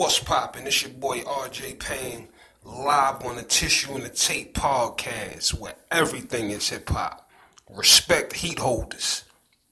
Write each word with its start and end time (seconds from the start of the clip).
What's 0.00 0.18
poppin'? 0.18 0.66
It's 0.66 0.80
your 0.80 0.92
boy 0.92 1.18
RJ 1.18 1.78
Payne, 1.78 2.28
live 2.64 3.22
on 3.22 3.36
the 3.36 3.42
Tissue 3.42 3.92
and 3.92 4.02
the 4.02 4.08
Tape 4.08 4.54
podcast, 4.54 5.52
where 5.52 5.74
everything 5.90 6.48
is 6.48 6.70
hip 6.70 6.88
hop. 6.88 7.28
Respect 7.68 8.32
heat 8.32 8.58
holders. 8.58 9.24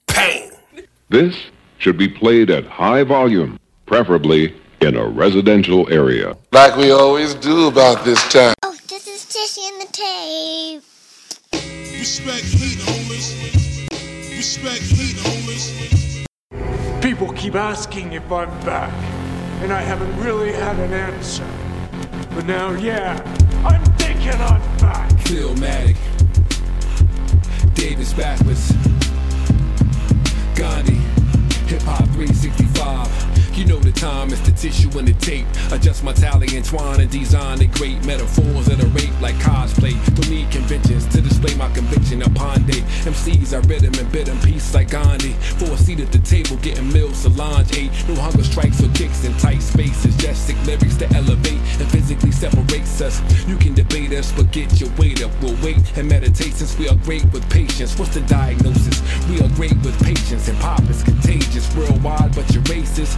Payne. 0.05 0.51
This 1.09 1.35
should 1.79 1.97
be 1.97 2.07
played 2.07 2.51
at 2.51 2.67
high 2.67 3.01
volume, 3.01 3.59
preferably 3.87 4.53
in 4.81 4.97
a 4.97 5.07
residential 5.07 5.91
area. 5.91 6.37
Like 6.51 6.75
we 6.75 6.91
always 6.91 7.33
do 7.33 7.67
about 7.67 8.05
this 8.05 8.21
time. 8.31 8.53
Oh, 8.61 8.77
this 8.87 9.07
is 9.07 9.25
Tissue 9.25 9.61
and 9.73 9.81
the 9.81 9.91
Tape. 9.91 10.83
Respect 11.99 12.43
heat 12.43 12.79
holders. 12.83 13.33
Respect 14.29 14.83
heat 14.83 15.17
holders. 15.23 16.25
People 17.01 17.33
keep 17.33 17.55
asking 17.55 18.13
if 18.13 18.31
I'm 18.31 18.49
back, 18.63 18.93
and 19.61 19.73
I 19.73 19.81
haven't 19.81 20.15
really 20.23 20.53
had 20.53 20.77
an 20.79 20.93
answer. 20.93 21.47
But 22.33 22.45
now, 22.45 22.71
yeah, 22.71 23.21
I'm 23.65 23.83
thinking 23.97 24.31
I'm 24.31 24.61
back. 24.77 25.09
Philmatic, 25.25 25.97
Davis 27.73 28.13
backwards, 28.13 28.71
Gandhi, 30.55 30.95
Hip 31.67 31.81
Hop 31.83 32.05
365. 32.09 33.28
You 33.59 33.65
know 33.65 33.77
the 33.77 33.91
time, 33.91 34.31
it's 34.31 34.39
the 34.39 34.53
tissue 34.53 34.87
and 34.97 35.05
the 35.05 35.11
tape. 35.19 35.45
Adjust 35.73 36.01
my 36.01 36.13
tally, 36.13 36.47
entwine 36.55 37.01
and 37.01 37.11
design 37.11 37.57
the 37.57 37.67
great 37.67 37.99
metaphors 38.05 38.67
that 38.67 38.81
are 38.81 38.87
rape 38.95 39.11
like 39.19 39.35
cosplay. 39.35 39.99
Don't 40.15 40.29
need 40.29 40.49
conventions 40.49 41.05
to 41.07 41.19
display 41.19 41.53
my 41.55 41.67
conviction 41.73 42.21
upon 42.21 42.65
day. 42.65 42.79
MCs 43.03 43.51
are 43.51 43.59
rhythm 43.67 43.91
and 43.99 44.09
bid 44.13 44.29
in 44.29 44.39
peace 44.39 44.73
like 44.73 44.91
Gandhi. 44.91 45.33
For 45.59 45.65
a 45.65 45.77
seat 45.77 45.99
at 45.99 46.09
the 46.13 46.19
table, 46.19 46.55
getting 46.63 46.87
meals, 46.93 47.17
Solange 47.17 47.75
eight. 47.75 47.91
No 48.07 48.15
hunger 48.15 48.45
strikes 48.45 48.81
or 48.81 48.87
kicks 48.93 49.25
in 49.25 49.33
tight 49.33 49.61
spaces. 49.61 50.15
Just 50.15 50.47
lyrics 50.65 50.95
to 50.95 51.07
elevate 51.13 51.59
and 51.79 51.91
physically 51.91 52.31
separates 52.31 53.01
us. 53.01 53.19
You 53.45 53.57
can 53.57 53.73
debate 53.73 54.13
us, 54.13 54.31
but 54.31 54.51
get 54.51 54.79
your 54.79 54.89
weight 54.95 55.21
up. 55.21 55.31
We'll 55.41 55.59
wait 55.61 55.83
and 55.97 56.07
meditate 56.07 56.53
since 56.53 56.79
we 56.79 56.87
are 56.87 56.95
great 57.03 57.25
with 57.33 57.43
patience. 57.49 57.99
What's 57.99 58.13
the 58.13 58.21
diagnosis? 58.21 59.03
We 59.27 59.41
are 59.41 59.49
great 59.59 59.75
with 59.83 60.01
patience 60.01 60.47
and 60.47 60.57
pop 60.59 60.81
is 60.89 61.03
contagious 61.03 61.67
worldwide, 61.75 62.33
but 62.35 62.49
you're 62.53 62.63
racist. 62.63 63.17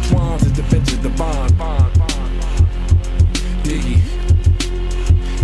twines 0.11 0.43
as 0.43 0.53
the 0.53 0.63
benches 0.63 0.99
the 0.99 1.09
bond. 1.09 1.51
Diggy, 3.63 3.97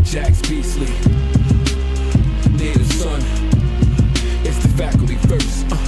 Jax 0.04 0.42
Beasley, 0.42 0.92
Native 2.58 2.92
Son. 2.94 3.22
It's 4.44 4.60
the 4.60 4.70
faculty 4.78 5.16
first. 5.28 5.66
Uh. 5.72 5.87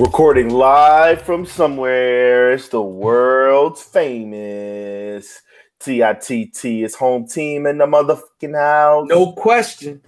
Recording 0.00 0.48
live 0.48 1.20
from 1.20 1.44
somewhere. 1.44 2.52
It's 2.52 2.68
the 2.68 2.80
world's 2.80 3.82
famous 3.82 5.42
TITT. 5.78 6.64
It's 6.64 6.94
home 6.94 7.26
team 7.26 7.66
in 7.66 7.76
the 7.76 7.84
motherfucking 7.84 8.56
house. 8.56 9.06
No 9.10 9.32
question. 9.32 10.00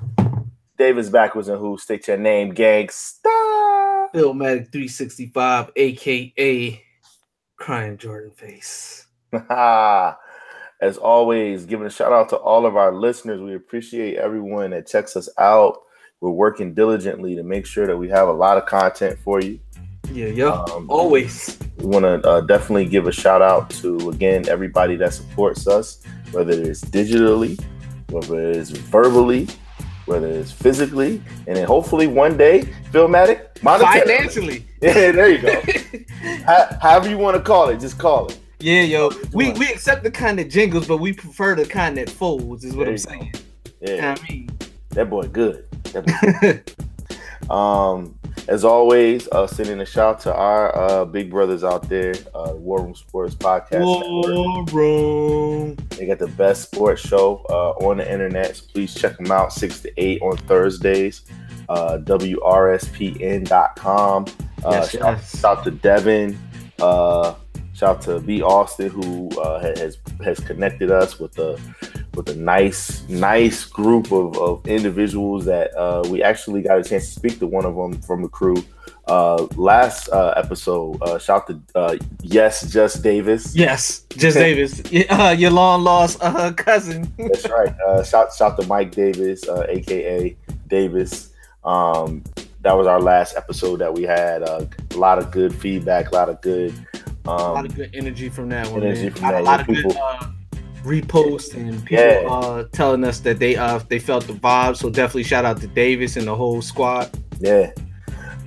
Davis 0.79 1.11
backwards 1.11 1.49
and 1.49 1.59
who? 1.59 1.77
State 1.77 2.09
your 2.09 2.17
name, 2.17 2.55
gangsta. 2.55 4.09
Philmatic 4.15 4.73
365, 4.73 5.73
aka 5.77 6.83
Crying 7.57 7.99
Jordan 7.99 8.31
Face. 8.31 9.07
As 9.51 10.97
always, 10.97 11.67
giving 11.67 11.87
a 11.87 11.91
shout 11.91 12.15
out 12.15 12.31
to 12.31 12.37
all 12.37 12.65
of 12.65 12.77
our 12.77 12.95
listeners. 12.95 13.43
We 13.43 13.55
appreciate 13.55 14.17
everyone 14.17 14.71
that 14.71 14.87
checks 14.87 15.17
us 15.17 15.29
out. 15.37 15.81
We're 16.23 16.31
working 16.31 16.73
diligently 16.73 17.35
to 17.35 17.43
make 17.43 17.67
sure 17.67 17.87
that 17.87 17.99
we 17.99 18.09
have 18.09 18.29
a 18.29 18.33
lot 18.33 18.57
of 18.57 18.65
content 18.65 19.19
for 19.19 19.43
you. 19.43 19.61
Yeah, 20.13 20.27
yo. 20.27 20.65
Um, 20.75 20.87
Always. 20.91 21.59
We 21.79 21.87
want 21.87 22.05
to 22.05 22.29
uh, 22.29 22.41
definitely 22.43 22.87
give 22.87 23.07
a 23.07 23.13
shout 23.13 23.43
out 23.43 23.71
to 23.81 24.11
again 24.11 24.49
everybody 24.49 24.97
that 24.97 25.15
supports 25.15 25.67
us, 25.67 26.03
whether 26.33 26.53
it's 26.53 26.83
digitally, 26.83 27.59
whether 28.11 28.51
it's 28.51 28.71
verbally, 28.71 29.49
whether 30.07 30.29
it's 30.29 30.53
physically, 30.53 31.23
and 31.47 31.57
then 31.57 31.67
hopefully 31.67 32.07
one 32.07 32.37
day, 32.37 32.63
Philmatic, 32.93 33.55
monetarily. 33.61 34.01
Financially. 34.05 34.67
Yeah, 34.83 35.13
there 35.13 35.29
you 35.31 35.39
go. 35.41 35.61
Ho- 36.45 36.77
however 36.81 37.09
you 37.09 37.17
want 37.17 37.37
to 37.37 37.43
call 37.43 37.69
it, 37.69 37.79
just 37.79 37.99
call 38.01 38.27
it. 38.27 38.39
Yeah, 38.59 38.83
yo. 38.83 39.13
We 39.33 39.53
we 39.53 39.69
accept 39.71 40.03
the 40.03 40.11
kind 40.11 40.39
that 40.41 40.51
jingles, 40.51 40.89
but 40.89 40.97
we 40.99 41.13
prefer 41.13 41.55
the 41.55 41.65
kind 41.65 41.97
that 41.99 42.11
folds, 42.11 42.65
is 42.65 42.75
what 42.75 42.87
There 42.87 42.95
I'm 42.95 42.99
you 42.99 43.05
go. 43.05 43.11
saying. 43.11 43.33
Yeah, 43.81 44.17
I 44.19 44.29
mean. 44.29 44.51
that 44.91 45.09
boy 45.09 45.29
good. 45.29 45.65
That 45.93 46.05
boy 46.05 46.75
Um, 47.51 48.19
as 48.49 48.65
always, 48.65 49.29
uh, 49.29 49.47
sending 49.47 49.81
a 49.81 49.87
shout 49.87 50.19
to 50.21 50.35
our 50.35 50.77
uh, 50.77 51.05
big 51.05 51.31
brothers 51.31 51.63
out 51.65 51.89
there, 51.89 52.15
uh, 52.35 52.53
War 52.55 52.81
Room 52.83 52.95
Sports 52.95 53.35
Podcast. 53.35 53.85
War 53.85 55.75
They 55.91 56.07
got 56.07 56.19
the 56.19 56.29
best 56.29 56.63
sports 56.73 57.03
show 57.03 57.45
uh, 57.51 57.71
on 57.87 57.99
the 57.99 58.11
internet, 58.11 58.57
so 58.57 58.65
please 58.73 58.95
check 58.95 59.17
them 59.17 59.31
out. 59.31 59.53
Six 59.53 59.81
to 59.81 59.93
eight 59.97 60.21
on 60.23 60.37
Thursdays. 60.39 61.23
Uh, 61.69 61.99
WRSPN.com. 63.03 64.27
Uh, 64.65 64.71
Yes, 64.71 64.91
shout, 64.91 65.01
yes. 65.03 65.41
shout 65.41 65.65
to 65.65 65.71
Devin. 65.71 66.39
Uh, 66.81 67.35
shout 67.75 68.01
to 68.03 68.21
B 68.21 68.43
Austin 68.43 68.91
who 68.91 69.29
uh, 69.41 69.61
has 69.61 69.99
has 70.25 70.39
connected 70.41 70.91
us 70.91 71.19
with 71.19 71.39
a 71.39 71.59
with 72.15 72.29
a 72.29 72.35
nice 72.37 73.07
nice 73.09 73.65
group 73.65 74.13
of, 74.13 74.37
of 74.39 74.67
individuals 74.67 75.45
that 75.47 75.75
uh, 75.77 76.03
we 76.09 76.23
actually 76.23 76.63
got 76.63 76.79
a 76.79 76.85
chance 76.85 77.07
to 77.09 77.13
speak 77.21 77.39
to 77.39 77.47
one 77.47 77.65
of 77.65 77.75
them 77.75 78.01
from 78.03 78.23
the 78.23 78.29
crew 78.29 78.63
uh, 79.09 79.47
last 79.57 80.09
uh, 80.11 80.35
episode. 80.37 81.01
Uh, 81.03 81.19
shout 81.19 81.47
to 81.47 81.61
uh, 81.75 81.97
yes, 82.23 82.71
just 82.71 83.03
Davis. 83.03 83.55
Yes, 83.55 84.05
just 84.11 84.37
Davis. 84.47 84.83
Uh, 85.11 85.35
your 85.37 85.51
long 85.51 85.83
lost 85.85 86.19
uh, 86.23 86.53
cousin. 86.53 87.13
That's 87.19 87.49
right. 87.49 87.75
Uh, 87.89 88.03
shout 88.05 88.33
shout 88.35 88.61
to 88.61 88.67
Mike 88.67 88.93
Davis, 88.93 89.49
uh, 89.49 89.67
aka 89.69 90.37
Davis. 90.69 91.31
Um, 91.65 92.23
that 92.63 92.73
was 92.77 92.87
our 92.87 93.01
last 93.01 93.37
episode 93.37 93.79
that 93.79 93.93
we 93.93 94.03
had. 94.05 94.43
Uh, 94.43 94.67
a 94.93 94.97
lot 94.97 95.19
of 95.19 95.31
good 95.31 95.55
feedback, 95.55 96.13
a 96.13 96.15
lot 96.15 96.29
of 96.29 96.41
good. 96.43 96.73
a 97.25 97.31
lot 97.31 97.57
Um, 97.57 97.67
of 97.67 97.75
good 97.75 97.91
energy 97.95 98.29
from 98.29 98.49
that 98.51 98.69
one. 98.69 98.83
Energy 98.83 99.05
man. 99.05 99.13
from 99.13 99.25
a 99.29 99.33
that, 99.33 99.45
lot 99.45 99.55
yeah, 99.57 99.61
of 99.63 99.67
good 99.67 99.77
people- 99.77 100.03
uh, 100.03 100.27
reposts 100.85 101.55
and 101.55 101.85
people 101.85 102.05
Yeah. 102.05 102.29
uh, 102.29 102.65
telling 102.73 103.05
us 103.05 103.21
that 103.21 103.39
they 103.39 103.57
uh 103.57 103.81
they 103.89 103.99
felt 103.99 104.27
the 104.27 104.33
vibe. 104.35 104.77
So 104.77 104.91
definitely 104.91 105.25
shout 105.25 105.45
out 105.45 105.61
to 105.61 105.67
Davis 105.67 106.17
and 106.17 106.27
the 106.27 106.35
whole 106.35 106.63
squad. 106.63 107.11
yeah, 107.41 107.71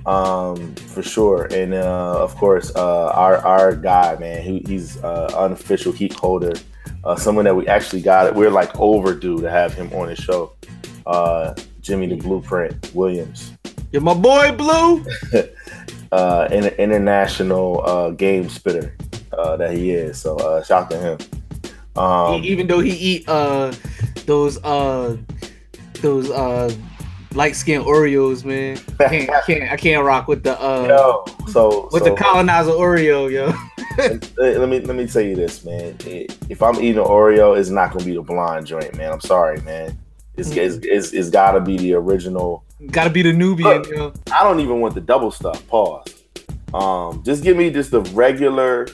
um, 0.06 0.74
for 0.74 1.02
sure. 1.02 1.48
And 1.52 1.74
uh, 1.74 2.22
of 2.22 2.34
course, 2.36 2.74
uh, 2.76 3.08
our 3.08 3.38
our 3.38 3.74
guy, 3.74 4.16
man, 4.18 4.42
who 4.42 4.60
he's 4.66 4.96
uh, 5.02 5.32
unofficial 5.36 5.92
heat 5.92 6.12
holder. 6.14 6.52
Uh, 7.04 7.14
someone 7.14 7.44
that 7.44 7.54
we 7.54 7.66
actually 7.68 8.02
got. 8.02 8.34
We're 8.34 8.50
like 8.50 8.78
overdue 8.80 9.40
to 9.40 9.48
have 9.50 9.72
him 9.74 9.92
on 9.92 10.08
the 10.08 10.16
show. 10.16 10.52
Uh, 11.06 11.54
Jimmy 11.80 12.06
the 12.08 12.16
Blueprint 12.16 12.92
Williams. 12.94 13.52
You're 13.92 14.02
my 14.02 14.14
boy 14.14 14.50
Blue. 14.52 15.04
uh, 16.12 16.48
in, 16.50 16.64
international 16.78 17.82
uh, 17.86 18.10
game 18.10 18.48
spitter 18.48 18.96
uh, 19.32 19.56
that 19.56 19.72
he 19.76 19.92
is. 19.92 20.18
So 20.18 20.36
uh, 20.38 20.64
shout 20.64 20.90
to 20.90 20.98
him. 20.98 21.18
Um, 21.96 22.44
Even 22.44 22.66
though 22.66 22.80
he 22.80 22.92
eat 22.92 23.28
uh 23.28 23.72
those 24.26 24.62
uh 24.64 25.16
those 26.00 26.30
uh 26.30 26.74
light 27.34 27.54
skinned 27.54 27.84
Oreos, 27.84 28.44
man. 28.44 28.78
I 29.00 29.08
can't, 29.08 29.46
can't 29.46 29.72
I 29.72 29.76
can't 29.76 30.04
rock 30.04 30.28
with 30.28 30.42
the 30.42 30.60
uh 30.60 30.86
yo, 30.88 31.46
so 31.48 31.88
with 31.92 32.02
so, 32.02 32.10
the 32.10 32.16
colonizer 32.16 32.70
Oreo, 32.70 33.30
yo. 33.30 33.52
let 34.36 34.68
me 34.68 34.80
let 34.80 34.96
me 34.96 35.06
tell 35.06 35.22
you 35.22 35.36
this, 35.36 35.64
man. 35.64 35.96
If 36.04 36.62
I'm 36.62 36.76
eating 36.76 36.98
an 36.98 37.04
Oreo, 37.04 37.58
it's 37.58 37.70
not 37.70 37.92
gonna 37.92 38.04
be 38.04 38.14
the 38.14 38.22
blonde 38.22 38.66
joint, 38.66 38.96
man. 38.96 39.12
I'm 39.12 39.20
sorry, 39.20 39.60
man. 39.62 39.98
It's 40.36 40.50
it's, 40.50 40.76
it's, 40.82 41.12
it's 41.12 41.30
got 41.30 41.52
to 41.52 41.60
be 41.60 41.78
the 41.78 41.94
original. 41.94 42.62
Gotta 42.90 43.08
be 43.08 43.22
the 43.22 43.32
Nubian, 43.32 43.84
yo. 43.84 44.12
I 44.30 44.44
don't 44.44 44.60
even 44.60 44.80
want 44.80 44.94
the 44.94 45.00
double 45.00 45.30
stuff. 45.30 45.66
Pause. 45.66 46.14
Um, 46.74 47.22
just 47.24 47.42
give 47.42 47.56
me 47.56 47.70
just 47.70 47.90
the 47.90 48.02
regular 48.12 48.86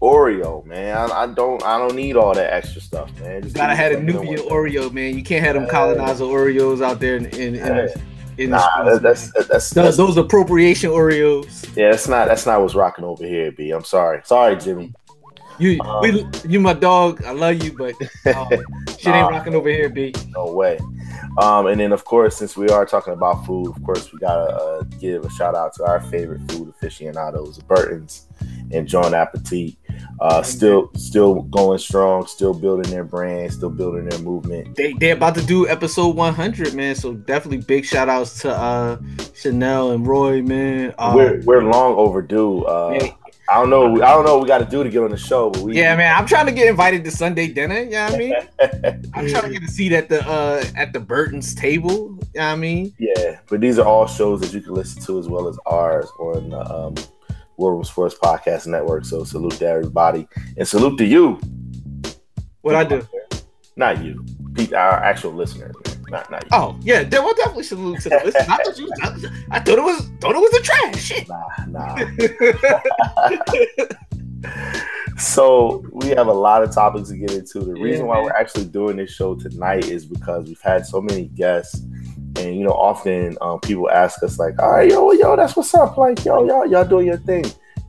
Oreo, 0.00 0.64
man. 0.66 0.96
I, 0.96 1.22
I 1.22 1.26
don't 1.26 1.62
I 1.64 1.78
don't 1.78 1.94
need 1.94 2.16
all 2.16 2.34
that 2.34 2.52
extra 2.52 2.80
stuff, 2.80 3.10
man. 3.20 3.36
You 3.36 3.42
Just 3.42 3.56
gotta 3.56 3.74
have 3.74 3.92
a 3.92 4.00
Nubian. 4.02 4.38
Oreo, 4.48 4.92
man. 4.92 5.16
You 5.16 5.22
can't 5.22 5.44
have 5.44 5.54
them 5.54 5.66
colonizer 5.68 6.24
Oreos 6.24 6.82
out 6.82 7.00
there 7.00 7.16
in 7.16 7.26
in, 7.26 7.54
in, 7.56 7.88
in 8.38 8.50
Nah, 8.50 8.84
the 8.84 8.98
that's 8.98 9.32
that's, 9.32 9.48
that's, 9.48 9.70
those, 9.70 9.96
those 9.96 10.16
appropriation 10.18 10.90
Oreos. 10.90 11.66
yeah, 11.76 11.90
that's 11.90 12.08
not 12.08 12.28
that's 12.28 12.44
not 12.46 12.60
what's 12.60 12.74
rocking 12.74 13.04
over 13.04 13.24
here, 13.24 13.50
B. 13.52 13.70
I'm 13.70 13.84
sorry, 13.84 14.20
sorry, 14.24 14.56
Jimmy. 14.56 14.92
You 15.58 15.80
Um, 15.80 16.02
we, 16.02 16.26
you 16.46 16.60
my 16.60 16.74
dog. 16.74 17.24
I 17.24 17.30
love 17.30 17.62
you, 17.64 17.72
but 17.72 17.94
um, 18.36 18.48
shit 18.98 19.14
ain't 19.14 19.30
rocking 19.30 19.54
over 19.54 19.70
here, 19.70 19.88
B. 19.88 20.14
No 20.28 20.52
way. 20.52 20.78
Um, 21.38 21.66
and 21.68 21.80
then 21.80 21.92
of 21.92 22.04
course, 22.04 22.36
since 22.36 22.58
we 22.58 22.68
are 22.68 22.84
talking 22.84 23.14
about 23.14 23.46
food, 23.46 23.74
of 23.74 23.82
course 23.82 24.12
we 24.12 24.18
gotta 24.18 24.54
uh, 24.54 24.82
give 25.00 25.24
a 25.24 25.30
shout 25.30 25.54
out 25.54 25.72
to 25.76 25.84
our 25.84 26.00
favorite 26.02 26.42
food 26.50 26.68
aficionados, 26.68 27.58
Burton's 27.60 28.26
and 28.72 28.86
John 28.86 29.14
Appetit. 29.14 29.76
Uh, 30.20 30.42
still, 30.42 30.90
still 30.96 31.42
going 31.42 31.78
strong, 31.78 32.26
still 32.26 32.54
building 32.54 32.90
their 32.90 33.04
brand, 33.04 33.52
still 33.52 33.70
building 33.70 34.08
their 34.08 34.18
movement. 34.20 34.74
They 34.76 34.92
they're 34.94 35.14
about 35.14 35.34
to 35.36 35.44
do 35.44 35.68
episode 35.68 36.16
100, 36.16 36.74
man. 36.74 36.94
So 36.94 37.14
definitely 37.14 37.58
big 37.58 37.84
shout 37.84 38.08
outs 38.08 38.40
to 38.40 38.50
uh 38.50 38.98
Chanel 39.34 39.92
and 39.92 40.06
Roy, 40.06 40.42
man. 40.42 40.94
Uh, 40.98 41.12
we're 41.14 41.42
we're 41.42 41.62
long 41.62 41.94
overdue. 41.96 42.64
Uh, 42.64 42.98
yeah, 43.00 43.12
I 43.48 43.54
don't 43.60 43.70
know. 43.70 44.02
I 44.02 44.10
don't 44.10 44.24
know 44.24 44.34
what 44.34 44.42
we 44.42 44.48
got 44.48 44.58
to 44.58 44.64
do 44.64 44.82
to 44.82 44.90
get 44.90 45.02
on 45.02 45.10
the 45.10 45.16
show, 45.16 45.50
but 45.50 45.62
we 45.62 45.76
yeah, 45.76 45.94
man. 45.94 46.16
I'm 46.16 46.26
trying 46.26 46.46
to 46.46 46.52
get 46.52 46.66
invited 46.66 47.04
to 47.04 47.10
Sunday 47.10 47.46
dinner. 47.48 47.78
You 47.78 47.90
know 47.90 48.04
what 48.06 48.14
I 48.14 48.18
mean? 48.18 48.34
I'm 49.14 49.28
trying 49.28 49.44
to 49.44 49.50
get 49.50 49.62
a 49.62 49.68
seat 49.68 49.92
at 49.92 50.08
the 50.08 50.26
uh 50.26 50.64
at 50.74 50.92
the 50.92 51.00
Burton's 51.00 51.54
table. 51.54 52.18
You 52.34 52.40
know 52.40 52.46
what 52.46 52.52
I 52.52 52.56
mean? 52.56 52.94
Yeah, 52.98 53.38
but 53.48 53.60
these 53.60 53.78
are 53.78 53.86
all 53.86 54.06
shows 54.06 54.40
that 54.40 54.52
you 54.52 54.60
can 54.60 54.74
listen 54.74 55.00
to 55.02 55.18
as 55.18 55.28
well 55.28 55.46
as 55.46 55.58
ours 55.66 56.06
on 56.18 56.50
the 56.50 56.60
um, 56.60 56.94
War 57.56 57.74
Room 57.74 57.84
Sports 57.84 58.14
Podcast 58.22 58.66
Network. 58.66 59.04
So 59.04 59.24
salute 59.24 59.54
to 59.54 59.66
everybody 59.66 60.28
and 60.56 60.66
salute 60.66 60.98
to 60.98 61.04
you. 61.04 61.40
What 62.62 62.74
I 62.74 62.84
do? 62.84 63.06
Not 63.76 64.02
you, 64.02 64.24
Pete, 64.54 64.72
our 64.72 64.94
actual 64.94 65.32
listeners, 65.32 65.74
man. 65.84 66.02
Not 66.08 66.30
not 66.30 66.44
you. 66.44 66.50
Oh 66.52 66.78
yeah, 66.82 67.02
de- 67.02 67.20
well, 67.20 67.34
definitely 67.34 67.64
salute 67.64 68.00
to 68.02 68.08
the 68.08 68.20
listeners. 68.24 68.48
I 68.48 68.56
thought 68.62 68.78
you, 68.78 68.90
I 69.50 69.60
thought 69.60 69.78
it 69.78 69.82
was 69.82 70.10
thought 70.20 70.34
it 70.34 70.40
was 70.40 70.50
the 70.50 70.60
trash 70.60 71.02
shit. 71.02 71.28
Nah, 71.28 71.48
nah. 71.68 71.96
so 75.18 75.84
we 75.92 76.08
have 76.10 76.26
a 76.26 76.32
lot 76.32 76.62
of 76.62 76.74
topics 76.74 77.08
to 77.08 77.16
get 77.16 77.32
into. 77.32 77.60
The 77.60 77.72
reason 77.72 78.06
why 78.06 78.20
we're 78.20 78.32
actually 78.32 78.66
doing 78.66 78.96
this 78.96 79.10
show 79.10 79.34
tonight 79.34 79.86
is 79.86 80.04
because 80.04 80.46
we've 80.46 80.60
had 80.60 80.84
so 80.84 81.00
many 81.00 81.26
guests, 81.28 81.80
and 82.36 82.56
you 82.56 82.64
know, 82.64 82.72
often 82.72 83.36
um, 83.40 83.60
people 83.60 83.90
ask 83.90 84.22
us 84.22 84.38
like, 84.38 84.60
"All 84.60 84.72
right, 84.72 84.90
yo, 84.90 85.12
yo, 85.12 85.36
that's 85.36 85.56
what's 85.56 85.74
up." 85.74 85.96
Like, 85.96 86.24
yo, 86.24 86.46
y'all, 86.46 86.66
y'all 86.66 86.84
doing 86.84 87.06
your 87.06 87.18
thing, 87.18 87.44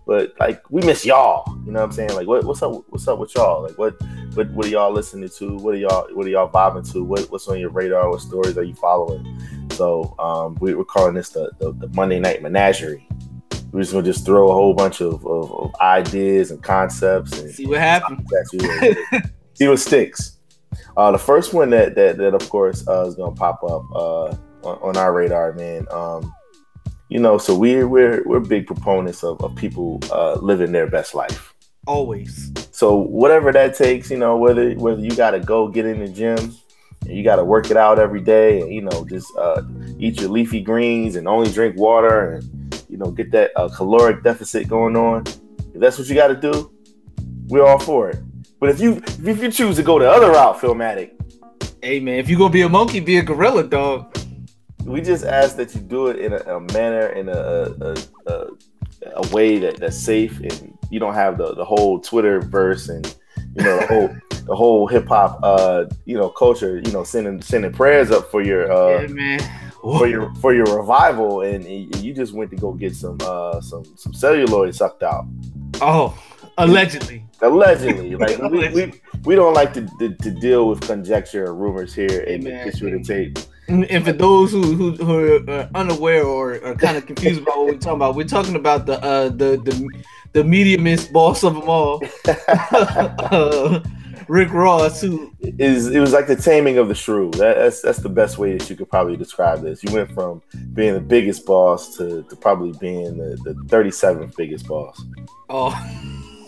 but 0.07 0.33
like, 0.39 0.63
we 0.71 0.81
miss 0.83 1.05
y'all. 1.05 1.43
You 1.65 1.73
know 1.73 1.81
what 1.81 1.87
I'm 1.87 1.91
saying? 1.91 2.13
Like, 2.13 2.27
what, 2.27 2.45
what's 2.45 2.61
up? 2.61 2.85
What's 2.87 3.07
up 3.09 3.19
with 3.19 3.35
y'all? 3.35 3.63
Like, 3.63 3.77
what, 3.77 4.01
what, 4.35 4.49
what 4.51 4.65
are 4.65 4.69
y'all 4.69 4.93
listening 4.93 5.29
to? 5.37 5.57
What 5.57 5.75
are 5.75 5.77
y'all, 5.77 6.07
what 6.13 6.25
are 6.25 6.29
y'all 6.29 6.49
vibing 6.49 6.89
to? 6.93 7.03
What, 7.03 7.29
what's 7.29 7.47
on 7.49 7.59
your 7.59 7.71
radar? 7.71 8.09
What 8.09 8.21
stories 8.21 8.57
are 8.57 8.63
you 8.63 8.73
following? 8.73 9.37
So 9.71 10.15
um, 10.17 10.57
we, 10.61 10.75
we're 10.75 10.85
calling 10.85 11.13
this 11.13 11.29
the, 11.29 11.51
the, 11.59 11.73
the 11.73 11.89
Monday 11.89 12.19
Night 12.19 12.41
Menagerie. 12.41 13.05
We're 13.71 13.81
just 13.81 13.93
gonna 13.93 14.05
just 14.05 14.25
throw 14.25 14.49
a 14.49 14.53
whole 14.53 14.73
bunch 14.73 15.01
of, 15.01 15.25
of, 15.25 15.51
of 15.51 15.75
ideas 15.81 16.51
and 16.51 16.63
concepts 16.63 17.37
and 17.39 17.51
See 17.51 17.65
what 17.65 17.79
happens. 17.79 18.27
see 19.53 19.67
what 19.67 19.79
sticks. 19.79 20.37
Uh, 20.95 21.11
the 21.11 21.17
first 21.17 21.53
one 21.53 21.69
that 21.71 21.95
that, 21.95 22.17
that 22.17 22.33
of 22.33 22.49
course 22.49 22.87
uh, 22.87 23.05
is 23.05 23.15
gonna 23.15 23.35
pop 23.35 23.63
up 23.63 23.83
uh, 23.93 24.35
on, 24.63 24.77
on 24.81 24.97
our 24.97 25.13
radar, 25.13 25.53
man. 25.53 25.85
Um, 25.91 26.33
you 27.09 27.19
know, 27.19 27.37
so 27.37 27.55
we're 27.55 27.87
we're 27.87 28.23
we're 28.25 28.39
big 28.39 28.67
proponents 28.67 29.23
of, 29.23 29.41
of 29.43 29.55
people 29.55 29.99
uh, 30.11 30.35
living 30.35 30.71
their 30.71 30.87
best 30.87 31.15
life. 31.15 31.53
Always. 31.85 32.51
So 32.71 32.95
whatever 32.95 33.53
that 33.53 33.75
takes, 33.75 34.11
you 34.11 34.17
know, 34.17 34.37
whether 34.37 34.73
whether 34.73 35.01
you 35.01 35.11
got 35.11 35.31
to 35.31 35.39
go 35.39 35.67
get 35.67 35.85
in 35.85 35.99
the 35.99 36.09
gym, 36.09 36.53
and 37.01 37.17
you 37.17 37.23
got 37.23 37.37
to 37.37 37.45
work 37.45 37.71
it 37.71 37.77
out 37.77 37.97
every 37.97 38.21
day, 38.21 38.61
and 38.61 38.73
you 38.73 38.81
know, 38.81 39.05
just 39.05 39.31
uh, 39.37 39.61
eat 39.97 40.19
your 40.19 40.29
leafy 40.29 40.61
greens 40.61 41.15
and 41.15 41.27
only 41.27 41.51
drink 41.51 41.77
water, 41.77 42.33
and 42.33 42.56
you 42.89 42.97
know, 42.97 43.11
get 43.11 43.31
that 43.31 43.51
uh, 43.55 43.69
caloric 43.69 44.23
deficit 44.23 44.67
going 44.67 44.95
on. 44.95 45.25
If 45.73 45.79
that's 45.79 45.97
what 45.97 46.07
you 46.07 46.15
got 46.15 46.27
to 46.27 46.35
do, 46.35 46.71
we're 47.47 47.65
all 47.65 47.79
for 47.79 48.09
it. 48.09 48.19
But 48.59 48.69
if 48.69 48.79
you 48.79 49.01
if 49.23 49.41
you 49.41 49.51
choose 49.51 49.75
to 49.75 49.83
go 49.83 49.99
the 49.99 50.09
other 50.09 50.31
route, 50.31 50.57
Philmatic, 50.57 51.11
Hey 51.83 51.99
man, 51.99 52.15
if 52.19 52.27
you 52.27 52.37
gonna 52.37 52.51
be 52.51 52.63
a 52.63 52.69
monkey, 52.69 52.99
be 52.99 53.17
a 53.17 53.23
gorilla, 53.23 53.63
dog. 53.63 54.17
we 54.83 54.99
just 54.99 55.25
ask 55.25 55.55
that 55.57 55.75
you 55.75 55.81
do 55.81 56.07
it 56.07 56.17
in 56.17 56.33
a, 56.33 56.37
a 56.55 56.59
manner, 56.73 57.07
in 57.09 57.29
a, 57.29 57.31
a, 57.31 57.95
a, 58.25 58.47
a 59.15 59.27
way 59.27 59.59
that, 59.59 59.77
that's 59.77 59.97
safe, 59.97 60.39
and 60.39 60.75
you 60.89 60.99
don't 60.99 61.13
have 61.13 61.37
the, 61.37 61.53
the 61.53 61.63
whole 61.63 61.99
Twitter 61.99 62.41
verse 62.41 62.89
and 62.89 63.15
you 63.55 63.63
know 63.63 63.79
the 63.79 63.87
whole 63.87 64.15
the 64.47 64.55
whole 64.55 64.87
hip 64.87 65.07
hop 65.07 65.39
uh 65.43 65.85
you 66.05 66.17
know 66.17 66.29
culture 66.29 66.79
you 66.79 66.91
know 66.91 67.03
sending 67.03 67.41
sending 67.41 67.71
prayers 67.71 68.11
up 68.11 68.31
for 68.31 68.41
your 68.41 68.71
uh 68.71 69.01
yeah, 69.01 69.07
man. 69.07 69.66
For 69.97 70.07
your 70.07 70.33
for 70.35 70.53
your 70.53 70.65
revival, 70.65 71.41
and, 71.41 71.65
and 71.65 71.95
you 71.97 72.13
just 72.13 72.33
went 72.33 72.51
to 72.51 72.57
go 72.57 72.73
get 72.73 72.95
some 72.95 73.17
uh 73.21 73.61
some 73.61 73.85
some 73.95 74.11
cellulite 74.11 74.75
sucked 74.75 75.03
out. 75.03 75.25
Oh, 75.81 76.17
allegedly. 76.57 77.23
Allegedly, 77.41 78.15
like 78.15 78.39
we, 78.51 78.69
we, 78.69 79.01
we 79.23 79.35
don't 79.35 79.53
like 79.53 79.71
to, 79.73 79.87
to, 79.99 80.15
to 80.15 80.31
deal 80.31 80.67
with 80.67 80.81
conjecture 80.81 81.45
or 81.45 81.53
rumors 81.53 81.93
here 81.93 82.21
and 82.21 82.43
man. 82.43 82.65
get 82.65 82.81
you 82.81 82.89
to 82.89 83.03
tape. 83.03 83.37
And 83.67 84.03
for 84.03 84.13
those 84.13 84.51
who 84.51 84.73
who, 84.73 84.91
who 84.93 85.51
are 85.51 85.69
unaware 85.75 86.23
or 86.23 86.53
are 86.63 86.75
kind 86.75 86.97
of 86.97 87.05
confused 87.05 87.41
about 87.41 87.57
what 87.57 87.65
we're 87.67 87.77
talking 87.77 87.95
about, 87.97 88.15
we're 88.15 88.23
talking 88.23 88.55
about 88.55 88.85
the 88.87 89.03
uh 89.03 89.29
the 89.29 89.61
the 89.63 90.03
the 90.33 90.43
mediumist 90.43 91.11
boss 91.11 91.43
of 91.43 91.53
them 91.53 91.69
all, 91.69 92.01
uh, 92.27 93.79
Rick 94.27 94.51
Ross, 94.51 95.01
who 95.01 95.31
is 95.39 95.87
it 95.87 95.99
was 95.99 96.13
like 96.13 96.27
the 96.27 96.35
taming 96.35 96.77
of 96.77 96.87
the 96.87 96.95
shrew. 96.95 97.31
That, 97.31 97.57
that's 97.57 97.81
that's 97.81 97.99
the 97.99 98.09
best 98.09 98.37
way 98.37 98.57
that 98.57 98.69
you 98.69 98.75
could 98.75 98.89
probably 98.89 99.15
describe 99.17 99.61
this. 99.61 99.83
You 99.83 99.93
went 99.93 100.11
from 100.11 100.41
being 100.73 100.93
the 100.93 100.99
biggest 100.99 101.45
boss 101.45 101.95
to, 101.97 102.23
to 102.23 102.35
probably 102.35 102.77
being 102.79 103.17
the, 103.17 103.37
the 103.43 103.53
37th 103.53 104.35
biggest 104.35 104.67
boss 104.67 105.01
oh 105.49 105.71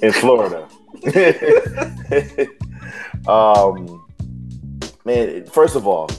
in 0.02 0.12
Florida. 0.12 0.68
um, 3.28 4.06
man, 5.06 5.46
first 5.46 5.76
of 5.76 5.88
all, 5.88 6.10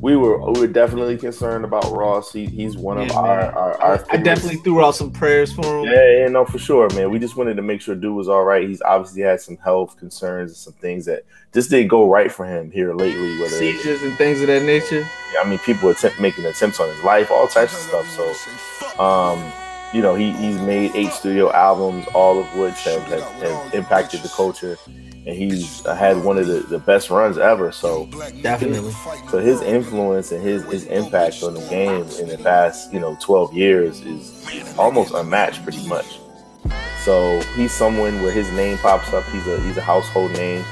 we 0.00 0.16
were 0.16 0.38
we 0.50 0.60
were 0.60 0.66
definitely 0.66 1.16
concerned 1.16 1.64
about 1.64 1.90
Ross. 1.90 2.32
He, 2.32 2.46
he's 2.46 2.76
one 2.76 2.98
of 2.98 3.08
Yeah, 3.08 3.18
our, 3.18 3.40
our, 3.52 3.80
our 3.80 4.04
I 4.10 4.16
definitely 4.16 4.58
threw 4.58 4.84
out 4.84 4.94
some 4.94 5.10
prayers 5.10 5.52
for 5.52 5.80
him. 5.80 5.84
Yeah, 5.86 6.18
yeah, 6.18 6.28
no, 6.28 6.44
for 6.44 6.58
sure, 6.58 6.88
man. 6.94 7.10
We 7.10 7.18
just 7.18 7.36
wanted 7.36 7.56
to 7.56 7.62
make 7.62 7.80
sure 7.80 7.94
dude 7.94 8.14
was 8.14 8.28
all 8.28 8.44
right. 8.44 8.68
He's 8.68 8.82
obviously 8.82 9.22
had 9.22 9.40
some 9.40 9.56
health 9.56 9.96
concerns 9.96 10.50
and 10.50 10.56
some 10.56 10.74
things 10.74 11.04
that 11.06 11.24
just 11.52 11.70
didn't 11.70 11.88
go 11.88 12.08
right 12.08 12.30
for 12.30 12.46
him 12.46 12.70
here 12.70 12.94
lately. 12.94 13.38
Whether 13.40 13.56
Seizures 13.56 14.02
and 14.02 14.16
things 14.16 14.40
of 14.40 14.46
that 14.46 14.62
nature. 14.62 15.06
Yeah, 15.34 15.40
I 15.44 15.48
mean, 15.48 15.58
people 15.60 15.88
attempt 15.88 16.20
making 16.20 16.44
attempts 16.44 16.78
on 16.78 16.88
his 16.88 17.02
life, 17.02 17.30
all 17.30 17.48
types 17.48 17.72
of 17.72 17.80
stuff. 17.80 18.08
So, 18.10 19.02
um, 19.02 19.52
you 19.92 20.02
know, 20.02 20.14
he, 20.14 20.32
he's 20.32 20.60
made 20.60 20.94
eight 20.94 21.12
studio 21.12 21.52
albums, 21.52 22.06
all 22.14 22.38
of 22.38 22.56
which 22.56 22.84
have, 22.84 23.02
have, 23.04 23.22
have 23.42 23.74
impacted 23.74 24.20
the 24.22 24.28
culture, 24.28 24.78
and 25.28 25.36
he's 25.36 25.84
had 25.84 26.24
one 26.24 26.38
of 26.38 26.46
the, 26.46 26.60
the 26.60 26.78
best 26.78 27.10
runs 27.10 27.36
ever. 27.36 27.70
So, 27.70 28.06
Definitely. 28.40 28.92
so 29.30 29.38
his 29.38 29.60
influence 29.60 30.32
and 30.32 30.42
his 30.42 30.64
his 30.64 30.86
impact 30.86 31.42
on 31.42 31.52
the 31.52 31.60
game 31.68 32.06
in 32.18 32.28
the 32.28 32.38
past, 32.42 32.90
you 32.94 32.98
know, 32.98 33.16
twelve 33.20 33.52
years 33.52 34.00
is 34.00 34.74
almost 34.78 35.12
unmatched, 35.12 35.62
pretty 35.62 35.86
much. 35.86 36.18
So 37.04 37.40
he's 37.56 37.72
someone 37.72 38.22
where 38.22 38.32
his 38.32 38.50
name 38.52 38.78
pops 38.78 39.12
up. 39.12 39.24
He's 39.26 39.46
a 39.46 39.60
he's 39.60 39.76
a 39.76 39.82
household 39.82 40.32
name, 40.32 40.64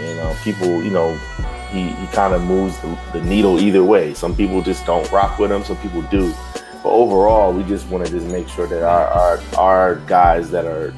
and 0.00 0.20
uh, 0.20 0.34
people, 0.42 0.82
you 0.82 0.90
know, 0.90 1.14
he 1.70 1.88
he 1.88 2.06
kind 2.06 2.32
of 2.32 2.42
moves 2.42 2.78
the, 2.78 2.98
the 3.12 3.22
needle 3.22 3.60
either 3.60 3.84
way. 3.84 4.14
Some 4.14 4.34
people 4.34 4.62
just 4.62 4.86
don't 4.86 5.10
rock 5.12 5.38
with 5.38 5.52
him. 5.52 5.64
Some 5.64 5.76
people 5.78 6.00
do. 6.02 6.32
But 6.82 6.92
overall, 6.92 7.52
we 7.52 7.62
just 7.64 7.86
want 7.88 8.06
to 8.06 8.10
just 8.10 8.26
make 8.28 8.48
sure 8.48 8.66
that 8.68 8.82
our 8.82 9.06
our, 9.06 9.40
our 9.58 9.96
guys 10.06 10.50
that 10.52 10.64
are 10.64 10.94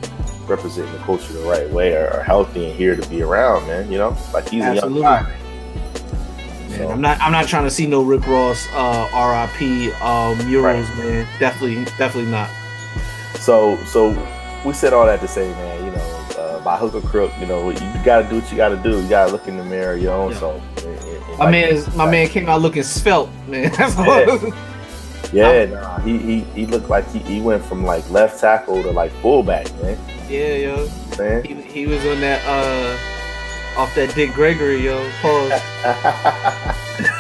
representing 0.51 0.93
the 0.93 0.99
culture 0.99 1.33
the 1.33 1.41
right 1.41 1.69
way 1.71 1.95
are, 1.97 2.09
are 2.11 2.23
healthy 2.23 2.67
and 2.69 2.77
here 2.77 2.95
to 2.97 3.09
be 3.09 3.23
around, 3.23 3.67
man. 3.67 3.91
You 3.91 3.99
know, 3.99 4.17
like 4.35 4.49
he's 4.49 4.63
Absolutely. 4.63 5.01
a 5.01 5.03
young 5.03 5.25
guy. 5.25 5.37
Man, 6.71 6.91
I'm 6.91 7.01
not. 7.01 7.21
I'm 7.21 7.33
not 7.33 7.47
trying 7.49 7.65
to 7.65 7.71
see 7.71 7.87
no 7.87 8.03
Rick 8.03 8.27
Ross 8.27 8.67
uh, 8.73 9.09
RIP 9.15 9.95
uh, 10.03 10.35
murals, 10.47 10.89
man. 10.99 11.27
Definitely, 11.39 11.85
definitely 11.97 12.31
not. 12.31 12.51
So, 13.39 13.77
so 13.85 14.11
we 14.65 14.73
said 14.75 14.93
all 14.93 15.07
that 15.07 15.21
to 15.21 15.29
say, 15.29 15.49
man, 15.51 15.85
you 15.85 15.91
know, 15.93 16.27
uh, 16.39 16.63
by 16.63 16.77
hook 16.77 16.95
or 16.95 17.01
crook, 17.01 17.33
you 17.41 17.47
know, 17.47 17.71
you 17.71 17.79
got 18.05 18.23
to 18.23 18.29
do 18.29 18.41
what 18.41 18.51
you 18.51 18.57
got 18.57 18.69
to 18.69 18.77
do. 18.77 19.01
You 19.03 19.09
got 19.09 19.27
to 19.27 19.33
look 19.33 19.49
in 19.49 19.57
the 19.57 19.65
mirror, 19.65 19.97
your 19.97 20.13
own 20.15 20.33
Yeah. 20.33 20.39
self. 20.39 20.63
And- 20.79 20.87
and- 20.87 20.99
and 20.99 21.39
My 21.39 21.45
like- 21.47 21.51
man, 21.53 21.69
is, 21.75 21.97
my 21.97 22.11
man 22.11 22.29
came 22.29 22.49
out 22.49 22.61
looking 22.61 22.83
svelte, 22.83 23.31
man. 23.49 23.73
That's. 23.77 23.97
Yeah. 23.97 24.53
Yeah, 25.33 25.65
nah, 25.67 25.99
he, 26.01 26.19
he 26.19 26.41
he 26.41 26.67
looked 26.67 26.89
like 26.89 27.09
he, 27.13 27.21
he 27.21 27.41
went 27.41 27.65
from 27.65 27.85
like 27.85 28.09
left 28.11 28.41
tackle 28.41 28.83
to 28.83 28.91
like 28.91 29.13
fullback, 29.23 29.67
man. 29.81 29.97
Yeah, 30.31 30.55
yo. 30.55 30.89
Man. 31.19 31.45
He, 31.45 31.55
he 31.55 31.87
was 31.87 32.05
on 32.07 32.21
that 32.21 32.41
uh 32.47 32.97
off 33.81 33.95
that 33.95 34.15
Dick 34.15 34.33
Gregory, 34.33 34.85
yo. 34.85 34.99
Pause. 35.21 35.61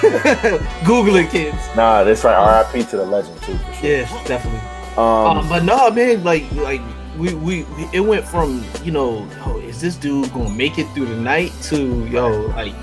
Google 0.84 1.16
it, 1.16 1.30
kids. 1.30 1.56
nah, 1.76 2.04
that's 2.04 2.24
right. 2.24 2.34
R.I.P. 2.34 2.84
to 2.84 2.96
the 2.96 3.04
legend 3.04 3.40
too, 3.42 3.56
for 3.58 3.72
sure. 3.74 3.90
Yeah, 3.90 4.24
definitely. 4.24 4.60
Um, 4.96 5.38
Um, 5.38 5.48
but 5.48 5.64
no, 5.64 5.90
man, 5.90 6.24
like 6.24 6.50
like 6.52 6.80
we, 7.18 7.34
we 7.34 7.66
it 7.92 8.00
went 8.00 8.24
from 8.26 8.64
you 8.82 8.92
know 8.92 9.26
oh, 9.44 9.58
is 9.58 9.80
this 9.80 9.96
dude 9.96 10.32
gonna 10.32 10.50
make 10.50 10.78
it 10.78 10.86
through 10.94 11.06
the 11.06 11.16
night 11.16 11.52
to 11.64 12.06
yo 12.06 12.46
like 12.56 12.74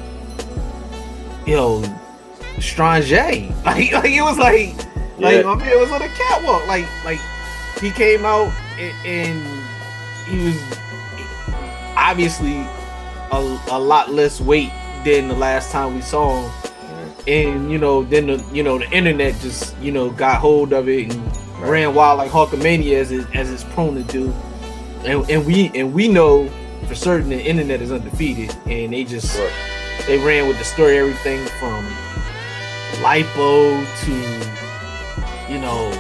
yo 1.46 1.82
Strange 2.60 3.12
like 3.66 3.92
like 3.92 4.12
it 4.12 4.22
was 4.22 4.38
like 4.38 4.76
like 5.18 5.36
Yeah. 5.38 5.42
my 5.44 5.56
man 5.56 5.80
was 5.80 5.92
on 5.92 6.02
a 6.02 6.08
catwalk 6.10 6.68
like 6.68 6.86
like 7.06 7.20
he 7.80 7.90
came 7.92 8.26
out 8.26 8.52
and, 8.80 8.94
and 9.06 9.57
he 10.30 10.46
was 10.46 10.78
obviously 11.96 12.58
a, 13.32 13.60
a 13.72 13.80
lot 13.80 14.12
less 14.12 14.40
weight 14.40 14.72
than 15.04 15.28
the 15.28 15.36
last 15.36 15.72
time 15.72 15.96
we 15.96 16.02
saw 16.02 16.42
him. 16.42 16.52
And 17.28 17.72
you 17.72 17.78
know 17.78 18.04
then 18.04 18.28
the 18.28 18.46
you 18.54 18.64
know 18.64 18.78
the 18.78 18.90
internet 18.92 19.36
just 19.42 19.78
you 19.80 19.92
know 19.92 20.10
got 20.10 20.40
hold 20.40 20.72
of 20.72 20.88
it 20.88 21.12
and 21.14 21.38
ran 21.62 21.94
wild 21.94 22.20
like 22.20 22.32
Hulkamania 22.32 22.94
as 23.00 23.12
it, 23.12 23.28
as 23.36 23.52
it's 23.52 23.64
prone 23.66 23.96
to 23.96 24.04
do. 24.04 24.34
And, 25.04 25.30
and 25.30 25.46
we 25.46 25.72
and 25.76 25.94
we 25.94 26.08
know 26.08 26.50
for 26.88 26.96
certain 26.96 27.30
the 27.30 27.42
internet 27.42 27.82
is 27.82 27.92
undefeated 27.92 28.56
and 28.66 28.94
they 28.94 29.04
just 29.04 29.36
Sure. 29.36 29.50
they 30.06 30.18
ran 30.18 30.48
with 30.48 30.58
the 30.58 30.64
story 30.64 30.98
everything 30.98 31.46
from 31.60 31.86
lipo 33.04 33.86
to 34.06 35.52
you 35.52 35.60
know 35.60 35.92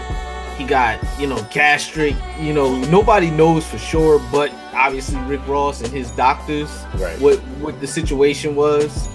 he 0.58 0.66
got 0.66 1.00
you 1.20 1.28
know 1.28 1.40
gastric 1.52 2.16
you 2.40 2.54
know 2.54 2.76
nobody 2.86 3.30
knows 3.30 3.66
for 3.68 3.78
sure 3.78 4.20
but 4.32 4.52
obviously 4.74 5.20
rick 5.22 5.46
ross 5.48 5.82
and 5.82 5.92
his 5.94 6.10
doctors 6.12 6.70
Right. 6.96 7.20
what 7.20 7.38
what 7.60 7.80
the 7.80 7.88
situation 7.88 8.56
was 8.56 9.08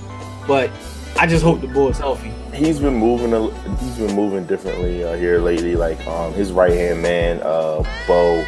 but 0.46 0.70
i 1.18 1.26
just 1.26 1.42
hope 1.44 1.60
the 1.60 1.66
boy 1.68 1.88
is 1.88 1.98
healthy 1.98 2.30
he's 2.54 2.78
been 2.78 2.94
moving 2.94 3.32
a, 3.32 3.50
he's 3.78 3.96
been 3.98 4.14
moving 4.14 4.44
differently 4.46 5.02
uh, 5.04 5.14
here 5.16 5.40
lately 5.40 5.74
like 5.76 6.04
um 6.06 6.32
his 6.34 6.52
right 6.52 6.72
hand 6.72 7.02
man 7.02 7.40
uh 7.42 7.82
bo 8.06 8.44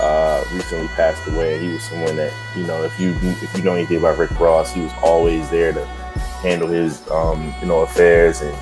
uh 0.00 0.42
recently 0.54 0.88
passed 0.88 1.26
away 1.28 1.58
he 1.58 1.68
was 1.68 1.82
someone 1.82 2.16
that 2.16 2.32
you 2.56 2.62
know 2.66 2.82
if 2.82 2.98
you 2.98 3.14
if 3.42 3.54
you 3.56 3.62
know 3.62 3.74
anything 3.74 3.98
about 3.98 4.16
rick 4.16 4.30
ross 4.40 4.72
he 4.72 4.80
was 4.80 4.92
always 5.02 5.48
there 5.50 5.72
to 5.72 5.84
handle 6.42 6.68
his 6.68 7.06
um 7.10 7.52
you 7.60 7.66
know 7.66 7.80
affairs 7.80 8.40
and 8.40 8.56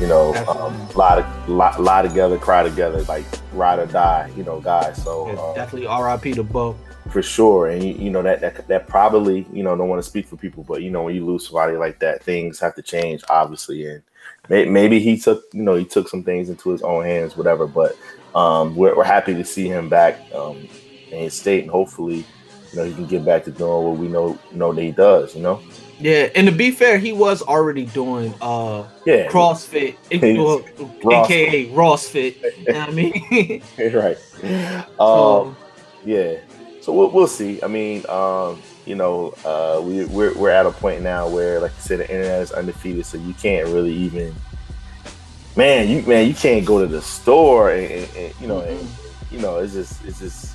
you 0.00 0.06
know 0.06 0.34
um 0.46 0.74
Absolutely. 0.74 0.94
lie, 0.94 1.22
to, 1.46 1.52
lie, 1.52 1.76
lie 1.78 2.02
together 2.02 2.38
cry 2.38 2.62
together 2.62 3.02
like 3.02 3.24
ride 3.52 3.78
or 3.78 3.86
die 3.86 4.30
you 4.36 4.44
know 4.44 4.60
guys 4.60 5.02
so 5.02 5.28
uh, 5.28 5.54
definitely 5.54 5.88
rip 5.88 6.34
to 6.34 6.42
bo 6.42 6.76
for 7.10 7.22
sure. 7.22 7.68
And 7.68 7.82
you, 7.82 7.94
you 7.94 8.10
know 8.10 8.22
that, 8.22 8.40
that 8.40 8.68
that 8.68 8.86
probably 8.86 9.46
you 9.52 9.62
know 9.62 9.76
don't 9.76 9.88
want 9.88 10.02
to 10.02 10.08
speak 10.08 10.26
for 10.26 10.36
people 10.36 10.64
but 10.64 10.82
you 10.82 10.90
know 10.90 11.02
when 11.02 11.14
you 11.14 11.24
lose 11.24 11.46
somebody 11.46 11.76
like 11.76 11.98
that 12.00 12.22
things 12.22 12.58
have 12.60 12.74
to 12.76 12.82
change 12.82 13.22
obviously. 13.28 13.86
And 13.86 14.02
may, 14.48 14.64
maybe 14.66 15.00
he 15.00 15.18
took 15.18 15.44
you 15.52 15.62
know 15.62 15.74
he 15.74 15.84
took 15.84 16.08
some 16.08 16.22
things 16.22 16.50
into 16.50 16.70
his 16.70 16.82
own 16.82 17.04
hands 17.04 17.36
whatever 17.36 17.66
but 17.66 17.96
um 18.34 18.76
we're, 18.76 18.96
we're 18.96 19.04
happy 19.04 19.34
to 19.34 19.44
see 19.44 19.68
him 19.68 19.88
back 19.88 20.20
um 20.34 20.68
in 21.10 21.18
his 21.20 21.34
state. 21.34 21.62
And 21.62 21.70
hopefully 21.70 22.18
you 22.72 22.76
know 22.76 22.84
he 22.84 22.94
can 22.94 23.06
get 23.06 23.24
back 23.24 23.44
to 23.44 23.50
doing 23.50 23.84
what 23.84 23.96
we 23.96 24.08
know 24.08 24.38
know 24.52 24.72
that 24.72 24.82
he 24.82 24.92
does 24.92 25.34
you 25.34 25.42
know 25.42 25.62
yeah 26.00 26.28
and 26.34 26.46
to 26.46 26.52
be 26.52 26.70
fair 26.70 26.98
he 26.98 27.12
was 27.12 27.42
already 27.42 27.84
doing 27.86 28.32
uh 28.40 28.84
yeah 29.04 29.28
crossfit 29.28 29.96
well, 31.02 31.24
aka 31.24 31.66
rossfit 31.70 32.36
you 32.58 32.72
know 32.72 32.80
what 32.80 32.88
i 32.88 32.92
mean 32.92 33.62
right 33.94 34.18
um 35.00 35.56
Yeah. 36.04 36.36
So 36.80 36.92
we'll, 36.92 37.10
we'll 37.10 37.26
see. 37.26 37.60
I 37.62 37.66
mean, 37.66 38.04
um, 38.08 38.62
you 38.86 38.94
know, 38.94 39.34
uh, 39.44 39.80
we, 39.82 40.06
we're, 40.06 40.32
we're 40.38 40.50
at 40.50 40.64
a 40.64 40.70
point 40.70 41.02
now 41.02 41.28
where, 41.28 41.60
like 41.60 41.72
you 41.72 41.82
said, 41.82 41.98
the 41.98 42.08
internet 42.10 42.40
is 42.40 42.52
undefeated, 42.52 43.04
so 43.04 43.18
you 43.18 43.34
can't 43.34 43.66
really 43.68 43.92
even, 43.92 44.34
man, 45.54 45.88
you 45.88 46.00
man, 46.02 46.26
you 46.26 46.32
can't 46.34 46.64
go 46.64 46.78
to 46.80 46.86
the 46.86 47.02
store 47.02 47.72
and, 47.72 47.92
and, 47.92 48.16
and, 48.16 48.34
you 48.40 48.46
know, 48.46 48.60
and, 48.60 48.88
you 49.30 49.38
know, 49.40 49.58
it's 49.58 49.74
just 49.74 50.02
it's 50.06 50.20
just 50.20 50.54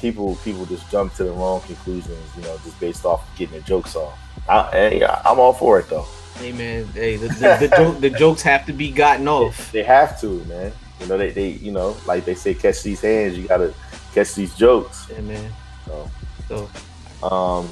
people 0.00 0.36
people 0.44 0.64
just 0.66 0.88
jump 0.92 1.12
to 1.14 1.24
the 1.24 1.32
wrong 1.32 1.60
conclusions, 1.62 2.36
you 2.36 2.42
know, 2.42 2.56
just 2.62 2.78
based 2.78 3.04
off 3.04 3.26
getting 3.36 3.56
the 3.56 3.62
jokes 3.62 3.96
off. 3.96 4.16
I, 4.48 4.88
yeah, 5.00 5.22
I'm 5.24 5.38
all 5.38 5.52
for 5.52 5.78
it 5.80 5.88
though. 5.88 6.06
hey 6.38 6.52
man 6.52 6.86
hey 6.94 7.16
the, 7.16 7.28
the, 7.28 7.56
the, 7.68 7.76
joke, 7.76 8.00
the 8.00 8.10
jokes 8.10 8.42
have 8.42 8.64
to 8.66 8.72
be 8.72 8.90
gotten 8.90 9.26
off 9.28 9.72
They 9.72 9.82
have 9.82 10.20
to, 10.20 10.42
man. 10.44 10.72
You 11.00 11.06
know, 11.06 11.18
they, 11.18 11.30
they 11.30 11.48
you 11.50 11.70
know, 11.72 11.96
like 12.06 12.24
they 12.24 12.34
say, 12.34 12.54
catch 12.54 12.82
these 12.82 13.00
hands. 13.00 13.36
You 13.38 13.46
gotta 13.46 13.72
catch 14.14 14.34
these 14.34 14.54
jokes. 14.54 15.06
yeah 15.10 15.20
man 15.20 15.52
So. 15.86 16.10
so 16.48 17.26
Um, 17.26 17.68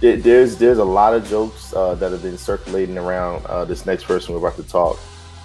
there- 0.00 0.16
there's 0.16 0.56
there's 0.58 0.78
a 0.78 0.84
lot 0.84 1.14
of 1.14 1.26
jokes 1.28 1.72
uh, 1.74 1.94
that 1.96 2.12
have 2.12 2.22
been 2.22 2.38
circulating 2.38 2.98
around 2.98 3.44
uh, 3.46 3.64
this 3.64 3.84
next 3.86 4.04
person 4.04 4.32
we're 4.34 4.40
about 4.46 4.56
to 4.56 4.68
talk 4.68 4.98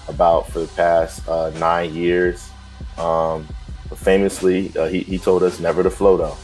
about 0.08 0.50
for 0.52 0.60
the 0.60 0.68
past 0.76 1.28
uh, 1.28 1.50
nine 1.58 1.94
years. 1.96 2.50
Um, 2.98 3.48
famously, 3.96 4.72
uh, 4.78 4.88
he, 4.88 5.00
he 5.02 5.18
told 5.18 5.44
us 5.44 5.60
never 5.60 5.84
to 5.84 5.90
flow 5.90 6.18
though. 6.18 6.38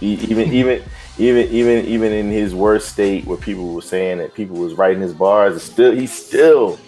He, 0.00 0.14
even 0.30 0.52
even 0.52 0.82
even 1.20 1.48
even 1.52 1.84
even 1.86 2.12
in 2.12 2.30
his 2.30 2.54
worst 2.54 2.88
state, 2.88 3.24
where 3.26 3.36
people 3.36 3.74
were 3.74 3.82
saying 3.82 4.18
that 4.18 4.34
people 4.34 4.56
was 4.56 4.74
writing 4.74 5.00
his 5.02 5.12
bars, 5.14 5.62
still 5.62 5.92
he 5.92 6.06
still 6.06 6.78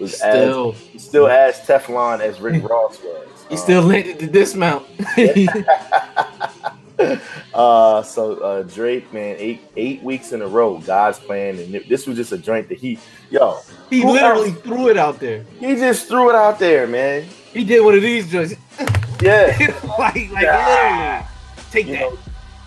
was 0.00 0.16
still. 0.16 0.74
as 0.94 1.02
still 1.02 1.28
as 1.28 1.60
Teflon 1.60 2.20
as 2.20 2.40
Rick 2.40 2.62
Ross 2.68 2.98
was. 3.02 3.28
he 3.48 3.54
Um, 3.56 3.60
still 3.60 3.82
landed 3.82 4.18
the 4.18 4.26
dismount. 4.26 4.86
Uh, 7.52 8.02
so 8.02 8.36
uh, 8.38 8.62
Drake, 8.62 9.12
man, 9.12 9.34
eight 9.38 9.60
eight 9.76 10.00
weeks 10.02 10.32
in 10.32 10.42
a 10.42 10.46
row, 10.46 10.78
God's 10.78 11.18
plan, 11.18 11.58
and 11.58 11.74
this 11.88 12.06
was 12.06 12.16
just 12.16 12.30
a 12.32 12.38
joint 12.38 12.68
that 12.68 12.78
he, 12.78 12.98
yo, 13.30 13.58
he 13.90 14.04
literally 14.04 14.50
else- 14.50 14.60
threw 14.60 14.88
it 14.88 14.96
out 14.96 15.18
there. 15.20 15.44
He 15.58 15.74
just 15.74 16.06
threw 16.08 16.30
it 16.30 16.36
out 16.36 16.58
there, 16.60 16.86
man. 16.86 17.24
he 17.52 17.64
did 17.64 17.84
one 17.84 17.94
of 17.94 18.02
these 18.02 18.30
joints. 18.30 18.54
Yeah, 19.20 19.56
like 19.98 20.30
like 20.32 20.44
literally. 20.44 21.26
Take 21.70 21.86
you 21.86 21.92
that. 21.94 22.00
know. 22.00 22.18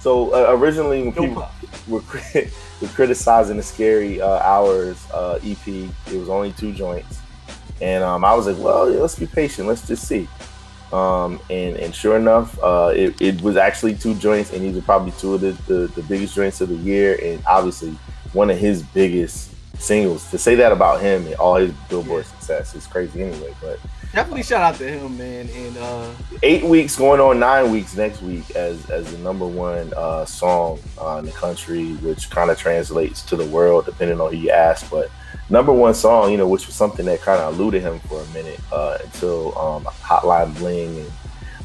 So 0.08 0.34
uh, 0.34 0.56
originally, 0.56 1.02
when 1.02 1.12
people 1.12 1.46
were, 1.90 2.00
cri- 2.00 2.50
were 2.82 2.88
criticizing 2.88 3.58
the 3.58 3.64
Scary 3.64 4.22
uh, 4.22 4.40
Hours 4.40 5.06
uh, 5.12 5.38
EP, 5.44 5.68
it 5.68 6.18
was 6.18 6.30
only 6.30 6.54
two 6.54 6.72
joints, 6.72 7.20
and 7.82 8.06
um, 8.06 8.24
I 8.24 8.34
was 8.34 8.48
like, 8.48 8.58
well, 8.58 8.90
yeah, 8.90 9.02
let's 9.02 9.20
be 9.20 9.28
patient, 9.28 9.68
let's 9.68 9.86
just 9.86 10.08
see. 10.08 10.30
Um, 10.94 11.42
and 11.50 11.76
and 11.76 11.94
sure 11.94 12.16
enough, 12.16 12.58
uh, 12.64 12.94
it, 12.96 13.20
it 13.20 13.42
was 13.42 13.58
actually 13.58 13.96
two 13.96 14.16
joints, 14.16 14.54
and 14.54 14.64
these 14.64 14.78
are 14.78 14.82
probably 14.82 15.12
two 15.12 15.34
of 15.34 15.42
the, 15.42 15.52
the, 15.68 15.88
the 15.88 16.04
biggest 16.04 16.34
joints 16.34 16.62
of 16.62 16.70
the 16.70 16.76
year, 16.76 17.20
and 17.22 17.44
obviously 17.46 17.92
one 18.32 18.50
of 18.50 18.58
his 18.58 18.84
biggest 18.84 19.52
singles. 19.78 20.32
To 20.32 20.38
say 20.38 20.56
that 20.56 20.72
about 20.72 21.02
him 21.02 21.26
and 21.26 21.36
all 21.36 21.56
his 21.56 21.74
Billboard 21.90 22.26
success 22.26 22.76
is 22.76 22.88
crazy 22.88 23.24
anyway. 23.24 23.54
But 23.60 23.78
definitely 24.18 24.42
shout 24.42 24.64
out 24.64 24.74
to 24.74 24.90
him 24.90 25.16
man 25.16 25.48
and 25.54 25.78
uh 25.78 26.12
eight 26.42 26.64
weeks 26.64 26.96
going 26.96 27.22
on 27.22 27.40
nine 27.40 27.72
weeks 27.72 27.96
next 27.96 28.20
week 28.24 28.50
as 28.56 28.90
as 28.90 29.12
the 29.12 29.18
number 29.20 29.46
one 29.46 29.94
uh, 29.96 30.26
song 30.26 30.80
uh, 31.00 31.18
in 31.18 31.26
the 31.26 31.32
country, 31.32 31.94
which 31.98 32.28
kind 32.32 32.50
of 32.50 32.58
translates 32.58 33.22
to 33.22 33.36
the 33.36 33.46
world 33.46 33.86
depending 33.86 34.20
on 34.20 34.32
who 34.32 34.38
you 34.38 34.50
ask. 34.50 34.90
But 34.90 35.12
number 35.52 35.72
one 35.72 35.94
song, 35.94 36.32
you 36.32 36.38
know, 36.38 36.48
which 36.48 36.66
was 36.66 36.76
something 36.76 37.06
that 37.06 37.22
kind 37.22 37.40
of 37.40 37.54
eluded 37.54 37.84
him 37.84 38.00
for 38.02 38.20
a 38.20 38.26
minute 38.30 38.60
uh, 38.72 38.98
until 39.04 39.56
um, 39.56 39.84
Hotline 39.84 40.56
Bling 40.58 40.98
and 40.98 41.12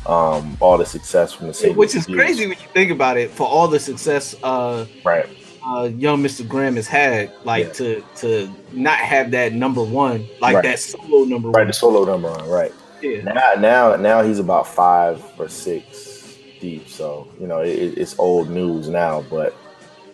um, 0.07 0.57
all 0.61 0.77
the 0.77 0.87
success 0.87 1.33
from 1.33 1.47
the 1.47 1.55
St. 1.55 1.75
which 1.75 1.95
is 1.95 2.07
Louis 2.07 2.19
crazy 2.19 2.47
when 2.47 2.59
you 2.59 2.69
think 2.75 2.91
about 2.91 3.17
it 3.17 3.31
for 3.31 3.47
all 3.47 3.69
the 3.69 3.81
success 3.81 4.35
uh 4.43 4.85
right? 5.05 5.27
Uh 5.65 5.89
young 5.97 6.23
mr 6.23 6.47
graham 6.47 6.77
has 6.77 6.87
had 6.89 7.33
like 7.45 7.67
Yeah. 7.67 7.73
to 7.75 8.05
to 8.17 8.51
not 8.73 8.99
have 8.99 9.31
that 9.33 9.53
number 9.53 9.83
one 9.83 10.29
like 10.41 10.55
Right. 10.57 10.63
that 10.65 10.79
solo 10.79 11.25
number 11.25 11.51
Right, 11.51 11.63
one 11.63 11.67
the 11.67 11.73
solo 11.73 12.05
number 12.05 12.29
on 12.29 12.49
right. 12.49 12.73
yeah 13.01 13.23
Now, 13.23 13.53
now, 13.59 13.97
now 13.97 14.23
he's 14.23 14.39
about 14.39 14.67
five 14.67 15.23
or 15.39 15.49
six 15.49 16.39
deep. 16.61 16.89
So 16.89 17.29
you 17.39 17.47
know, 17.47 17.61
it, 17.61 17.97
it's 17.99 18.19
old 18.19 18.51
news 18.51 18.89
now, 18.89 19.23
but 19.31 19.55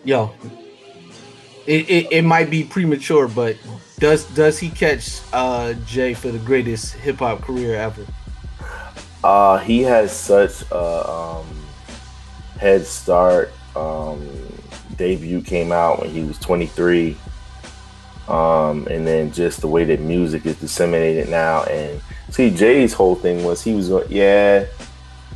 yo 0.03 0.31
it, 1.67 1.89
it, 1.89 2.07
it 2.11 2.21
might 2.23 2.49
be 2.49 2.63
premature 2.63 3.27
but 3.27 3.55
does 3.99 4.25
does 4.33 4.57
he 4.59 4.69
catch 4.69 5.19
uh 5.33 5.73
jay 5.85 6.13
for 6.13 6.29
the 6.31 6.39
greatest 6.39 6.93
hip-hop 6.95 7.41
career 7.41 7.75
ever 7.75 8.05
Uh, 9.23 9.57
he 9.59 9.81
has 9.83 10.11
such 10.15 10.63
a 10.71 11.09
um, 11.09 11.45
head 12.57 12.85
start. 12.85 13.51
Um, 13.79 14.27
debut 14.97 15.41
came 15.41 15.71
out 15.71 16.01
when 16.01 16.09
he 16.09 16.23
was 16.23 16.37
23. 16.39 17.15
Um, 18.27 18.85
and 18.87 19.07
then 19.07 19.31
just 19.31 19.61
the 19.61 19.67
way 19.67 19.85
that 19.85 20.01
music 20.01 20.45
is 20.45 20.55
disseminated 20.59 21.29
now. 21.29 21.63
And 21.63 21.99
see, 22.29 22.51
Jay's 22.51 22.93
whole 22.93 23.15
thing 23.15 23.43
was 23.43 23.63
he 23.63 23.73
was 23.73 23.89
going, 23.89 24.05
yeah, 24.09 24.65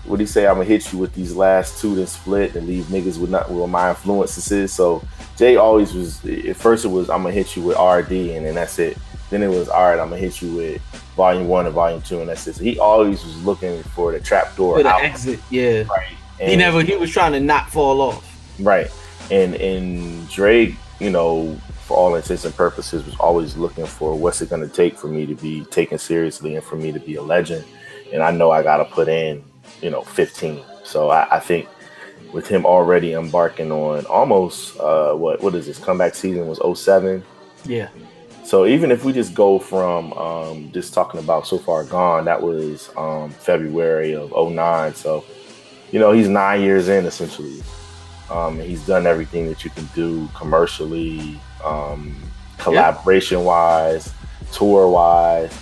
what 0.06 0.20
he 0.20 0.26
say? 0.26 0.46
I'm 0.46 0.56
gonna 0.56 0.66
hit 0.66 0.92
you 0.92 1.00
with 1.00 1.14
these 1.16 1.34
last 1.36 1.80
two, 1.80 1.96
then 1.96 2.06
split 2.08 2.56
and 2.56 2.68
leave 2.68 2.86
niggas 2.86 3.18
with 3.18 3.30
not 3.32 3.50
with 3.50 3.70
my 3.70 3.90
influences. 3.92 4.52
is. 4.52 4.74
So 4.74 5.02
Jay 5.38 5.56
always 5.56 5.94
was. 5.94 6.24
At 6.26 6.58
first, 6.58 6.84
it 6.86 6.90
was 6.90 7.10
I'm 7.10 7.24
gonna 7.24 7.34
hit 7.34 7.56
you 7.56 7.64
with 7.64 7.78
RD, 7.80 8.12
and 8.36 8.46
then 8.46 8.54
that's 8.56 8.78
it. 8.80 8.98
Then 9.30 9.42
it 9.42 9.48
was 9.48 9.70
all 9.70 9.82
right. 9.90 9.98
I'm 10.00 10.10
gonna 10.10 10.18
hit 10.18 10.42
you 10.42 10.54
with 10.54 10.82
Volume 11.16 11.48
One 11.48 11.66
and 11.66 11.74
Volume 11.74 12.02
Two, 12.02 12.20
and 12.20 12.28
that's 12.30 12.46
it. 12.48 12.56
So 12.58 12.64
he 12.64 12.78
always 12.78 13.24
was 13.24 13.44
looking 13.46 13.82
for 13.82 14.12
the 14.12 14.20
trap 14.20 14.56
door 14.58 14.76
for 14.78 14.84
the 14.84 14.90
out. 14.90 15.02
exit 15.04 15.40
yeah 15.50 15.84
Right. 15.84 16.16
he 16.50 16.56
never 16.58 16.82
he 16.84 16.96
was 16.98 17.10
trying 17.10 17.32
to 17.32 17.40
not 17.40 17.70
fall 17.70 18.02
off 18.02 18.33
Right. 18.60 18.92
And 19.32 19.56
and 19.56 20.30
Drake, 20.30 20.76
you 21.00 21.10
know, 21.10 21.56
for 21.86 21.98
all 21.98 22.16
intents 22.16 22.46
and 22.46 22.56
purposes, 22.56 23.06
was 23.06 23.16
always 23.16 23.58
looking 23.58 23.86
for 23.86 24.16
what's 24.16 24.42
it 24.42 24.50
gonna 24.50 24.68
take 24.68 24.98
for 24.98 25.08
me 25.08 25.26
to 25.26 25.36
be 25.36 25.66
taken 25.66 25.98
seriously 25.98 26.56
and 26.56 26.64
for 26.64 26.76
me 26.76 26.92
to 26.92 27.00
be 27.00 27.16
a 27.16 27.22
legend. 27.22 27.66
And 28.12 28.22
I 28.22 28.32
know 28.32 28.52
I 28.52 28.64
gotta 28.64 28.86
put 28.86 29.08
in, 29.08 29.44
you 29.82 29.90
know, 29.90 30.02
15. 30.02 30.62
So 30.84 31.10
I, 31.10 31.38
I 31.38 31.40
think 31.40 31.68
with 32.32 32.48
him 32.48 32.66
already 32.66 33.14
embarking 33.14 33.72
on 33.72 34.06
almost 34.06 34.78
uh, 34.80 35.14
what 35.14 35.42
what 35.42 35.56
is 35.56 35.66
this 35.66 35.80
comeback 35.80 36.16
season 36.16 36.48
was 36.48 36.60
07. 36.80 37.24
Yeah. 37.66 37.90
So 38.44 38.66
even 38.66 38.92
if 38.92 39.06
we 39.06 39.14
just 39.14 39.34
go 39.34 39.58
from 39.58 40.12
um, 40.14 40.72
just 40.74 40.94
talking 40.94 41.20
about 41.20 41.48
so 41.48 41.58
far 41.58 41.86
gone, 41.86 42.26
that 42.26 42.42
was 42.42 42.90
um, 42.98 43.30
February 43.30 44.16
of 44.16 44.32
09. 44.32 44.96
So 44.96 45.24
you 45.92 46.00
know 46.00 46.12
he's 46.12 46.28
nine 46.28 46.62
years 46.62 46.90
in 46.90 47.06
essentially. 47.06 47.62
Um, 48.34 48.60
he's 48.60 48.86
done 48.86 49.06
everything 49.06 49.48
that 49.48 49.64
you 49.64 49.70
can 49.70 49.86
do 49.94 50.28
commercially, 50.34 51.40
um, 51.64 52.16
collaboration 52.58 53.44
wise, 53.44 54.12
tour 54.52 54.88
wise, 54.90 55.54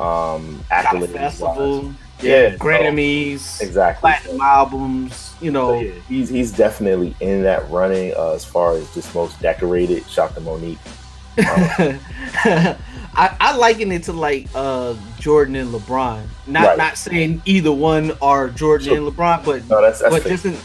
um, 0.00 0.58
festival. 0.68 1.82
wise. 1.82 1.94
Yeah. 2.20 2.50
so- 2.50 2.56
Grammys. 2.58 3.60
exactly. 3.62 4.00
Platinum 4.00 4.40
albums. 4.40 5.34
You 5.40 5.52
So, 5.52 5.52
know. 5.52 5.80
yeah, 5.80 5.92
he's 6.08 6.28
he's 6.28 6.50
definitely 6.50 7.14
in 7.20 7.44
that 7.44 7.70
running 7.70 8.12
uh, 8.16 8.32
as 8.32 8.44
far 8.44 8.72
as 8.74 8.92
just 8.92 9.14
most 9.14 9.40
decorated. 9.40 10.04
Shout 10.08 10.34
to 10.34 10.40
Monique. 10.40 10.78
I, 11.38 12.76
I 13.40 13.56
liken 13.56 13.92
it 13.92 14.02
to 14.04 14.12
like 14.12 14.48
uh 14.54 14.94
Jordan 15.18 15.56
and 15.56 15.70
LeBron. 15.72 16.22
Not 16.46 16.66
Right. 16.66 16.78
not 16.78 16.96
saying 16.98 17.42
either 17.44 17.72
one 17.72 18.12
are 18.20 18.48
Jordan 18.48 18.88
Sure. 18.88 18.96
and 18.98 19.06
LeBron, 19.06 19.44
but 19.44 19.68
No, 19.68 19.80
that's 19.80 20.00
that's 20.00 20.12
but 20.14 20.24
just 20.26 20.44
in 20.46 20.56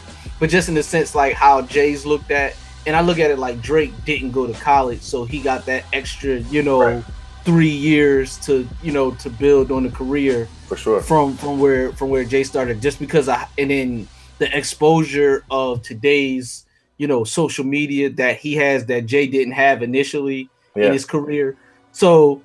but 0.43 0.50
just 0.50 0.67
in 0.67 0.75
the 0.75 0.83
sense 0.83 1.15
like 1.15 1.31
how 1.35 1.62
Jay's 1.62 2.05
looked 2.05 2.29
at, 2.29 2.53
and 2.85 2.97
I 2.97 3.00
look 3.00 3.17
at 3.17 3.31
it 3.31 3.39
like 3.39 3.62
Drake 3.62 3.93
didn't 4.03 4.31
go 4.31 4.45
to 4.45 4.51
college, 4.51 5.00
so 5.00 5.23
he 5.23 5.39
got 5.39 5.65
that 5.67 5.85
extra, 5.93 6.39
you 6.39 6.62
know, 6.62 6.81
Right. 6.81 7.03
three 7.45 7.69
years 7.69 8.38
to 8.39 8.67
you 8.81 8.91
know 8.91 9.12
to 9.12 9.29
build 9.29 9.71
on 9.71 9.83
the 9.83 9.89
career 9.89 10.50
for 10.67 10.75
sure. 10.75 11.00
from 11.00 11.38
from 11.38 11.59
where 11.59 11.93
from 11.93 12.09
where 12.09 12.25
Jay 12.25 12.43
started. 12.43 12.81
Just 12.81 13.00
because 13.00 13.29
I 13.29 13.47
and 13.57 13.71
then 13.71 14.09
the 14.39 14.53
exposure 14.57 15.45
of 15.50 15.81
today's 15.81 16.65
you 16.97 17.07
know 17.07 17.23
social 17.23 17.63
media 17.63 18.09
that 18.09 18.35
he 18.35 18.55
has 18.55 18.85
that 18.88 19.05
Jay 19.05 19.27
didn't 19.27 19.53
have 19.53 19.81
initially 19.81 20.50
Yeah. 20.75 20.88
in 20.88 20.91
his 20.91 21.05
career. 21.05 21.55
So 21.93 22.41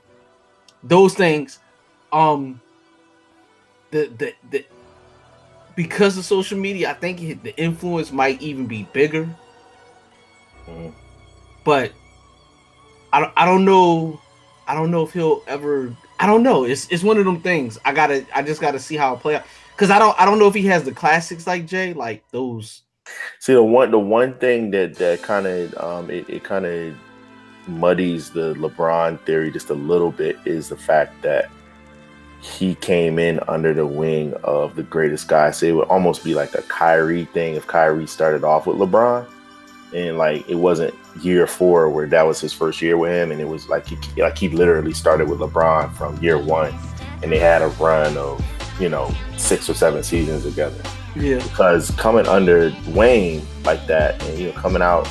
those 0.85 1.15
things, 1.15 1.59
um, 2.13 2.61
the 3.91 4.09
the 4.17 4.35
the 4.53 4.65
because 5.79 6.19
of 6.19 6.25
social 6.25 6.59
media, 6.59 6.91
I 6.91 6.95
think 6.95 7.23
it, 7.23 7.45
the 7.45 7.57
influence 7.57 8.11
might 8.11 8.43
even 8.43 8.67
be 8.67 8.89
bigger. 8.93 9.29
Mhm. 10.67 10.93
But 11.63 11.93
I 13.13 13.21
don't, 13.21 13.33
I 13.37 13.45
don't 13.45 13.65
know. 13.65 14.21
I 14.67 14.75
don't 14.75 14.91
know 14.91 15.05
if 15.05 15.13
he'll 15.13 15.45
ever. 15.47 15.97
I 16.19 16.27
don't 16.27 16.43
know. 16.43 16.65
It's 16.65 16.89
it's 16.91 17.05
one 17.05 17.17
of 17.17 17.25
them 17.25 17.41
things. 17.41 17.79
I 17.85 17.93
gotta. 17.93 18.27
I 18.35 18.43
just 18.43 18.61
gotta 18.61 18.81
see 18.81 18.97
how 18.97 19.15
it 19.15 19.21
play 19.21 19.37
out. 19.37 19.45
Cause 19.77 19.89
I 19.89 20.01
don't. 20.01 20.21
I 20.21 20.25
don't 20.25 20.41
know 20.41 20.49
if 20.49 20.55
he 20.55 20.67
has 20.67 20.83
the 20.83 20.91
classics 20.91 21.47
like 21.47 21.65
Jay, 21.65 21.93
like 21.95 22.25
those. 22.33 22.83
See 23.39 23.53
the 23.53 23.63
one 23.63 23.93
the 23.93 24.01
one 24.01 24.35
thing 24.39 24.73
that 24.73 24.97
that 24.97 25.23
kind 25.23 25.47
of 25.47 25.77
um, 25.77 26.11
it, 26.11 26.29
it 26.29 26.43
kind 26.43 26.67
of 26.67 26.93
muddies 27.69 28.31
the 28.31 28.55
LeBron 28.55 29.25
theory 29.25 29.53
just 29.53 29.71
a 29.71 29.75
little 29.75 30.11
bit 30.11 30.39
is 30.45 30.71
the 30.71 30.77
fact 30.77 31.23
that 31.23 31.49
he 32.41 32.75
came 32.77 33.19
in 33.19 33.41
under 33.49 33.75
the 33.75 33.87
wing 33.87 34.35
of 34.45 34.77
the 34.77 34.83
greatest 34.85 35.29
guy. 35.29 35.51
So 35.51 35.67
it 35.67 35.73
would 35.73 35.89
almost 35.89 36.23
be 36.25 36.35
like 36.35 36.55
a 36.55 36.63
Kyrie 36.63 37.25
thing 37.27 37.55
if 37.55 37.67
Kyrie 37.67 38.07
started 38.07 38.45
off 38.45 38.67
with 38.67 38.77
LeBron, 38.77 39.27
and 39.95 40.19
like 40.19 40.49
it 40.49 40.55
wasn't 40.55 40.95
year 41.21 41.47
four 41.47 41.89
where 41.91 42.07
that 42.07 42.23
was 42.23 42.41
his 42.41 42.53
first 42.53 42.81
year 42.81 42.97
with 42.97 43.11
him, 43.11 43.33
and 43.33 43.41
it 43.41 43.49
was 43.49 43.69
like 43.69 43.87
he 43.87 43.97
like 44.23 44.39
he 44.39 44.49
literally 44.49 44.93
started 44.93 45.29
with 45.29 45.41
LeBron 45.41 45.93
from 45.95 46.17
year 46.23 46.39
one, 46.39 46.73
and 47.23 47.33
they 47.33 47.39
had 47.39 47.63
a 47.63 47.69
run 47.69 48.17
of 48.17 48.45
you 48.81 48.89
know 48.89 49.13
six 49.37 49.69
or 49.69 49.75
seven 49.75 50.03
seasons 50.05 50.45
together 50.45 50.81
Yeah. 51.17 51.39
because 51.43 51.91
coming 51.93 52.27
under 52.29 52.73
Wayne 52.89 53.43
like 53.65 53.87
that, 53.89 54.23
and 54.25 54.39
you 54.39 54.47
know, 54.49 54.53
coming 54.53 54.83
out, 54.83 55.09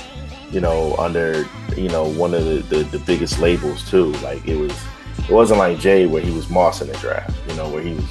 you 0.51 0.61
know, 0.61 0.95
under 0.97 1.45
you 1.75 1.89
know 1.89 2.05
one 2.07 2.33
of 2.33 2.45
the, 2.45 2.59
the, 2.69 2.83
the 2.83 2.99
biggest 2.99 3.39
labels 3.39 3.87
too. 3.89 4.13
Like 4.23 4.47
it 4.47 4.55
was, 4.55 4.71
it 5.29 5.33
wasn't 5.33 5.59
like 5.59 5.79
Jay 5.79 6.05
where 6.05 6.21
he 6.21 6.31
was 6.31 6.49
Moss 6.49 6.81
in 6.81 6.87
the 6.87 6.97
draft, 6.97 7.35
you 7.49 7.55
know, 7.55 7.67
where 7.69 7.81
he 7.81 7.93
was. 7.93 8.05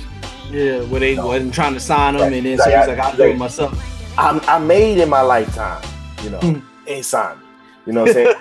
Yeah. 0.50 0.80
Where 0.82 1.00
they 1.00 1.16
No. 1.16 1.26
wasn't 1.28 1.54
trying 1.54 1.74
to 1.74 1.80
sign 1.80 2.14
him, 2.14 2.20
Right. 2.22 2.32
and 2.32 2.46
then 2.46 2.56
Like, 2.58 2.70
so 2.70 2.78
he's 2.78 2.88
like, 2.88 2.98
I'll 2.98 3.16
do 3.16 3.22
it 3.24 3.36
myself. 3.38 4.18
I, 4.18 4.38
I 4.48 4.58
made 4.58 4.98
in 4.98 5.08
my 5.08 5.20
lifetime, 5.22 5.82
you 6.22 6.30
know, 6.30 6.38
Hmm. 6.38 6.58
ain't 6.86 7.04
signed. 7.04 7.40
You 7.86 7.92
know 7.92 8.02
what 8.02 8.10
I'm 8.10 8.14
saying? 8.14 8.34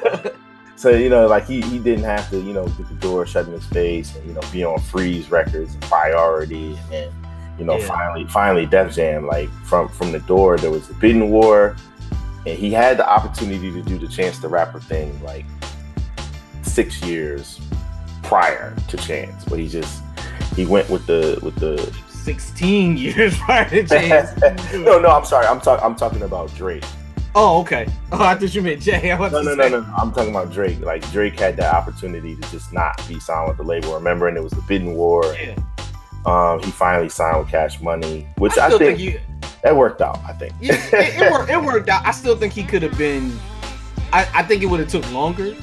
so 0.75 0.89
you 0.89 1.09
know, 1.09 1.27
like 1.27 1.45
he, 1.45 1.61
he 1.61 1.79
didn't 1.79 2.03
have 2.05 2.29
to, 2.31 2.37
you 2.39 2.53
know, 2.53 2.65
get 2.67 2.87
the 2.89 2.95
door 2.95 3.25
shut 3.25 3.45
in 3.47 3.53
his 3.53 3.65
face 3.65 4.15
and 4.15 4.25
you 4.27 4.33
know 4.33 4.41
be 4.51 4.63
on 4.63 4.79
Freeze 4.79 5.29
Records 5.31 5.73
and 5.73 5.81
Priority 5.83 6.77
and 6.91 7.11
you 7.59 7.63
know 7.65 7.77
Yeah. 7.77 7.87
finally 7.87 8.25
finally 8.25 8.65
Def 8.65 8.93
Jam 8.95 9.25
like 9.27 9.49
from 9.63 9.87
from 9.89 10.11
the 10.11 10.19
door 10.19 10.57
there 10.57 10.71
was 10.71 10.87
the 10.89 10.93
bidding 10.95 11.31
war 11.31 11.75
and 12.45 12.57
he 12.57 12.69
had 12.71 12.97
the 12.97 13.09
opportunity 13.09 13.71
to 13.71 13.81
do 13.81 13.97
the 13.97 14.07
Chance 14.09 14.39
the 14.39 14.49
Rapper 14.49 14.79
thing 14.81 15.17
like 15.23 15.45
six 16.63 17.01
years 17.03 17.59
prior 18.25 18.75
to 18.87 18.97
Chance, 18.97 19.45
but 19.45 19.59
he 19.59 19.67
just 19.67 20.03
he 20.55 20.65
went 20.65 20.89
with 20.89 21.05
the 21.07 21.39
with 21.41 21.55
the 21.55 21.77
16 22.09 22.97
years 22.97 23.37
prior 23.37 23.69
to 23.69 23.87
Chance. 23.87 24.41
no 24.73 24.99
no 24.99 25.09
I'm 25.09 25.25
sorry 25.25 25.45
I'm 25.45 25.61
talking 25.61 25.85
I'm 25.85 25.95
talking 25.95 26.21
about 26.23 26.53
Drake. 26.55 26.83
Oh, 27.37 27.59
okay. 27.59 27.85
Oh, 28.13 28.23
I 28.23 28.35
thought 28.35 28.55
you 28.55 28.61
meant 28.61 28.81
Jay. 28.81 29.11
I 29.11 29.17
No, 29.17 29.41
no, 29.41 29.53
no, 29.55 29.67
no, 29.67 29.81
no. 29.81 29.93
I'm 29.97 30.13
talking 30.13 30.29
about 30.29 30.53
Drake. 30.53 30.79
Like 30.79 31.09
Drake 31.11 31.37
had 31.37 31.57
that 31.57 31.73
opportunity 31.73 32.35
to 32.35 32.41
just 32.49 32.71
not 32.71 33.05
be 33.09 33.19
signed 33.19 33.49
with 33.49 33.57
the 33.57 33.63
label. 33.63 33.93
Remember, 33.93 34.29
and 34.29 34.37
it 34.37 34.43
was 34.43 34.53
the 34.53 34.61
bidding 34.61 34.95
war. 34.95 35.23
Yeah. 35.33 35.55
Um, 36.25 36.63
he 36.63 36.71
finally 36.71 37.09
signed 37.09 37.37
with 37.39 37.49
Cash 37.49 37.81
Money, 37.81 38.27
which 38.37 38.57
I 38.57 38.67
I, 38.67 38.69
think, 38.69 38.81
think, 38.81 38.99
you. 38.99 39.19
that 39.63 39.75
worked 39.75 40.01
out. 40.01 40.19
I 40.25 40.31
think. 40.31 40.53
Yeah, 40.61 40.75
it, 40.93 41.21
it, 41.21 41.31
worked, 41.31 41.51
it 41.51 41.61
worked 41.61 41.89
out. 41.89 42.05
I 42.05 42.11
still 42.11 42.37
think 42.37 42.53
he 42.53 42.63
could 42.63 42.81
have 42.81 42.97
been. 42.97 43.37
I, 44.13 44.27
I 44.33 44.43
think 44.43 44.63
it 44.63 44.67
would 44.67 44.79
have 44.79 44.89
took 44.89 45.09
longer. 45.11 45.53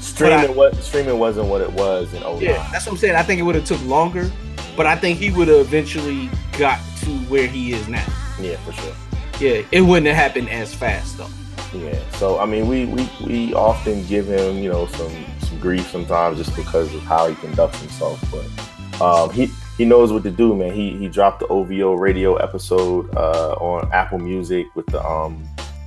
Streaming 0.00 0.56
what 0.56 0.74
streaming 0.76 1.18
wasn't 1.18 1.46
what 1.48 1.60
it 1.60 1.72
was 1.72 2.12
in 2.14 2.22
09. 2.22 2.40
Yeah, 2.40 2.68
that's 2.72 2.86
what 2.86 2.92
I'm 2.92 2.98
saying. 2.98 3.16
I 3.16 3.22
think 3.22 3.38
it 3.40 3.42
would 3.42 3.54
have 3.54 3.64
took 3.64 3.82
longer, 3.84 4.30
but 4.76 4.86
I 4.86 4.96
think 4.96 5.18
he 5.18 5.30
would 5.30 5.48
have 5.48 5.60
eventually 5.60 6.30
got 6.58 6.78
to 7.02 7.10
where 7.28 7.46
he 7.46 7.72
is 7.72 7.88
now. 7.88 8.04
Yeah, 8.40 8.56
for 8.58 8.72
sure. 8.72 8.94
Yeah, 9.40 9.62
it 9.72 9.80
wouldn't 9.82 10.06
have 10.06 10.16
happened 10.16 10.50
as 10.50 10.74
fast 10.74 11.18
though. 11.18 11.28
Yeah. 11.74 11.98
So 12.12 12.38
I 12.38 12.46
mean, 12.46 12.66
we 12.66 12.86
we, 12.86 13.08
we 13.24 13.54
often 13.54 14.04
give 14.06 14.26
him 14.26 14.58
you 14.58 14.70
know 14.70 14.86
some 14.86 15.12
some 15.40 15.58
grief 15.60 15.88
sometimes 15.90 16.36
just 16.38 16.54
because 16.56 16.92
of 16.94 17.02
how 17.02 17.28
he 17.28 17.34
conducts 17.36 17.80
himself, 17.80 18.22
but 18.30 19.00
um, 19.02 19.30
he 19.30 19.48
he 19.78 19.84
knows 19.86 20.12
what 20.12 20.22
to 20.24 20.30
do, 20.30 20.54
man. 20.54 20.72
He 20.74 20.96
he 20.98 21.08
dropped 21.08 21.40
the 21.40 21.46
OVO 21.46 21.94
radio 21.94 22.36
episode 22.36 23.14
uh, 23.16 23.52
on 23.54 23.90
Apple 23.92 24.18
Music 24.18 24.66
with 24.74 24.86
the 24.86 25.02
um 25.06 25.42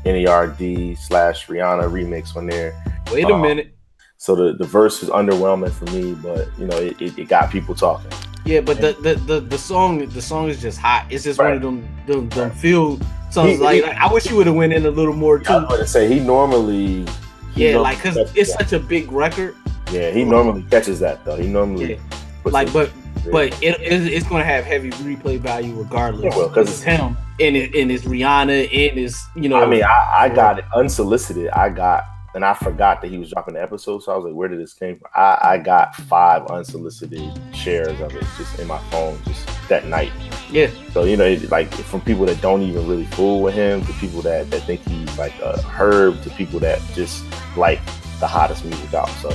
NERD 0.05 0.97
slash 0.97 1.47
Rihanna 1.47 1.83
remix 1.91 2.35
on 2.35 2.47
there. 2.47 2.81
Wait 3.11 3.25
a 3.25 3.33
Um, 3.33 3.41
minute. 3.41 3.73
So 4.23 4.35
the, 4.37 4.53
the 4.53 4.63
verse 4.63 5.01
was 5.01 5.09
underwhelming 5.09 5.69
for 5.71 5.83
me, 5.93 6.13
but 6.13 6.47
you 6.57 6.65
know 6.65 6.77
it, 6.77 6.95
it, 7.01 7.19
it 7.19 7.27
got 7.27 7.51
people 7.51 7.75
talking. 7.75 8.09
Yeah, 8.45 8.61
but 8.61 8.79
the, 8.79 8.93
the 9.01 9.15
the 9.15 9.41
the 9.41 9.57
song 9.57 10.07
the 10.07 10.21
song 10.21 10.47
is 10.47 10.61
just 10.61 10.79
hot. 10.79 11.07
It's 11.09 11.25
just 11.25 11.39
one 11.39 11.51
of 11.51 11.61
them 11.61 11.85
them, 12.07 12.29
them 12.29 12.49
feel 12.51 13.01
songs 13.31 13.51
He- 13.51 13.57
like, 13.57 13.75
he- 13.75 13.81
like 13.81 13.97
I 13.97 14.13
wish 14.13 14.29
you 14.29 14.37
would 14.37 14.47
have 14.47 14.55
went 14.55 14.71
in 14.71 14.85
a 14.85 14.91
little 14.91 15.13
more 15.13 15.35
I 15.35 15.39
was 15.39 15.63
too. 15.63 15.67
going 15.67 15.81
to 15.81 15.85
say 15.87 16.07
he 16.07 16.21
normally 16.21 17.05
he 17.53 17.65
Yeah, 17.65 17.73
normally 17.73 17.83
like 17.95 17.99
cause 18.01 18.15
it's 18.33 18.55
that. 18.55 18.69
such 18.69 18.71
a 18.71 18.79
big 18.79 19.11
record. 19.11 19.57
yeah 19.91 20.09
he 20.11 20.23
normally 20.23 20.63
catches 20.71 21.01
that 21.01 21.25
though. 21.25 21.35
He 21.35 21.49
normally 21.49 21.95
Yeah. 21.95 21.99
Like, 22.45 22.71
but 22.71 22.91
but 23.29 23.47
it, 23.61 23.77
it 23.81 24.07
it's 24.07 24.25
gonna 24.25 24.45
have 24.45 24.63
heavy 24.63 24.91
replay 24.91 25.37
value 25.37 25.75
regardless. 25.75 26.33
It 26.33 26.37
will, 26.37 26.47
'cause 26.49 26.69
it's 26.69 26.81
him 26.81 27.17
and 27.41 27.57
it 27.57 27.75
and 27.75 27.91
it's 27.91 28.05
Rihanna 28.05 28.63
and 28.71 28.97
it's 28.99 29.27
you 29.35 29.49
know. 29.49 29.61
I 29.61 29.65
mean, 29.65 29.83
I, 29.83 30.15
I 30.19 30.29
got 30.29 30.59
it 30.59 30.65
unsolicited. 30.73 31.49
I 31.49 31.67
got, 31.67 32.05
and 32.35 32.43
I 32.43 32.53
forgot 32.53 33.01
that 33.01 33.11
he 33.11 33.17
was 33.17 33.29
dropping 33.29 33.53
the 33.53 33.61
episode. 33.61 34.01
So 34.03 34.11
I 34.11 34.15
was 34.15 34.25
like, 34.25 34.33
where 34.33 34.47
did 34.47 34.59
this 34.59 34.73
came 34.73 34.97
from? 34.97 35.09
I, 35.13 35.37
I 35.41 35.57
got 35.57 35.95
five 35.95 36.45
unsolicited 36.47 37.31
shares 37.53 37.99
of 38.01 38.15
it 38.15 38.25
just 38.37 38.59
in 38.59 38.67
my 38.67 38.79
phone 38.89 39.19
just 39.25 39.47
that 39.69 39.85
night. 39.85 40.11
yeah, 40.49 40.69
So, 40.91 41.03
you 41.03 41.15
know, 41.15 41.25
it, 41.25 41.49
like 41.51 41.71
from 41.71 42.01
people 42.01 42.25
that 42.25 42.41
don't 42.41 42.63
even 42.63 42.87
really 42.87 43.05
fool 43.05 43.41
with 43.41 43.53
him 43.53 43.85
to 43.85 43.93
people 43.93 44.21
that, 44.23 44.49
that 44.49 44.63
think 44.63 44.81
he's 44.81 45.17
like 45.17 45.37
a 45.39 45.61
herb 45.61 46.21
to 46.23 46.29
people 46.31 46.59
that 46.61 46.81
just 46.93 47.23
like 47.55 47.79
the 48.19 48.27
hottest 48.27 48.65
music 48.65 48.93
out. 48.93 49.09
So 49.21 49.29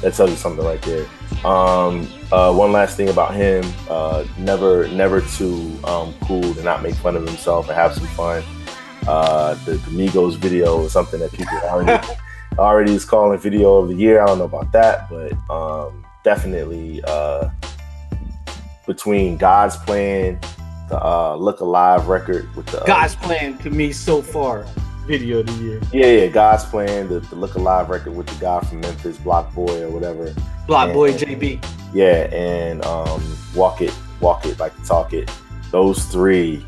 that 0.00 0.14
tells 0.14 0.30
you 0.30 0.36
something 0.36 0.64
right 0.64 0.80
there. 0.82 1.06
Um, 1.44 2.08
uh, 2.32 2.52
one 2.54 2.72
last 2.72 2.96
thing 2.96 3.10
about 3.10 3.34
him, 3.34 3.64
uh, 3.90 4.24
never, 4.38 4.88
never 4.88 5.20
too 5.20 5.78
um, 5.84 6.14
cool 6.22 6.54
to 6.54 6.62
not 6.62 6.82
make 6.82 6.94
fun 6.94 7.14
of 7.14 7.26
himself 7.26 7.68
and 7.68 7.76
have 7.76 7.94
some 7.94 8.06
fun. 8.08 8.42
Uh, 9.06 9.54
the, 9.64 9.72
the 9.72 9.90
Migos 9.90 10.36
video 10.36 10.84
is 10.84 10.92
something 10.92 11.20
that 11.20 11.32
people 11.32 11.56
already 11.64 12.06
already 12.58 12.94
is 12.94 13.04
calling 13.04 13.38
video 13.38 13.76
of 13.76 13.88
the 13.88 13.94
year. 13.94 14.22
I 14.22 14.26
don't 14.26 14.38
know 14.38 14.44
about 14.44 14.72
that, 14.72 15.08
but 15.08 15.32
um, 15.50 16.04
definitely 16.24 17.02
uh, 17.06 17.48
between 18.86 19.36
God's 19.36 19.76
plan, 19.76 20.38
the 20.88 21.02
uh, 21.04 21.36
Look 21.36 21.60
Alive 21.60 22.08
record 22.08 22.54
with 22.56 22.66
the 22.66 22.82
uh, 22.82 22.86
God's 22.86 23.14
plan 23.16 23.58
to 23.58 23.70
me 23.70 23.92
so 23.92 24.22
far 24.22 24.66
video 25.06 25.40
of 25.40 25.46
the 25.46 25.64
year. 25.64 25.80
yeah, 25.92 26.24
yeah, 26.24 26.26
God's 26.26 26.64
plan, 26.66 27.08
the, 27.08 27.20
the 27.20 27.36
Look 27.36 27.54
Alive 27.54 27.88
record 27.88 28.14
with 28.14 28.26
the 28.26 28.38
guy 28.40 28.60
from 28.60 28.80
Memphis, 28.80 29.16
Block 29.18 29.54
Boy 29.54 29.82
or 29.82 29.90
whatever. 29.90 30.34
Block 30.66 30.92
Boy 30.92 31.12
JB. 31.12 31.64
Yeah, 31.94 32.28
and 32.34 32.84
um, 32.84 33.22
Walk 33.54 33.80
It, 33.80 33.94
Walk 34.20 34.44
It, 34.44 34.58
Like 34.58 34.72
Talk 34.84 35.12
It. 35.14 35.30
Those 35.70 36.04
three 36.06 36.64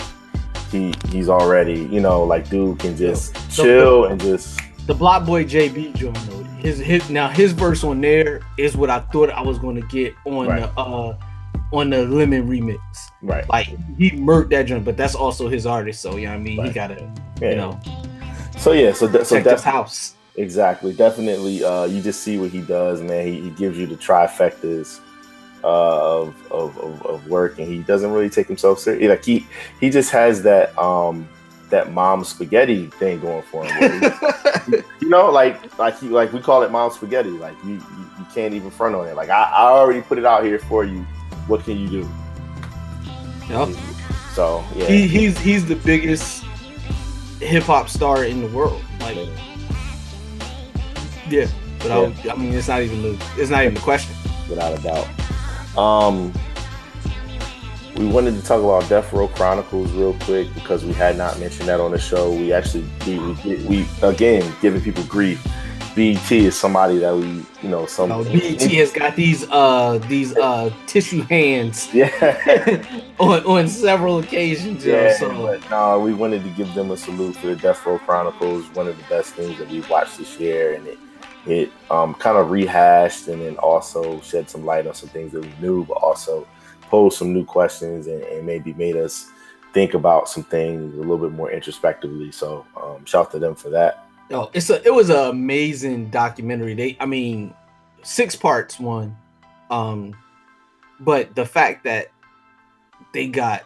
he 0.70 0.94
he's 1.08 1.28
already 1.28 1.80
you 1.86 1.98
know 2.00 2.22
like 2.22 2.48
dude 2.48 2.78
can 2.78 2.96
just 2.96 3.36
So- 3.50 3.64
chill 3.64 4.04
and 4.04 4.20
just 4.20 4.59
the 4.86 4.94
Block 4.94 5.24
Boy 5.26 5.44
JB 5.44 5.94
joint 5.96 6.16
though. 6.28 6.42
His 6.60 6.78
his 6.78 7.08
now 7.10 7.28
his 7.28 7.52
verse 7.52 7.82
on 7.84 8.00
there 8.00 8.40
is 8.58 8.76
what 8.76 8.90
I 8.90 9.00
thought 9.00 9.30
I 9.30 9.40
was 9.42 9.58
gonna 9.58 9.80
get 9.82 10.14
on 10.26 10.46
Right. 10.46 10.60
the 10.60 10.80
uh 10.80 11.16
on 11.72 11.88
the 11.90 12.04
Lemon 12.04 12.48
remix. 12.48 12.78
right. 13.22 13.48
Like 13.48 13.66
he 13.96 14.10
murked 14.10 14.50
that 14.50 14.64
joint, 14.66 14.84
but 14.84 14.96
that's 14.96 15.14
also 15.14 15.48
his 15.48 15.66
artist, 15.66 16.02
so 16.02 16.16
you 16.16 16.22
yeah, 16.22 16.34
I 16.34 16.38
mean 16.38 16.62
he 16.64 16.70
gotta 16.70 17.10
Yeah. 17.40 17.50
you 17.50 17.56
know 17.56 17.80
so 18.58 18.72
yeah, 18.72 18.92
so 18.92 19.08
de- 19.08 19.24
so 19.24 19.36
definitely 19.36 19.64
house. 19.72 20.14
exactly, 20.36 20.92
definitely. 20.92 21.64
Uh, 21.64 21.84
you 21.84 22.02
just 22.02 22.20
see 22.22 22.36
what 22.36 22.50
he 22.50 22.60
does, 22.60 23.00
man. 23.00 23.26
He, 23.26 23.40
he 23.40 23.50
gives 23.50 23.78
you 23.78 23.86
the 23.86 23.96
trifectas 23.96 25.00
uh, 25.64 26.20
of, 26.22 26.34
of, 26.52 26.76
of 26.78 27.06
of 27.06 27.26
work, 27.28 27.58
and 27.58 27.66
he 27.68 27.78
doesn't 27.78 28.10
really 28.10 28.28
take 28.28 28.48
himself 28.48 28.78
serious. 28.80 29.08
Like 29.08 29.24
he 29.24 29.46
he 29.80 29.88
just 29.88 30.10
has 30.10 30.42
that 30.42 30.76
um 30.78 31.26
that 31.70 31.92
mom 31.92 32.24
spaghetti 32.24 32.86
thing 32.86 33.20
going 33.20 33.42
for 33.42 33.64
him. 33.64 34.00
he- 34.66 34.76
you 35.00 35.08
know, 35.08 35.30
like 35.30 35.76
like 35.78 35.98
he 35.98 36.08
like 36.08 36.32
we 36.32 36.40
call 36.40 36.62
it 36.62 36.70
mom 36.70 36.90
spaghetti. 36.90 37.30
Like 37.30 37.54
you 37.64 37.74
you, 37.74 37.80
you 38.18 38.26
can't 38.34 38.54
even 38.54 38.70
front 38.70 38.94
on 38.94 39.06
it. 39.08 39.14
Like 39.16 39.30
I, 39.30 39.42
I 39.44 39.62
already 39.70 40.02
put 40.02 40.18
it 40.18 40.24
out 40.26 40.44
here 40.44 40.58
for 40.58 40.84
you. 40.84 41.00
What 41.46 41.64
can 41.64 41.78
you 41.78 41.88
do? 41.88 42.08
Yep. 43.48 43.68
So 44.34 44.64
yeah, 44.76 44.86
He 44.86 45.08
he's 45.08 45.38
he's 45.38 45.66
the 45.66 45.74
biggest 45.76 46.44
hip 47.40 47.64
hop 47.64 47.88
star 47.88 48.24
in 48.24 48.42
the 48.42 48.48
world. 48.48 48.82
Like 49.00 49.16
yeah. 51.28 51.46
But 51.80 51.90
I, 51.92 52.30
I 52.30 52.36
mean 52.36 52.52
it's 52.52 52.68
not 52.68 52.82
even 52.82 53.02
the 53.02 53.24
it's 53.36 53.50
not 53.50 53.62
even 53.62 53.74
the 53.74 53.80
question. 53.80 54.14
without 54.48 54.78
a 54.78 54.82
doubt. 54.82 55.08
Um, 55.78 56.32
we 58.00 58.08
wanted 58.08 58.34
to 58.34 58.42
talk 58.42 58.60
about 58.60 58.88
Death 58.88 59.12
Row 59.12 59.28
Chronicles 59.28 59.92
real 59.92 60.14
quick 60.20 60.52
because 60.54 60.86
we 60.86 60.94
had 60.94 61.18
not 61.18 61.38
mentioned 61.38 61.68
that 61.68 61.80
on 61.80 61.90
the 61.90 61.98
show. 61.98 62.32
We 62.32 62.50
actually 62.50 62.88
we 63.06 63.18
we, 63.66 63.86
again 64.02 64.50
giving 64.62 64.80
people 64.80 65.04
grief. 65.04 65.46
BET 65.94 66.32
is 66.32 66.58
somebody 66.58 66.98
that 66.98 67.14
we 67.14 67.44
you 67.62 67.68
know 67.68 67.84
some 67.84 68.10
Oh, 68.10 68.24
BET 68.24 68.62
has 68.62 68.90
got 68.90 69.16
these 69.16 69.46
uh 69.50 69.98
these 70.08 70.34
uh 70.36 70.72
tissue 70.86 71.22
hands 71.22 71.92
yeah 71.92 72.08
on, 73.18 73.44
on 73.44 73.68
several 73.68 74.20
occasions, 74.20 74.86
yeah. 74.86 75.14
So 75.18 75.28
But 75.28 75.68
no, 75.68 76.00
we 76.00 76.14
wanted 76.14 76.42
to 76.44 76.50
give 76.50 76.72
them 76.72 76.92
a 76.92 76.96
salute 76.96 77.36
for 77.36 77.48
the 77.48 77.56
Death 77.56 77.84
Row 77.84 77.98
Chronicles. 77.98 78.66
One 78.74 78.88
of 78.88 78.96
the 78.96 79.04
best 79.10 79.34
things 79.34 79.58
that 79.58 79.68
we 79.68 79.82
watched 79.82 80.16
this 80.16 80.40
year, 80.40 80.72
and 80.72 80.86
it 80.86 80.98
it 81.44 81.70
um, 81.90 82.14
kind 82.14 82.38
of 82.38 82.50
rehashed 82.50 83.28
and 83.28 83.42
then 83.42 83.56
also 83.56 84.20
shed 84.20 84.48
some 84.48 84.64
light 84.64 84.86
on 84.86 84.94
some 84.94 85.10
things 85.10 85.32
that 85.32 85.42
we 85.42 85.52
knew, 85.60 85.84
but 85.84 85.94
also 85.94 86.46
posed 86.90 87.18
some 87.18 87.32
new 87.32 87.44
questions 87.44 88.06
and, 88.06 88.22
and 88.22 88.44
maybe 88.44 88.72
made 88.74 88.96
us 88.96 89.30
think 89.72 89.94
about 89.94 90.28
some 90.28 90.42
things 90.42 90.94
a 90.94 90.98
little 90.98 91.18
bit 91.18 91.32
more 91.32 91.50
introspectively. 91.50 92.32
So 92.32 92.66
um, 92.76 93.04
shout 93.04 93.26
out 93.26 93.32
to 93.32 93.38
them 93.38 93.54
for 93.54 93.70
that. 93.70 94.06
yo, 94.28 94.50
it's 94.52 94.68
a 94.70 94.84
it 94.84 94.92
was 94.92 95.10
an 95.10 95.30
amazing 95.30 96.10
documentary. 96.10 96.74
They 96.74 96.96
I 97.00 97.06
mean 97.06 97.54
six 98.02 98.34
parts 98.36 98.78
one. 98.80 99.16
Um 99.70 100.14
but 100.98 101.34
the 101.34 101.46
fact 101.46 101.84
that 101.84 102.08
they 103.12 103.28
got 103.28 103.64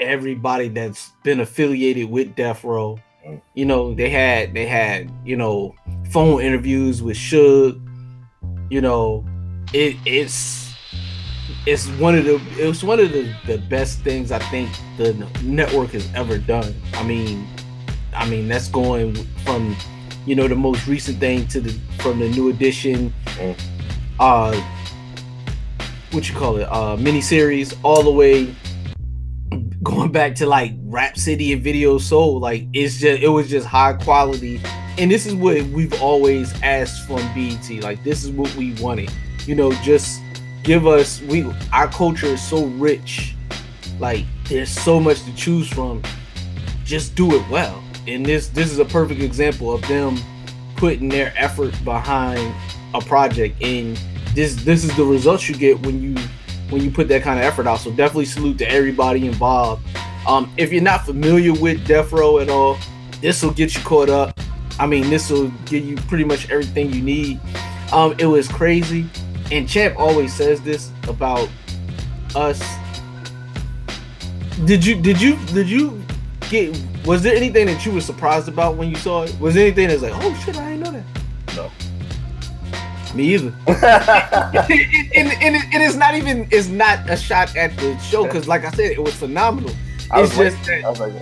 everybody 0.00 0.68
that's 0.68 1.12
been 1.22 1.40
affiliated 1.40 2.10
with 2.10 2.34
Death 2.34 2.64
Row. 2.64 2.98
Mm. 3.26 3.40
You 3.54 3.64
know, 3.64 3.94
they 3.94 4.10
had 4.10 4.54
they 4.54 4.66
had, 4.66 5.10
you 5.24 5.36
know, 5.36 5.74
phone 6.10 6.42
interviews 6.42 7.02
with 7.02 7.16
Suge. 7.16 7.80
You 8.70 8.80
know, 8.80 9.24
it 9.72 9.96
it's 10.04 10.73
it's 11.66 11.88
one 11.92 12.14
of 12.14 12.24
the 12.24 12.40
it 12.58 12.66
was 12.66 12.84
one 12.84 13.00
of 13.00 13.12
the, 13.12 13.32
the 13.46 13.58
best 13.58 14.00
things 14.00 14.30
I 14.30 14.38
think 14.50 14.70
the 14.96 15.14
network 15.42 15.90
has 15.90 16.08
ever 16.14 16.38
done. 16.38 16.74
I 16.94 17.02
mean, 17.02 17.46
I 18.14 18.28
mean 18.28 18.48
that's 18.48 18.68
going 18.68 19.14
from 19.44 19.76
you 20.26 20.34
know 20.34 20.46
the 20.46 20.56
most 20.56 20.86
recent 20.86 21.18
thing 21.18 21.46
to 21.48 21.60
the 21.60 21.70
from 21.98 22.18
the 22.18 22.28
new 22.28 22.50
edition, 22.50 23.12
uh, 24.18 24.60
what 26.10 26.28
you 26.28 26.34
call 26.34 26.56
it, 26.56 26.64
uh, 26.64 26.96
miniseries 26.96 27.76
all 27.82 28.02
the 28.02 28.12
way 28.12 28.54
going 29.82 30.10
back 30.12 30.34
to 30.34 30.46
like 30.46 30.72
Rap 30.84 31.16
City 31.16 31.52
and 31.52 31.62
Video 31.62 31.96
Soul. 31.98 32.40
Like 32.40 32.66
it's 32.74 32.98
just 32.98 33.22
it 33.22 33.28
was 33.28 33.48
just 33.48 33.66
high 33.66 33.94
quality, 33.94 34.60
and 34.98 35.10
this 35.10 35.24
is 35.24 35.34
what 35.34 35.62
we've 35.68 36.02
always 36.02 36.52
asked 36.62 37.06
from 37.06 37.22
BET. 37.34 37.70
Like 37.82 38.04
this 38.04 38.22
is 38.22 38.30
what 38.30 38.54
we 38.54 38.74
wanted. 38.74 39.10
You 39.46 39.54
know, 39.54 39.72
just 39.82 40.23
give 40.64 40.86
us 40.86 41.20
we 41.22 41.44
our 41.72 41.88
culture 41.88 42.26
is 42.26 42.42
so 42.42 42.64
rich. 42.66 43.34
Like 44.00 44.24
there's 44.48 44.70
so 44.70 44.98
much 44.98 45.22
to 45.22 45.34
choose 45.36 45.68
from. 45.68 46.02
Just 46.84 47.14
do 47.14 47.34
it 47.34 47.48
well. 47.48 47.82
And 48.08 48.26
this 48.26 48.48
this 48.48 48.72
is 48.72 48.78
a 48.78 48.84
perfect 48.84 49.20
example 49.22 49.72
of 49.72 49.86
them 49.86 50.18
putting 50.76 51.08
their 51.08 51.32
effort 51.36 51.72
behind 51.84 52.54
a 52.92 53.00
project 53.00 53.60
and 53.62 53.98
this 54.34 54.56
this 54.64 54.84
is 54.84 54.94
the 54.96 55.04
results 55.04 55.48
you 55.48 55.54
get 55.54 55.78
when 55.86 56.02
you 56.02 56.16
when 56.70 56.82
you 56.82 56.90
put 56.90 57.08
that 57.08 57.22
kind 57.22 57.38
of 57.38 57.44
effort 57.44 57.66
out. 57.66 57.78
So 57.78 57.90
definitely 57.90 58.24
salute 58.24 58.58
to 58.58 58.70
everybody 58.70 59.26
involved. 59.26 59.86
Um, 60.26 60.52
if 60.56 60.72
you're 60.72 60.82
not 60.82 61.04
familiar 61.04 61.52
with 61.52 61.86
Death 61.86 62.12
Row 62.12 62.38
at 62.38 62.48
all, 62.48 62.78
this 63.20 63.42
will 63.42 63.52
get 63.52 63.74
you 63.74 63.82
caught 63.82 64.08
up. 64.08 64.38
I 64.80 64.86
mean, 64.86 65.08
this 65.08 65.30
will 65.30 65.48
give 65.66 65.84
you 65.84 65.96
pretty 65.96 66.24
much 66.24 66.50
everything 66.50 66.92
you 66.92 67.02
need. 67.02 67.40
Um, 67.92 68.16
it 68.18 68.26
was 68.26 68.48
crazy, 68.48 69.06
and 69.52 69.68
Champ 69.68 69.98
always 69.98 70.32
says 70.32 70.60
this 70.62 70.90
about 71.08 71.48
us. 72.34 72.60
Did 74.64 74.84
you 74.84 74.94
did 75.00 75.20
you 75.20 75.36
did 75.46 75.68
you 75.68 76.00
get? 76.48 76.76
Was 77.04 77.22
there 77.22 77.34
anything 77.36 77.66
that 77.66 77.84
you 77.84 77.92
were 77.92 78.00
surprised 78.00 78.48
about 78.48 78.76
when 78.76 78.88
you 78.88 78.96
saw 78.96 79.24
it? 79.24 79.36
Was 79.40 79.54
there 79.54 79.66
anything 79.66 79.88
that's 79.88 80.02
like, 80.02 80.12
oh 80.14 80.34
shit, 80.44 80.56
I 80.56 80.70
didn't 80.76 80.80
know 80.84 80.90
that? 80.92 81.56
No. 81.56 81.70
Me 83.14 83.34
either. 83.34 83.52
and, 83.68 85.28
it- 85.28 85.64
it's 85.74 85.96
not 85.96 86.14
even 86.14 86.48
it's 86.50 86.68
not 86.68 87.08
a 87.10 87.16
shot 87.16 87.54
at 87.56 87.76
the 87.76 87.96
show 87.98 88.24
because 88.24 88.48
like 88.48 88.64
I 88.64 88.70
said, 88.70 88.92
it 88.92 89.02
was 89.02 89.14
phenomenal. 89.14 89.70
I 90.10 90.20
was 90.20 90.30
It's 90.30 90.38
like- 90.38 90.52
just 90.52 90.66
that 90.66 90.84
I 90.84 90.90
was 90.90 91.00
like, 91.00 91.12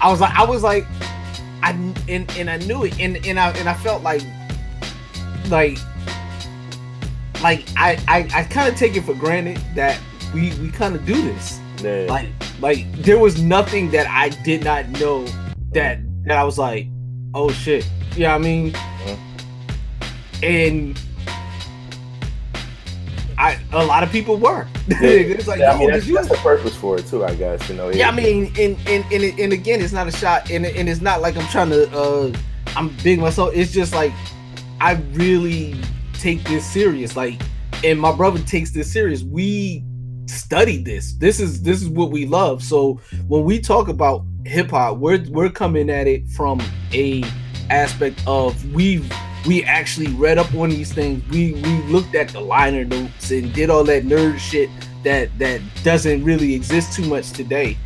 I 0.00 0.10
was 0.10 0.20
like 0.20 0.34
I 0.34 0.44
was 0.44 0.62
like 0.62 0.86
I 1.62 1.70
and, 2.08 2.30
and 2.36 2.50
I 2.50 2.56
knew 2.58 2.84
it 2.84 2.98
and, 2.98 3.24
and 3.24 3.38
I 3.38 3.50
and 3.52 3.68
I 3.68 3.74
felt 3.74 4.02
like 4.02 4.22
like 5.48 5.78
like 7.42 7.66
I 7.76 7.98
I, 8.08 8.28
I 8.34 8.44
kind 8.44 8.72
of 8.72 8.78
take 8.78 8.96
it 8.96 9.02
for 9.02 9.14
granted 9.14 9.60
that 9.74 10.00
we 10.34 10.52
we 10.60 10.70
kind 10.70 10.94
of 10.94 11.04
do 11.04 11.20
this. 11.20 11.60
yeah. 11.82 12.06
Like 12.08 12.28
like 12.60 12.90
there 12.92 13.18
was 13.18 13.40
nothing 13.42 13.90
that 13.90 14.06
I 14.08 14.30
did 14.30 14.64
not 14.64 14.88
know 14.90 15.26
that 15.72 15.98
that 16.24 16.38
I 16.38 16.44
was 16.44 16.58
like, 16.58 16.88
oh 17.34 17.50
shit. 17.50 17.88
You 18.14 18.24
know 18.24 18.28
what 18.30 18.34
I 18.34 18.38
mean? 18.38 18.74
And 20.42 21.00
I 23.38 23.58
a 23.72 23.84
lot 23.84 24.02
of 24.02 24.10
people 24.10 24.36
were. 24.36 24.66
it's 24.88 25.46
like, 25.46 25.60
yeah, 25.60 25.72
I 25.72 25.78
mean, 25.78 25.90
that's, 25.90 26.06
you 26.06 26.14
that's 26.14 26.28
the 26.28 26.34
purpose 26.36 26.76
for 26.76 26.98
it 26.98 27.06
too, 27.06 27.24
I 27.24 27.34
guess. 27.34 27.68
You 27.68 27.76
know, 27.76 27.90
yeah, 27.90 28.08
I 28.08 28.12
mean, 28.12 28.52
and 28.58 28.76
and 28.86 29.04
and, 29.12 29.40
and 29.40 29.52
again, 29.52 29.80
it's 29.80 29.92
not 29.92 30.06
a 30.06 30.12
shot, 30.12 30.50
and 30.50 30.66
and 30.66 30.88
it's 30.88 31.00
not 31.00 31.20
like 31.20 31.36
I'm 31.36 31.48
trying 31.48 31.70
to. 31.70 31.90
uh 31.96 32.32
I'm 32.76 32.88
big 33.02 33.18
myself. 33.20 33.52
It's 33.54 33.72
just 33.72 33.94
like 33.94 34.12
I 34.80 34.92
really 35.12 35.76
take 36.22 36.42
this 36.44 36.64
serious. 36.64 37.16
Like, 37.16 37.40
and 37.84 38.00
my 38.00 38.12
brother 38.12 38.38
takes 38.40 38.70
this 38.70 38.92
serious. 38.92 39.22
We 39.22 39.84
studied 40.26 40.84
this. 40.84 41.14
This 41.14 41.40
is 41.40 41.62
this 41.62 41.82
is 41.82 41.88
what 41.88 42.10
we 42.10 42.26
love. 42.26 42.62
So 42.62 43.00
when 43.26 43.44
we 43.44 43.60
talk 43.60 43.88
about 43.88 44.24
hip 44.44 44.70
hop, 44.70 44.98
we're 44.98 45.24
we're 45.30 45.50
coming 45.50 45.90
at 45.90 46.06
it 46.06 46.28
from 46.28 46.62
a 46.92 47.24
aspect 47.70 48.22
of 48.26 48.72
we 48.72 49.04
we 49.46 49.64
actually 49.64 50.12
read 50.14 50.38
up 50.38 50.54
on 50.54 50.70
these 50.70 50.92
things. 50.92 51.22
We 51.30 51.52
we 51.54 51.82
looked 51.84 52.14
at 52.14 52.28
the 52.28 52.40
liner 52.40 52.84
notes 52.84 53.30
and 53.30 53.52
did 53.52 53.68
all 53.68 53.84
that 53.84 54.04
nerd 54.04 54.38
shit 54.38 54.70
that 55.02 55.36
that 55.38 55.60
doesn't 55.82 56.22
really 56.22 56.54
exist 56.54 56.92
too 56.92 57.04
much 57.06 57.32
today. 57.32 57.76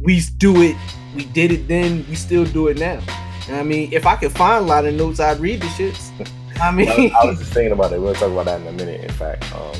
We 0.00 0.20
do 0.38 0.60
it. 0.62 0.76
We 1.14 1.24
did 1.26 1.52
it 1.52 1.68
then. 1.68 2.04
We 2.08 2.16
still 2.16 2.44
do 2.44 2.66
it 2.66 2.78
now. 2.78 3.00
I 3.48 3.62
mean, 3.62 3.92
if 3.92 4.06
I 4.06 4.16
could 4.16 4.32
find 4.32 4.66
liner 4.66 4.90
notes, 4.90 5.20
I'd 5.20 5.38
read 5.38 5.60
the 5.60 5.66
shits. 5.66 6.10
I 6.60 6.70
mean, 6.70 6.88
I 6.88 6.96
was, 6.96 7.12
I 7.12 7.26
was 7.26 7.38
just 7.40 7.52
thinking 7.52 7.72
about 7.72 7.92
it. 7.92 8.00
We'll 8.00 8.14
talk 8.14 8.30
about 8.32 8.46
that 8.46 8.60
in 8.60 8.66
a 8.66 8.72
minute. 8.72 9.02
In 9.02 9.10
fact, 9.12 9.52
um, 9.54 9.74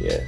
yeah. 0.00 0.20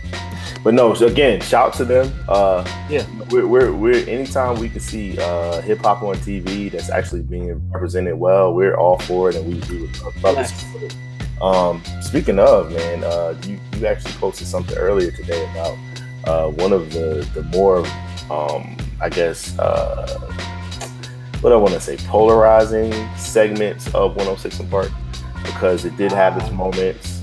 But 0.62 0.74
no, 0.74 0.92
so 0.94 1.06
again, 1.06 1.40
shout 1.40 1.72
to 1.74 1.84
them. 1.84 2.12
Uh, 2.28 2.64
Yeah. 2.90 3.06
we're, 3.30 3.46
we're 3.46 3.72
we're 3.72 4.06
anytime 4.08 4.58
we 4.60 4.68
can 4.68 4.80
see 4.80 5.18
uh, 5.18 5.60
hip 5.62 5.78
hop 5.80 6.02
on 6.02 6.16
TV 6.16 6.70
that's 6.70 6.90
actually 6.90 7.22
being 7.22 7.70
represented 7.70 8.18
well, 8.18 8.52
we're 8.52 8.76
all 8.76 8.98
for 9.00 9.30
it, 9.30 9.36
and 9.36 9.46
we, 9.46 9.54
we 9.74 9.82
would 9.86 10.22
love 10.22 10.36
it. 10.38 10.96
Um, 11.40 11.82
speaking 12.02 12.38
of, 12.38 12.70
man, 12.72 13.04
uh, 13.04 13.34
you 13.46 13.58
you 13.78 13.86
actually 13.86 14.12
posted 14.14 14.46
something 14.46 14.76
earlier 14.76 15.10
today 15.10 15.42
about 15.52 15.78
uh, 16.24 16.50
one 16.50 16.72
of 16.74 16.92
the 16.92 17.26
the 17.32 17.42
more, 17.56 17.78
um, 18.30 18.76
I 19.00 19.08
guess, 19.08 19.58
uh, 19.58 20.18
what 21.40 21.54
I 21.54 21.56
want 21.56 21.72
to 21.72 21.80
say, 21.80 21.96
polarizing 22.08 22.92
segments 23.16 23.86
of 23.94 24.10
106 24.16 24.60
and 24.60 24.70
Park 24.70 24.90
because 25.44 25.84
it 25.84 25.96
did 25.96 26.12
have 26.12 26.36
its 26.36 26.50
moments. 26.50 27.22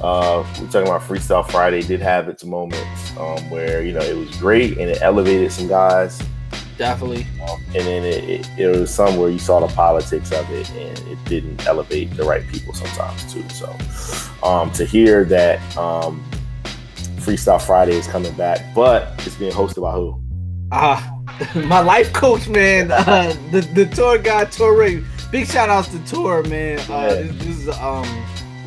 Uh, 0.00 0.44
we're 0.60 0.66
talking 0.66 0.82
about 0.88 1.00
Freestyle 1.02 1.48
Friday. 1.50 1.80
Did 1.82 2.00
have 2.00 2.28
its 2.28 2.44
moments 2.44 3.16
um, 3.18 3.38
where 3.50 3.82
you 3.82 3.92
know 3.92 4.00
it 4.00 4.16
was 4.16 4.30
great 4.36 4.72
and 4.78 4.90
it 4.90 5.00
elevated 5.00 5.50
some 5.52 5.68
guys, 5.68 6.20
Definitely. 6.76 7.26
and 7.68 7.86
then 7.86 8.04
it, 8.04 8.24
it, 8.28 8.48
it 8.58 8.66
was 8.68 8.92
some 8.92 9.16
where 9.16 9.30
you 9.30 9.38
saw 9.38 9.60
the 9.64 9.72
politics 9.74 10.32
of 10.32 10.50
it 10.50 10.68
and 10.72 10.98
it 11.08 11.24
didn't 11.26 11.64
elevate 11.66 12.14
the 12.16 12.24
right 12.24 12.46
people 12.48 12.74
sometimes 12.74 13.32
too 13.32 13.48
so 13.50 13.74
um, 14.42 14.70
to 14.72 14.84
hear 14.84 15.24
that 15.24 15.60
um, 15.76 16.22
freestyle 17.16 17.62
friday 17.62 17.94
is 17.96 18.06
coming 18.08 18.32
back 18.34 18.60
but 18.74 19.12
it's 19.26 19.36
being 19.36 19.52
hosted 19.52 19.80
by 19.82 19.92
who 19.92 20.20
Ah, 20.72 21.16
my 21.54 21.78
life 21.80 22.12
coach, 22.12 22.48
man. 22.48 22.90
Uh, 22.90 23.32
the 23.52 23.60
the 23.74 23.86
tour 23.86 24.18
guy, 24.18 24.44
Torae. 24.46 25.04
Big 25.34 25.48
shout 25.48 25.68
outs 25.68 25.88
to 25.88 25.98
Tour, 26.04 26.44
man. 26.44 26.78
Uh, 26.78 26.82
Yeah. 27.08 27.14
this, 27.22 27.32
this 27.44 27.58
is 27.58 27.68
um, 27.80 28.06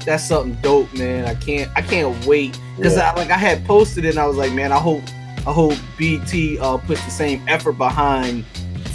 that's 0.04 0.28
something 0.28 0.54
dope, 0.62 0.94
man. 0.96 1.24
I 1.24 1.34
can't 1.36 1.72
I 1.78 1.82
can't 1.82 2.26
wait 2.26 2.60
because 2.76 2.98
Yeah. 2.98 3.12
I 3.12 3.16
like 3.16 3.30
I 3.32 3.38
had 3.38 3.64
posted 3.66 4.04
it 4.04 4.10
and 4.10 4.20
I 4.20 4.28
was 4.28 4.36
like, 4.36 4.52
man, 4.52 4.74
I 4.74 4.78
hope 4.78 5.04
I 5.48 5.54
hope 5.54 5.76
BT 5.98 6.60
uh 6.60 6.76
puts 6.76 7.04
the 7.06 7.12
same 7.12 7.42
effort 7.48 7.78
behind 7.78 8.44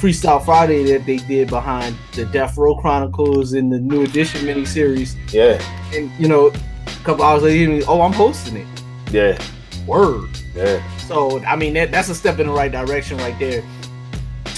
Freestyle 0.00 0.44
Friday 0.44 0.82
that 0.92 1.06
they 1.06 1.16
did 1.16 1.48
behind 1.48 1.96
the 2.14 2.26
Death 2.26 2.58
Row 2.58 2.74
Chronicles 2.76 3.54
and 3.54 3.72
the 3.72 3.78
New 3.78 4.02
Edition 4.02 4.44
miniseries. 4.46 5.16
yeah 5.32 5.58
And 5.94 6.10
you 6.18 6.28
know, 6.28 6.48
a 6.48 7.04
couple 7.04 7.24
hours 7.24 7.42
later, 7.42 7.82
oh, 7.88 8.02
I'm 8.02 8.12
hosting 8.12 8.56
it. 8.58 8.66
yeah 9.10 9.38
Word. 9.86 10.28
yeah 10.54 10.82
So 11.08 11.42
I 11.44 11.56
mean 11.56 11.72
that, 11.72 11.90
that's 11.90 12.10
a 12.10 12.14
step 12.14 12.38
in 12.38 12.48
the 12.48 12.52
right 12.52 12.70
direction 12.70 13.16
right 13.16 13.38
there. 13.38 13.62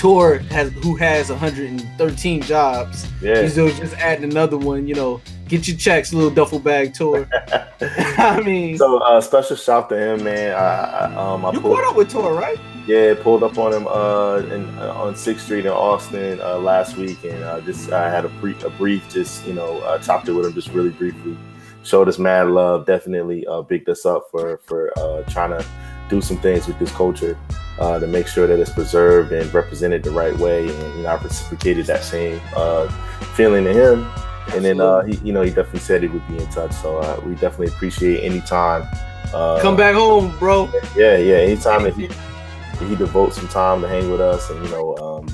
Tour 0.05 0.37
has 0.51 0.71
who 0.83 0.97
has 0.97 1.31
113 1.31 2.43
jobs. 2.43 3.07
yeah 3.23 3.41
He's 3.41 3.55
just 3.55 3.95
adding 3.95 4.31
another 4.31 4.59
one. 4.59 4.87
You 4.87 4.95
know, 4.95 5.23
get 5.49 5.67
your 5.67 5.79
checks, 5.79 6.13
little 6.13 6.29
duffel 6.29 6.59
bag 6.59 6.93
tour. 6.93 7.27
I 7.81 8.43
mean, 8.43 8.77
so 8.77 8.99
uh, 8.99 9.19
special 9.23 9.57
shout 9.57 9.89
to 9.89 9.97
him 9.99 10.25
man 10.25 10.53
I, 10.53 10.57
I, 10.57 11.15
um, 11.15 11.47
I 11.47 11.53
you 11.53 11.61
pulled, 11.61 11.77
caught 11.77 11.89
up 11.89 11.97
with 11.97 12.11
Tour, 12.11 12.35
right? 12.35 12.59
yeah 12.87 13.15
pulled 13.19 13.43
up 13.43 13.57
on 13.57 13.73
him 13.73 13.87
uh, 13.87 14.37
in, 14.55 14.67
uh, 14.79 14.93
on 14.95 15.15
6th 15.15 15.41
street 15.41 15.65
in 15.65 15.73
austin 15.73 16.39
uh, 16.41 16.59
last 16.59 16.97
week 16.97 17.25
and 17.25 17.43
uh, 17.43 17.61
just 17.63 17.91
i 17.91 18.09
had 18.11 18.25
a, 18.25 18.29
brief, 18.29 18.63
a 18.63 18.71
brief 18.71 19.09
just 19.11 19.47
you 19.47 19.55
know 19.55 19.81
uh, 19.81 19.99
chopped 19.99 20.29
it 20.29 20.33
with 20.33 20.47
him 20.47 20.53
just 20.53 20.69
really 20.69 20.91
briefly 20.91 21.37
showed 21.83 22.09
us 22.09 22.19
mad 22.19 22.49
love 22.49 22.87
definitely 22.87 23.47
uh, 23.47 23.63
bigged 23.63 23.89
us 23.89 24.07
up 24.07 24.29
for 24.31 24.61
for 24.65 24.93
uh, 24.99 25.23
trying 25.25 25.51
to 25.51 25.67
do 26.09 26.21
some 26.21 26.39
things 26.39 26.67
with 26.67 26.79
this 26.79 26.91
culture 26.93 27.37
uh, 27.79 27.99
to 27.99 28.07
make 28.07 28.27
sure 28.27 28.47
that 28.47 28.59
it's 28.61 28.71
preserved 28.71 29.33
and 29.33 29.53
represented 29.53 30.03
the 30.03 30.11
right 30.11 30.37
way 30.39 30.69
and 30.69 31.03
know 31.03 31.09
i 31.09 31.15
reciprocated 31.17 31.87
that 31.87 32.03
same 32.05 32.41
uh, 32.57 32.89
feeling 33.35 33.65
to 33.65 33.73
him 33.73 34.07
and 34.55 34.65
then 34.65 34.81
uh, 34.81 35.01
he, 35.03 35.15
you 35.27 35.33
know 35.33 35.43
he 35.43 35.51
definitely 35.51 35.81
said 35.81 36.03
he 36.03 36.09
would 36.09 36.27
be 36.29 36.37
in 36.39 36.47
touch 36.51 36.73
so 36.73 36.99
uh, 36.99 37.21
we 37.25 37.33
definitely 37.35 37.69
appreciate 37.69 38.23
any 38.23 38.41
time 38.43 38.87
uh, 39.33 39.61
Come 39.61 39.75
back 39.77 39.95
home, 39.97 40.37
bro. 40.39 40.71
yeah, 40.97 41.17
yeah. 41.17 41.37
Anytime 41.37 41.83
that 41.85 41.95
he 41.95 42.07
that 42.07 42.89
he 42.89 42.95
devotes 42.95 43.37
some 43.37 43.49
time 43.49 43.81
to 43.81 43.89
hang 43.89 44.09
with 44.11 44.21
us 44.21 44.49
and 44.51 44.65
you 44.65 44.71
know 44.71 44.97
um, 44.99 45.27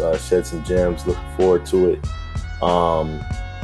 uh, 0.00 0.18
shed 0.18 0.46
some 0.46 0.62
gems, 0.64 1.06
looking 1.06 1.22
forward 1.38 1.64
to 1.66 1.92
it. 1.92 2.62
Um, 2.62 3.18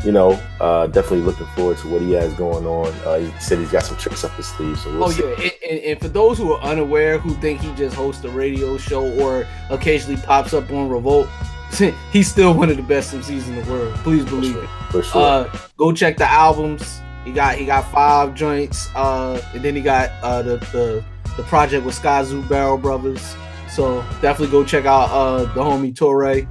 you 0.05 0.13
know, 0.13 0.33
uh, 0.61 0.87
definitely 0.89 1.21
looking 1.23 1.47
forward 1.55 1.79
to 1.79 1.89
what 1.89 2.03
he 2.03 2.13
has 2.13 2.33
going 2.35 2.67
on. 2.67 2.89
Uh, 3.07 3.19
he 3.19 3.41
said 3.41 3.59
he's 3.59 3.71
got 3.71 3.85
some 3.85 3.97
tricks 3.97 4.25
up 4.25 4.33
his 4.33 4.47
sleeve, 4.47 4.79
so 4.79 4.91
we'll 4.93 5.05
Oh 5.05 5.11
see. 5.11 5.23
yeah, 5.23 5.51
and, 5.71 5.81
and, 5.81 6.01
for 6.01 6.09
those 6.09 6.39
who 6.39 6.53
are 6.53 6.61
unaware, 6.63 7.19
who 7.19 7.35
think 7.35 7.61
he 7.61 7.73
just 7.75 7.95
hosts 7.95 8.25
a 8.25 8.31
radio 8.31 8.77
show 8.77 9.11
or 9.21 9.47
occasionally 9.71 10.21
pops 10.23 10.55
up 10.55 10.71
on 10.73 10.89
Revolt, 10.89 11.29
he's 12.13 12.29
still 12.31 12.53
one 12.55 12.69
of 12.71 12.77
the 12.77 12.83
best 12.83 13.15
MCs 13.15 13.47
in 13.49 13.57
the 13.65 13.71
world. 13.71 13.95
Please 13.97 14.25
for 14.25 14.31
believe 14.31 14.53
sure. 14.55 14.65
it. 14.65 14.71
For 14.91 15.03
sure. 15.03 15.23
Uh, 15.23 15.59
go 15.77 15.93
check 15.93 16.17
the 16.17 16.29
albums. 16.29 17.01
He 17.25 17.31
got 17.33 17.55
he 17.55 17.65
got 17.65 17.91
five 17.93 18.35
joints. 18.35 18.89
Uh, 18.97 19.41
and 19.55 19.63
then 19.63 19.77
he 19.77 19.81
got 19.83 20.11
uh 20.23 20.43
the 20.43 20.57
the, 20.73 21.05
the 21.37 21.43
project 21.45 21.87
with 21.87 21.95
Skyzoo 21.99 22.47
Barrel 22.49 22.77
Brothers. 22.77 23.37
So 23.71 24.03
definitely 24.21 24.49
go 24.49 24.65
check 24.65 24.85
out 24.85 25.09
uh 25.11 25.45
the 25.55 25.63
homie 25.63 25.95
Torae. 25.95 26.47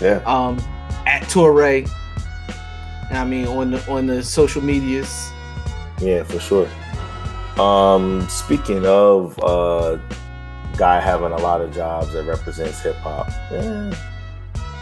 yeah, 0.00 0.22
Um, 0.26 0.58
at 1.06 1.22
Torae. 1.22 1.88
I 3.10 3.24
mean 3.24 3.46
on 3.46 3.70
the 3.72 3.90
on 3.90 4.06
the 4.06 4.22
social 4.22 4.62
medias. 4.62 5.30
yeah, 6.00 6.22
for 6.22 6.38
sure. 6.40 6.68
Um, 7.58 8.26
speaking 8.28 8.86
of 8.86 9.38
uh, 9.42 9.98
guy 10.76 11.00
having 11.00 11.32
a 11.32 11.36
lot 11.38 11.60
of 11.60 11.74
jobs 11.74 12.12
that 12.12 12.22
represents 12.24 12.80
hip 12.80 12.96
hop, 12.96 13.28
yeah, 13.50 13.92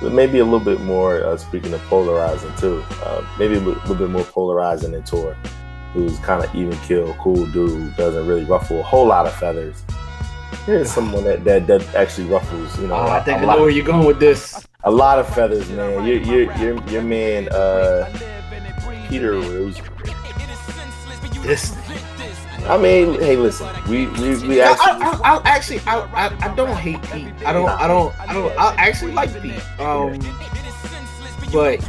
maybe 0.02 0.38
a 0.38 0.44
little 0.44 0.60
bit 0.60 0.80
more. 0.82 1.24
Uh, 1.24 1.36
speaking 1.36 1.72
of 1.72 1.80
polarizing 1.82 2.54
too, 2.56 2.84
uh, 3.04 3.26
maybe 3.38 3.54
a 3.56 3.60
little 3.60 3.94
bit 3.96 4.10
more 4.10 4.22
polarizing 4.24 4.92
than 4.92 5.02
Tor, 5.02 5.34
who's 5.92 6.18
kind 6.20 6.44
of 6.44 6.54
even 6.54 6.76
kill, 6.80 7.14
cool 7.14 7.46
dude, 7.46 7.96
doesn't 7.96 8.26
really 8.26 8.44
ruffle 8.44 8.78
a 8.80 8.82
whole 8.82 9.06
lot 9.06 9.26
of 9.26 9.34
feathers. 9.36 9.82
Here's 10.66 10.90
someone 10.92 11.24
that 11.24 11.44
that, 11.44 11.66
that 11.66 11.82
actually 11.94 12.28
ruffles, 12.28 12.78
you 12.78 12.86
know, 12.88 12.94
Uh, 12.94 13.08
I 13.08 13.20
think 13.24 13.38
I 13.38 13.40
know 13.46 13.60
where 13.62 13.70
you're 13.70 13.84
going 13.84 14.06
with 14.06 14.20
this. 14.20 14.67
A 14.84 14.90
lot 14.90 15.18
of 15.18 15.28
feathers, 15.34 15.68
man. 15.70 16.06
Your 16.06 16.18
your 16.18 16.52
your, 16.56 16.88
your 16.88 17.02
man, 17.02 17.48
uh, 17.48 18.08
Peter 19.08 19.32
Rose. 19.32 19.80
This. 21.42 21.76
I 22.66 22.76
mean, 22.76 23.14
hey, 23.14 23.36
listen, 23.36 23.66
we 23.88 24.06
we, 24.06 24.36
we 24.46 24.60
actually. 24.60 25.02
I, 25.02 25.20
I, 25.24 25.36
I 25.36 25.48
actually 25.48 25.80
I, 25.80 25.98
I, 26.12 26.50
I 26.50 26.54
don't 26.54 26.76
hate 26.76 27.02
Pete. 27.10 27.32
I 27.44 27.52
don't 27.52 27.68
I 27.68 27.88
don't 27.88 28.20
I 28.20 28.32
don't 28.32 28.56
I 28.58 28.74
actually 28.76 29.12
like 29.12 29.42
Pete. 29.42 29.80
Um, 29.80 30.18
but 31.52 31.80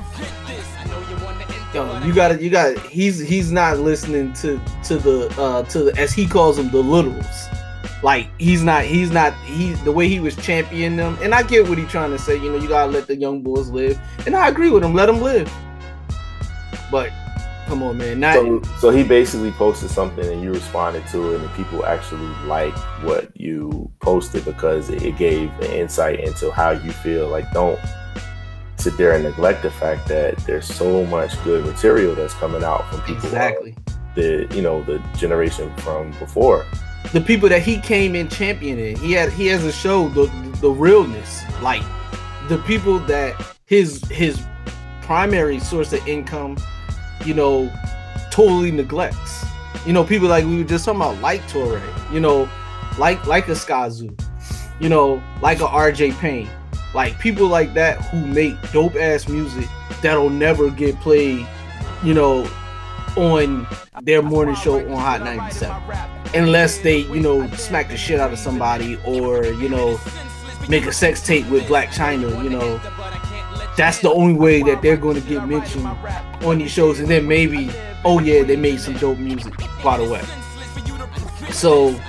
yo, 1.74 2.04
you 2.04 2.14
gotta 2.14 2.42
you 2.42 2.50
got 2.50 2.76
to 2.76 2.80
he's 2.90 3.20
he's 3.20 3.52
not 3.52 3.78
listening 3.78 4.34
to 4.34 4.60
to 4.86 4.98
the 4.98 5.28
uh 5.40 5.62
to 5.64 5.84
the 5.84 5.96
as 6.00 6.12
he 6.12 6.26
calls 6.26 6.58
them 6.58 6.72
the 6.72 6.82
literals. 6.82 7.49
Like 8.02 8.30
he's 8.40 8.64
not 8.64 8.84
he's 8.84 9.12
not 9.12 9.34
he 9.46 9.74
the 9.74 9.92
way 9.92 10.08
he 10.08 10.20
was 10.20 10.36
championing 10.38 10.98
them, 10.98 11.18
and 11.22 11.36
I 11.36 11.44
get 11.44 11.68
what 11.68 11.78
he's 11.78 11.90
trying 11.90 12.12
to 12.12 12.20
say. 12.20 12.36
You 12.36 12.52
know, 12.52 12.58
you 12.58 12.70
gotta 12.70 12.92
let 12.92 13.08
the 13.08 13.16
young 13.16 13.42
boys 13.42 13.70
live, 13.70 14.00
and 14.26 14.36
I 14.36 14.48
agree 14.48 14.70
with 14.70 14.84
him. 14.84 14.94
Let 14.94 15.08
them 15.08 15.22
live. 15.22 15.52
But 16.90 17.12
come 17.68 17.84
on, 17.84 17.98
man, 17.98 18.20
not 18.20 18.36
So, 18.36 18.62
so 18.80 18.90
he 18.90 19.04
basically 19.04 19.52
posted 19.52 19.90
something 19.90 20.26
and 20.26 20.42
you 20.42 20.52
responded 20.52 21.06
to 21.08 21.34
it, 21.34 21.42
and 21.42 21.54
people 21.54 21.86
actually 21.86 22.28
liked 22.46 22.80
what 23.04 23.36
you 23.40 23.92
posted 24.00 24.44
because 24.46 24.90
it 24.90 25.18
gave 25.18 25.52
an 25.60 25.72
insight 25.72 26.20
into 26.20 26.52
how 26.52 26.72
you 26.72 26.92
feel. 26.92 27.28
Like, 27.28 27.52
don't 27.52 27.80
sit 28.78 28.98
there 28.98 29.14
and 29.14 29.24
neglect 29.24 29.62
the 29.62 29.72
fact 29.72 30.08
that 30.08 30.38
there's 30.40 30.66
so 30.66 31.06
much 31.06 31.42
good 31.44 31.66
material 31.66 32.16
that's 32.16 32.34
coming 32.34 32.64
out 32.64 32.90
from 32.90 33.02
people. 33.02 33.26
exactly. 33.26 33.76
The 34.16 34.48
you 34.56 34.62
know 34.62 34.84
the 34.84 34.98
generation 35.18 35.74
from 35.78 36.12
before. 36.18 36.66
The 37.14 37.22
people 37.22 37.50
that 37.50 37.62
he 37.62 37.80
came 37.80 38.16
in 38.16 38.28
championing. 38.28 38.98
He 38.98 39.14
had 39.14 39.32
he 39.32 39.48
has 39.48 39.64
a 39.64 39.72
show 39.72 40.10
the 40.10 40.28
the 40.62 40.70
realness, 40.70 41.42
like 41.62 41.84
the 42.50 42.58
people 42.60 43.00
that 43.00 43.36
his 43.66 44.04
his 44.10 44.42
primary 45.02 45.60
source 45.60 45.92
of 45.94 46.06
income, 46.08 46.58
you 47.26 47.34
know, 47.34 47.72
totally 48.32 48.72
neglects. 48.72 49.46
You 49.86 49.94
know, 49.94 50.04
people 50.04 50.28
like 50.28 50.46
we 50.46 50.58
were 50.58 50.64
just 50.64 50.86
talking 50.86 51.02
about, 51.02 51.20
like 51.20 51.42
Torae, 51.44 51.82
you 52.14 52.20
know, 52.20 52.50
like 52.98 53.26
like 53.26 53.48
a 53.48 53.54
Skyzoo, 53.54 54.20
you 54.80 54.90
know, 54.90 55.24
like 55.42 55.62
a 55.62 55.68
RJ 55.68 56.20
Payne, 56.20 56.50
like 56.94 57.18
people 57.20 57.48
like 57.48 57.74
that 57.74 58.02
who 58.06 58.26
make 58.26 58.56
dope 58.72 58.96
ass 58.96 59.28
music 59.28 59.68
that'll 60.02 60.30
never 60.30 60.70
get 60.70 61.00
played, 61.00 61.48
you 62.04 62.14
know, 62.14 62.50
on 63.18 63.68
their 64.02 64.22
morning 64.22 64.56
show 64.56 64.80
on 64.92 64.98
Hot 64.98 65.22
97 65.22 65.82
unless 66.34 66.80
they, 66.80 67.00
you 67.00 67.20
know, 67.20 67.48
smack 67.52 67.90
the 67.90 67.98
shit 67.98 68.20
out 68.20 68.32
of 68.32 68.40
somebody 68.40 68.98
or, 69.06 69.46
you 69.46 69.70
know, 69.70 70.00
make 70.68 70.86
a 70.86 70.94
sex 70.94 71.26
tape 71.26 71.48
with 71.50 71.64
Blac 71.64 71.88
Chyna, 71.88 72.44
you 72.44 72.50
know. 72.50 72.80
That's 73.76 74.00
the 74.00 74.12
only 74.12 74.34
way 74.34 74.62
that 74.64 74.82
they're 74.82 74.98
going 74.98 75.22
to 75.22 75.28
get 75.28 75.48
mentioned 75.48 75.86
on 75.86 76.58
these 76.58 76.72
shows. 76.72 77.00
And 77.00 77.08
then 77.08 77.28
maybe, 77.28 77.72
oh 78.04 78.20
yeah, 78.20 78.44
they 78.44 78.56
made 78.56 78.80
some 78.80 78.96
dope 78.96 79.18
music, 79.18 79.54
by 79.84 79.98
the 79.98 80.10
way. 80.10 80.22
So, 81.52 82.00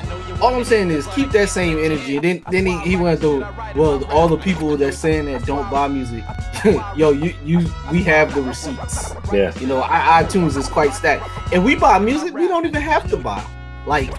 all 0.40 0.54
I'm 0.54 0.64
saying 0.64 0.90
is 0.90 1.06
keep 1.08 1.30
that 1.32 1.48
same 1.48 1.78
energy. 1.78 2.18
Then, 2.18 2.42
then 2.50 2.66
he, 2.66 2.78
he 2.80 2.96
went 2.96 3.20
to, 3.20 3.40
well, 3.74 4.04
all 4.06 4.28
the 4.28 4.36
people 4.36 4.76
that 4.76 4.94
saying 4.94 5.26
that 5.26 5.44
don't 5.44 5.70
buy 5.70 5.88
music, 5.88 6.24
yo, 6.96 7.10
you, 7.10 7.34
you, 7.44 7.66
we 7.90 8.02
have 8.04 8.34
the 8.34 8.42
receipts. 8.42 9.14
Yeah. 9.32 9.56
You 9.58 9.66
know, 9.66 9.82
I, 9.82 10.22
iTunes 10.22 10.56
is 10.56 10.68
quite 10.68 10.94
stacked. 10.94 11.28
And 11.52 11.64
we 11.64 11.76
buy 11.76 11.98
music, 11.98 12.34
we 12.34 12.48
don't 12.48 12.66
even 12.66 12.82
have 12.82 13.08
to 13.10 13.16
buy. 13.16 13.44
Like, 13.86 14.10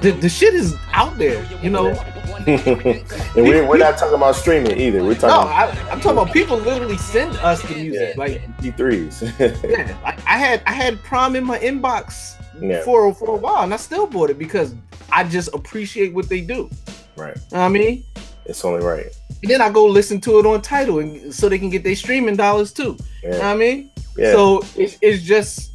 the, 0.00 0.12
the 0.12 0.28
shit 0.28 0.54
is 0.54 0.76
out 0.92 1.18
there, 1.18 1.44
you 1.62 1.70
know. 1.70 1.88
and 2.46 3.04
we're, 3.36 3.66
we're 3.66 3.78
not 3.78 3.98
talking 3.98 4.14
about 4.14 4.36
streaming 4.36 4.78
either. 4.78 5.02
We're 5.02 5.14
No, 5.14 5.18
talking 5.20 5.52
I, 5.52 5.90
I'm 5.90 6.00
talking 6.00 6.18
about 6.18 6.32
people 6.32 6.56
literally 6.56 6.96
send 6.98 7.36
us 7.38 7.60
the 7.62 7.74
music. 7.74 8.14
Yeah. 8.14 8.18
Like, 8.18 8.42
MP3s. 8.58 9.22
yeah, 9.68 9.96
like 10.02 10.18
I 10.26 10.38
had 10.38 10.62
I 10.66 10.72
had 10.72 11.02
Prime 11.02 11.34
in 11.36 11.44
my 11.44 11.58
inbox 11.58 12.36
Yeah. 12.60 12.82
for 12.84 13.12
for 13.14 13.30
a 13.30 13.36
while, 13.36 13.64
and 13.64 13.74
I 13.74 13.76
still 13.76 14.06
bought 14.06 14.30
it 14.30 14.38
because 14.38 14.74
I 15.12 15.24
just 15.24 15.48
appreciate 15.52 16.14
what 16.14 16.28
they 16.28 16.40
do. 16.40 16.70
right. 17.16 17.34
You 17.36 17.42
know 17.52 17.58
what 17.58 17.64
I 17.64 17.68
mean, 17.68 18.04
It's 18.46 18.64
only 18.64 18.84
right. 18.84 19.06
and 19.42 19.50
then 19.50 19.60
I 19.60 19.68
go 19.70 19.84
listen 19.86 20.20
to 20.22 20.38
it 20.38 20.46
on 20.46 20.62
Tidal, 20.62 21.00
and 21.00 21.34
so 21.34 21.48
they 21.48 21.58
can 21.58 21.70
get 21.70 21.82
their 21.82 21.96
streaming 21.96 22.36
dollars 22.36 22.72
too. 22.72 22.96
You 23.22 23.30
know 23.30 23.38
what 23.38 23.44
I 23.46 23.56
mean? 23.56 23.90
Yeah. 24.16 24.32
So 24.32 24.64
it's, 24.76 24.96
it's 25.02 25.22
just 25.24 25.72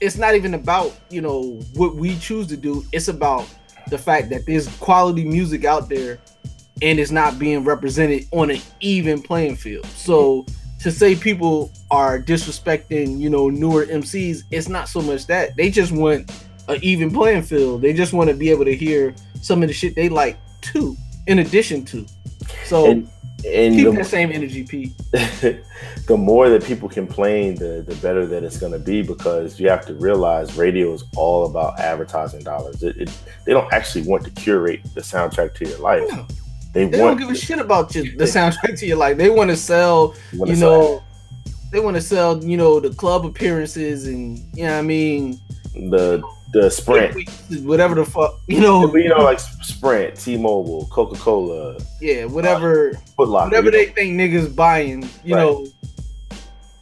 it's 0.00 0.16
not 0.16 0.34
even 0.34 0.54
about 0.54 0.94
you 1.10 1.20
know 1.20 1.60
what 1.74 1.96
we 1.96 2.16
choose 2.18 2.46
to 2.48 2.56
do. 2.56 2.84
It's 2.92 3.08
about 3.08 3.48
the 3.88 3.98
fact 3.98 4.30
that 4.30 4.46
there's 4.46 4.68
quality 4.78 5.24
music 5.24 5.64
out 5.64 5.88
there 5.88 6.18
and 6.82 6.98
it's 6.98 7.10
not 7.10 7.38
being 7.38 7.64
represented 7.64 8.26
on 8.30 8.50
an 8.50 8.60
even 8.80 9.20
playing 9.22 9.56
field. 9.56 9.86
So 9.86 10.46
to 10.80 10.92
say 10.92 11.16
people 11.16 11.72
are 11.90 12.20
disrespecting, 12.20 13.18
you 13.18 13.30
know, 13.30 13.48
newer 13.48 13.86
MCs, 13.86 14.44
it's 14.50 14.68
not 14.68 14.88
so 14.88 15.00
much 15.00 15.26
that 15.26 15.56
they 15.56 15.70
just 15.70 15.90
want 15.90 16.30
an 16.68 16.78
even 16.82 17.10
playing 17.10 17.42
field. 17.42 17.82
They 17.82 17.92
just 17.92 18.12
want 18.12 18.30
to 18.30 18.36
be 18.36 18.50
able 18.50 18.64
to 18.64 18.76
hear 18.76 19.14
some 19.40 19.62
of 19.62 19.68
the 19.68 19.74
shit 19.74 19.94
they 19.94 20.08
like 20.08 20.38
too, 20.60 20.96
in 21.26 21.40
addition 21.40 21.84
to. 21.86 22.06
So 22.64 22.90
And, 22.90 23.08
and 23.46 23.74
keep 23.74 23.84
the- 23.84 23.92
that 23.92 24.06
same 24.06 24.32
energy, 24.32 24.64
Pete. 24.64 24.96
the 25.12 26.16
more 26.16 26.48
that 26.48 26.64
people 26.64 26.88
complain, 26.88 27.54
the 27.54 27.84
the 27.86 27.94
better 27.96 28.26
that 28.26 28.42
it's 28.42 28.58
going 28.58 28.72
to 28.72 28.78
be 28.78 29.02
because 29.02 29.60
you 29.60 29.68
have 29.68 29.86
to 29.86 29.94
realize 29.94 30.56
radio 30.56 30.92
is 30.92 31.04
all 31.16 31.46
about 31.46 31.78
advertising 31.78 32.42
dollars. 32.42 32.82
It, 32.82 32.96
it, 32.96 33.10
they 33.44 33.52
don't 33.52 33.72
actually 33.72 34.06
want 34.08 34.24
to 34.24 34.30
curate 34.30 34.82
the 34.94 35.00
soundtrack 35.00 35.54
to 35.54 35.68
your 35.68 35.78
life. 35.78 36.08
No. 36.10 36.26
They, 36.74 36.86
They 36.86 36.98
don't 36.98 37.16
give 37.16 37.30
a 37.30 37.34
shit 37.34 37.58
about 37.58 37.94
your, 37.94 38.04
the 38.04 38.24
soundtrack 38.24 38.78
to 38.78 38.86
your 38.86 38.98
life. 38.98 39.16
They 39.16 39.30
want 39.30 39.50
to 39.50 39.56
sell, 39.56 40.14
you 40.32 40.54
sell 40.54 40.70
know, 40.70 41.02
they 41.72 41.80
want 41.80 41.96
to 41.96 42.02
sell, 42.02 42.42
you 42.44 42.56
know, 42.56 42.78
the 42.80 42.90
club 42.90 43.24
appearances 43.24 44.06
and 44.06 44.38
you 44.54 44.64
know 44.64 44.72
what 44.72 44.78
I 44.78 44.82
mean, 44.82 45.40
the 45.74 46.22
the 46.52 46.70
Sprint. 46.70 47.28
whatever 47.64 47.94
the 47.94 48.04
fuck, 48.04 48.40
you 48.46 48.60
know, 48.60 48.94
you 48.96 49.08
know, 49.08 49.22
like 49.22 49.38
Sprint, 49.40 50.16
T-Mobile, 50.16 50.86
Coca-Cola, 50.90 51.78
yeah, 52.00 52.24
whatever, 52.24 52.94
Foot 53.16 53.28
Locker. 53.28 53.48
whatever 53.48 53.70
they 53.70 53.86
think 53.86 54.18
niggas 54.18 54.54
buying, 54.56 55.02
you 55.24 55.34
Right. 55.34 55.42
know. 55.42 55.66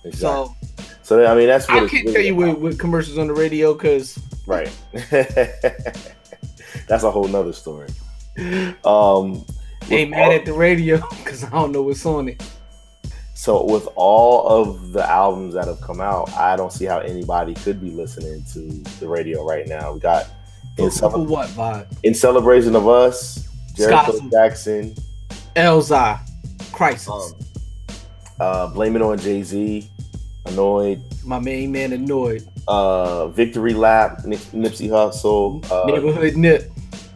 Exactly. 0.04 0.12
So 0.12 0.54
So 1.02 1.26
I 1.26 1.34
mean, 1.34 1.48
that's 1.48 1.66
what 1.68 1.82
I 1.82 1.88
can't 1.88 2.04
really 2.04 2.12
tell 2.12 2.22
you 2.22 2.34
with, 2.36 2.58
with 2.58 2.78
commercials 2.78 3.18
on 3.18 3.26
the 3.26 3.34
radio 3.34 3.74
because 3.74 4.18
Right. 4.46 4.70
That's 6.88 7.02
a 7.02 7.10
whole 7.10 7.26
nother 7.26 7.52
story. 7.52 7.88
Um, 8.84 9.44
ain't 9.90 10.10
mad 10.10 10.26
all- 10.28 10.32
at 10.32 10.44
the 10.44 10.52
radio 10.52 10.98
because 11.24 11.42
I 11.44 11.50
don't 11.50 11.72
know 11.72 11.82
what's 11.82 12.04
on 12.06 12.28
it. 12.28 12.42
So 13.36 13.62
with 13.64 13.86
all 13.96 14.48
of 14.48 14.92
the 14.92 15.08
albums 15.08 15.52
that 15.54 15.68
have 15.68 15.80
come 15.82 16.00
out, 16.00 16.32
I 16.32 16.56
don't 16.56 16.72
see 16.72 16.86
how 16.86 16.98
anybody 17.00 17.52
could 17.54 17.80
be 17.82 17.90
listening 17.90 18.42
to 18.54 18.60
the 18.98 19.06
radio 19.06 19.44
right 19.46 19.68
now. 19.68 19.92
We 19.92 20.00
got 20.00 20.26
in, 20.78 20.90
For, 20.90 21.10
for 21.10 21.10
cele- 21.10 21.24
what 21.26 21.48
vibe? 21.50 21.86
in 22.02 22.14
celebration 22.14 22.74
of 22.74 22.88
us, 22.88 23.46
Jericho 23.74 24.16
Scott. 24.16 24.30
Jackson, 24.32 24.94
Elzhi, 25.54 26.18
Khrysis, 26.72 27.34
um, 27.34 27.96
uh, 28.40 28.66
blame 28.68 28.96
it 28.96 29.02
on 29.02 29.18
Jay 29.18 29.42
Z, 29.42 29.88
annoyed, 30.46 31.02
my 31.24 31.38
main 31.38 31.70
man 31.72 31.92
annoyed, 31.92 32.42
uh, 32.68 33.28
Victory 33.28 33.74
Lap, 33.74 34.24
Nip- 34.24 34.38
Nipsey 34.54 34.88
Hussle, 34.88 35.62
uh, 35.70 35.84
neighborhood 35.92 36.36
nip, 36.36 36.70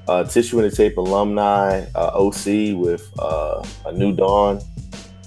uh, 0.07 0.25
Tissue 0.25 0.61
and 0.61 0.71
the 0.71 0.77
Tape 0.77 0.99
alumni, 0.99 1.87
uh, 1.95 2.11
OC 2.15 2.75
with 2.79 3.11
uh, 3.19 3.65
a 3.87 3.93
New 3.93 4.13
Dawn. 4.15 4.61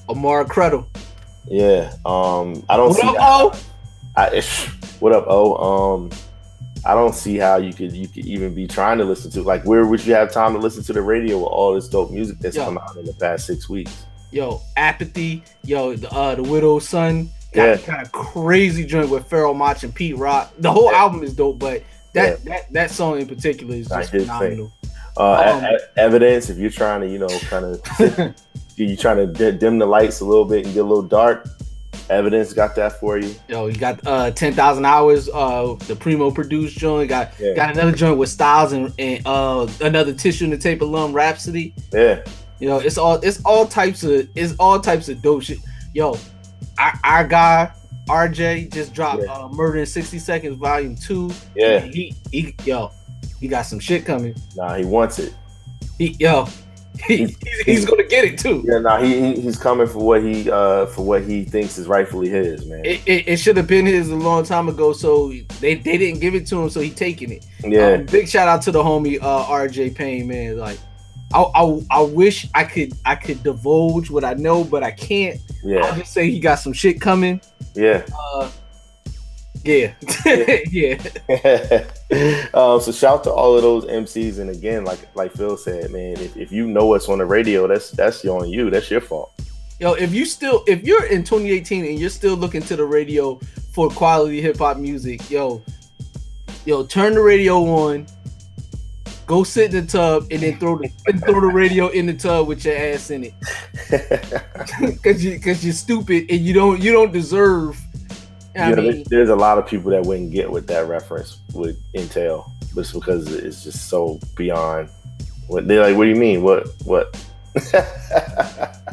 Amara 0.10 0.46
Credle. 0.46 0.86
Yeah, 1.48 1.94
um, 2.06 2.64
I 2.70 2.78
don't 2.78 2.94
see. 2.94 3.06
What 3.06 3.14
see. 3.14 3.18
up, 3.18 3.56
how- 3.56 3.60
I, 4.16 4.42
what 5.00 5.14
up, 5.14 5.26
oh? 5.28 5.56
Um, 5.96 6.10
I 6.86 6.94
don't 6.94 7.16
see 7.16 7.38
how 7.38 7.58
you 7.58 7.74
could 7.74 7.94
you 7.94 8.08
could 8.08 8.26
even 8.26 8.54
be 8.54 8.68
trying 8.68 8.98
to 8.98 9.06
listen 9.06 9.32
to 9.32 9.42
like 9.42 9.64
where 9.66 9.86
would 9.86 10.06
you 10.06 10.14
have 10.14 10.32
time 10.32 10.54
to 10.54 10.60
listen 10.60 10.84
to 10.84 10.94
the 10.94 11.02
radio 11.02 11.38
with 11.38 11.48
all 11.48 11.74
this 11.74 11.88
dope 11.88 12.12
music 12.12 12.40
that's 12.40 12.56
Yo. 12.56 12.66
come 12.66 12.78
out 12.78 12.96
in 12.98 13.06
the 13.06 13.14
past 13.14 13.48
six 13.48 13.70
weeks? 13.70 14.06
Yo, 14.32 14.62
apathy. 14.78 15.44
Yo, 15.64 15.96
the 15.96 16.12
uh, 16.12 16.36
the 16.36 16.44
widow's 16.44 16.88
son. 16.88 17.30
Yeah. 17.54 17.78
Kind 17.78 18.02
of 18.02 18.12
crazy 18.12 18.84
joint 18.86 19.10
with 19.10 19.30
Pharoahe 19.30 19.56
Monch 19.56 19.84
and 19.84 19.94
Pete 19.94 20.18
Rock. 20.18 20.52
The 20.58 20.72
whole 20.72 20.90
album 20.90 21.24
is 21.24 21.36
dope, 21.36 21.60
but 21.60 21.84
that 22.14 22.44
that 22.46 22.74
that 22.74 22.92
song 22.92 23.20
in 23.20 23.28
particular 23.28 23.76
is 23.76 23.88
just 23.88 24.12
phenomenal. 24.12 24.74
Uh, 25.16 25.62
Um, 25.64 25.78
evidence. 25.96 26.50
If 26.50 26.58
you're 26.58 26.72
trying 26.72 27.02
to, 27.02 27.08
you 27.08 27.20
know, 27.20 27.28
kind 27.42 27.66
of, 27.66 28.36
you're 28.76 28.98
trying 28.98 29.18
to 29.18 29.28
di- 29.28 29.58
dim 29.58 29.80
the 29.80 29.86
lights 29.86 30.20
a 30.22 30.26
little 30.26 30.46
bit 30.46 30.66
and 30.66 30.74
get 30.74 30.82
a 30.82 30.88
little 30.88 31.04
dark. 31.04 31.48
Evidence 32.10 32.52
got 32.54 32.76
that 32.76 33.00
for 33.00 33.18
you. 33.18 33.34
Yo, 33.48 33.68
you 33.68 33.78
got 33.78 34.06
uh 34.06 34.30
ten 34.32 34.54
thousand 34.54 34.86
hours. 34.86 35.30
Uh, 35.30 35.76
the 35.88 35.96
Primo 35.96 36.32
produced 36.32 36.78
joint. 36.78 37.08
Got 37.10 37.32
Yeah. 37.40 37.54
got 37.54 37.72
another 37.72 37.94
joint 37.94 38.18
with 38.18 38.30
Styles 38.30 38.74
and, 38.74 38.94
and 39.00 39.26
uh 39.26 39.68
another 39.82 40.14
tissue 40.14 40.44
in 40.46 40.50
the 40.52 40.58
tape 40.58 40.82
alum 40.82 41.14
Rapsody. 41.14 41.74
Yeah, 41.94 42.22
You 42.60 42.68
know, 42.68 42.80
it's 42.80 42.98
all 42.98 43.16
it's 43.16 43.42
all 43.46 43.66
types 43.66 44.04
of 44.04 44.28
it's 44.36 44.54
all 44.60 44.80
types 44.82 45.08
of 45.08 45.22
dope 45.22 45.44
shit. 45.44 45.60
Yo, 45.94 46.18
our, 46.78 46.94
our 47.06 47.28
guy 47.28 47.72
RJ 48.10 48.74
just 48.74 48.94
dropped 48.94 49.24
uh, 49.24 49.48
Murder 49.50 49.78
in 49.80 49.86
sixty 49.86 50.20
seconds 50.20 50.58
volume 50.58 50.96
two. 50.96 51.32
Yeah. 51.56 51.80
he 51.80 52.14
he 52.32 52.54
yo, 52.66 52.92
he 53.40 53.48
got 53.48 53.62
some 53.62 53.80
shit 53.80 54.06
coming. 54.06 54.36
nah, 54.58 54.76
he 54.76 54.84
wants 54.84 55.20
it. 55.20 55.34
He 55.98 56.18
yo, 56.20 56.48
he, 57.08 57.18
he's, 57.18 57.38
he's 57.66 57.86
gonna 57.86 58.04
get 58.04 58.24
it 58.24 58.38
too. 58.38 58.64
Yeah, 58.68 58.80
nah, 58.80 59.02
he 59.02 59.20
he- 59.34 59.42
he's 59.42 59.58
coming 59.58 59.88
for 59.88 60.00
what 60.00 60.22
he 60.24 60.50
uh 60.50 60.86
for 60.88 61.04
what 61.06 61.24
he 61.24 61.44
thinks 61.44 61.78
is 61.78 61.88
rightfully 61.88 62.30
his, 62.30 62.66
man. 62.66 62.86
It, 62.86 63.02
it, 63.08 63.28
it 63.28 63.38
should 63.38 63.58
have 63.58 63.68
been 63.68 63.86
his 63.86 64.10
a 64.10 64.16
long 64.16 64.44
time 64.44 64.70
ago, 64.70 64.94
so 64.94 65.30
they, 65.60 65.76
they 65.76 65.98
didn't 65.98 66.20
give 66.20 66.36
it 66.36 66.46
to 66.48 66.62
him, 66.62 66.70
so 66.70 66.82
he 66.82 66.90
taking 66.92 67.32
it. 67.32 67.46
Yeah. 67.64 67.94
Um, 67.94 68.06
big 68.06 68.28
shout 68.28 68.48
out 68.48 68.62
to 68.64 68.72
the 68.72 68.82
homie 68.84 69.18
uh, 69.22 69.46
RJ 69.46 69.96
Payne, 69.96 70.28
man. 70.28 70.58
Like, 70.58 70.78
I, 71.34 71.42
I 71.42 71.80
I 71.90 72.02
wish 72.02 72.48
I 72.54 72.64
could 72.64 72.94
I 73.06 73.16
could 73.16 73.42
divulge 73.44 74.10
what 74.12 74.24
I 74.24 74.34
know, 74.36 74.64
but 74.64 74.84
I 74.84 74.92
can't. 74.92 75.40
Yeah. 75.64 75.80
I'll 75.80 75.96
just 75.96 76.14
say 76.14 76.30
he 76.30 76.40
got 76.40 76.56
some 76.60 76.74
shit 76.74 77.02
coming. 77.02 77.42
Yeah. 77.76 78.06
Uh, 78.36 78.50
yeah, 79.64 79.94
yeah. 80.70 80.98
um, 82.54 82.82
so 82.82 82.92
shout 82.92 83.24
to 83.24 83.32
all 83.32 83.56
of 83.56 83.62
those 83.62 83.86
MCs, 83.86 84.40
and 84.40 84.50
again, 84.50 84.84
like 84.84 85.00
like 85.16 85.32
Phil 85.32 85.56
said, 85.58 85.92
man, 85.92 86.18
if, 86.20 86.36
if 86.36 86.52
you 86.52 86.68
know 86.68 86.88
what's 86.88 87.08
on 87.08 87.20
the 87.20 87.26
radio, 87.26 87.68
that's 87.68 87.92
that's 87.92 88.26
on 88.26 88.50
you. 88.50 88.70
That's 88.70 88.92
your 88.92 89.02
fault. 89.02 89.32
Yo, 89.80 89.94
if 89.94 90.14
you 90.14 90.26
still 90.26 90.64
if 90.68 90.84
you're 90.84 91.06
in 91.06 91.24
2018 91.24 91.86
and 91.86 92.00
you're 92.00 92.10
still 92.10 92.36
looking 92.36 92.62
to 92.62 92.76
the 92.76 92.84
radio 92.86 93.36
for 93.72 93.90
quality 93.90 94.42
hip 94.42 94.58
hop 94.58 94.78
music, 94.78 95.30
yo, 95.30 95.62
yo, 96.66 96.84
turn 96.84 97.14
the 97.14 97.22
radio 97.22 97.58
on, 97.64 98.06
go 99.26 99.44
sit 99.44 99.74
in 99.74 99.86
the 99.86 99.92
tub, 99.92 100.28
and 100.30 100.42
then 100.42 100.60
throw 100.60 100.78
the 100.78 100.90
and 101.08 101.24
throw 101.24 101.40
the 101.40 101.48
radio 101.48 101.88
in 101.88 102.06
the 102.06 102.14
tub 102.14 102.48
with 102.48 102.66
your 102.66 102.76
ass 102.76 103.12
in 103.12 103.24
it, 103.26 103.34
cause 105.04 105.24
you 105.24 105.40
cause 105.40 105.64
you're 105.64 105.74
stupid 105.74 106.26
and 106.30 106.42
you 106.42 106.54
don't 106.54 106.82
you 106.82 106.92
don't 106.92 107.12
deserve. 107.12 107.80
I 108.56 108.70
Yeah, 108.70 108.76
mean, 108.76 109.04
there's 109.10 109.30
a 109.30 109.36
lot 109.36 109.58
of 109.58 109.68
people 109.68 109.92
that 109.92 110.04
wouldn't 110.04 110.32
get 110.32 110.52
what 110.52 110.68
that 110.68 110.88
reference 110.88 111.40
would 111.54 111.78
entail, 111.96 112.52
just 112.76 112.94
because 112.94 113.34
it's 113.34 113.64
just 113.64 113.90
so 113.90 114.20
beyond. 114.36 114.90
What 115.48 115.68
they're 115.68 115.82
like, 115.84 115.98
what 115.98 116.06
do 116.06 116.10
you 116.10 116.16
mean? 116.16 116.44
What 116.44 116.68
what? 116.86 117.16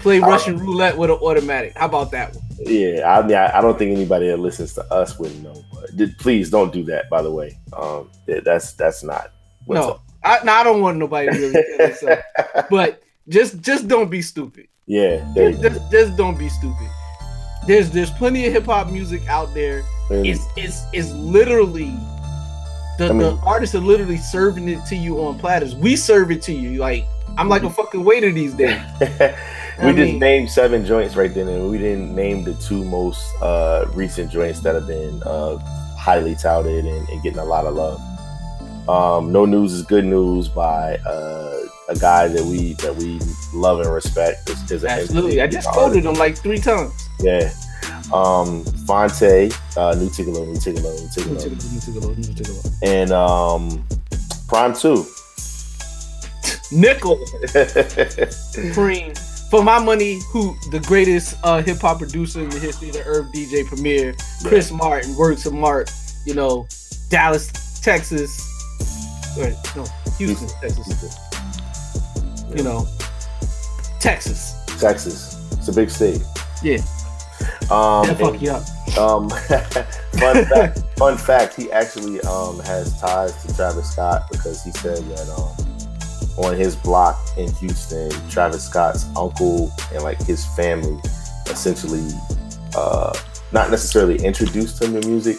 play 0.00 0.18
Russian 0.18 0.58
roulette 0.58 0.96
with 0.96 1.10
an 1.10 1.16
automatic. 1.16 1.76
How 1.76 1.86
about 1.86 2.10
that 2.12 2.34
one? 2.34 2.44
Yeah, 2.60 3.18
I 3.18 3.26
mean, 3.26 3.36
I, 3.36 3.58
I 3.58 3.60
don't 3.60 3.78
think 3.78 3.96
anybody 3.96 4.28
that 4.28 4.38
listens 4.38 4.74
to 4.74 4.84
us 4.92 5.18
would 5.18 5.42
know. 5.42 5.62
But 5.72 6.18
please 6.18 6.50
don't 6.50 6.72
do 6.72 6.82
that. 6.84 7.08
By 7.08 7.22
the 7.22 7.30
way, 7.30 7.58
um, 7.72 8.10
that's 8.26 8.72
that's 8.72 9.02
not. 9.02 9.32
What's 9.66 9.86
no, 9.86 9.92
up. 9.92 10.02
I, 10.24 10.44
no, 10.44 10.52
I 10.52 10.64
don't 10.64 10.80
want 10.80 10.98
nobody 10.98 11.30
to 11.30 11.38
really 11.38 12.16
but 12.70 13.02
just 13.28 13.60
just 13.60 13.88
don't 13.88 14.10
be 14.10 14.22
stupid. 14.22 14.68
Yeah, 14.86 15.24
Just, 15.36 15.62
just, 15.62 15.90
just 15.92 16.16
don't 16.16 16.36
be 16.36 16.48
stupid. 16.48 16.88
There's 17.66 17.90
there's 17.90 18.10
plenty 18.10 18.46
of 18.46 18.52
hip 18.52 18.66
hop 18.66 18.90
music 18.90 19.26
out 19.28 19.52
there. 19.54 19.82
And- 20.10 20.26
It's 20.26 20.44
it's 20.56 20.82
it's 20.92 21.12
literally 21.12 21.94
the, 22.98 23.06
I 23.06 23.12
mean- 23.12 23.18
the 23.18 23.38
artists 23.44 23.74
are 23.74 23.80
literally 23.80 24.16
serving 24.16 24.68
it 24.68 24.84
to 24.86 24.96
you 24.96 25.22
on 25.24 25.38
platters. 25.38 25.74
We 25.74 25.96
serve 25.96 26.30
it 26.30 26.42
to 26.42 26.52
you. 26.52 26.78
Like 26.78 27.04
I'm 27.38 27.48
like 27.48 27.62
a 27.62 27.70
fucking 27.70 28.02
waiter 28.04 28.32
these 28.32 28.54
days. 28.54 28.80
we 29.00 29.06
I 29.06 29.92
just 29.92 29.96
mean- 29.96 30.18
named 30.18 30.50
seven 30.50 30.84
joints 30.84 31.16
right 31.16 31.32
then, 31.32 31.48
and 31.48 31.70
we 31.70 31.78
didn't 31.78 32.14
name 32.14 32.44
the 32.44 32.54
two 32.54 32.84
most 32.84 33.22
uh, 33.42 33.86
recent 33.94 34.30
joints 34.30 34.60
that 34.60 34.74
have 34.74 34.86
been 34.86 35.22
uh, 35.24 35.58
highly 35.96 36.34
touted 36.34 36.84
and, 36.84 37.08
and 37.08 37.22
getting 37.22 37.38
a 37.38 37.44
lot 37.44 37.66
of 37.66 37.74
love. 37.74 38.00
Um, 38.88 39.30
no 39.30 39.44
news 39.44 39.72
is 39.74 39.82
good 39.82 40.04
news 40.04 40.48
by 40.48 40.96
uh, 41.06 41.60
a 41.88 41.94
guy 42.00 42.26
that 42.28 42.44
we 42.44 42.72
that 42.74 42.96
we 42.96 43.20
love 43.54 43.80
and 43.80 43.92
respect. 43.92 44.50
Is, 44.50 44.70
is 44.72 44.84
Absolutely. 44.84 45.40
I 45.40 45.46
just 45.46 45.68
quoted 45.68 46.02
them 46.04 46.14
like 46.14 46.36
three 46.36 46.58
times. 46.58 47.08
Yeah. 47.22 47.50
Um, 48.12 48.64
Phonte, 48.86 49.52
uh, 49.76 49.94
New 49.94 50.08
Tigolo, 50.10 50.46
New 50.46 50.56
Tigolo, 50.56 50.90
New 50.98 52.34
Tigolo, 52.34 52.74
and 52.82 53.12
um, 53.12 53.84
PRhyme 54.48 54.78
Two. 54.78 55.06
Nickel. 56.72 57.18
Cream. 58.74 59.14
For 59.50 59.64
my 59.64 59.80
money, 59.80 60.20
who 60.30 60.56
the 60.70 60.78
greatest 60.86 61.36
uh, 61.42 61.60
hip 61.60 61.78
hop 61.78 61.98
producer 61.98 62.40
in 62.40 62.50
the 62.50 62.58
history 62.58 62.88
of 62.90 62.94
the 62.94 63.02
Herb 63.02 63.32
DJ 63.32 63.66
Premier, 63.66 64.14
Chris 64.44 64.70
Martin, 64.70 65.16
Works 65.16 65.44
of 65.44 65.52
Mart, 65.52 65.90
you 66.24 66.34
know, 66.34 66.68
Dallas, 67.08 67.50
Texas, 67.80 68.46
or 69.36 69.50
no, 69.74 69.86
Houston, 70.18 70.48
Texas. 70.60 71.18
You 72.56 72.62
know, 72.62 72.86
Texas. 73.98 74.54
Texas. 74.80 75.36
It's 75.52 75.68
a 75.68 75.72
big 75.72 75.90
state. 75.90 76.22
Yeah. 76.62 76.78
Um, 77.70 78.14
fuck 78.16 78.40
you 78.40 78.50
up. 78.50 78.98
Um, 78.98 79.30
fun 80.18 80.44
fact. 80.46 80.82
Fun 80.96 81.16
fact. 81.16 81.54
He 81.54 81.70
actually 81.70 82.20
um 82.22 82.58
has 82.60 82.98
ties 83.00 83.44
to 83.44 83.54
Travis 83.54 83.92
Scott 83.92 84.26
because 84.30 84.62
he 84.64 84.70
said 84.72 84.98
that 85.04 85.28
um 85.30 86.44
on 86.44 86.56
his 86.56 86.74
block 86.76 87.18
in 87.36 87.52
Houston, 87.54 88.10
Travis 88.28 88.66
Scott's 88.66 89.04
uncle 89.16 89.72
and 89.92 90.02
like 90.02 90.20
his 90.22 90.46
family 90.56 91.00
essentially 91.48 92.08
uh, 92.76 93.12
not 93.52 93.70
necessarily 93.70 94.16
introduced 94.24 94.82
him 94.82 94.98
to 94.98 95.06
music, 95.06 95.38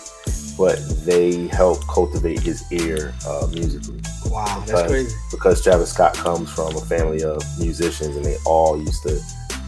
but 0.57 0.77
they 1.05 1.47
helped 1.47 1.87
cultivate 1.87 2.39
his 2.39 2.69
ear 2.71 3.13
uh, 3.25 3.47
musically. 3.51 3.99
Wow, 4.27 4.63
that's 4.67 4.89
crazy. 4.89 5.15
Because 5.31 5.63
Travis 5.63 5.93
Scott 5.93 6.13
comes 6.13 6.51
from 6.51 6.75
a 6.75 6.81
family 6.81 7.23
of 7.23 7.41
musicians 7.59 8.15
and 8.15 8.25
they 8.25 8.37
all 8.45 8.77
used 8.77 9.01
to 9.03 9.19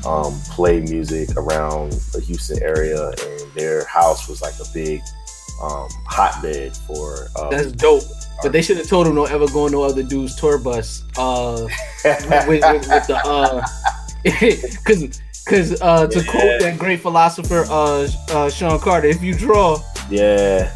um, 0.06 0.40
play 0.50 0.82
music 0.82 1.30
around 1.38 1.94
the 2.14 2.22
Houston 2.22 2.62
area, 2.62 3.10
and 3.10 3.52
their 3.54 3.86
house 3.86 4.28
was 4.28 4.42
like 4.42 4.54
a 4.56 4.74
big 4.74 5.02
um, 5.62 5.90
hotbed 6.06 6.76
for. 6.76 7.28
Uh, 7.36 7.50
That's 7.50 7.72
dope. 7.72 8.04
But 8.42 8.52
they 8.52 8.62
should 8.62 8.78
have 8.78 8.88
told 8.88 9.08
him 9.08 9.16
don't 9.16 9.32
ever 9.32 9.48
go 9.48 9.66
on 9.66 9.72
no 9.72 9.84
other 9.84 10.04
dude's 10.04 10.36
tour 10.36 10.58
bus. 10.58 11.04
Uh, 11.18 11.68
with, 12.04 12.48
with, 12.48 12.48
with 12.48 13.08
the 13.08 13.22
uh, 13.24 13.66
because 14.24 15.22
because 15.46 15.82
uh, 15.82 16.08
to 16.08 16.24
quote 16.24 16.60
that 16.62 16.78
great 16.78 17.02
philosopher 17.02 17.66
uh, 17.70 18.08
uh 18.30 18.50
Sean 18.50 18.80
Carter, 18.80 19.08
if 19.08 19.22
you 19.22 19.34
draw, 19.34 19.80
yeah. 20.10 20.76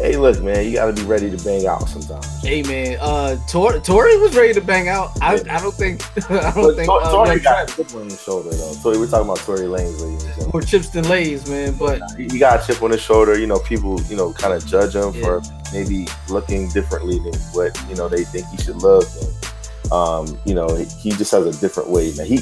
Hey, 0.00 0.16
look, 0.16 0.40
man, 0.42 0.64
you 0.64 0.74
got 0.74 0.86
to 0.86 0.92
be 0.92 1.02
ready 1.08 1.28
to 1.30 1.44
bang 1.44 1.66
out 1.66 1.88
sometimes. 1.88 2.40
hey 2.42 2.62
man, 2.62 2.96
uh, 3.00 3.36
Tor- 3.48 3.80
Tory 3.80 4.16
was 4.18 4.36
ready 4.36 4.52
to 4.54 4.60
bang 4.60 4.88
out. 4.88 5.10
I, 5.20 5.34
I 5.50 5.60
don't 5.60 5.74
think 5.74 6.02
I 6.30 6.52
don't 6.52 6.62
But 6.62 6.76
think 6.76 6.86
Tor- 6.88 7.02
uh, 7.02 7.10
Tory 7.10 7.40
got 7.40 7.68
a 7.70 7.76
chip 7.76 7.92
on 7.94 8.04
his 8.04 8.22
shoulder, 8.22 8.50
though. 8.50 8.74
Tory, 8.82 8.98
we're 8.98 9.08
talking 9.08 9.26
about 9.26 9.38
Tory 9.38 9.60
Lanez, 9.66 10.00
ladies 10.00 10.52
more 10.52 10.62
chips 10.62 10.88
than 10.90 11.08
lays, 11.08 11.48
man. 11.50 11.76
But 11.76 12.00
He 12.16 12.28
he 12.28 12.38
got 12.38 12.62
a 12.62 12.66
chip 12.66 12.82
on 12.82 12.90
his 12.92 13.00
shoulder. 13.02 13.36
You 13.38 13.46
know, 13.48 13.58
people, 13.58 14.00
you 14.02 14.16
know, 14.16 14.32
kind 14.32 14.54
of 14.54 14.64
judge 14.66 14.94
him 14.94 15.12
Yeah. 15.14 15.40
for 15.40 15.42
maybe 15.72 16.06
looking 16.28 16.68
differently 16.70 17.18
than 17.18 17.34
what 17.52 17.76
you 17.88 17.96
know 17.96 18.08
they 18.08 18.24
think 18.24 18.46
he 18.48 18.56
should 18.58 18.76
look. 18.76 19.06
And 19.20 19.92
um, 19.92 20.38
you 20.44 20.54
know, 20.54 20.74
he, 20.76 20.84
he 20.84 21.10
just 21.10 21.32
has 21.32 21.44
a 21.44 21.60
different 21.60 21.90
way. 21.90 22.12
Man, 22.16 22.26
he 22.26 22.38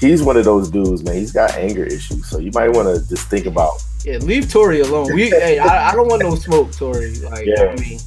he's 0.00 0.22
one 0.22 0.36
of 0.36 0.44
those 0.44 0.70
dudes, 0.70 1.02
man. 1.02 1.14
He's 1.14 1.32
got 1.32 1.52
anger 1.54 1.84
issues, 1.84 2.26
so 2.28 2.38
you 2.38 2.50
might 2.52 2.68
want 2.68 2.94
to 2.94 3.08
just 3.08 3.28
think 3.30 3.46
about, 3.46 3.82
yeah, 4.04 4.18
leave 4.18 4.50
Tory 4.50 4.80
alone. 4.80 5.14
We 5.14 5.30
hey, 5.30 5.58
I, 5.58 5.90
I 5.90 5.94
don't 5.94 6.08
want 6.08 6.22
no 6.22 6.34
smoke, 6.34 6.72
Tory. 6.72 7.14
Like 7.16 7.46
Yeah. 7.46 7.74
I 7.76 7.80
mean, 7.80 7.98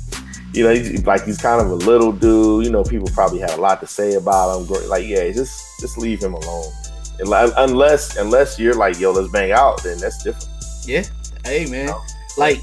you 0.53 0.63
know, 0.63 0.73
he's, 0.73 1.05
like 1.05 1.23
he's 1.23 1.41
kind 1.41 1.61
of 1.61 1.71
a 1.71 1.75
little 1.75 2.11
dude. 2.11 2.65
You 2.65 2.71
know, 2.71 2.83
people 2.83 3.09
probably 3.13 3.39
had 3.39 3.51
a 3.51 3.61
lot 3.61 3.79
to 3.81 3.87
say 3.87 4.15
about 4.15 4.61
him. 4.61 4.89
Like, 4.89 5.05
yeah, 5.07 5.29
just 5.31 5.79
just 5.79 5.97
leave 5.97 6.21
him 6.21 6.33
alone. 6.33 6.71
Unless 7.19 8.17
unless 8.17 8.59
you're 8.59 8.75
like, 8.75 8.99
yo, 8.99 9.11
let's 9.11 9.31
bang 9.31 9.51
out, 9.51 9.83
then 9.83 9.97
that's 9.99 10.23
different. 10.23 10.49
yeah, 10.85 11.03
hey 11.45 11.65
man, 11.67 11.93
like 12.37 12.59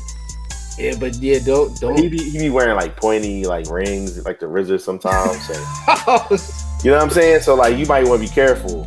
yeah, 0.78 0.97
but 0.99 1.14
yeah, 1.16 1.39
don't 1.39 1.78
don't. 1.81 1.97
be, 1.97 2.18
he 2.18 2.39
be 2.39 2.51
wearing 2.51 2.76
like 2.76 2.97
pointy 2.97 3.45
like 3.45 3.70
rings, 3.70 4.24
like 4.24 4.41
the 4.41 4.47
RZA 4.47 4.81
sometimes. 4.81 5.47
So. 5.47 6.57
You 6.83 6.91
know 6.91 6.97
what 6.97 7.05
I'm 7.05 7.11
saying? 7.11 7.43
So 7.43 7.55
like 7.57 7.76
you 7.76 7.85
might 7.85 8.07
want 8.07 8.22
to 8.22 8.28
be 8.28 8.35
careful. 8.35 8.87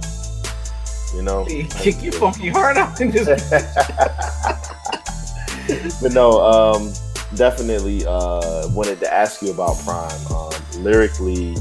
You 1.15 1.21
know. 1.21 1.45
Kick 1.45 2.01
your 2.03 2.13
funky 2.13 2.49
heart 2.49 2.77
out 2.77 2.99
in 2.99 3.11
this. 3.11 3.27
but 6.01 6.13
no, 6.13 6.41
um, 6.41 6.93
definitely 7.35 8.05
uh, 8.05 8.67
wanted 8.69 8.99
to 9.01 9.13
ask 9.13 9.41
you 9.41 9.51
about 9.51 9.75
PRhyme. 9.77 10.31
Um, 10.77 10.83
lyrically, 10.83 11.55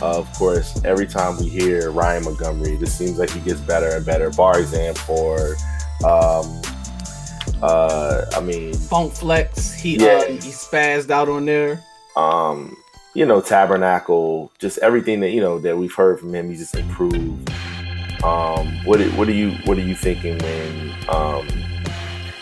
uh, 0.00 0.18
of 0.18 0.32
course, 0.34 0.80
every 0.84 1.06
time 1.06 1.36
we 1.38 1.48
hear 1.48 1.90
Ryan 1.90 2.24
Montgomery, 2.24 2.76
this 2.76 2.96
seems 2.96 3.18
like 3.18 3.30
he 3.30 3.40
gets 3.40 3.60
better 3.60 3.88
and 3.96 4.04
better. 4.06 4.30
Bar 4.30 4.60
example, 4.60 5.36
um, 6.04 6.62
uh, 7.62 8.24
I 8.34 8.40
mean, 8.40 8.74
Funk 8.74 9.12
Flex, 9.14 9.72
he 9.72 9.96
Yeah. 9.96 10.18
uh, 10.18 10.24
he 10.26 10.38
spazzed 10.50 11.10
out 11.10 11.28
on 11.28 11.46
there. 11.46 11.82
um, 12.16 12.76
you 13.14 13.24
know, 13.24 13.40
Tabernacle, 13.40 14.50
just 14.58 14.76
everything 14.78 15.20
that 15.20 15.30
you 15.30 15.40
know 15.40 15.58
that 15.60 15.78
we've 15.78 15.94
heard 15.94 16.20
from 16.20 16.34
him, 16.34 16.50
he 16.50 16.56
just 16.56 16.74
improved. 16.74 17.50
Um, 18.26 18.66
what 18.84 19.00
what 19.12 19.28
are 19.28 19.32
you 19.32 19.52
what 19.66 19.78
are 19.78 19.82
you 19.82 19.94
thinking 19.94 20.36
when 20.38 20.94
um, 21.08 21.46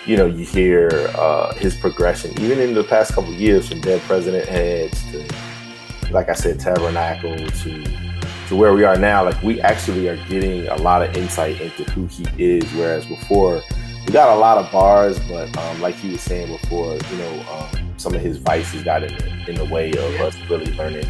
you 0.06 0.16
know 0.16 0.24
you 0.24 0.42
hear 0.46 1.10
uh, 1.14 1.52
his 1.56 1.76
progression, 1.76 2.30
even 2.40 2.58
in 2.58 2.72
the 2.72 2.82
past 2.82 3.12
couple 3.12 3.34
years, 3.34 3.68
from 3.68 3.82
Dead 3.82 4.00
President 4.02 4.48
Heads 4.48 5.04
to, 5.12 5.28
like 6.10 6.30
I 6.30 6.32
said, 6.32 6.58
Tabernacle 6.58 7.36
to 7.36 7.84
to 8.48 8.56
where 8.56 8.72
we 8.72 8.84
are 8.84 8.96
now? 8.96 9.24
Like 9.24 9.42
we 9.42 9.60
actually 9.60 10.08
are 10.08 10.16
getting 10.26 10.66
a 10.68 10.76
lot 10.76 11.02
of 11.02 11.14
insight 11.18 11.60
into 11.60 11.84
who 11.90 12.06
he 12.06 12.24
is, 12.42 12.64
whereas 12.72 13.04
before 13.04 13.62
we 14.06 14.12
got 14.12 14.34
a 14.34 14.40
lot 14.40 14.56
of 14.56 14.72
bars, 14.72 15.18
but 15.28 15.54
um, 15.54 15.82
like 15.82 15.96
he 15.96 16.12
was 16.12 16.22
saying 16.22 16.50
before, 16.50 16.94
you 16.94 17.16
know, 17.18 17.44
um, 17.52 17.92
some 17.98 18.14
of 18.14 18.22
his 18.22 18.38
vices 18.38 18.84
got 18.84 19.02
in 19.02 19.14
the, 19.18 19.50
in 19.50 19.54
the 19.56 19.66
way 19.66 19.90
of 19.90 20.20
us 20.22 20.34
really 20.48 20.72
learning 20.76 21.06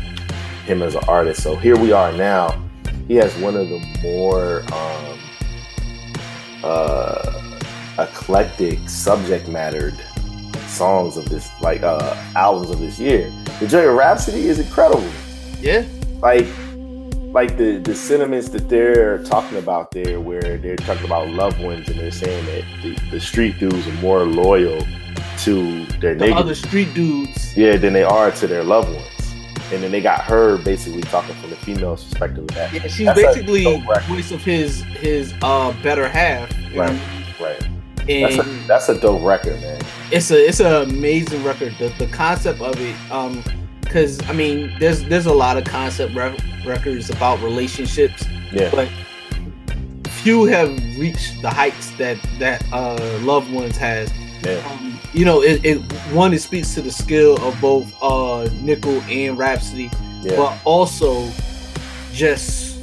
him 0.64 0.82
as 0.82 0.96
an 0.96 1.04
artist. 1.06 1.44
So 1.44 1.54
here 1.54 1.76
we 1.76 1.92
are 1.92 2.10
now. 2.12 2.60
He 3.08 3.16
has 3.16 3.34
one 3.36 3.56
of 3.56 3.68
the 3.68 3.78
more 4.02 4.62
um, 4.72 5.18
uh, 6.62 7.58
eclectic 7.98 8.88
subject 8.88 9.48
mattered 9.48 9.94
songs 10.66 11.16
of 11.16 11.28
this, 11.28 11.50
like 11.60 11.82
uh, 11.82 12.16
albums 12.34 12.70
of 12.70 12.78
this 12.78 12.98
year. 12.98 13.30
The 13.60 13.66
Joy 13.66 13.86
of 13.86 13.94
Rapsody 13.94 14.48
is 14.48 14.58
incredible. 14.58 15.08
Yeah, 15.60 15.84
Like, 16.20 16.46
like 17.32 17.56
the 17.56 17.78
the 17.78 17.94
sentiments 17.94 18.48
that 18.50 18.68
they're 18.68 19.22
talking 19.24 19.58
about 19.58 19.90
there, 19.90 20.20
where 20.20 20.56
they're 20.58 20.76
talking 20.76 21.04
about 21.04 21.28
loved 21.28 21.60
ones 21.60 21.88
and 21.88 21.98
they're 21.98 22.10
saying 22.10 22.46
that 22.46 22.64
the, 22.82 23.10
the 23.10 23.20
street 23.20 23.58
dudes 23.58 23.86
are 23.86 23.92
more 23.94 24.24
loyal 24.24 24.80
to 25.38 25.84
their 26.00 26.14
the 26.14 26.26
niggas, 26.26 26.36
other 26.36 26.54
street 26.54 26.92
dudes. 26.94 27.56
yeah, 27.56 27.76
than 27.76 27.92
they 27.92 28.02
are 28.02 28.30
to 28.30 28.46
their 28.46 28.64
loved 28.64 28.88
ones. 28.88 29.13
And 29.72 29.82
then 29.82 29.90
they 29.90 30.00
got 30.02 30.20
her 30.22 30.58
basically 30.58 31.02
talking 31.02 31.34
from 31.36 31.50
the 31.50 31.56
female 31.56 31.96
perspective 31.96 32.44
of 32.44 32.48
that. 32.54 32.72
Yeah, 32.72 32.86
she's 32.86 33.06
That's 33.06 33.20
basically 33.20 33.64
voice 34.08 34.30
of 34.30 34.42
his 34.44 34.82
his 34.82 35.32
uh 35.42 35.72
better 35.82 36.06
half. 36.08 36.50
you 36.58 36.76
know? 36.76 36.82
Right, 36.82 37.00
right. 37.40 37.68
That's 38.06 38.38
And 38.38 38.40
a, 38.40 38.66
that's 38.68 38.88
a 38.90 39.00
dope 39.00 39.22
record, 39.22 39.58
man. 39.62 39.80
it's 40.12 40.30
a 40.30 40.46
it's 40.48 40.60
an 40.60 40.88
amazing 40.90 41.42
record. 41.42 41.74
The 41.78 41.88
the 41.98 42.06
concept 42.08 42.60
of 42.60 42.78
it, 42.78 42.94
um, 43.10 43.42
because 43.80 44.20
I 44.28 44.32
mean, 44.34 44.74
there's 44.78 45.02
there's 45.04 45.26
a 45.26 45.32
lot 45.32 45.56
of 45.56 45.64
concept 45.64 46.14
re- 46.14 46.36
records 46.66 47.08
about 47.08 47.40
relationships, 47.40 48.24
Yeah, 48.52 48.70
but 48.70 48.88
few 50.08 50.44
have 50.44 50.70
reached 50.98 51.40
the 51.42 51.50
heights 51.50 51.90
that 51.92 52.18
that 52.38 52.62
uh 52.72 52.98
loved 53.22 53.50
ones 53.52 53.76
has. 53.78 54.10
yeah, 54.42 54.62
Um, 54.70 54.93
you 55.14 55.24
know, 55.24 55.42
it, 55.42 55.64
it 55.64 55.78
one 56.12 56.32
it 56.34 56.40
speaks 56.40 56.74
to 56.74 56.82
the 56.82 56.90
skill 56.90 57.36
of 57.46 57.58
both 57.60 57.92
uh 58.02 58.48
Nickel 58.60 59.00
and 59.02 59.38
Rapsody, 59.38 59.90
yeah. 60.22 60.36
but 60.36 60.58
also 60.64 61.30
just 62.12 62.82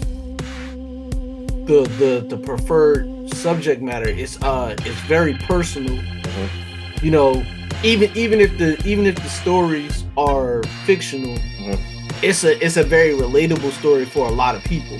the 1.67 1.83
the 1.99 2.25
the 2.29 2.37
preferred 2.37 3.07
subject 3.33 3.81
matter. 3.81 4.07
It's 4.09 4.41
uh 4.41 4.75
it's 4.79 4.99
very 5.01 5.33
personal. 5.47 5.95
Mhm. 5.97 7.03
You 7.03 7.11
know, 7.11 7.43
even 7.83 8.09
even 8.15 8.39
if 8.41 8.57
the 8.57 8.81
even 8.87 9.05
if 9.05 9.15
the 9.15 9.29
stories 9.29 10.03
are 10.17 10.63
fictional, 10.85 11.35
Mhm. 11.59 11.79
it's 12.21 12.43
a 12.43 12.63
it's 12.63 12.77
a 12.77 12.83
very 12.83 13.11
relatable 13.13 13.71
story 13.71 14.05
for 14.05 14.27
a 14.27 14.31
lot 14.31 14.55
of 14.55 14.63
people. 14.63 14.97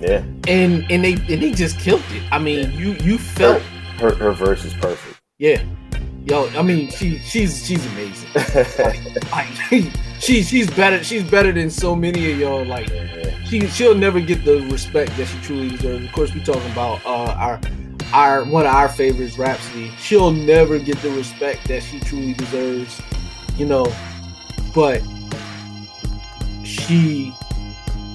yeah. 0.00 0.22
And 0.48 0.84
and 0.90 1.04
they 1.04 1.14
and 1.14 1.42
they 1.42 1.52
just 1.52 1.78
killed 1.78 2.02
it. 2.10 2.22
I 2.32 2.38
mean, 2.38 2.72
you 2.72 2.92
you 3.02 3.18
felt 3.18 3.62
Her 3.98 4.14
her 4.14 4.32
verse 4.32 4.64
is 4.64 4.74
perfect. 4.74 5.20
yeah. 5.38 5.62
Yo, 6.26 6.48
I 6.58 6.62
mean, 6.62 6.90
she 6.90 7.18
she's 7.20 7.64
she's 7.64 7.86
amazing. 7.92 8.28
Like, 9.30 9.46
she 10.18 10.42
she's 10.42 10.68
better 10.68 11.04
she's 11.04 11.22
better 11.22 11.52
than 11.52 11.70
so 11.70 11.94
many 11.94 12.32
of 12.32 12.38
y'all. 12.40 12.64
Like 12.64 12.90
she 13.44 13.64
she'll 13.68 13.94
never 13.94 14.18
get 14.18 14.44
the 14.44 14.60
respect 14.72 15.16
that 15.18 15.26
she 15.26 15.38
truly 15.42 15.68
deserves. 15.70 16.04
Of 16.04 16.10
course, 16.10 16.34
we 16.34 16.42
talking 16.42 16.68
about 16.72 17.04
uh 17.06 17.32
our 17.38 17.60
our 18.12 18.44
one 18.44 18.66
of 18.66 18.74
our 18.74 18.88
favorites, 18.88 19.38
Rapsody. 19.38 19.92
She'll 19.98 20.32
never 20.32 20.80
get 20.80 20.98
the 20.98 21.10
respect 21.10 21.68
that 21.68 21.84
she 21.84 22.00
truly 22.00 22.32
deserves, 22.32 23.00
you 23.56 23.66
know. 23.66 23.86
But 24.74 25.02
she 26.64 27.32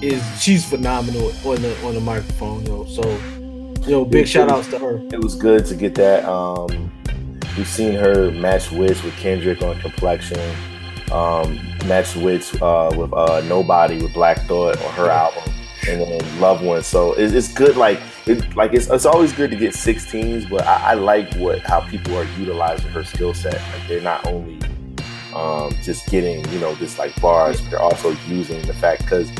is 0.02 0.22
she's 0.38 0.66
phenomenal 0.66 1.28
on 1.46 1.62
the 1.62 1.82
on 1.86 1.94
the 1.94 2.00
microphone, 2.00 2.66
yo. 2.66 2.84
So, 2.84 3.02
you 3.86 3.90
know, 3.90 4.04
big 4.04 4.28
shout 4.28 4.50
outs 4.50 4.68
to 4.68 4.78
her. 4.78 4.96
it 5.14 5.22
was 5.22 5.34
good 5.34 5.64
to 5.64 5.74
get 5.74 5.94
that. 5.94 6.26
Um, 6.26 6.92
we've 7.56 7.68
seen 7.68 7.94
her 7.94 8.30
match 8.32 8.70
wits 8.70 9.02
with 9.02 9.16
Kendrick 9.16 9.62
on 9.62 9.78
Complexion, 9.80 10.40
um, 11.10 11.58
match 11.86 12.16
wits 12.16 12.54
uh, 12.62 12.92
with 12.96 13.12
uh, 13.12 13.42
Nobody 13.42 14.02
with 14.02 14.14
Black 14.14 14.38
Thought 14.42 14.82
on 14.82 14.92
her 14.94 15.10
album, 15.10 15.42
and 15.88 16.00
then 16.00 16.40
Love 16.40 16.62
One. 16.62 16.82
So 16.82 17.12
it's, 17.14 17.32
it's 17.32 17.52
good. 17.52 17.76
Like 17.76 18.00
it, 18.26 18.54
like 18.56 18.72
it's, 18.72 18.88
it's 18.88 19.06
always 19.06 19.32
good 19.32 19.50
to 19.50 19.56
get 19.56 19.74
16s, 19.74 20.48
but 20.48 20.66
I, 20.66 20.92
I 20.92 20.94
like 20.94 21.32
what 21.34 21.60
how 21.60 21.80
people 21.80 22.16
are 22.16 22.24
utilizing 22.38 22.90
her 22.90 23.04
skill 23.04 23.34
set. 23.34 23.54
Like 23.54 23.88
they're 23.88 24.00
not 24.00 24.26
only 24.26 24.58
um, 25.34 25.74
just 25.82 26.08
getting 26.08 26.46
you 26.52 26.60
know 26.60 26.74
just 26.76 26.98
like 26.98 27.18
bars, 27.20 27.60
but 27.60 27.70
they're 27.70 27.82
also 27.82 28.10
using 28.26 28.62
the 28.62 28.74
fact 28.74 29.02
because. 29.02 29.30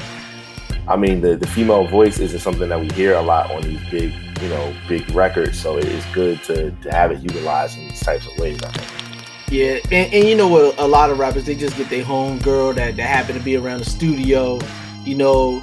I 0.88 0.96
mean, 0.96 1.20
the, 1.20 1.36
the 1.36 1.46
female 1.46 1.86
voice 1.86 2.18
isn't 2.18 2.40
something 2.40 2.68
that 2.68 2.80
we 2.80 2.88
hear 2.90 3.14
a 3.14 3.22
lot 3.22 3.50
on 3.52 3.62
these 3.62 3.80
big, 3.90 4.12
you 4.40 4.48
know, 4.48 4.74
big 4.88 5.08
records. 5.14 5.60
So 5.60 5.78
it 5.78 5.84
is 5.84 6.04
good 6.06 6.42
to, 6.44 6.70
to 6.72 6.90
have 6.90 7.12
it 7.12 7.20
utilized 7.22 7.78
in 7.78 7.88
these 7.88 8.00
types 8.00 8.26
of 8.26 8.36
ways. 8.38 8.60
I 8.62 8.68
think. 8.72 9.02
Yeah, 9.50 9.78
and, 9.92 10.12
and 10.12 10.28
you 10.28 10.34
know 10.34 10.48
what? 10.48 10.78
A 10.78 10.86
lot 10.86 11.10
of 11.10 11.18
rappers 11.18 11.44
they 11.44 11.54
just 11.54 11.76
get 11.76 11.88
their 11.90 12.02
home 12.04 12.38
girl 12.38 12.72
that 12.72 12.96
that 12.96 13.02
happen 13.02 13.36
to 13.36 13.42
be 13.42 13.56
around 13.56 13.80
the 13.80 13.84
studio, 13.84 14.58
you 15.04 15.14
know, 15.14 15.62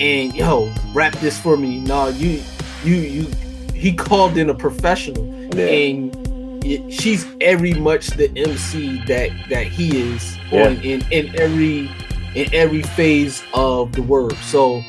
and 0.00 0.34
yo, 0.34 0.72
rap 0.94 1.12
this 1.16 1.38
for 1.38 1.56
me. 1.56 1.78
No, 1.80 2.08
you, 2.08 2.42
you, 2.84 2.94
you. 2.94 3.26
He 3.74 3.92
called 3.92 4.36
in 4.38 4.48
a 4.48 4.54
professional, 4.54 5.24
Yeah. 5.54 5.66
and 5.66 6.92
she's 6.92 7.26
every 7.40 7.74
much 7.74 8.08
the 8.08 8.30
MC 8.36 9.04
that 9.06 9.30
that 9.50 9.66
he 9.66 10.14
is 10.14 10.36
Yeah. 10.50 10.68
on 10.68 10.76
in 10.80 11.04
in 11.10 11.38
every 11.38 11.90
in 12.34 12.52
every 12.54 12.82
phase 12.82 13.42
of 13.54 13.92
the 13.92 14.02
word. 14.02 14.34
So 14.36 14.82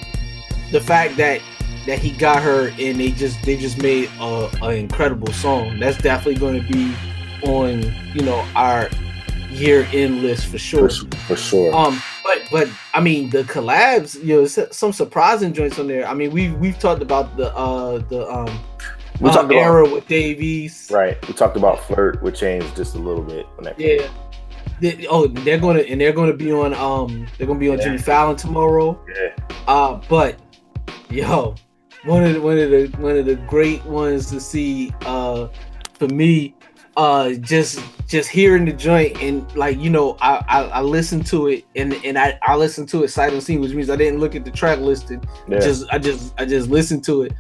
the 0.72 0.82
fact 0.82 1.18
that 1.18 1.42
that 1.86 2.00
he 2.00 2.12
got 2.12 2.42
her 2.42 2.70
and 2.80 3.00
they 3.00 3.12
just 3.12 3.42
they 3.44 3.58
just 3.58 3.82
made 3.82 4.10
a, 4.20 4.50
a 4.62 4.72
incredible 4.72 5.32
song. 5.34 5.80
That's 5.80 5.98
definitely 5.98 6.40
going 6.40 6.62
to 6.62 6.72
be 6.72 6.96
on 7.44 7.82
you 8.14 8.22
know 8.22 8.46
our 8.56 8.90
year 9.50 9.88
end 9.92 10.24
list 10.24 10.48
for 10.48 10.58
sure. 10.58 10.90
For, 10.90 11.18
for 11.18 11.36
sure. 11.36 11.76
Um, 11.76 12.02
but 12.24 12.42
but 12.52 12.70
I 12.94 13.02
mean 13.02 13.30
the 13.30 13.44
collabs, 13.44 14.22
you 14.24 14.42
know, 14.42 14.46
some 14.46 14.94
surprising 14.94 15.54
joints 15.54 15.78
on 15.80 15.88
there. 15.88 16.08
I 16.08 16.14
mean 16.14 16.32
we 16.32 16.52
we've 16.52 16.80
talked 16.80 17.02
about 17.02 17.36
the 17.38 17.54
uh 17.56 18.00
the 18.10 18.28
um 18.30 18.60
we 19.20 19.30
uh, 19.30 19.34
talked 19.34 19.46
about 19.46 19.58
era 19.58 19.90
with 19.90 20.08
Davies. 20.08 20.90
right. 20.92 21.26
We 21.28 21.34
talked 21.34 21.56
about 21.56 21.84
flirt 21.84 22.22
with 22.24 22.36
change 22.36 22.74
just 22.76 22.96
a 22.96 23.00
little 23.00 23.24
bit. 23.24 23.46
When 23.56 23.66
that 23.66 23.80
Yeah. 23.80 24.08
They- 24.84 25.08
oh, 25.10 25.28
they're 25.28 25.58
gonna 25.60 25.80
and 25.80 26.00
they're 26.02 26.12
gonna 26.12 26.34
be 26.34 26.52
on 26.52 26.74
um 26.74 27.26
they're 27.38 27.48
gonna 27.48 27.58
be 27.58 27.70
on 27.70 27.78
Yeah. 27.78 27.86
Jimmy 27.86 27.98
Fallon 28.00 28.36
tomorrow. 28.36 29.00
Yeah. 29.16 29.30
Uh, 29.66 30.02
but 30.10 30.36
yo, 31.10 31.56
one 32.04 32.24
of 32.26 32.34
the, 32.34 32.42
one 32.42 32.58
of 32.60 32.70
the 32.70 32.88
one 32.98 33.16
of 33.16 33.26
the 33.26 33.36
great 33.48 33.82
ones 33.86 34.30
to 34.32 34.42
see 34.42 34.94
uh 35.06 35.48
for 35.98 36.08
me 36.10 36.54
uh 36.98 37.32
just 37.36 37.80
just 38.10 38.28
hearing 38.30 38.66
the 38.66 38.74
joint 38.74 39.20
and 39.24 39.50
like 39.56 39.80
you 39.80 39.90
know 39.90 40.18
I 40.20 40.44
I, 40.50 40.62
I 40.64 40.82
listened 40.82 41.26
to 41.28 41.48
it 41.48 41.64
and 41.78 41.94
and 42.04 42.20
I 42.20 42.38
I 42.44 42.58
listened 42.58 42.90
to 42.90 43.04
it 43.04 43.08
sight 43.08 43.32
unseen, 43.32 43.62
which 43.62 43.72
means 43.72 43.90
I 43.90 43.96
didn't 43.96 44.20
look 44.20 44.36
at 44.36 44.44
the 44.44 44.52
track 44.52 44.80
listing. 44.80 45.24
Yeah. 45.48 45.60
Just 45.60 45.86
I 45.94 45.98
just 45.98 46.34
I 46.38 46.44
just 46.46 46.70
listened 46.70 47.06
to 47.06 47.22
it. 47.24 47.32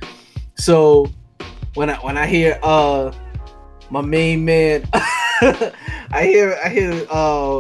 So 0.55 1.11
when 1.73 1.89
I 1.89 1.95
when 1.95 2.17
I 2.17 2.25
hear 2.25 2.57
uh 2.63 3.11
my 3.89 3.99
main 3.99 4.45
man 4.45 4.87
I 6.11 6.23
hear 6.25 6.57
I 6.63 6.69
hear 6.69 7.05
uh 7.09 7.59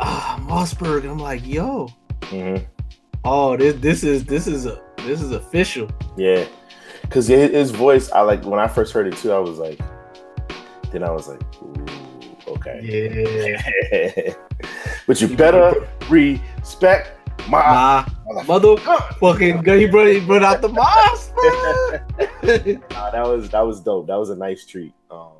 uh 0.00 0.36
Mossberg 0.40 1.02
and 1.02 1.10
I'm 1.12 1.18
like 1.18 1.46
yo 1.46 1.88
Mhm. 2.22 2.64
oh 3.24 3.56
this 3.56 3.74
this 3.80 4.04
is 4.04 4.24
this 4.24 4.46
is 4.46 4.66
a 4.66 4.80
this 5.06 5.20
is 5.22 5.32
official 5.32 5.88
Yeah, 6.16 6.44
because 7.02 7.26
his, 7.26 7.70
voice, 7.70 8.10
I 8.12 8.20
like 8.20 8.44
when 8.44 8.60
I 8.60 8.68
first 8.68 8.92
heard 8.92 9.06
it 9.06 9.16
too. 9.16 9.32
I 9.32 9.38
was 9.38 9.58
like, 9.58 9.80
then 10.92 11.02
I 11.02 11.10
was 11.10 11.26
like, 11.28 11.40
Ooh, 11.62 11.86
okay. 12.48 12.80
yeah 13.90 14.34
but 15.06 15.20
you 15.20 15.34
better 15.34 15.88
respect 16.10 17.12
my. 17.48 18.04
my 18.28 18.42
motherfucking 18.44 19.64
gun 19.64 19.78
he 19.78 19.86
brought 19.86 20.06
he 20.08 20.20
brought 20.20 20.42
out 20.44 20.60
the 20.60 20.68
Mossberg 20.68 22.02
Nah, 22.92 23.10
that 23.10 23.26
was 23.26 23.48
that 23.50 23.60
was 23.66 23.80
dope. 23.80 24.06
That 24.06 24.16
was 24.18 24.30
a 24.30 24.36
nice 24.36 24.64
treat. 24.66 24.92
Um, 25.10 25.39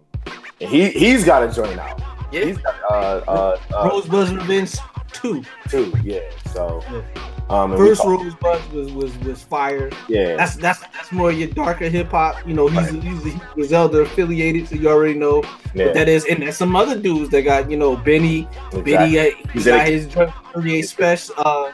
he 0.58 0.90
he's 0.90 1.24
got 1.24 1.42
a 1.42 1.52
joint 1.52 1.78
out. 1.78 2.00
yeah 2.32 2.44
He's 2.44 2.58
got 2.58 2.74
uh 2.90 2.94
uh, 3.28 3.58
uh 3.74 3.88
Rosebud's 3.88 4.34
Revenge 4.34 4.76
two 5.12 5.42
two. 5.68 5.92
Yeah. 6.04 6.20
So 6.52 6.82
Yeah. 6.90 7.02
um, 7.48 7.76
first 7.76 8.02
talk- 8.02 8.20
Rosebud 8.20 8.72
was 8.72 8.92
was 8.92 9.18
was 9.20 9.42
fire 9.42 9.90
Yeah. 10.08 10.36
that's 10.36 10.54
that's 10.56 10.80
that's 10.80 11.10
more 11.12 11.32
your 11.32 11.48
darker 11.48 11.88
hip 11.88 12.08
hop 12.10 12.46
you 12.46 12.54
know 12.54 12.68
he's 12.68 12.90
he's, 12.90 13.24
he's 13.24 13.34
Griselda 13.54 14.00
affiliated 14.00 14.68
so 14.68 14.74
you 14.76 14.88
already 14.88 15.14
know 15.18 15.42
yeah. 15.74 15.86
what 15.86 15.94
that 15.94 16.08
is 16.08 16.26
and 16.26 16.42
there's 16.42 16.56
some 16.56 16.76
other 16.76 16.98
dudes 17.00 17.30
that 17.30 17.42
got 17.42 17.70
you 17.70 17.76
know 17.76 17.96
Benny 17.96 18.46
exactly. 18.72 18.82
Benny 18.82 19.18
uh, 19.18 19.22
he 19.24 19.48
He's 19.54 19.66
in 19.66 19.74
got 19.76 19.88
a- 19.88 19.90
his 19.90 20.06
drug 20.06 20.32
38 20.54 20.82
special 20.82 21.34
uh 21.38 21.72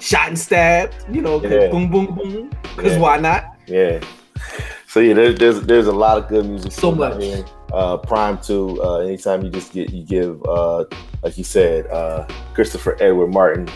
shot 0.00 0.28
and 0.28 0.38
stabbed 0.38 0.94
you 1.12 1.20
know 1.22 1.40
Yeah. 1.42 1.68
boom 1.68 1.90
boom 1.90 2.06
boom 2.14 2.50
because 2.76 2.94
Yeah. 2.94 2.98
why 3.00 3.18
not 3.18 3.44
Yeah. 3.66 4.00
So 4.88 5.00
yeah, 5.00 5.14
there's 5.14 5.38
there's 5.38 5.60
there's 5.62 5.86
a 5.88 5.92
lot 5.92 6.16
of 6.18 6.28
good 6.28 6.46
music. 6.46 6.72
So 6.72 6.90
much. 6.90 7.22
here. 7.22 7.44
Uh, 7.72 7.98
PRhyme 7.98 8.44
two. 8.44 8.80
Uh, 8.82 8.98
anytime 8.98 9.42
you 9.42 9.50
just 9.50 9.72
get 9.72 9.90
you 9.90 10.04
give 10.04 10.42
uh, 10.46 10.84
like 11.22 11.36
you 11.36 11.44
said, 11.44 11.86
uh, 11.88 12.26
Christopher 12.54 12.96
Edward 13.00 13.28
Martin 13.28 13.68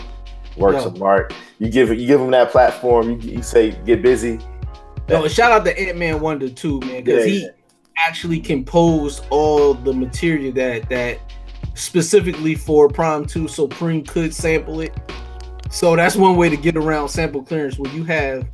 works 0.57 0.85
of 0.85 1.01
art. 1.01 1.33
You 1.59 1.69
give 1.69 1.91
it, 1.91 1.97
you 1.99 2.07
give 2.07 2.21
him 2.21 2.31
that 2.31 2.51
platform. 2.51 3.11
You, 3.11 3.17
you 3.17 3.43
say 3.43 3.71
get 3.85 4.01
busy. 4.01 4.39
Yo, 5.09 5.27
shout 5.27 5.51
out 5.51 5.65
to 5.65 5.77
Ant 5.77 5.97
Man 5.97 6.21
Wonder 6.21 6.49
too, 6.49 6.79
man, 6.81 7.03
because 7.03 7.25
Yeah, 7.25 7.31
he 7.31 7.41
yeah. 7.43 7.49
actually 7.97 8.39
composed 8.39 9.25
all 9.29 9.73
the 9.73 9.91
material 9.91 10.53
that 10.53 10.87
that 10.89 11.19
specifically 11.73 12.55
for 12.55 12.87
PRhyme 12.87 13.27
Two, 13.27 13.47
so 13.47 13.67
Preem 13.67 14.07
could 14.07 14.33
sample 14.33 14.79
it. 14.79 14.93
So 15.69 15.95
that's 15.95 16.15
one 16.15 16.37
way 16.37 16.49
to 16.49 16.57
get 16.57 16.77
around 16.77 17.09
sample 17.09 17.43
clearance, 17.43 17.77
when 17.77 17.93
you 17.93 18.03
have 18.05 18.45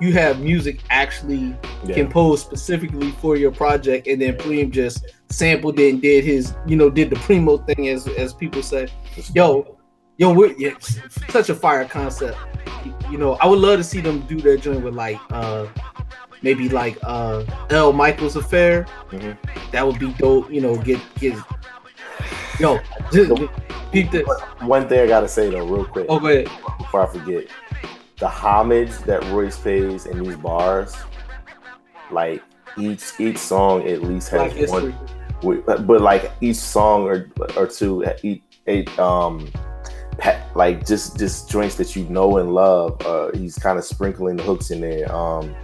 you 0.00 0.12
have 0.12 0.40
music 0.40 0.80
actually 0.90 1.56
Yeah. 1.84 1.94
composed 1.94 2.44
specifically 2.46 3.10
for 3.20 3.36
your 3.36 3.50
project, 3.52 4.06
and 4.06 4.20
then 4.20 4.34
Preem 4.36 4.70
just 4.70 5.04
sampled 5.30 5.78
it 5.78 5.90
and 5.90 6.02
did 6.02 6.24
his, 6.24 6.54
you 6.66 6.76
know, 6.76 6.90
did 6.90 7.10
the 7.10 7.16
primo 7.16 7.58
thing, 7.58 7.88
as 7.88 8.06
as 8.08 8.32
people 8.34 8.62
say. 8.62 8.88
Yo, 9.34 9.76
yo, 10.18 10.32
we're 10.32 10.52
yeah, 10.58 10.72
such 11.30 11.48
a 11.48 11.54
fire 11.54 11.84
concept. 11.84 12.36
You 13.10 13.18
know, 13.18 13.34
I 13.40 13.46
would 13.46 13.58
love 13.58 13.78
to 13.78 13.84
see 13.84 14.00
them 14.00 14.20
do 14.28 14.40
their 14.40 14.56
joint 14.56 14.82
with 14.82 14.94
like 14.94 15.18
uh 15.30 15.66
maybe 16.42 16.68
like 16.68 16.98
uh 17.02 17.44
El 17.70 17.92
Michels 17.92 18.36
affair. 18.36 18.86
Mhm. 19.10 19.36
That 19.72 19.86
would 19.86 19.98
be 19.98 20.12
dope. 20.18 20.50
You 20.52 20.60
know, 20.60 20.76
get 20.76 20.98
get 21.18 21.36
yo, 22.60 22.78
just, 23.12 23.30
this. 24.10 24.28
One 24.60 24.88
thing 24.88 25.00
I 25.00 25.06
gotta 25.06 25.28
say 25.28 25.50
though, 25.50 25.64
real 25.66 25.84
quick, 25.84 26.06
Oh, 26.08 26.18
go 26.18 26.26
ahead. 26.28 26.48
before 26.78 27.08
I 27.08 27.12
forget, 27.12 27.46
the 28.18 28.28
homage 28.28 28.96
that 29.00 29.22
Royce 29.32 29.58
pays 29.58 30.06
in 30.06 30.22
these 30.22 30.36
bars, 30.36 30.94
like 32.10 32.42
each 32.76 33.02
each 33.18 33.38
song 33.38 33.86
at 33.88 34.02
least 34.02 34.28
has 34.30 34.70
one 34.70 34.94
but, 35.42 36.00
like 36.00 36.32
each 36.40 36.56
song 36.56 37.02
or 37.04 37.30
or 37.56 37.66
two 37.66 38.04
each 38.22 38.42
eight 38.66 38.98
um 38.98 39.46
like 40.54 40.86
just 40.86 41.18
just 41.18 41.50
joints 41.50 41.74
that 41.76 41.94
you 41.94 42.04
know 42.08 42.38
and 42.38 42.54
love 42.54 43.00
uh 43.06 43.30
he's 43.34 43.56
kind 43.58 43.78
of 43.78 43.84
sprinkling 43.84 44.36
the 44.36 44.42
hooks 44.42 44.70
in 44.70 44.80
there 44.80 45.12
um 45.14 45.54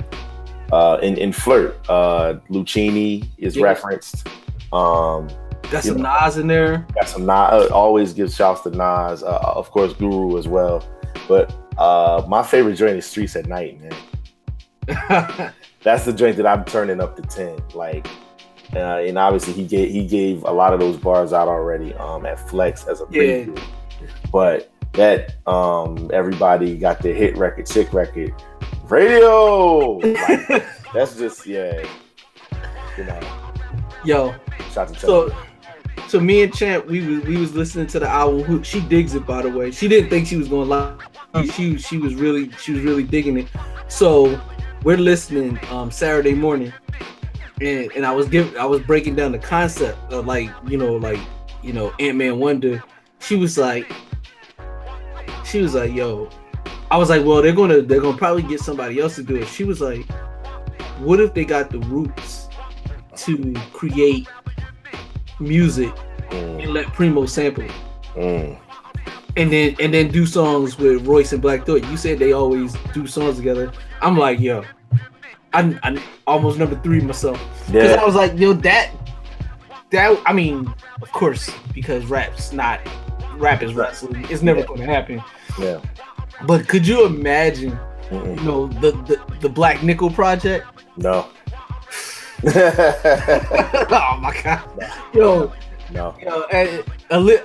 uh 0.72 0.98
in, 1.03 1.16
in 1.16 1.32
flirt 1.32 1.76
uh 1.88 2.34
Luchini 2.51 3.26
is 3.38 3.57
Yeah. 3.57 3.64
referenced 3.64 4.26
um 4.72 5.28
Got 5.70 5.84
some 5.84 6.03
know, 6.03 6.20
Nas 6.24 6.36
in 6.36 6.48
there. 6.48 6.84
got 6.94 7.09
some 7.09 7.22
Nas, 7.26 7.30
uh, 7.53 7.68
always 7.72 8.12
give 8.12 8.32
shouts 8.32 8.61
to 8.62 8.70
Nas 8.70 9.22
uh, 9.22 9.38
of 9.57 9.70
course 9.70 9.94
Guru 9.94 10.36
as 10.36 10.46
well 10.46 10.84
but 11.26 11.53
uh 11.80 12.24
my 12.28 12.42
favorite 12.42 12.76
joint 12.76 12.96
is 12.96 13.06
Streets 13.06 13.34
at 13.36 13.46
Night 13.46 13.80
man 13.80 13.92
that's 15.82 16.04
the 16.04 16.12
joint 16.12 16.36
that 16.36 16.46
I'm 16.46 16.64
turning 16.64 17.00
up 17.00 17.16
to 17.16 17.22
10 17.22 17.58
like 17.74 18.06
uh, 18.74 18.98
and 18.98 19.18
obviously 19.18 19.52
he 19.52 19.64
gave 19.66 19.90
he 19.90 20.06
gave 20.06 20.44
a 20.44 20.50
lot 20.52 20.72
of 20.72 20.78
those 20.80 20.96
bars 20.96 21.32
out 21.32 21.48
already 21.48 21.92
um 21.94 22.24
at 22.26 22.38
Flex 22.48 22.86
as 22.86 23.00
a 23.00 23.06
Yeah. 23.10 23.22
preview. 23.22 23.62
But 24.30 24.70
that 24.92 25.34
um 25.46 26.10
everybody 26.12 26.76
got 26.76 27.00
their 27.00 27.14
hit 27.14 27.36
record, 27.36 27.66
chick 27.66 27.92
record, 27.92 28.32
radio. 28.88 29.96
Like, 29.98 30.64
that's 30.94 31.16
just 31.16 31.46
yeah. 31.46 31.84
You 32.96 33.04
know, 33.04 33.20
Yo, 34.04 34.34
shout 34.72 34.88
to 34.88 34.98
so 34.98 35.34
so 36.08 36.18
me 36.20 36.42
and 36.42 36.54
Champ, 36.54 36.86
we 36.86 37.06
was 37.06 37.24
we 37.24 37.36
was 37.36 37.54
listening 37.54 37.86
to 37.88 37.98
the 38.00 38.08
album. 38.08 38.62
She 38.62 38.80
digs 38.80 39.14
it 39.14 39.26
by 39.26 39.42
the 39.42 39.50
way. 39.50 39.70
She 39.70 39.88
didn't 39.88 40.10
think 40.10 40.26
she 40.26 40.36
was 40.36 40.48
gonna 40.48 40.64
lie. 40.64 40.94
She 41.54 41.78
she 41.78 41.98
was 41.98 42.14
really 42.14 42.50
she 42.52 42.72
was 42.72 42.82
really 42.82 43.04
digging 43.04 43.38
it. 43.38 43.48
So 43.88 44.40
we're 44.82 44.96
listening 44.96 45.58
um 45.70 45.90
Saturday 45.90 46.34
morning, 46.34 46.72
and 47.60 47.90
and 47.92 48.04
I 48.04 48.12
was 48.12 48.28
giving 48.28 48.56
I 48.58 48.64
was 48.64 48.80
breaking 48.80 49.14
down 49.16 49.32
the 49.32 49.38
concept 49.38 49.98
of 50.12 50.26
like 50.26 50.50
you 50.66 50.76
know 50.76 50.94
like 50.96 51.20
you 51.62 51.72
know 51.72 51.92
Ant 51.98 52.16
Man 52.16 52.38
Wonder. 52.38 52.82
She 53.20 53.36
was 53.36 53.58
like, 53.58 53.90
she 55.44 55.60
was 55.60 55.74
like, 55.74 55.92
yo. 55.92 56.28
I 56.90 56.96
was 56.96 57.08
like, 57.08 57.24
well, 57.24 57.40
they're 57.42 57.52
gonna 57.52 57.82
they're 57.82 58.00
gonna 58.00 58.18
probably 58.18 58.42
get 58.42 58.60
somebody 58.60 58.98
else 58.98 59.14
to 59.16 59.22
do 59.22 59.36
it. 59.36 59.46
She 59.46 59.64
was 59.64 59.80
like, 59.80 60.04
what 60.98 61.20
if 61.20 61.34
they 61.34 61.44
got 61.44 61.70
the 61.70 61.78
roots 61.78 62.48
to 63.16 63.54
create 63.72 64.26
music 65.38 65.94
Mm, 66.30 66.62
and 66.62 66.72
let 66.72 66.86
Primo 66.92 67.26
sample 67.26 67.64
it, 67.64 67.72
mm. 68.14 68.56
And 69.36 69.52
then 69.52 69.76
and 69.80 69.94
then 69.94 70.08
do 70.08 70.26
songs 70.26 70.78
with 70.78 71.06
Royce 71.06 71.32
and 71.32 71.40
Black 71.42 71.66
Thought. 71.66 71.84
You 71.86 71.96
said 71.96 72.18
they 72.18 72.32
always 72.32 72.74
do 72.92 73.06
songs 73.06 73.36
together. 73.36 73.72
I'm 74.00 74.16
like, 74.16 74.40
yo, 74.40 74.64
I, 75.52 75.78
I 75.82 76.02
almost 76.26 76.58
number 76.58 76.76
three 76.82 77.00
myself 77.00 77.40
because 77.66 77.90
Yeah. 77.90 78.00
I 78.00 78.04
was 78.04 78.14
like, 78.14 78.38
yo, 78.38 78.52
that 78.54 78.90
that 79.90 80.20
I 80.26 80.32
mean, 80.32 80.72
of 81.02 81.12
course, 81.12 81.50
because 81.74 82.04
rap's 82.06 82.52
not 82.52 82.80
rap 83.36 83.62
is 83.62 83.74
wrestling. 83.74 84.26
It's 84.30 84.42
never 84.42 84.62
going 84.62 84.80
to 84.80 84.86
happen. 84.86 85.22
Yeah. 85.58 85.80
But 86.46 86.68
could 86.68 86.86
you 86.86 87.06
imagine, 87.06 87.78
Mm-mm. 88.10 88.36
you 88.38 88.42
know, 88.44 88.66
the 88.66 88.92
the, 88.92 89.20
the 89.40 89.48
Black 89.48 89.82
Nickel 89.82 90.10
project? 90.10 90.66
No. 90.96 91.28
oh 92.46 94.18
my 94.20 94.34
god, 94.42 94.62
yo, 95.12 95.52
No. 95.92 96.16
Know, 96.24 96.44
and 96.52 96.84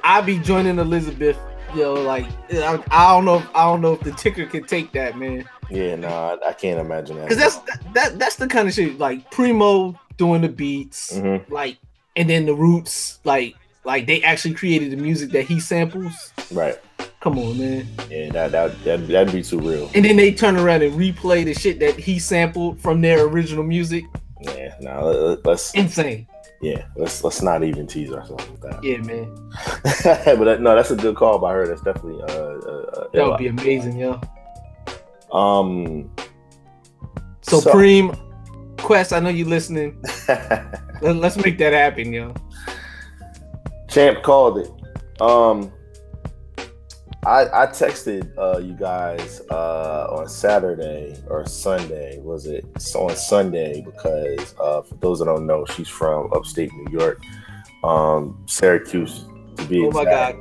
I 0.04 0.22
be 0.22 0.40
joining 0.40 0.80
Elizabeth. 0.80 1.38
Know, 1.76 1.94
like 1.94 2.26
I, 2.52 2.82
I 2.92 3.14
don't 3.14 3.26
know. 3.26 3.38
If, 3.38 3.50
I 3.56 3.64
don't 3.66 3.82
know 3.82 3.94
if 3.94 4.00
the 4.02 4.12
ticker 4.12 4.46
can 4.46 4.64
take 4.66 4.92
that, 4.94 5.18
man. 5.18 5.48
Yeah, 5.70 5.96
no, 5.96 6.08
I, 6.08 6.50
I 6.50 6.54
can't 6.54 6.80
imagine 6.80 7.18
that. 7.18 7.24
Because 7.28 7.38
that's 7.38 7.58
that, 7.58 7.94
that 7.94 8.20
that's 8.20 8.36
the 8.38 8.48
kind 8.48 8.68
of 8.68 8.74
shit 8.74 8.98
like 8.98 9.30
Primo 9.32 10.00
doing 10.18 10.42
the 10.42 10.50
beats, 10.50 11.14
Mhm. 11.18 11.50
like, 11.50 11.78
and 12.16 12.30
then 12.30 12.46
the 12.46 12.54
Roots, 12.54 13.20
like, 13.26 13.56
like 13.84 14.08
they 14.08 14.24
actually 14.24 14.54
created 14.54 14.92
the 14.92 14.96
music 14.98 15.32
that 15.32 15.44
he 15.46 15.60
samples. 15.60 16.32
right. 16.52 16.78
Come 17.20 17.40
on, 17.40 17.58
man. 17.58 17.88
Yeah, 18.10 18.30
that 18.30 18.52
that 18.52 18.84
that 18.84 19.08
that'd 19.08 19.34
be 19.34 19.42
too 19.42 19.60
real. 19.60 19.90
And 19.96 20.06
then 20.06 20.16
they 20.16 20.32
turn 20.32 20.56
around 20.58 20.84
and 20.84 20.94
replay 20.94 21.44
the 21.44 21.56
shit 21.56 21.80
that 21.80 21.96
he 21.98 22.20
sampled 22.20 22.80
from 22.80 23.02
their 23.02 23.26
original 23.26 23.64
music. 23.64 24.06
Yeah, 24.40 24.76
no, 24.80 25.06
let- 25.10 25.46
let's 25.46 25.74
Insane. 25.74 26.28
Yeah, 26.62 26.86
let's 26.96 27.24
let's 27.24 27.42
not 27.42 27.64
even 27.64 27.88
tease 27.88 28.12
ourselves 28.12 28.48
with 28.50 28.62
that. 28.62 28.84
Yeah, 28.84 28.98
man. 28.98 29.36
but 30.38 30.46
that, 30.46 30.62
no, 30.62 30.76
that's 30.76 30.92
a 30.92 30.96
good 30.96 31.16
call 31.16 31.38
by 31.40 31.54
her. 31.54 31.68
That's 31.68 31.82
definitely 31.82 32.22
uh, 32.24 32.26
uh, 32.26 32.82
uh 32.94 33.08
That 33.14 33.28
would 33.28 33.38
be 33.38 33.48
amazing, 33.48 33.98
yo. 33.98 34.20
um. 35.32 36.12
So, 37.42 37.60
So- 37.60 38.16
Quest, 38.78 39.14
I 39.14 39.20
know 39.20 39.30
you 39.30 39.46
listening. 39.46 40.00
Let, 40.28 41.16
let's 41.16 41.38
make 41.38 41.58
that 41.58 41.74
happen, 41.74 42.14
yo. 42.14 42.34
Champ 43.90 44.22
called 44.22 44.60
it. 44.60 44.72
Um, 45.22 45.72
I 47.26 47.64
I 47.64 47.68
texted 47.68 48.32
uh, 48.38 48.60
you 48.60 48.74
guys 48.74 49.42
uh, 49.50 50.08
on 50.12 50.30
Saturday 50.30 51.16
or 51.28 51.46
Sunday. 51.48 52.20
Was 52.20 52.46
it 52.46 52.66
so 52.78 53.10
on 53.10 53.16
Sunday? 53.16 53.82
Because 53.82 54.54
uh, 54.60 54.84
for 54.84 54.96
those 54.96 55.20
that 55.20 55.26
don't 55.26 55.48
know, 55.48 55.66
she's 55.66 55.90
from 55.90 56.32
upstate 56.34 56.72
New 56.74 56.98
York, 57.00 57.20
um, 57.84 58.38
Syracuse 58.46 59.26
to 59.58 59.66
be 59.66 59.84
Oh 59.84 59.92
my 59.92 60.06
God. 60.06 60.36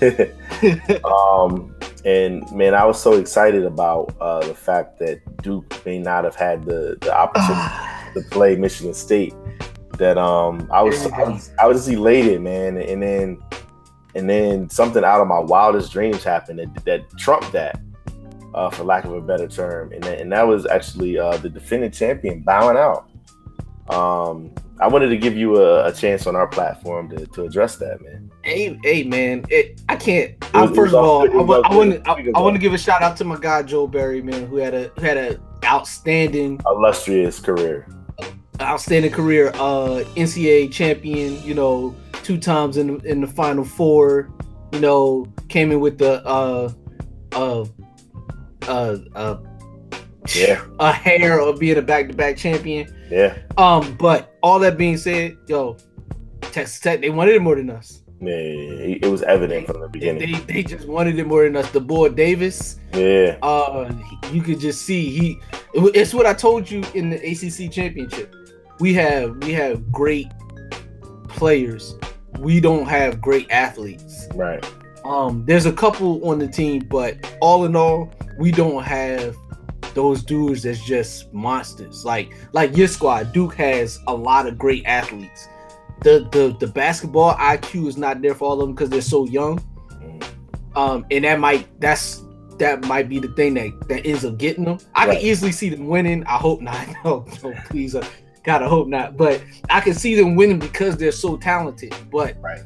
um, 1.04 1.74
and 2.04 2.50
man, 2.52 2.74
I 2.74 2.84
was 2.84 3.02
so 3.02 3.14
excited 3.14 3.64
about 3.64 4.14
uh, 4.20 4.46
the 4.46 4.54
fact 4.54 5.00
that 5.00 5.20
Duke 5.42 5.84
may 5.84 5.98
not 5.98 6.22
have 6.22 6.36
had 6.36 6.64
the 6.64 6.96
the 7.00 7.12
opportunity 7.12 7.74
to 8.14 8.22
play 8.30 8.54
Michigan 8.54 8.94
State. 8.94 9.34
That 9.98 10.16
um, 10.16 10.68
I 10.72 10.82
was, 10.82 11.06
I 11.06 11.24
was 11.24 11.50
I 11.58 11.66
was 11.66 11.88
elated, 11.88 12.40
man. 12.42 12.76
And 12.76 13.02
then 13.02 13.42
and 14.18 14.28
then 14.28 14.68
something 14.68 15.04
out 15.04 15.20
of 15.20 15.26
my 15.28 15.38
wildest 15.38 15.92
dreams 15.92 16.22
happened 16.24 16.58
that, 16.58 16.84
that 16.84 17.18
trumped 17.18 17.52
that, 17.52 17.80
uh, 18.54 18.68
for 18.70 18.84
lack 18.84 19.04
of 19.04 19.12
a 19.12 19.20
better 19.20 19.46
term. 19.48 19.92
And 19.92 20.02
that, 20.04 20.20
and 20.20 20.32
that 20.32 20.46
was 20.46 20.66
actually 20.66 21.18
uh, 21.18 21.36
the 21.38 21.48
defending 21.48 21.90
champion 21.92 22.40
bowing 22.40 22.76
out. 22.76 23.08
Um, 23.94 24.52
I 24.80 24.86
wanted 24.86 25.08
to 25.08 25.16
give 25.16 25.36
you 25.36 25.56
a, 25.56 25.86
a 25.86 25.92
chance 25.92 26.26
on 26.26 26.36
our 26.36 26.46
platform 26.46 27.08
to, 27.10 27.26
to 27.26 27.44
address 27.44 27.76
that, 27.76 28.00
man. 28.02 28.30
Hey, 28.42 28.78
hey, 28.84 29.02
man. 29.02 29.44
It, 29.48 29.80
I 29.88 29.96
can't. 29.96 30.38
was- 30.40 30.50
I, 30.54 30.64
it 30.64 30.74
first 30.74 30.94
of 30.94 31.02
all, 31.04 31.28
all- 31.28 31.30
I 31.30 31.42
want, 31.42 31.66
I 31.66 31.76
want, 31.76 31.90
good. 32.24 32.34
I, 32.34 32.38
I 32.38 32.42
want 32.42 32.54
to 32.54 32.60
give 32.60 32.74
a 32.74 32.78
shout 32.78 33.02
out 33.02 33.16
to 33.18 33.24
my 33.24 33.38
guy 33.38 33.62
Joe 33.62 33.86
Berry, 33.86 34.22
man, 34.22 34.46
who 34.46 34.56
had 34.56 34.74
a 34.74 34.88
who 34.96 35.02
had 35.02 35.16
a 35.16 35.40
outstanding, 35.64 36.60
Illustrious 36.66 37.40
career. 37.40 37.88
outstanding 38.60 39.10
career. 39.10 39.48
Uh, 39.54 40.04
NCAA 40.16 40.70
champion. 40.70 41.42
You 41.42 41.54
know, 41.54 41.94
two 42.22 42.38
times 42.38 42.76
in 42.76 42.98
the, 42.98 43.04
in 43.10 43.20
the 43.20 43.26
Final 43.26 43.64
Four. 43.64 44.30
You 44.72 44.80
know, 44.80 45.26
came 45.48 45.72
in 45.72 45.80
with 45.80 45.96
the 45.98 46.22
uh, 46.26 46.70
uh, 47.32 47.64
uh, 48.68 48.96
uh, 49.14 49.36
Yeah, 50.36 50.62
a 50.78 50.92
hair 50.92 51.40
of 51.40 51.58
being 51.58 51.78
a 51.78 51.82
back 51.82 52.08
to 52.08 52.14
back 52.14 52.36
champion. 52.36 52.94
yeah, 53.10 53.38
Um, 53.56 53.96
but 53.98 54.36
all 54.42 54.58
that 54.58 54.76
being 54.76 54.98
said, 54.98 55.38
yo, 55.46 55.76
Texas 56.42 56.80
Tech, 56.80 57.00
they 57.00 57.08
wanted 57.10 57.34
it 57.36 57.40
more 57.42 57.56
than 57.56 57.70
us. 57.70 58.02
yeah. 58.20 58.28
It, 58.30 59.06
was 59.06 59.22
evident 59.22 59.66
from 59.66 59.80
the 59.80 59.88
beginning. 59.88 60.32
They, 60.32 60.38
they 60.52 60.62
just 60.62 60.86
wanted 60.86 61.18
it 61.18 61.26
more 61.26 61.44
than 61.44 61.56
us. 61.56 61.70
The 61.70 61.80
boy 61.80 62.10
Davis, 62.10 62.78
Yeah, 62.92 63.38
uh, 63.42 63.90
you 64.32 64.42
could 64.42 64.60
just 64.60 64.82
see 64.82 65.08
he. 65.08 65.38
it- 65.72 65.96
It's 65.96 66.12
what 66.12 66.26
I 66.26 66.34
told 66.34 66.70
you 66.70 66.82
in 66.94 67.08
the 67.08 67.16
ACC 67.16 67.72
championship. 67.72 68.34
We 68.80 68.92
have 68.94 69.36
we 69.44 69.52
have 69.54 69.90
great 69.90 70.28
players. 71.28 71.94
We 72.38 72.60
don't 72.60 72.86
have 72.86 73.20
great 73.20 73.50
athletes. 73.50 74.26
right. 74.34 74.64
Um, 75.04 75.44
there's 75.46 75.64
a 75.64 75.72
couple 75.72 76.28
on 76.28 76.38
the 76.38 76.48
team, 76.48 76.86
but 76.90 77.16
all 77.40 77.64
in 77.64 77.74
all, 77.76 78.12
we 78.36 78.50
don't 78.50 78.82
have 78.82 79.34
those 79.94 80.22
dudes 80.22 80.64
that's 80.64 80.84
just 80.84 81.32
monsters. 81.32 82.04
Like 82.04 82.32
like 82.52 82.76
your 82.76 82.88
squad, 82.88 83.32
Duke 83.32 83.54
has 83.54 84.00
a 84.06 84.14
lot 84.14 84.46
of 84.46 84.58
great 84.58 84.84
athletes. 84.86 85.48
The 86.02 86.28
the 86.32 86.54
the 86.60 86.66
basketball 86.66 87.34
IQ 87.36 87.86
is 87.88 87.96
not 87.96 88.20
there 88.20 88.34
for 88.34 88.44
all 88.48 88.52
of 88.54 88.58
them 88.60 88.74
because 88.74 88.90
they're 88.90 89.00
so 89.00 89.24
young. 89.24 89.60
Um, 90.76 91.06
and 91.10 91.24
that 91.24 91.40
might 91.40 91.66
that's 91.80 92.22
that 92.58 92.84
might 92.84 93.08
be 93.08 93.18
the 93.18 93.28
thing 93.28 93.54
that 93.54 93.88
that 93.88 94.04
ends 94.06 94.24
up 94.24 94.36
getting 94.36 94.64
them. 94.64 94.78
I 94.94 95.06
Right. 95.06 95.18
can 95.18 95.26
easily 95.26 95.52
see 95.52 95.70
them 95.70 95.86
winning. 95.86 96.24
I 96.24 96.36
hope 96.36 96.60
not. 96.60 96.86
No, 97.04 97.24
no 97.42 97.54
please, 97.70 97.94
uh, 97.94 98.04
gotta 98.48 98.66
hope 98.68 98.88
not. 98.88 99.16
But 99.16 99.42
I 99.68 99.80
can 99.80 99.92
see 99.94 100.14
them 100.14 100.34
winning 100.34 100.58
because 100.58 100.96
they're 100.96 101.12
so 101.12 101.36
talented. 101.36 101.94
But 102.10 102.36
Right. 102.40 102.60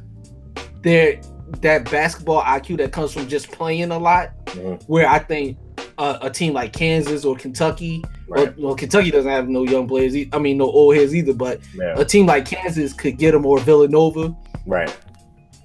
they're 0.82 1.20
that 1.60 1.90
basketball 1.90 2.40
IQ 2.42 2.78
that 2.78 2.92
comes 2.92 3.12
from 3.12 3.26
just 3.28 3.50
playing 3.50 3.90
a 3.90 3.98
lot. 3.98 4.30
Mhm. 4.46 4.80
Where 4.86 5.08
I 5.08 5.18
think 5.18 5.58
uh, 5.98 6.18
a 6.22 6.30
team 6.30 6.54
like 6.54 6.72
Kansas 6.72 7.24
or 7.24 7.36
Kentucky, 7.36 8.02
Right. 8.28 8.48
or, 8.48 8.54
well, 8.58 8.74
Kentucky 8.74 9.10
doesn't 9.10 9.30
have 9.30 9.48
no 9.48 9.64
young 9.64 9.86
players. 9.86 10.16
e- 10.16 10.28
I 10.32 10.38
mean, 10.38 10.56
no 10.56 10.64
old 10.64 10.96
heads 10.96 11.14
either. 11.14 11.34
But 11.34 11.60
Yeah, 11.76 11.94
a 11.98 12.04
team 12.04 12.24
like 12.26 12.46
Kansas 12.46 12.92
could 12.94 13.18
get 13.18 13.32
them 13.32 13.44
or 13.44 13.58
Villanova. 13.58 14.34
right. 14.66 14.90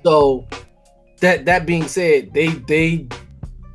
So 0.04 0.46
that 1.22 1.46
that 1.46 1.66
being 1.66 1.88
said, 1.88 2.34
they 2.34 2.48
they 2.68 3.08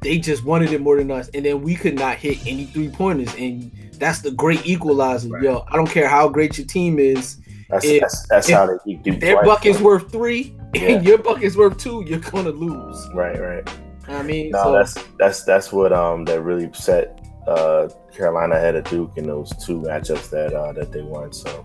they 0.02 0.18
just 0.18 0.44
wanted 0.44 0.72
it 0.72 0.80
more 0.80 0.96
than 0.98 1.10
us, 1.10 1.30
and 1.32 1.44
then 1.44 1.62
we 1.62 1.74
could 1.76 1.94
not 1.94 2.16
hit 2.16 2.38
any 2.46 2.64
three 2.66 2.88
pointers, 2.88 3.32
and 3.38 3.70
that's 4.02 4.20
the 4.20 4.30
great 4.32 4.66
equalizer. 4.66 5.28
Right. 5.30 5.42
Yo, 5.44 5.64
I 5.68 5.76
don't 5.76 5.88
care 5.90 6.08
how 6.08 6.28
great 6.28 6.58
your 6.58 6.66
team 6.66 6.98
is, 6.98 7.38
That's 7.70 7.84
If- 7.86 8.00
that's, 8.00 8.28
that's 8.28 8.48
if 8.50 8.54
how 8.56 8.66
they 8.66 8.74
keep 8.84 9.02
Duke 9.02 9.20
their 9.20 9.34
twice. 9.36 9.46
bucket's 9.46 9.80
worth 9.80 10.10
three, 10.12 10.54
Yeah. 10.74 10.82
and 10.90 11.06
your 11.06 11.18
bucket's 11.18 11.56
worth 11.56 11.78
two, 11.78 12.04
you're 12.06 12.18
gonna 12.18 12.50
lose. 12.50 13.08
Right, 13.14 13.40
right. 13.40 13.66
I 14.08 14.22
mean, 14.22 14.50
No, 14.50 14.64
so 14.64 14.72
that's 14.72 14.94
that's 15.18 15.44
that's 15.44 15.72
what 15.72 15.92
um 15.92 16.24
that 16.26 16.42
really 16.42 16.68
set 16.74 17.18
uh 17.46 17.88
Carolina 18.14 18.56
ahead 18.56 18.74
of 18.76 18.84
Duke 18.84 19.12
in 19.16 19.26
those 19.26 19.50
two 19.64 19.80
matchups 19.80 20.28
that 20.30 20.52
uh 20.52 20.72
that 20.72 20.92
they 20.92 21.02
won. 21.02 21.32
So 21.32 21.64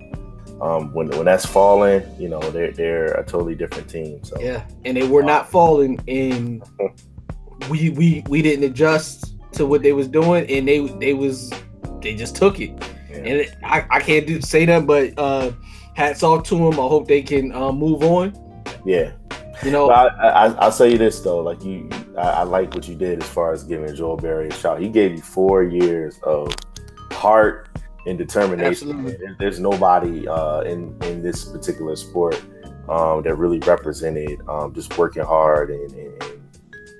um 0.61 0.93
when 0.93 1.09
when 1.09 1.25
that's 1.25 1.45
falling, 1.45 2.03
you 2.19 2.29
know, 2.29 2.39
they're 2.51 2.71
they're 2.71 3.07
a 3.15 3.23
totally 3.25 3.55
different 3.55 3.89
team. 3.89 4.23
So 4.23 4.39
yeah, 4.39 4.65
and 4.85 4.95
they 4.95 5.07
were 5.07 5.23
not 5.23 5.49
falling, 5.51 5.99
and 6.07 6.63
we 7.69 7.89
we 7.89 8.23
we 8.29 8.41
didn't 8.41 8.63
adjust 8.65 9.33
to 9.53 9.65
what 9.65 9.81
they 9.81 9.91
was 9.93 10.07
doing, 10.07 10.45
and 10.49 10.67
they 10.67 10.79
they 10.99 11.13
was 11.13 11.51
they 12.01 12.15
just 12.15 12.35
took 12.35 12.59
it. 12.59 12.71
yeah. 13.09 13.15
and 13.17 13.27
it, 13.27 13.55
I, 13.63 13.85
I 13.89 13.99
can't 13.99 14.25
do 14.27 14.41
say 14.41 14.65
that, 14.65 14.85
but 14.85 15.13
uh, 15.17 15.51
hats 15.95 16.23
off 16.23 16.43
to 16.49 16.55
them. 16.55 16.73
I 16.73 16.87
hope 16.87 17.07
they 17.07 17.21
can 17.21 17.51
uh, 17.53 17.71
move 17.71 18.03
on. 18.03 18.33
yeah. 18.85 19.11
You 19.63 19.71
know, 19.71 19.87
But 19.87 20.13
I, 20.19 20.27
I 20.29 20.45
I'll 20.59 20.71
say 20.71 20.91
you 20.91 20.99
this 20.99 21.19
though, 21.21 21.39
like 21.39 21.63
you 21.63 21.89
I, 22.15 22.21
I 22.21 22.43
like 22.43 22.75
what 22.75 22.87
you 22.87 22.93
did 22.93 23.23
as 23.23 23.27
far 23.27 23.51
as 23.53 23.63
giving 23.63 23.95
Joel 23.95 24.15
Berry 24.15 24.49
a 24.49 24.53
shot. 24.53 24.79
He 24.79 24.87
gave 24.87 25.13
you 25.13 25.21
four 25.21 25.63
years 25.63 26.19
of 26.21 26.53
heart 27.11 27.67
and 28.05 28.19
determination. 28.19 29.05
There- 29.05 29.35
there's 29.39 29.59
nobody 29.59 30.27
uh 30.27 30.61
in 30.61 30.95
in 31.03 31.23
this 31.23 31.45
particular 31.45 31.95
sport 31.95 32.39
um 32.87 33.23
that 33.23 33.33
really 33.35 33.57
represented 33.59 34.39
um 34.47 34.75
just 34.75 34.95
working 34.95 35.23
hard 35.23 35.71
and, 35.71 35.91
and, 35.91 36.23
and 36.23 36.41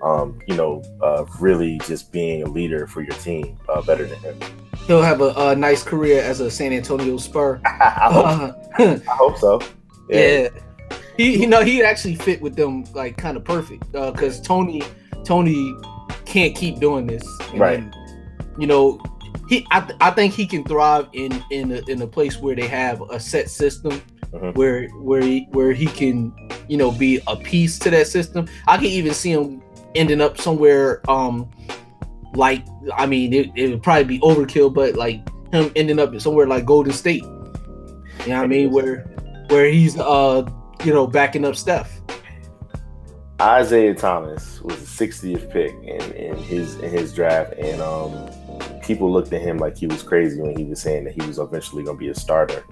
um 0.01 0.39
you 0.47 0.55
know 0.55 0.81
uh 1.03 1.25
really 1.39 1.77
just 1.85 2.11
being 2.11 2.41
a 2.41 2.47
leader 2.47 2.87
for 2.87 3.01
your 3.03 3.15
team 3.17 3.55
uh 3.69 3.83
better 3.83 4.07
than 4.07 4.19
him. 4.21 4.39
He'll 4.87 5.01
have 5.01 5.21
a, 5.21 5.33
a 5.35 5.55
nice 5.55 5.83
career 5.83 6.21
as 6.23 6.39
a 6.39 6.49
San 6.49 6.73
Antonio 6.73 7.17
Spur. 7.17 7.59
I 7.65 8.09
hope 8.11 8.25
Uh, 8.25 8.51
I 9.11 9.15
hope 9.15 9.37
so. 9.37 9.61
yeah. 10.09 10.47
He, 11.17 11.41
you 11.41 11.47
know, 11.47 11.63
he 11.63 11.83
actually 11.83 12.15
fit 12.15 12.41
with 12.41 12.55
them 12.55 12.83
like 12.93 13.17
kind 13.17 13.37
of 13.37 13.43
perfect 13.43 13.91
because 13.91 14.39
Tony, 14.39 14.81
Tony 15.25 15.75
can't 16.25 16.55
keep 16.55 16.79
doing 16.79 17.07
this. 17.07 17.23
And, 17.51 17.59
Right. 17.59 17.83
You 18.59 18.67
know, 18.67 18.99
he, 19.49 19.65
I, 19.71 19.81
th- 19.81 19.97
I 20.01 20.11
think 20.11 20.33
he 20.33 20.45
can 20.47 20.63
thrive 20.63 21.07
in 21.13 21.43
in 21.51 21.71
a, 21.71 21.81
in 21.89 22.01
a 22.01 22.07
place 22.07 22.39
where 22.39 22.55
they 22.55 22.67
have 22.67 23.01
a 23.09 23.19
set 23.19 23.49
system, 23.49 24.01
Mhm. 24.33 24.55
where 24.55 24.87
where 24.89 25.21
he, 25.21 25.47
where 25.51 25.71
he 25.71 25.85
can, 25.85 26.33
you 26.67 26.75
know, 26.77 26.91
be 26.91 27.19
a 27.27 27.35
piece 27.35 27.79
to 27.79 27.89
that 27.91 28.07
system. 28.07 28.45
I 28.67 28.75
can 28.77 28.87
even 28.87 29.13
see 29.13 29.31
him 29.31 29.61
ending 29.95 30.21
up 30.21 30.37
somewhere, 30.39 31.01
um, 31.09 31.49
like 32.35 32.65
I 32.95 33.05
mean, 33.05 33.33
it, 33.33 33.51
it 33.55 33.69
would 33.69 33.83
probably 33.83 34.03
be 34.03 34.19
overkill, 34.19 34.73
but 34.73 34.95
like 34.95 35.27
him 35.51 35.71
ending 35.75 35.99
up 35.99 36.13
in 36.13 36.19
somewhere 36.19 36.47
like 36.47 36.65
Golden 36.65 36.93
State. 36.93 37.23
You 37.23 38.33
know 38.33 38.37
what 38.37 38.43
I 38.43 38.47
mean? 38.47 38.71
Where 38.71 39.03
where 39.49 39.69
he's 39.69 39.97
uh 39.97 40.49
you 40.83 40.93
know 40.93 41.07
backing 41.07 41.45
up 41.45 41.55
Steph. 41.55 42.01
Isaiah 43.39 43.93
Thomas 43.93 44.61
was 44.61 44.77
the 44.79 45.05
60th 45.05 45.51
pick 45.51 45.71
in, 45.83 46.11
in 46.13 46.35
his 46.37 46.75
in 46.79 46.89
his 46.89 47.13
draft, 47.13 47.53
and 47.53 47.79
um, 47.81 48.29
people 48.81 49.11
looked 49.11 49.31
at 49.31 49.41
him 49.41 49.57
like 49.59 49.77
he 49.77 49.85
was 49.85 50.01
crazy 50.01 50.41
when 50.41 50.57
he 50.57 50.63
was 50.63 50.81
saying 50.81 51.03
that 51.03 51.13
he 51.13 51.25
was 51.27 51.37
eventually 51.37 51.83
going 51.83 51.97
to 51.97 51.99
be 51.99 52.09
a 52.09 52.15
starter. 52.15 52.63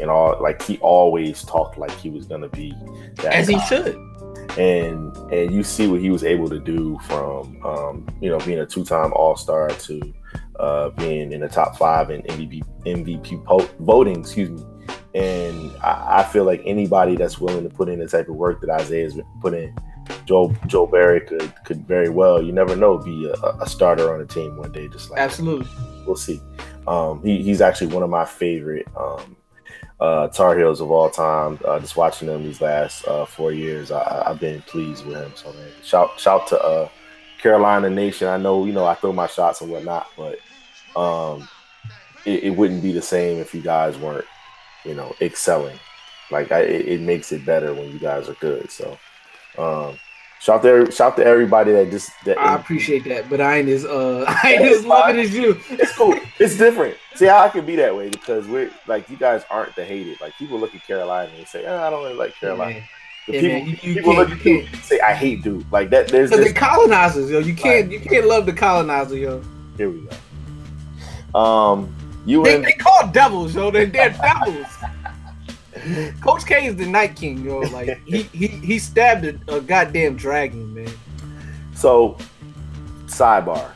and 0.00 0.10
all 0.10 0.40
like 0.40 0.60
he 0.62 0.78
always 0.78 1.42
talked 1.44 1.78
like 1.78 1.90
he 1.92 2.10
was 2.10 2.26
gonna 2.26 2.48
be 2.48 2.74
that 3.16 3.34
As 3.34 3.48
he 3.48 3.58
should. 3.60 3.96
And 4.58 5.16
and 5.32 5.54
you 5.54 5.62
see 5.62 5.86
what 5.86 6.00
he 6.00 6.10
was 6.10 6.24
able 6.24 6.48
to 6.48 6.58
do 6.58 6.98
from 7.04 7.64
um, 7.64 8.06
you 8.20 8.28
know 8.28 8.38
being 8.40 8.58
a 8.58 8.66
two-time 8.66 9.12
All-Star 9.12 9.68
to 9.68 10.14
uh, 10.58 10.90
being 10.90 11.32
in 11.32 11.40
the 11.40 11.48
top 11.48 11.76
five 11.76 12.10
in 12.10 12.22
MVP 12.22 12.62
MVP 12.84 13.44
po- 13.44 13.68
voting, 13.80 14.20
excuse 14.20 14.50
me. 14.50 14.64
And 15.14 15.72
I, 15.82 16.18
I 16.18 16.22
feel 16.24 16.44
like 16.44 16.62
anybody 16.64 17.16
that's 17.16 17.38
willing 17.38 17.68
to 17.68 17.74
put 17.74 17.88
in 17.88 17.98
the 17.98 18.08
type 18.08 18.28
of 18.28 18.34
work 18.34 18.60
that 18.60 18.70
Isaiah's 18.70 19.18
put 19.40 19.54
in, 19.54 19.74
Joe 20.26 20.54
Joe 20.66 20.86
Berry 20.86 21.20
could 21.20 21.52
could 21.64 21.86
very 21.86 22.08
well, 22.08 22.42
you 22.42 22.52
never 22.52 22.76
know, 22.76 22.98
be 22.98 23.28
a, 23.28 23.48
a 23.60 23.66
starter 23.68 24.12
on 24.12 24.20
a 24.20 24.26
team 24.26 24.56
one 24.56 24.72
day. 24.72 24.88
Just 24.88 25.10
like 25.10 25.20
Absolutely. 25.20 25.68
we'll 26.06 26.16
see. 26.16 26.40
Um, 26.86 27.22
he, 27.22 27.42
he's 27.42 27.60
actually 27.60 27.88
one 27.88 28.02
of 28.02 28.10
my 28.10 28.24
favorite 28.24 28.88
um, 28.96 29.36
uh, 30.00 30.28
Tar 30.28 30.56
Heels 30.56 30.80
of 30.80 30.90
all 30.90 31.10
time. 31.10 31.58
Uh, 31.64 31.78
just 31.80 31.96
watching 31.96 32.28
them 32.28 32.44
these 32.44 32.60
last 32.60 33.06
uh, 33.06 33.24
four 33.24 33.52
years, 33.52 33.90
I, 33.90 34.24
I've 34.26 34.40
been 34.40 34.62
pleased 34.62 35.04
with 35.04 35.16
him. 35.16 35.32
So 35.34 35.52
man, 35.52 35.70
shout 35.82 36.18
shout 36.18 36.46
to 36.48 36.60
uh, 36.60 36.88
Carolina 37.40 37.90
Nation. 37.90 38.28
I 38.28 38.36
know 38.36 38.64
you 38.64 38.72
know 38.72 38.86
I 38.86 38.94
throw 38.94 39.12
my 39.12 39.26
shots 39.26 39.60
and 39.60 39.70
whatnot, 39.70 40.08
but 40.16 40.38
um, 40.98 41.48
it, 42.24 42.44
it 42.44 42.50
wouldn't 42.50 42.82
be 42.82 42.92
the 42.92 43.02
same 43.02 43.38
if 43.38 43.54
you 43.54 43.62
guys 43.62 43.96
weren't 43.98 44.26
you 44.84 44.94
know 44.94 45.14
excelling. 45.20 45.78
Like 46.30 46.52
I, 46.52 46.60
it, 46.60 46.86
it 46.88 47.00
makes 47.00 47.32
it 47.32 47.44
better 47.44 47.72
when 47.74 47.90
you 47.90 47.98
guys 47.98 48.28
are 48.28 48.34
good. 48.34 48.70
So 48.70 48.98
um, 49.56 49.98
shout 50.40 50.62
to 50.62 50.90
shout 50.90 51.16
to 51.16 51.24
everybody 51.24 51.72
that 51.72 51.90
just 51.90 52.10
that 52.24 52.38
I 52.38 52.54
appreciate 52.54 53.04
that, 53.04 53.28
but 53.28 53.40
I 53.40 53.58
ain't 53.58 53.68
as 53.68 53.84
uh 53.84 54.24
I 54.44 54.52
ain't 54.54 54.62
as 54.72 54.84
loving 54.86 55.18
as 55.20 55.34
you. 55.34 55.60
it's 55.70 55.94
cool. 55.96 56.14
It's 56.38 56.56
different. 56.56 56.96
See 57.14 57.26
how 57.26 57.38
I 57.44 57.48
can 57.48 57.66
be 57.66 57.76
that 57.76 57.94
way 57.96 58.08
because 58.10 58.46
we're 58.46 58.70
like 58.86 59.08
you 59.10 59.16
guys 59.16 59.44
aren't 59.50 59.74
the 59.76 59.84
hated. 59.84 60.20
Like 60.20 60.34
people 60.38 60.58
look 60.58 60.74
at 60.74 60.82
Carolina 60.86 61.30
and 61.36 61.46
say, 61.48 61.64
oh, 61.66 61.76
I 61.82 61.90
don't 61.90 62.04
really 62.04 62.14
like 62.16 62.34
Carolina. 62.36 62.74
Man. 62.74 62.82
The 63.26 63.32
Yeah, 63.34 63.40
people, 63.40 63.58
man, 63.58 63.66
you- 63.66 63.70
you 63.82 63.94
people 63.96 64.14
can't- 64.14 64.28
look 64.30 64.38
at 64.40 64.46
you 64.46 64.66
say, 64.82 65.00
I 65.00 65.12
hate 65.12 65.42
dude. 65.42 65.70
Like 65.72 65.90
that. 65.90 66.08
There's 66.08 66.30
this. 66.30 66.46
the 66.48 66.54
colonizers, 66.54 67.30
yo, 67.30 67.40
you 67.40 67.54
can't 67.54 67.90
you 67.90 68.00
can't 68.00 68.26
love 68.26 68.46
the 68.46 68.52
colonizer, 68.52 69.16
yo. 69.16 69.42
Here 69.76 69.90
we 69.90 70.00
go. 71.34 71.38
Um, 71.38 71.94
you 72.24 72.42
They, 72.44 72.54
and 72.56 72.64
they 72.64 72.72
call 72.72 73.08
devils, 73.08 73.54
yo. 73.54 73.70
They, 73.70 73.84
they're 73.86 74.10
devils. 74.10 74.66
Coach 76.20 76.46
K 76.46 76.66
is 76.66 76.76
the 76.76 76.86
Night 76.86 77.16
King, 77.16 77.44
yo. 77.44 77.60
Like 77.60 78.00
he 78.06 78.22
he 78.22 78.46
he 78.46 78.78
stabbed 78.78 79.24
a, 79.24 79.56
a 79.56 79.60
goddamn 79.60 80.16
dragon, 80.16 80.74
man. 80.74 80.92
so 81.74 82.16
sidebar. 83.06 83.72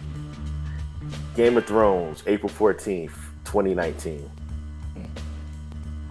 Game 1.34 1.56
of 1.56 1.66
Thrones, 1.66 2.22
April 2.26 2.48
fourteenth, 2.48 3.16
twenty 3.44 3.74
nineteen. 3.74 4.30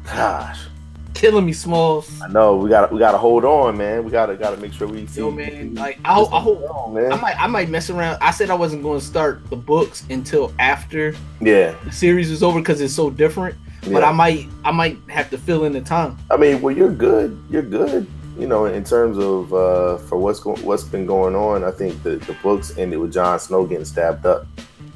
Gosh, 0.06 0.68
Killing 1.14 1.46
me, 1.46 1.54
Smalls. 1.54 2.10
I 2.22 2.30
know 2.30 2.56
we 2.58 2.68
got 2.68 2.92
we 2.92 2.98
got 2.98 3.12
to 3.12 3.18
hold 3.20 3.46
on, 3.46 3.78
man. 3.78 4.04
We 4.04 4.10
got 4.10 4.26
to 4.26 4.36
got 4.36 4.56
to 4.56 4.58
make 4.58 4.74
sure 4.74 4.88
we 4.88 5.06
see. 5.06 5.20
Yo, 5.20 5.30
man, 5.30 5.76
like 5.76 6.00
I, 6.04 6.20
I 6.20 6.40
hope 6.40 6.64
on, 6.64 6.96
man. 6.96 7.12
I 7.12 7.16
might 7.16 7.40
I 7.40 7.46
might 7.46 7.70
mess 7.70 7.92
around. 7.92 8.18
I 8.22 8.32
said 8.32 8.50
I 8.50 8.56
wasn't 8.56 8.82
going 8.82 9.00
to 9.00 9.06
start 9.06 9.48
the 9.52 9.56
books 9.56 10.04
until 10.10 10.52
after 10.58 11.14
yeah, 11.40 11.76
the 11.86 11.92
series 11.92 12.32
is 12.32 12.42
over 12.42 12.60
because 12.60 12.82
it's 12.82 12.96
so 12.96 13.12
different. 13.12 13.56
But 13.90 14.04
I 14.04 14.12
might 14.12 14.48
I 14.64 14.72
might 14.72 14.98
have 15.10 15.30
to 15.32 15.38
fill 15.38 15.64
in 15.66 15.74
the 15.74 15.82
time. 15.82 16.18
I 16.30 16.38
mean, 16.38 16.62
well, 16.62 16.76
you're 16.76 16.92
good. 16.92 17.42
You're 17.50 17.62
good. 17.64 18.06
You 18.38 18.48
know, 18.48 18.66
in 18.66 18.84
terms 18.84 19.18
of 19.18 19.54
uh, 19.54 19.98
for 19.98 20.18
what's 20.18 20.40
go- 20.40 20.56
what's 20.58 20.84
been 20.84 21.06
going 21.06 21.36
on, 21.36 21.64
I 21.64 21.72
think 21.72 22.02
the, 22.04 22.18
the 22.18 22.34
books 22.44 22.78
ended 22.78 23.00
with 23.00 23.14
Jon 23.14 23.40
Snow 23.40 23.66
getting 23.66 23.86
stabbed 23.86 24.26
up. 24.26 24.46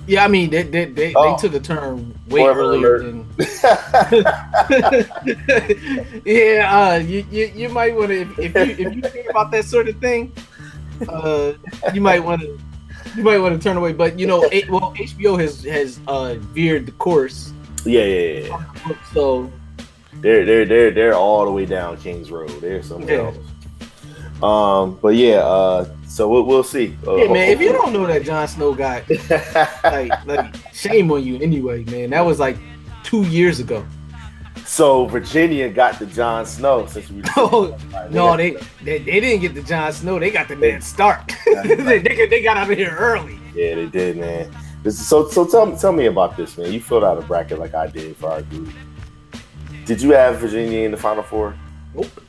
Yeah, 0.07 0.23
I 0.23 0.27
mean 0.27 0.51
they 0.51 0.63
they, 0.63 0.85
they, 0.85 1.13
Oh. 1.15 1.31
they 1.31 1.37
took 1.41 1.53
a 1.55 1.59
turn 1.59 2.13
way 2.29 2.41
Spoiler 2.41 2.53
earlier 2.57 2.99
than. 2.99 3.25
yeah, 6.25 6.69
uh, 6.71 6.97
you, 6.99 7.25
you 7.31 7.51
you 7.55 7.69
might 7.69 7.95
want 7.95 8.09
to 8.09 8.21
if, 8.21 8.39
if 8.55 8.79
you 8.79 8.87
if 8.87 8.95
you 8.95 9.01
think 9.01 9.29
about 9.29 9.51
that 9.51 9.65
sort 9.65 9.89
of 9.89 9.97
thing, 9.99 10.31
uh, 11.09 11.53
you 11.93 12.01
might 12.01 12.23
want 12.23 12.41
to 12.41 12.57
you 13.17 13.23
might 13.23 13.39
want 13.39 13.59
to 13.59 13.63
turn 13.63 13.77
away. 13.77 13.93
But 13.93 14.19
you 14.19 14.27
know, 14.27 14.43
it, 14.51 14.69
well, 14.69 14.93
HBO 14.95 15.39
has 15.39 15.63
has 15.63 15.99
uh 16.07 16.35
veered 16.53 16.85
the 16.85 16.91
course, 16.93 17.51
yeah, 17.85 18.03
yeah, 18.03 18.39
yeah. 18.47 18.95
so 19.13 19.51
They're 20.21 20.45
they're 20.45 20.65
they're 20.65 20.91
they're 20.91 21.13
all 21.13 21.45
the 21.45 21.51
way 21.51 21.65
down 21.65 21.97
Kings 21.97 22.31
Road. 22.31 22.49
They're 22.61 22.83
somewhere 22.83 23.15
Yeah. 23.15 23.25
else. 23.27 23.37
Um, 24.43 24.99
but 25.01 25.15
yeah, 25.15 25.37
uh, 25.37 25.87
so 26.07 26.27
we'll, 26.27 26.43
we'll 26.43 26.63
see. 26.63 26.97
Uh, 27.07 27.15
yeah, 27.15 27.31
man. 27.31 27.49
If 27.49 27.61
you 27.61 27.71
don't 27.71 27.93
know 27.93 28.05
that 28.05 28.23
Jon 28.23 28.47
Snow 28.47 28.73
got 28.75 29.03
like 29.83 30.25
like 30.25 30.55
shame 30.73 31.09
on 31.11 31.23
you 31.23 31.37
anyway, 31.39 31.83
man. 31.85 32.09
That 32.09 32.21
was 32.21 32.37
like 32.39 32.57
two 33.03 33.23
years 33.23 33.59
ago. 33.59 33.85
so 34.65 35.05
Virginia 35.05 35.69
got 35.69 35.99
the 35.99 36.05
Jon 36.07 36.45
Snow 36.45 36.85
since 36.85 37.09
we. 37.09 37.21
Oh, 37.37 37.77
no, 38.11 38.35
they, 38.35 38.51
they 38.83 38.99
they 38.99 39.19
didn't 39.21 39.39
get 39.41 39.53
the 39.55 39.61
Jon 39.61 39.91
Snow. 39.93 40.19
They 40.19 40.31
got 40.31 40.47
the 40.49 40.55
Ned 40.57 40.83
Stark. 40.83 41.31
they, 41.63 41.75
they, 41.99 42.27
they 42.27 42.41
got 42.43 42.57
out 42.57 42.69
of 42.69 42.77
here 42.77 42.95
early. 42.97 43.39
Yeah, 43.55 43.75
they 43.75 43.85
did, 43.87 44.17
man. 44.17 44.51
This 44.85 44.99
is, 44.99 45.07
so 45.07 45.27
so 45.27 45.47
tell 45.47 45.65
me 45.65 45.75
tell 45.75 45.91
me 45.91 46.05
about 46.05 46.37
this, 46.37 46.59
man. 46.59 46.71
You 46.71 46.79
filled 46.79 47.03
out 47.03 47.17
a 47.17 47.21
bracket 47.21 47.57
like 47.57 47.73
I 47.73 47.87
did 47.87 48.15
for 48.17 48.29
our 48.29 48.43
group. 48.43 48.69
Did 49.83 49.99
you 49.99 50.11
have 50.11 50.37
Virginia 50.37 50.81
in 50.85 50.91
the 50.91 50.97
Final 50.97 51.23
Four? 51.23 51.55
Nope. 51.95 52.21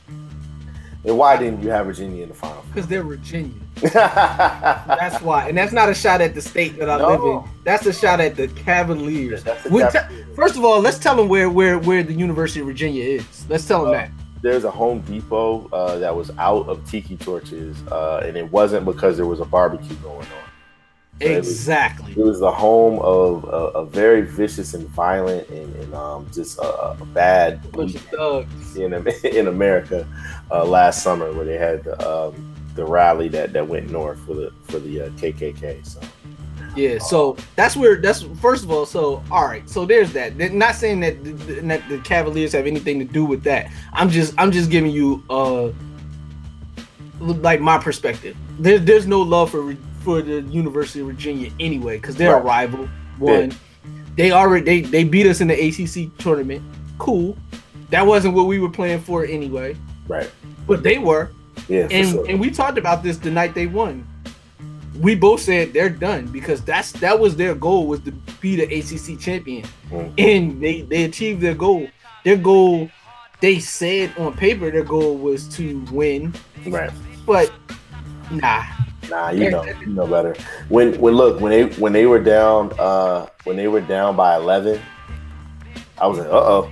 And 1.05 1.15
why 1.15 1.37
didn't 1.37 1.61
you 1.61 1.69
have 1.69 1.85
Virginia 1.85 2.23
in 2.23 2.29
the 2.29 2.35
Final 2.35 2.63
Because 2.69 2.87
they're 2.87 3.03
Virginia. 3.03 3.53
That's 3.81 5.21
why. 5.21 5.47
And 5.47 5.55
that's 5.55 5.71
not 5.71 5.87
a 5.87 5.93
shot 5.93 6.19
at 6.19 6.33
the 6.33 6.41
state 6.41 6.79
that 6.79 6.89
I 6.89 6.95
live 6.95 7.21
in. 7.21 7.43
That's 7.63 7.85
a 7.85 7.93
shot 7.93 8.19
at 8.19 8.35
the 8.35 8.47
Cavaliers. 8.47 9.45
We 9.69 9.83
te- 9.89 9.99
first 10.35 10.57
of 10.57 10.65
all, 10.65 10.79
let's 10.79 10.97
tell 10.97 11.15
them 11.15 11.29
where 11.29 11.51
where 11.51 11.77
where 11.77 12.01
the 12.01 12.13
University 12.13 12.61
of 12.61 12.65
Virginia 12.65 13.03
is. 13.03 13.47
Let's 13.47 13.67
tell 13.67 13.83
them 13.83 13.93
that. 13.93 14.09
There's 14.41 14.63
a 14.63 14.71
Home 14.71 15.01
Depot 15.01 15.69
uh, 15.71 15.99
that 15.99 16.15
was 16.15 16.31
out 16.39 16.67
of 16.67 16.83
tiki 16.89 17.17
torches, 17.17 17.77
uh, 17.91 18.23
and 18.25 18.35
it 18.35 18.51
wasn't 18.51 18.85
because 18.85 19.15
there 19.15 19.27
was 19.27 19.41
a 19.41 19.45
barbecue 19.45 19.95
going 19.97 20.25
on. 20.25 20.46
So 21.21 21.25
it 21.27 21.37
was- 21.37 21.47
Exactly. 21.49 22.11
It 22.13 22.17
was 22.23 22.39
the 22.39 22.51
home 22.51 22.99
of 22.99 23.43
a, 23.45 23.79
a 23.79 23.85
very 23.85 24.21
vicious 24.21 24.73
and 24.73 24.87
violent 24.89 25.47
and, 25.49 25.75
and 25.75 25.93
um, 25.93 26.27
just 26.33 26.57
a, 26.59 26.91
a 26.91 27.05
bad 27.13 27.69
Bunch 27.71 27.95
of 27.95 28.01
thugs. 28.01 28.75
in 28.77 28.93
in 29.23 29.47
America 29.47 30.07
uh, 30.51 30.63
last 30.65 31.03
summer, 31.03 31.31
where 31.33 31.45
they 31.45 31.57
had 31.57 31.83
the, 31.83 31.95
um, 32.09 32.53
the 32.75 32.85
rally 32.85 33.27
that, 33.29 33.53
that 33.53 33.67
went 33.67 33.89
north 33.89 34.19
for 34.25 34.33
the 34.35 34.51
for 34.63 34.79
the 34.79 35.01
uh, 35.01 35.09
KKK. 35.11 35.85
So 35.85 35.99
Yeah, 36.75 36.99
so 36.99 37.35
that's 37.55 37.75
where 37.75 37.95
that's 37.97 38.21
first 38.39 38.63
of 38.63 38.69
all. 38.71 38.85
So 38.85 39.23
all 39.31 39.45
right, 39.47 39.67
so 39.67 39.85
there's 39.85 40.13
that. 40.13 40.35
Not 40.37 40.75
saying 40.75 40.99
that 41.01 41.23
the, 41.23 41.31
that 41.33 41.89
the 41.89 41.97
Cavaliers 41.99 42.51
have 42.53 42.67
anything 42.67 42.99
to 42.99 43.05
do 43.05 43.25
with 43.25 43.41
that. 43.43 43.71
I'm 43.93 44.09
just 44.09 44.33
I'm 44.37 44.51
just 44.51 44.69
giving 44.69 44.91
you 44.91 45.23
uh 45.29 45.69
like 47.19 47.59
my 47.61 47.77
perspective. 47.79 48.35
There's 48.59 48.81
there's 48.83 49.07
no 49.07 49.21
love 49.21 49.49
for 49.51 49.75
for 50.07 50.21
the 50.21 50.39
University 50.43 51.01
of 51.01 51.07
Virginia 51.07 51.51
anyway 51.59 51.97
because 51.97 52.15
they're 52.15 52.37
a 52.37 52.41
rival. 52.41 52.87
One, 53.19 53.51
they 54.15 54.31
already 54.31 54.63
they 54.63 54.81
they 54.89 55.03
beat 55.03 55.27
us 55.27 55.41
in 55.41 55.49
the 55.49 55.53
ACC 55.67 56.17
tournament. 56.17 56.63
Cool, 56.97 57.37
that 57.89 58.07
wasn't 58.07 58.33
what 58.33 58.47
we 58.47 58.57
were 58.57 58.69
playing 58.69 59.01
for 59.01 59.25
anyway, 59.25 59.75
right, 60.07 60.31
but 60.65 60.81
they 60.81 60.97
were 60.97 61.31
yeah, 61.67 61.89
and 61.91 62.07
sure. 62.07 62.25
and 62.29 62.39
we 62.39 62.49
talked 62.51 62.77
about 62.77 63.03
this 63.03 63.17
the 63.17 63.29
night 63.29 63.53
they 63.53 63.67
won. 63.67 64.07
We 64.97 65.13
both 65.13 65.41
said 65.41 65.73
they're 65.73 65.89
done 65.89 66.27
because 66.27 66.61
that's 66.63 66.93
that 66.93 67.19
was 67.19 67.35
their 67.35 67.53
goal 67.53 67.85
was 67.85 67.99
to 68.07 68.13
be 68.39 68.55
the 68.55 68.63
ACC 68.63 69.19
champion, 69.19 69.67
Mhm. 69.91 70.13
and 70.17 70.61
they 70.63 70.81
they 70.83 71.03
achieved 71.03 71.41
their 71.41 71.53
goal. 71.53 71.85
Their 72.23 72.37
goal, 72.37 72.89
they 73.41 73.59
said 73.59 74.13
on 74.17 74.37
paper, 74.37 74.71
their 74.71 74.85
goal 74.85 75.17
was 75.17 75.49
to 75.57 75.83
win, 75.91 76.33
right. 76.65 76.91
but 77.25 77.51
nah. 78.31 78.63
Nah, 79.09 79.29
you 79.29 79.49
know, 79.51 79.63
you 79.63 79.87
know 79.87 80.07
better. 80.07 80.35
When 80.69 80.99
when 80.99 81.15
look 81.15 81.39
when 81.39 81.51
they 81.51 81.65
when 81.79 81.93
they 81.93 82.05
were 82.05 82.19
down 82.21 82.73
uh 82.77 83.27
when 83.45 83.55
they 83.55 83.67
were 83.67 83.81
down 83.81 84.15
by 84.15 84.35
eleven, 84.35 84.81
I 85.97 86.07
was 86.07 86.19
like, 86.19 86.27
uh 86.27 86.31
oh, 86.31 86.71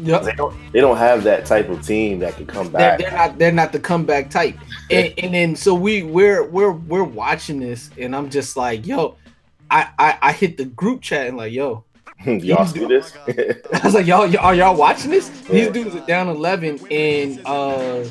Yep. 0.00 0.22
they 0.22 0.32
don't 0.32 0.72
they 0.72 0.80
don't 0.80 0.96
have 0.96 1.24
that 1.24 1.44
type 1.44 1.68
of 1.68 1.84
team 1.86 2.18
that 2.20 2.36
can 2.36 2.46
come 2.46 2.70
They're, 2.72 2.96
back. 2.96 2.98
they're 2.98 3.10
not 3.12 3.38
they're 3.38 3.52
not 3.52 3.72
the 3.72 3.80
comeback 3.80 4.30
type, 4.30 4.56
and, 4.90 5.12
and 5.18 5.34
then 5.34 5.56
so 5.56 5.74
we 5.74 6.02
we're 6.02 6.44
we're 6.44 6.72
we're 6.72 7.04
watching 7.04 7.60
this, 7.60 7.90
and 7.98 8.14
I'm 8.16 8.30
just 8.30 8.56
like, 8.56 8.86
yo, 8.86 9.16
I 9.70 9.88
I, 9.98 10.18
I 10.22 10.32
hit 10.32 10.56
the 10.56 10.64
group 10.64 11.02
chat 11.02 11.26
and 11.26 11.36
like, 11.36 11.52
yo, 11.52 11.84
Y'all 12.26 12.64
see 12.66 12.84
this? 12.86 13.12
I 13.26 13.80
was 13.84 13.94
like, 13.94 14.06
y'all, 14.06 14.26
y'all 14.26 14.44
are 14.44 14.54
y'all 14.54 14.76
watching 14.76 15.10
this? 15.10 15.28
These 15.50 15.68
dudes 15.70 15.94
are 15.96 16.06
down 16.06 16.28
11, 16.28 16.80
and 16.90 17.42
uh, 17.44 18.04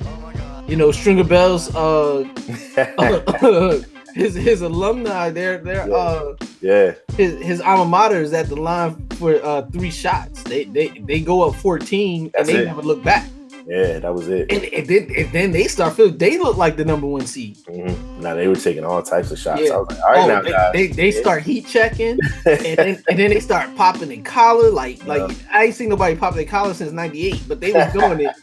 you 0.71 0.77
know, 0.77 0.89
Stringer 0.89 1.25
Bell's 1.25 1.75
uh, 1.75 2.23
his 4.15 4.35
his 4.35 4.61
alumni, 4.61 5.29
they're 5.29 5.57
they're 5.57 5.85
Yeah. 5.87 5.95
uh, 5.95 6.35
yeah, 6.61 6.93
his 7.17 7.43
his 7.43 7.59
alma 7.59 7.83
mater 7.83 8.21
is 8.21 8.31
at 8.31 8.47
the 8.47 8.55
line 8.55 9.05
for 9.17 9.35
uh 9.43 9.63
three 9.73 9.91
shots. 9.91 10.43
They 10.43 10.63
they 10.63 10.87
they 10.87 11.19
go 11.19 11.41
up 11.47 11.55
14 11.55 12.31
and 12.37 12.47
they 12.47 12.61
it. 12.61 12.65
never 12.67 12.81
look 12.81 13.03
back. 13.03 13.27
Yeah, 13.67 13.99
that 13.99 14.13
was 14.13 14.29
it. 14.29 14.49
And, 14.49 14.63
and 14.73 14.87
then 14.87 15.09
and 15.17 15.31
then 15.33 15.51
they 15.51 15.65
start 15.65 15.93
feeling 15.97 16.17
they 16.17 16.37
look 16.37 16.55
like 16.55 16.77
the 16.77 16.85
number 16.85 17.05
one 17.05 17.25
seed. 17.25 17.57
Mm-hmm. 17.65 18.21
Now 18.21 18.35
they 18.35 18.47
were 18.47 18.55
taking 18.55 18.85
all 18.85 19.03
types 19.03 19.29
of 19.29 19.39
shots. 19.39 19.61
Yeah. 19.63 19.73
I 19.73 19.77
was 19.77 19.89
like, 19.89 19.99
all 19.99 20.11
right, 20.11 20.19
oh, 20.23 20.27
now, 20.27 20.41
they, 20.41 20.51
guys. 20.51 20.73
they, 20.73 20.87
they 20.87 21.11
start 21.11 21.43
heat 21.43 21.67
checking, 21.67 22.17
and 22.45 22.77
then 22.77 23.03
and 23.09 23.19
then 23.19 23.29
they 23.29 23.41
start 23.41 23.75
popping 23.75 24.09
in 24.09 24.23
collar. 24.23 24.69
Like 24.69 25.05
like 25.05 25.35
I 25.51 25.65
ain't 25.65 25.75
seen 25.75 25.89
nobody 25.89 26.15
pop 26.15 26.33
their 26.33 26.45
collar 26.45 26.73
since 26.73 26.93
'98, 26.93 27.43
but 27.49 27.59
they 27.59 27.73
was 27.73 27.91
doing 27.91 28.21
it, 28.21 28.35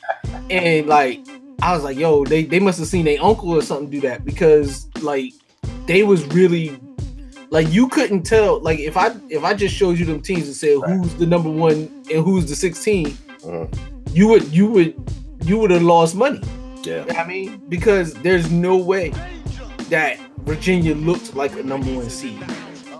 and 0.51 0.87
like 0.87 1.26
I 1.61 1.73
was 1.75 1.83
like, 1.85 1.97
yo, 1.99 2.25
they 2.25 2.45
they 2.45 2.61
must 2.61 2.79
have 2.79 2.89
seen 2.89 3.05
their 3.05 3.23
uncle 3.23 3.51
or 3.51 3.63
something 3.63 3.91
do 3.91 4.01
that 4.03 4.25
because 4.25 4.87
like 5.03 5.33
they 5.87 6.03
was 6.05 6.25
really 6.27 6.79
like 7.51 7.69
you 7.73 7.89
couldn't 7.89 8.23
tell. 8.23 8.61
Like 8.61 8.79
if 8.79 8.97
I 8.97 9.15
if 9.29 9.43
I 9.45 9.55
just 9.55 9.75
showed 9.75 9.99
you 9.99 10.05
them 10.05 10.21
teams 10.21 10.47
and 10.47 10.55
said 10.55 10.79
who's 10.87 11.15
the 11.15 11.27
number 11.27 11.51
one 11.51 11.89
and 12.13 12.25
who's 12.25 12.47
the 12.49 12.55
16, 12.57 13.07
Mhm. 13.09 13.79
you 14.13 14.29
would 14.29 14.45
you 14.53 14.67
would 14.69 14.95
you 15.45 15.59
would 15.59 15.71
have 15.71 15.83
lost 15.83 16.15
money. 16.15 16.41
Yeah. 16.85 16.93
You 16.93 17.01
know 17.01 17.07
what 17.07 17.17
I 17.19 17.27
mean, 17.27 17.61
because 17.69 18.15
there's 18.15 18.51
no 18.51 18.77
way 18.77 19.13
that 19.91 20.19
Virginia 20.45 20.95
looked 20.95 21.35
like 21.35 21.53
a 21.59 21.63
number 21.63 21.93
one 21.95 22.09
seed. 22.11 22.39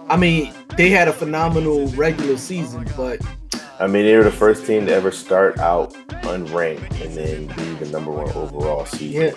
I 0.09 0.17
mean, 0.17 0.53
they 0.77 0.89
had 0.91 1.07
a 1.09 1.13
phenomenal 1.13 1.87
regular 1.89 2.37
season, 2.39 2.87
but 2.97 3.21
I 3.81 3.87
mean, 3.87 4.05
they 4.05 4.17
were 4.17 4.25
the 4.25 4.31
first 4.33 4.67
team 4.67 4.87
to 4.87 4.93
ever 4.93 5.11
start 5.13 5.59
out 5.59 5.95
unranked 6.25 7.01
and 7.01 7.15
then 7.15 7.47
be 7.47 7.85
the 7.85 7.91
number 7.93 8.11
one 8.11 8.29
overall 8.33 8.85
seed. 8.87 9.13
yeah. 9.13 9.31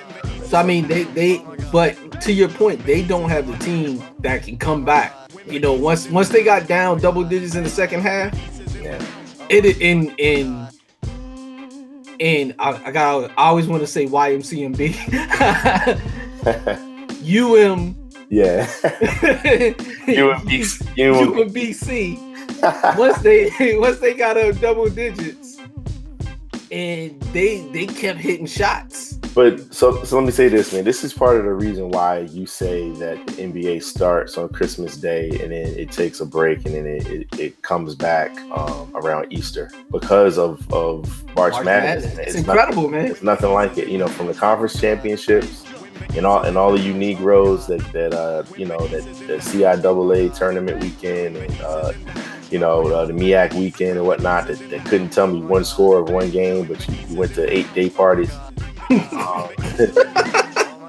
So 0.45 0.57
I 0.57 0.63
mean, 0.63 0.87
they 0.87 1.03
they 1.03 1.45
but 1.71 1.95
to 2.21 2.33
your 2.33 2.49
point, 2.49 2.83
they 2.85 3.01
don't 3.03 3.29
have 3.29 3.47
the 3.47 3.57
team 3.57 4.03
that 4.19 4.43
can 4.43 4.57
come 4.57 4.83
back. 4.83 5.13
You 5.45 5.59
know, 5.59 5.73
once 5.73 6.09
once 6.09 6.29
they 6.29 6.43
got 6.43 6.67
down 6.67 6.99
double 6.99 7.23
digits 7.23 7.55
in 7.55 7.63
the 7.63 7.69
second 7.69 8.01
half, 8.01 8.33
Yeah. 8.81 9.03
it 9.49 9.65
in 9.79 10.09
in 10.17 10.67
and 12.19 12.53
I, 12.59 12.81
I 12.85 12.91
got 12.91 13.31
I 13.31 13.45
always 13.47 13.67
want 13.67 13.81
to 13.81 13.87
say 13.87 14.05
YMCMB. 14.07 14.95
UM 17.21 17.95
yeah. 18.29 18.65
UMBC. 20.05 20.81
UM. 20.97 21.33
UMBC. 21.33 22.30
Once 22.97 23.17
they 23.19 23.49
once 23.77 23.99
they 23.99 24.13
got 24.13 24.37
up 24.37 24.59
double 24.59 24.89
digits, 24.89 25.57
and 26.71 27.19
they 27.33 27.59
they 27.71 27.85
kept 27.85 28.19
hitting 28.19 28.45
shots. 28.45 29.17
But 29.33 29.73
so, 29.73 30.03
so 30.03 30.17
let 30.17 30.25
me 30.25 30.31
say 30.31 30.49
this, 30.49 30.73
man. 30.73 30.83
This 30.83 31.05
is 31.05 31.13
part 31.13 31.37
of 31.37 31.45
the 31.45 31.53
reason 31.53 31.89
why 31.89 32.19
you 32.19 32.45
say 32.45 32.89
that 32.91 33.25
the 33.27 33.33
NBA 33.33 33.81
starts 33.81 34.37
on 34.37 34.49
Christmas 34.49 34.97
Day 34.97 35.29
and 35.29 35.53
then 35.53 35.73
it 35.77 35.89
takes 35.89 36.19
a 36.19 36.25
break 36.25 36.65
and 36.65 36.75
then 36.75 36.85
it, 36.85 37.07
it, 37.07 37.39
it 37.39 37.61
comes 37.61 37.95
back 37.95 38.37
um, 38.51 38.91
around 38.93 39.31
Easter 39.31 39.71
because 39.89 40.37
of, 40.37 40.69
of 40.73 41.23
March, 41.33 41.53
March 41.53 41.65
Madness. 41.65 42.03
Madness. 42.03 42.17
man. 42.17 42.27
It's 42.27 42.35
incredible, 42.35 42.83
nothing, 42.83 42.91
man. 42.91 43.11
It's 43.11 43.23
nothing 43.23 43.53
like 43.53 43.77
it. 43.77 43.87
You 43.87 43.99
know, 43.99 44.07
from 44.07 44.27
the 44.27 44.33
conference 44.33 44.77
championships 44.77 45.63
and 46.15 46.25
all 46.25 46.41
and 46.43 46.57
all 46.57 46.71
the 46.73 46.79
unique 46.79 47.19
rows 47.21 47.67
that 47.67 47.79
that 47.93 48.13
uh 48.13 48.43
you 48.57 48.65
know 48.65 48.79
that 48.87 49.03
the 49.27 49.37
CIAA 49.37 50.35
tournament 50.35 50.81
weekend 50.81 51.37
and 51.37 51.61
uh 51.61 51.93
you 52.51 52.59
know 52.59 52.87
uh, 52.87 53.05
the 53.05 53.13
MEAC 53.13 53.53
weekend 53.53 53.97
and 53.97 54.05
whatnot 54.05 54.47
that, 54.47 54.57
that 54.69 54.85
couldn't 54.85 55.09
tell 55.09 55.27
me 55.27 55.41
one 55.41 55.63
score 55.63 55.99
of 55.99 56.09
one 56.09 56.29
game, 56.29 56.65
but 56.65 56.87
you, 56.87 56.95
you 57.07 57.15
went 57.17 57.33
to 57.35 57.51
eight 57.51 57.71
day 57.73 57.89
parties. 57.89 58.31
Um, 58.89 59.49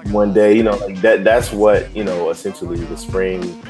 one 0.11 0.33
day, 0.33 0.55
you 0.55 0.63
know, 0.63 0.75
like 0.77 1.01
that 1.01 1.23
that's 1.23 1.51
what, 1.51 1.93
you 1.95 2.03
know, 2.03 2.29
essentially 2.29 2.77
the 2.77 2.97
spring 2.97 3.61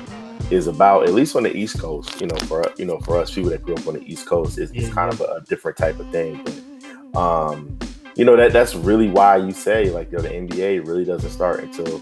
is 0.51 0.67
about, 0.67 1.03
at 1.03 1.13
least 1.13 1.35
on 1.35 1.43
the 1.43 1.55
East 1.55 1.79
Coast, 1.79 2.19
you 2.19 2.27
know, 2.27 2.35
for 2.47 2.63
you 2.77 2.85
know, 2.85 2.99
for 2.99 3.17
us 3.17 3.33
people 3.33 3.49
that 3.51 3.63
grew 3.63 3.75
up 3.75 3.87
on 3.87 3.95
the 3.95 4.03
East 4.03 4.27
Coast, 4.27 4.57
it's, 4.57 4.71
it's 4.73 4.93
kind 4.93 5.11
of 5.11 5.21
a, 5.21 5.25
a 5.25 5.41
different 5.41 5.77
type 5.77 5.99
of 5.99 6.09
thing. 6.09 6.43
But 6.43 7.19
um, 7.19 7.77
you 8.15 8.25
know, 8.25 8.35
that 8.35 8.51
that's 8.51 8.75
really 8.75 9.09
why 9.09 9.37
you 9.37 9.51
say 9.51 9.89
like 9.89 10.11
you 10.11 10.17
know, 10.17 10.23
the 10.23 10.29
NBA 10.29 10.85
really 10.85 11.05
doesn't 11.05 11.29
start 11.29 11.61
until 11.61 12.01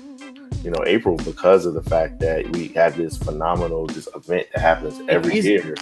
you 0.64 0.72
know 0.72 0.84
April 0.86 1.18
because 1.18 1.66
of 1.66 1.74
the 1.74 1.84
fact 1.84 2.20
that 2.20 2.48
we 2.52 2.70
have 2.70 2.98
this 2.98 3.18
phenomenal 3.18 3.88
this 3.88 4.08
event 4.16 4.48
that 4.54 4.62
happens 4.62 5.02
every 5.08 5.34
These- 5.36 5.46
year. 5.46 5.76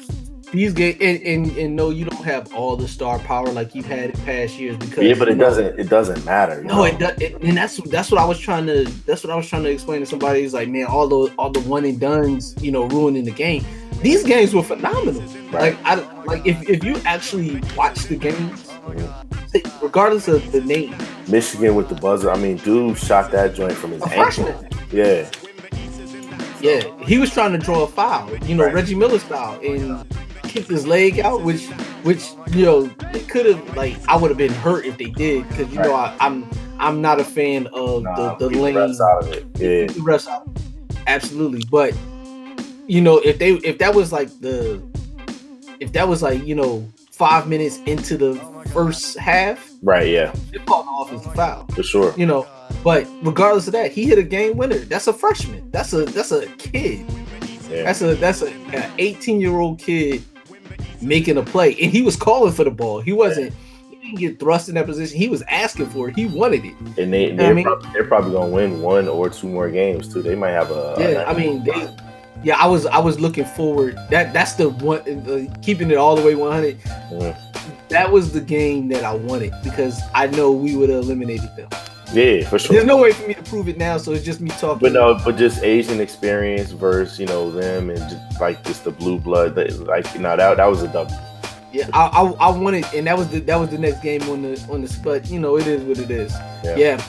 These 0.52 0.74
games, 0.74 0.98
and, 1.00 1.22
and 1.22 1.58
and 1.58 1.76
no, 1.76 1.92
you 1.92 2.06
don't 2.06 2.24
have 2.24 2.52
all 2.56 2.76
the 2.76 2.88
star 2.88 3.20
power 3.20 3.46
like 3.52 3.76
you've 3.76 3.86
had 3.86 4.10
in 4.10 4.22
past 4.22 4.58
years 4.58 4.78
because 4.78 5.04
Yeah, 5.04 5.14
but 5.14 5.30
it 5.30 5.38
know, 5.38 5.46
doesn't 5.46 5.80
it 5.80 5.90
doesn't 5.90 6.26
matter. 6.26 6.64
No, 6.64 6.78
know? 6.78 6.84
it 6.86 6.98
does, 6.98 7.22
it, 7.22 7.40
and 7.44 7.56
that's 7.56 7.78
that's 7.92 8.10
what 8.10 8.20
I 8.20 8.26
was 8.26 8.40
trying 8.40 8.66
to 8.66 8.86
that's 9.06 9.24
what 9.24 9.32
I 9.32 9.36
was 9.36 9.48
trying 9.48 9.62
to 9.62 9.70
explain 9.70 10.00
to 10.00 10.08
somebody. 10.08 10.42
Is 10.42 10.56
like, 10.56 10.68
man, 10.68 10.88
all 10.88 11.08
the 11.08 11.32
all 11.38 11.52
the 11.52 11.60
one 11.62 11.86
and 11.86 12.00
duns, 12.00 12.56
you 12.64 12.72
know, 12.72 12.86
ruining 12.88 13.26
the 13.26 13.32
game. 13.32 13.64
These 14.02 14.24
games 14.24 14.56
were 14.56 14.64
phenomenal. 14.64 15.22
Right. 15.52 15.76
Like, 15.76 15.78
I 15.86 16.24
like 16.24 16.48
if 16.48 16.68
if 16.68 16.84
you 16.84 16.96
actually 17.06 17.62
watch 17.76 18.06
the 18.06 18.16
games. 18.16 18.69
Regardless 19.82 20.28
of 20.28 20.52
the 20.52 20.62
name, 20.62 20.96
Michigan 21.28 21.76
with 21.76 21.90
the 21.90 21.96
buzzer. 21.96 22.32
I 22.32 22.38
mean, 22.38 22.58
dude 22.58 22.98
shot 22.98 23.32
that 23.32 23.56
joint 23.56 23.74
from 23.74 23.92
his 23.92 24.02
a 24.04 24.06
ankle. 24.10 24.46
freshman, 24.46 24.70
Yeah, 24.92 25.30
yeah, 26.62 26.84
he 27.06 27.18
was 27.18 27.32
trying 27.32 27.52
to 27.54 27.58
draw 27.58 27.84
a 27.84 27.88
foul, 27.88 28.36
you 28.46 28.56
know, 28.56 28.66
Right. 28.66 28.74
Reggie 28.74 28.96
Miller 28.96 29.20
style, 29.20 29.60
and 29.64 30.06
kicked 30.44 30.70
his 30.70 30.86
leg 30.88 31.20
out, 31.20 31.44
which 31.44 31.68
which 32.04 32.30
you 32.52 32.66
know 32.66 32.82
they 33.14 33.20
could 33.22 33.46
have 33.46 33.78
like 33.78 33.96
I 34.08 34.16
would 34.18 34.30
have 34.32 34.38
been 34.38 34.54
hurt 34.54 34.86
if 34.86 34.98
they 34.98 35.10
did 35.12 35.48
because 35.50 35.72
you 35.72 35.80
know 35.80 35.94
I, 35.94 36.16
I'm 36.20 36.50
I'm 36.80 37.02
not 37.02 37.20
a 37.20 37.24
fan 37.24 37.68
of 37.68 38.04
nah, 38.04 38.36
the 38.36 38.50
the 38.50 38.58
lane. 38.58 38.78
out 38.78 39.24
of 39.24 39.28
it. 39.32 39.46
Yeah, 39.58 39.86
the 39.94 40.02
rest 40.02 40.28
out. 40.28 40.48
Absolutely. 41.08 41.64
But 41.70 41.94
you 42.88 43.02
know, 43.02 43.20
if 43.20 43.38
they 43.40 43.52
if 43.54 43.78
that 43.80 43.94
was 43.94 44.12
like 44.12 44.30
the 44.42 44.82
if 45.80 45.94
that 45.94 46.08
was 46.08 46.22
like, 46.22 46.44
you 46.46 46.56
know, 46.56 46.88
five 47.20 47.48
minutes 47.48 47.78
into 47.86 48.16
the 48.18 48.34
first 48.74 49.18
half, 49.18 49.70
right. 49.84 50.08
Yeah, 50.08 50.34
it 50.54 50.66
called 50.66 50.88
off 50.88 51.12
as 51.14 51.26
a 51.26 51.30
foul. 51.32 51.66
for 51.76 51.84
sure. 51.84 52.14
You 52.18 52.26
know, 52.26 52.48
but 52.84 53.06
regardless 53.22 53.68
of 53.68 53.74
that, 53.74 53.92
he 53.92 54.06
hit 54.06 54.18
a 54.18 54.24
game 54.24 54.56
winner. 54.58 54.78
That's 54.80 55.08
a 55.08 55.14
freshman. 55.14 55.70
That's 55.72 55.92
a 55.94 56.06
that's 56.06 56.32
a 56.32 56.48
kid. 56.58 57.06
Yeah, 57.70 57.84
That's 57.84 58.02
a 58.02 58.16
that's 58.16 58.42
a, 58.42 58.48
a 58.74 58.92
18 58.98 59.40
year 59.40 59.60
old 59.60 59.78
kid 59.78 60.24
making 61.04 61.38
a 61.38 61.44
play. 61.44 61.76
And 61.80 61.92
he 61.92 62.02
was 62.02 62.16
calling 62.16 62.52
for 62.52 62.64
the 62.64 62.72
ball. 62.72 63.00
He 63.00 63.12
wasn't 63.14 63.54
he 63.92 63.96
didn't 63.98 64.20
get 64.20 64.40
thrust 64.40 64.70
in 64.70 64.76
that 64.76 64.88
position. 64.88 65.16
He 65.18 65.28
was 65.30 65.44
asking 65.44 65.88
for 65.92 66.10
it. 66.10 66.16
He 66.16 66.26
wanted 66.26 66.66
it. 66.66 66.74
and 66.98 67.14
they 67.14 67.32
they're, 67.36 67.54
mean- 67.54 67.66
prob- 67.66 67.86
they're 67.94 68.06
probably 68.06 68.32
gonna 68.32 68.50
win 68.50 68.82
one 68.82 69.08
or 69.08 69.30
two 69.30 69.48
more 69.48 69.70
games 69.70 70.12
too. 70.12 70.22
They 70.24 70.34
might 70.36 70.52
have 70.52 70.72
a 70.72 70.96
a 70.98 71.12
Yeah, 71.12 71.26
I 71.28 71.34
mean, 71.38 71.64
they, 71.64 71.96
yeah, 72.44 72.58
I 72.58 72.68
was 72.68 72.86
I 72.86 73.00
was 73.00 73.20
looking 73.20 73.46
forward. 73.46 73.98
That 74.10 74.34
that's 74.34 74.54
the 74.54 74.70
one 74.70 75.00
uh, 75.02 75.54
keeping 75.62 75.92
it 75.92 75.98
all 75.98 76.16
the 76.16 76.24
way 76.24 76.36
100. 76.36 76.80
Mhm. 77.12 77.36
That 77.90 78.12
was 78.12 78.32
the 78.34 78.42
game 78.42 78.88
that 78.90 79.04
I 79.04 79.14
wanted 79.16 79.54
because 79.64 80.00
I 80.14 80.28
know 80.28 80.52
we 80.52 80.76
would 80.76 80.90
have 80.90 81.04
eliminated 81.04 81.50
them. 81.56 81.70
yeah 82.14 82.48
for 82.48 82.60
sure. 82.60 82.74
There's 82.76 82.86
no 82.86 82.98
way 82.98 83.12
for 83.14 83.28
me 83.28 83.34
to 83.34 83.44
prove 83.44 83.68
it 83.68 83.78
now, 83.78 83.98
so 83.98 84.12
it's 84.14 84.24
just 84.24 84.42
me 84.42 84.50
talking. 84.52 84.80
But 84.80 84.94
no, 84.94 85.20
but 85.26 85.38
just 85.38 85.64
Asian 85.64 86.00
experience 86.00 86.72
versus 86.72 87.20
you 87.20 87.26
know 87.26 87.50
them 87.52 87.90
and 87.90 88.00
just 88.10 88.40
like 88.42 88.64
just 88.64 88.84
the 88.84 88.92
blue 88.92 89.20
blood. 89.20 89.56
That, 89.56 89.80
like 89.88 90.12
you 90.14 90.20
know 90.22 90.36
that 90.38 90.58
that 90.58 90.66
was 90.66 90.82
a 90.84 90.88
W. 90.88 91.16
Yeah, 91.72 91.88
I, 91.94 92.08
I 92.08 92.48
I 92.48 92.50
wanted, 92.58 92.86
and 92.96 93.06
that 93.08 93.16
was 93.18 93.28
the 93.30 93.40
that 93.42 93.56
was 93.60 93.70
the 93.70 93.78
next 93.78 94.02
game 94.02 94.24
on 94.24 94.42
the 94.42 94.66
on 94.72 94.82
the 94.82 95.00
but 95.04 95.30
you 95.30 95.40
know 95.40 95.58
it 95.58 95.68
is 95.68 95.84
what 95.84 96.00
it 96.00 96.10
is. 96.10 96.32
Yeah. 96.64 96.76
Yeah, 96.78 97.04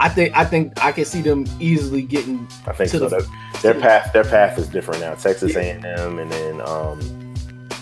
I 0.00 0.08
think 0.08 0.36
I 0.36 0.44
think 0.44 0.72
I 0.84 0.92
can 0.92 1.04
see 1.04 1.22
them 1.22 1.44
easily 1.60 2.02
getting 2.02 2.46
I 2.66 2.72
think 2.72 2.90
To 2.92 2.98
so. 2.98 3.08
the- 3.08 3.26
their 3.62 3.74
path 3.74 4.12
their 4.12 4.24
path 4.24 4.56
is 4.58 4.68
different 4.68 5.00
now. 5.00 5.14
Texas 5.14 5.54
Yeah. 5.54 5.60
A 5.60 5.70
and 5.70 5.84
M, 5.84 6.18
and 6.20 6.30
then 6.30 6.60
um 6.60 7.00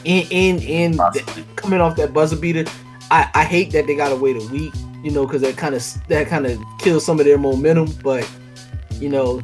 in 0.05 0.27
in 0.31 0.59
in 0.63 0.97
Possibly. 0.97 1.45
coming 1.57 1.81
off 1.81 1.97
that 1.97 2.13
buzzer 2.15 2.37
beater. 2.37 2.65
I 3.11 3.29
I 3.35 3.45
hate 3.45 3.73
that 3.73 3.87
they 3.87 3.95
gotta 3.95 4.17
wait 4.17 4.37
a 4.37 4.47
week, 4.49 4.73
you 5.03 5.11
know, 5.11 5.27
because 5.27 5.43
that 5.43 5.57
kind 5.57 5.75
of 5.75 5.85
that 6.09 6.29
kind 6.29 6.47
of 6.47 6.59
kills 6.79 7.05
some 7.05 7.19
of 7.21 7.27
their 7.27 7.39
momentum. 7.39 7.93
But 8.03 8.29
you 8.99 9.09
know, 9.11 9.43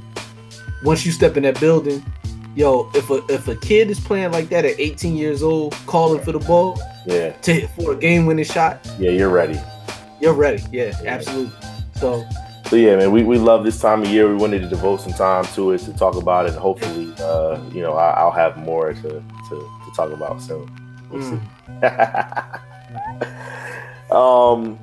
once 0.85 1.05
you 1.05 1.13
step 1.13 1.37
in 1.37 1.43
that 1.43 1.61
building, 1.61 2.03
yo, 2.55 2.91
if 2.95 3.11
a 3.11 3.23
if 3.29 3.47
a 3.49 3.57
kid 3.57 3.91
is 3.91 4.01
playing 4.01 4.33
like 4.33 4.49
that 4.49 4.65
at 4.65 4.81
18 4.81 5.17
years 5.17 5.43
old, 5.43 5.75
calling 5.87 6.21
for 6.23 6.33
the 6.33 6.39
ball 6.41 6.81
yeah 7.07 7.33
to 7.43 7.67
for 7.77 7.93
a 7.93 7.97
game 7.97 8.25
winning 8.27 8.45
shot, 8.45 8.79
yeah 8.99 9.11
you're 9.11 9.29
ready. 9.29 9.61
you're 10.21 10.33
ready. 10.33 10.63
Yeah, 10.73 10.97
absolutely. 11.05 11.53
So 11.97 12.25
So 12.73 12.79
yeah, 12.79 12.97
man, 12.97 13.13
we, 13.13 13.23
we 13.23 13.37
love 13.37 13.65
this 13.65 13.79
time 13.79 14.01
of 14.01 14.09
year. 14.09 14.27
We 14.31 14.35
wanted 14.35 14.63
to 14.63 14.67
devote 14.67 15.03
some 15.03 15.13
time 15.13 15.45
to 15.57 15.73
it 15.73 15.81
to 15.81 15.93
talk 15.93 16.15
about 16.17 16.47
it. 16.47 16.53
And 16.53 16.59
hopefully, 16.59 17.13
uh, 17.19 17.61
you 17.71 17.83
know, 17.83 17.93
I, 17.93 18.13
I'll 18.13 18.31
have 18.31 18.57
more 18.57 18.95
to, 18.95 19.03
to, 19.03 19.23
to 19.51 19.93
talk 19.95 20.11
about 20.11 20.41
soon. 20.41 20.71
We'll 21.11 21.21
mm. 21.21 21.39
see. 24.09 24.11
um, 24.11 24.79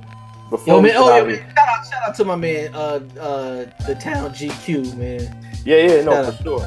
before 0.50 0.74
yo, 0.74 0.80
man, 0.80 0.92
oh 0.94 1.16
yeah, 1.16 1.24
man, 1.24 1.36
shout 1.36 1.68
out 1.68 1.86
shout 1.86 2.02
out 2.08 2.14
to 2.14 2.24
my 2.24 2.36
man, 2.36 2.72
uh 2.74 3.00
uh 3.18 3.66
the 3.84 3.98
town 4.00 4.30
GQ 4.34 4.96
man. 4.96 5.52
yeah, 5.64 5.76
yeah, 5.78 6.04
no, 6.04 6.12
shout 6.12 6.36
for 6.36 6.42
sure, 6.44 6.60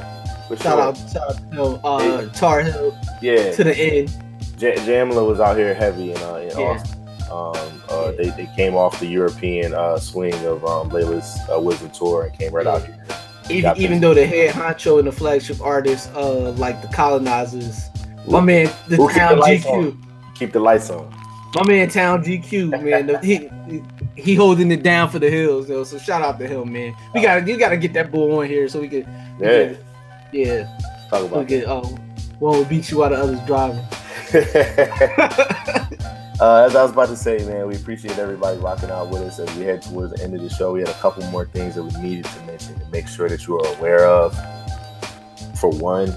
for 0.49 0.57
Shout 0.57 0.57
sure. 0.57 0.81
out 0.81 0.97
shout 1.09 1.29
out 1.29 1.51
to 1.53 1.87
uh 1.87 2.33
Tar 2.33 2.63
Hill 2.63 2.97
Yeah, 3.21 3.53
to 3.53 3.63
the 3.63 3.73
end. 3.73 4.09
J- 4.57 4.75
Jamla 4.75 5.25
was 5.25 5.39
out 5.39 5.55
here 5.55 5.73
heavy 5.73 6.11
in, 6.11 6.17
uh, 6.17 6.35
in 6.35 6.49
Yeah. 6.49 6.65
Austin. 6.65 6.99
Um, 7.31 7.81
uh, 8.03 8.11
they, 8.11 8.29
they 8.31 8.49
came 8.55 8.75
off 8.75 8.99
the 8.99 9.05
European 9.07 9.73
uh, 9.73 9.97
swing 9.97 10.33
of 10.45 10.63
um, 10.65 10.89
Laila's 10.89 11.37
uh, 11.53 11.59
Wisdom 11.59 11.89
Tour 11.91 12.25
and 12.25 12.37
came 12.37 12.51
right 12.53 12.67
out 12.67 12.83
here. 12.85 12.97
even, 13.49 13.73
even 13.77 14.01
though 14.01 14.13
the 14.13 14.25
head 14.25 14.53
honcho 14.53 14.99
and 14.99 15.07
the 15.07 15.11
flagship 15.11 15.61
artists, 15.61 16.07
uh, 16.15 16.51
like 16.57 16.81
the 16.81 16.87
colonizers, 16.89 17.89
my 18.27 18.39
man, 18.41 18.69
the 18.87 18.97
town 19.13 19.35
the 19.37 19.41
GQ, 19.43 19.65
on. 19.65 20.33
Keep 20.35 20.53
the 20.53 20.59
lights 20.59 20.89
on. 20.89 21.13
my 21.55 21.67
man, 21.67 21.89
town 21.89 22.23
GQ, 22.23 22.69
man, 22.83 23.07
the, 23.07 23.19
he, 23.19 23.49
he- 24.15 24.35
holding 24.35 24.71
it 24.71 24.81
down 24.83 25.09
for 25.09 25.19
the 25.19 25.29
hills 25.29 25.67
though. 25.67 25.83
So 25.83 25.97
shout 25.97 26.21
out 26.21 26.39
to 26.39 26.47
him, 26.47 26.71
man. 26.71 26.95
We 27.13 27.21
gotta 27.21 27.41
you 27.45 27.57
gotta 27.57 27.77
get 27.77 27.93
that 27.93 28.11
bull 28.11 28.39
on 28.39 28.47
here 28.47 28.67
so 28.69 28.79
we 28.79 28.87
can 28.87 29.05
we 29.39 29.45
Yeah. 29.47 29.65
can- 29.65 29.77
yeah. 30.31 30.77
Talk 31.09 31.21
We 31.23 31.27
about 31.27 31.47
can 31.49 31.65
um 31.69 31.83
one 32.39 32.57
will 32.57 32.65
beat 32.65 32.89
you 32.91 33.03
out 33.03 33.11
of 33.13 33.19
others 33.19 33.39
driving. 33.45 33.85
uh, 36.41 36.65
as 36.67 36.75
I 36.75 36.83
was 36.83 36.91
about 36.91 37.09
to 37.09 37.15
say, 37.15 37.37
man, 37.45 37.67
we 37.67 37.75
appreciate 37.75 38.17
everybody 38.17 38.57
rocking 38.59 38.89
out 38.89 39.09
with 39.09 39.21
us 39.21 39.39
as 39.39 39.53
we 39.55 39.63
head 39.65 39.81
towards 39.81 40.13
the 40.13 40.23
end 40.23 40.35
of 40.35 40.41
the 40.41 40.49
show. 40.49 40.73
We 40.73 40.79
had 40.79 40.89
a 40.89 40.93
couple 40.93 41.23
more 41.27 41.45
things 41.45 41.75
that 41.75 41.83
we 41.83 42.01
needed 42.01 42.25
to 42.25 42.41
mention 42.43 42.77
to 42.79 42.85
make 42.87 43.07
sure 43.07 43.29
that 43.29 43.45
you 43.47 43.59
are 43.59 43.77
aware 43.77 44.05
of. 44.07 44.35
For 45.59 45.69
one, 45.69 46.09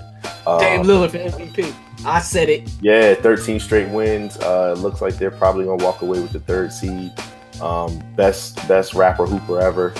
uh, 0.46 0.58
Dame 0.58 0.82
Lillard 0.82 1.10
for 1.10 1.18
MVP. 1.18 1.74
I 2.04 2.20
said 2.20 2.48
it. 2.48 2.68
yeah, 2.80 3.14
13 3.14 3.60
straight 3.60 3.88
wins. 3.90 4.36
Uh, 4.38 4.74
it 4.76 4.80
looks 4.80 5.00
like 5.00 5.16
they're 5.18 5.30
probably 5.30 5.64
gonna 5.64 5.84
walk 5.84 6.02
away 6.02 6.20
with 6.20 6.32
the 6.32 6.40
third 6.40 6.72
seed. 6.72 7.12
Um, 7.60 8.02
best 8.16 8.56
best 8.68 8.94
rapper 8.94 9.24
hooper 9.26 9.60
ever. 9.60 9.94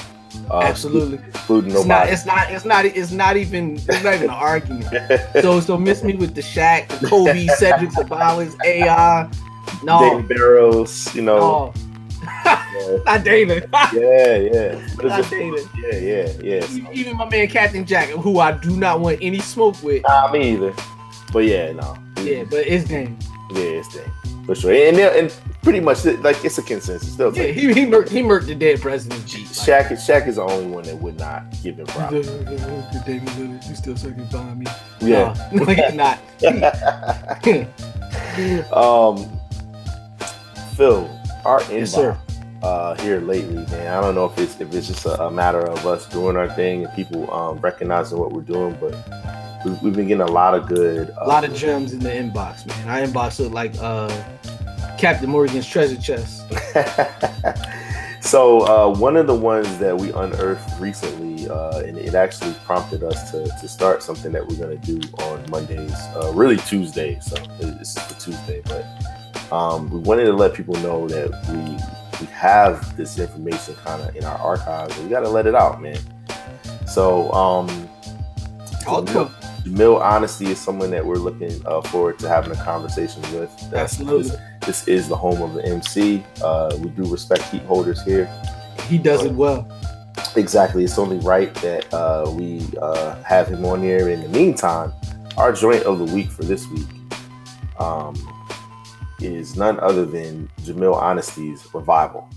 Uh, 0.50 0.60
Absolutely. 0.60 1.18
including 1.24 1.70
It's 1.72 1.84
not 1.86 2.06
nobody. 2.06 2.12
it's 2.12 2.26
not 2.26 2.50
it's 2.50 2.64
not 2.64 2.84
it's 2.84 3.10
not 3.12 3.36
even 3.36 3.76
it's 3.76 4.02
not 4.04 4.14
even 4.14 4.24
an 4.24 4.30
argument. 4.30 4.86
So 5.42 5.60
so 5.60 5.76
miss 5.78 6.02
me 6.02 6.14
with 6.14 6.34
the 6.34 6.42
Shaq, 6.42 6.88
the 7.00 7.06
Kobe, 7.08 7.46
Cedric 7.46 7.90
Ceballos, 7.90 8.54
AI. 8.64 9.28
No, 9.82 9.98
David 10.00 10.28
Barrows, 10.28 11.14
you 11.14 11.22
know. 11.22 11.38
no, 11.38 11.72
yeah, 12.44 12.98
not 13.06 13.24
David. 13.24 13.68
yeah, 13.72 14.36
yeah. 14.36 14.88
Not 15.02 15.30
David. 15.30 15.68
yeah, 15.76 15.98
yeah, 15.98 16.32
yeah. 16.42 16.60
So- 16.66 16.92
Even 16.92 17.16
my 17.16 17.28
man 17.28 17.48
Captain 17.48 17.84
Jack, 17.84 18.08
who 18.10 18.38
I 18.40 18.52
do 18.52 18.76
not 18.76 19.00
want 19.00 19.18
any 19.22 19.38
smoke 19.40 19.80
with. 19.82 20.02
Nah, 20.08 20.30
me 20.32 20.52
either. 20.54 20.74
But 21.32 21.44
yeah, 21.44 21.72
no. 21.72 21.96
Yeah, 22.22 22.44
but 22.44 22.66
it's 22.66 22.88
Dame. 22.88 23.18
Yeah, 23.52 23.58
it's 23.60 23.88
thing 23.94 24.10
for 24.46 24.54
sure. 24.54 24.72
And 24.72 24.98
and 24.98 25.34
pretty 25.62 25.80
much 25.80 26.04
like 26.04 26.44
it's 26.44 26.58
a 26.58 26.62
consensus. 26.62 27.12
Still, 27.12 27.34
Yeah, 27.36 27.44
take 27.44 27.54
he 27.56 27.72
he 27.74 27.84
murked 27.86 28.08
he 28.08 28.22
murked 28.22 28.46
the 28.46 28.54
dead 28.54 28.80
president's 28.80 29.30
Jeep. 29.30 29.46
Shaq. 29.48 29.90
is- 29.92 30.00
Shaq 30.06 30.26
is 30.28 30.36
the 30.36 30.42
only 30.42 30.66
one 30.66 30.84
that 30.84 30.96
would 30.96 31.18
not 31.18 31.44
give 31.62 31.78
him 31.78 31.86
props. 31.86 32.12
David 32.12 33.28
Lillard, 33.30 33.68
you 33.68 33.74
still 33.74 33.96
sucking 33.96 34.26
behind 34.26 34.60
me. 34.60 34.66
Yeah. 35.00 35.34
no, 35.52 35.64
no, 35.64 35.72
he's 35.72 35.94
not. 35.94 36.18
um, 38.72 39.35
Phil, 40.76 41.08
our 41.46 41.60
inbox 41.62 41.96
Yes, 41.96 42.18
uh, 42.62 42.94
here 42.96 43.20
lately, 43.20 43.64
man. 43.66 43.86
I 43.86 44.00
don't 44.00 44.14
know 44.14 44.26
if 44.26 44.38
it's 44.38 44.60
if 44.60 44.74
it's 44.74 44.88
just 44.88 45.06
a, 45.06 45.22
a 45.24 45.30
matter 45.30 45.60
of 45.60 45.86
us 45.86 46.06
doing 46.06 46.36
our 46.36 46.48
thing 46.50 46.84
and 46.84 46.94
people 46.94 47.32
um, 47.32 47.58
recognizing 47.60 48.18
what 48.18 48.32
we're 48.32 48.42
doing, 48.42 48.76
but 48.78 48.94
we've, 49.64 49.80
we've 49.82 49.94
been 49.94 50.06
getting 50.08 50.20
a 50.22 50.26
lot 50.30 50.54
of 50.54 50.68
good. 50.68 51.10
Uh, 51.10 51.24
A 51.24 51.28
lot 51.28 51.44
of 51.44 51.54
gems 51.54 51.94
in 51.94 52.00
the 52.00 52.10
inbox, 52.10 52.66
man. 52.66 52.88
Our 52.88 53.06
inbox 53.06 53.38
look 53.38 53.52
like 53.52 53.74
uh 53.78 54.08
Captain 54.98 55.30
Morgan's 55.30 55.66
treasure 55.66 56.00
chest. 56.00 56.44
so 58.20 58.60
uh, 58.66 58.98
one 58.98 59.16
of 59.16 59.26
the 59.26 59.34
ones 59.34 59.78
that 59.78 59.96
we 59.96 60.10
unearthed 60.12 60.80
recently, 60.80 61.48
uh, 61.48 61.78
and 61.80 61.96
it 61.98 62.14
actually 62.14 62.54
prompted 62.64 63.02
us 63.02 63.30
to, 63.30 63.44
to 63.60 63.68
start 63.68 64.02
something 64.02 64.32
that 64.32 64.46
we're 64.46 64.56
going 64.56 64.78
to 64.78 64.98
do 64.98 65.00
on 65.18 65.42
Mondays, 65.50 65.92
uh, 66.16 66.32
really 66.34 66.56
Tuesday. 66.58 67.18
So 67.20 67.36
this 67.58 67.96
is 67.96 68.02
for 68.02 68.20
Tuesday, 68.20 68.62
but 68.64 68.86
um, 69.52 69.90
we 69.90 69.98
wanted 69.98 70.24
to 70.24 70.32
let 70.32 70.54
people 70.54 70.74
know 70.76 71.08
that 71.08 71.30
we 71.50 71.76
we 72.20 72.26
have 72.32 72.96
this 72.96 73.18
information 73.18 73.74
kind 73.76 74.02
of 74.02 74.16
in 74.16 74.24
our 74.24 74.38
archives. 74.38 74.96
And 74.96 75.04
we 75.04 75.10
got 75.10 75.20
to 75.20 75.28
let 75.28 75.46
it 75.46 75.54
out, 75.54 75.82
man. 75.82 75.98
So 76.86 77.30
um, 77.32 77.68
Jamil 79.66 80.00
Honesty 80.00 80.46
is 80.46 80.60
someone 80.60 80.90
that 80.92 81.04
we're 81.04 81.16
looking 81.16 81.60
uh, 81.66 81.82
forward 81.82 82.18
to 82.20 82.28
having 82.28 82.52
a 82.52 82.64
conversation 82.64 83.20
with. 83.34 83.54
That's, 83.70 84.00
Absolutely. 84.00 84.30
This, 84.30 84.40
this 84.62 84.88
is 84.88 85.08
the 85.08 85.16
home 85.16 85.42
of 85.42 85.54
the 85.54 85.64
MC. 85.64 86.24
Uh, 86.42 86.76
we 86.80 86.90
do 86.90 87.04
respect 87.04 87.42
heat 87.44 87.62
holders 87.62 88.02
here. 88.02 88.30
He 88.88 88.98
does 88.98 89.24
it 89.24 89.32
well. 89.32 89.70
Exactly. 90.36 90.84
It's 90.84 90.98
only 90.98 91.18
right 91.18 91.52
that 91.56 91.92
uh, 91.92 92.30
we 92.30 92.62
uh, 92.80 93.22
have 93.22 93.48
him 93.48 93.64
on 93.64 93.82
here. 93.82 94.08
In 94.08 94.22
the 94.22 94.28
meantime, 94.28 94.92
our 95.36 95.52
joint 95.52 95.82
of 95.82 95.98
the 95.98 96.14
week 96.14 96.30
for 96.30 96.44
this 96.44 96.66
week 96.68 96.86
um, 97.78 98.14
is 99.20 99.56
none 99.56 99.80
other 99.80 100.04
than 100.04 100.50
Jamil 100.62 100.98
Honesty's 100.98 101.66
Revival. 101.74 102.28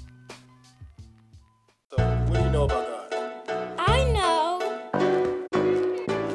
What 1.91 2.33
do 2.33 2.39
you 2.39 2.49
know 2.51 2.65
about 2.65 2.87
God? 2.87 3.75
I 3.77 4.03
know. 4.11 4.59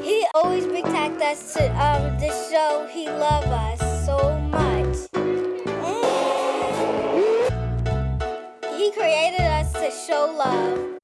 He 0.01 0.25
always 0.33 0.65
big 0.67 0.85
tagged 0.85 1.21
us 1.21 1.53
to 1.53 1.63
um 1.81 2.17
the 2.19 2.29
show. 2.49 2.87
He 2.91 3.07
love 3.07 3.45
us 3.45 4.05
so 4.05 4.37
much. 4.49 4.97
He 8.77 8.91
created 8.91 9.41
us 9.41 9.71
to 9.73 9.91
show 9.91 10.33
love. 10.37 10.94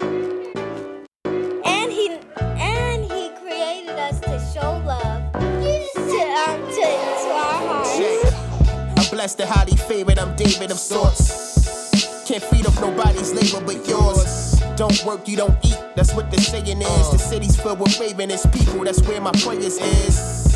Blessed 9.22 9.42
and 9.42 9.50
highly 9.52 9.76
favored. 9.76 10.18
I'm 10.18 10.36
David 10.36 10.72
of 10.72 10.80
sorts. 10.80 12.26
Can't 12.28 12.42
feed 12.42 12.66
off 12.66 12.82
nobody's 12.82 13.32
labor 13.32 13.64
but 13.64 13.88
yours. 13.88 14.60
Don't 14.76 15.06
work, 15.06 15.28
you 15.28 15.38
don't 15.38 15.64
eat. 15.64 15.78
That's 15.96 16.16
what 16.16 16.32
the 16.32 16.42
saying 16.42 16.82
is. 16.82 17.12
The 17.12 17.20
city's 17.20 17.56
filled 17.56 17.82
with 17.82 18.00
ravenous 18.00 18.48
people. 18.48 18.84
That's 18.84 19.00
where 19.04 19.22
my 19.22 19.32
prayers 19.34 19.78
is. 19.78 20.51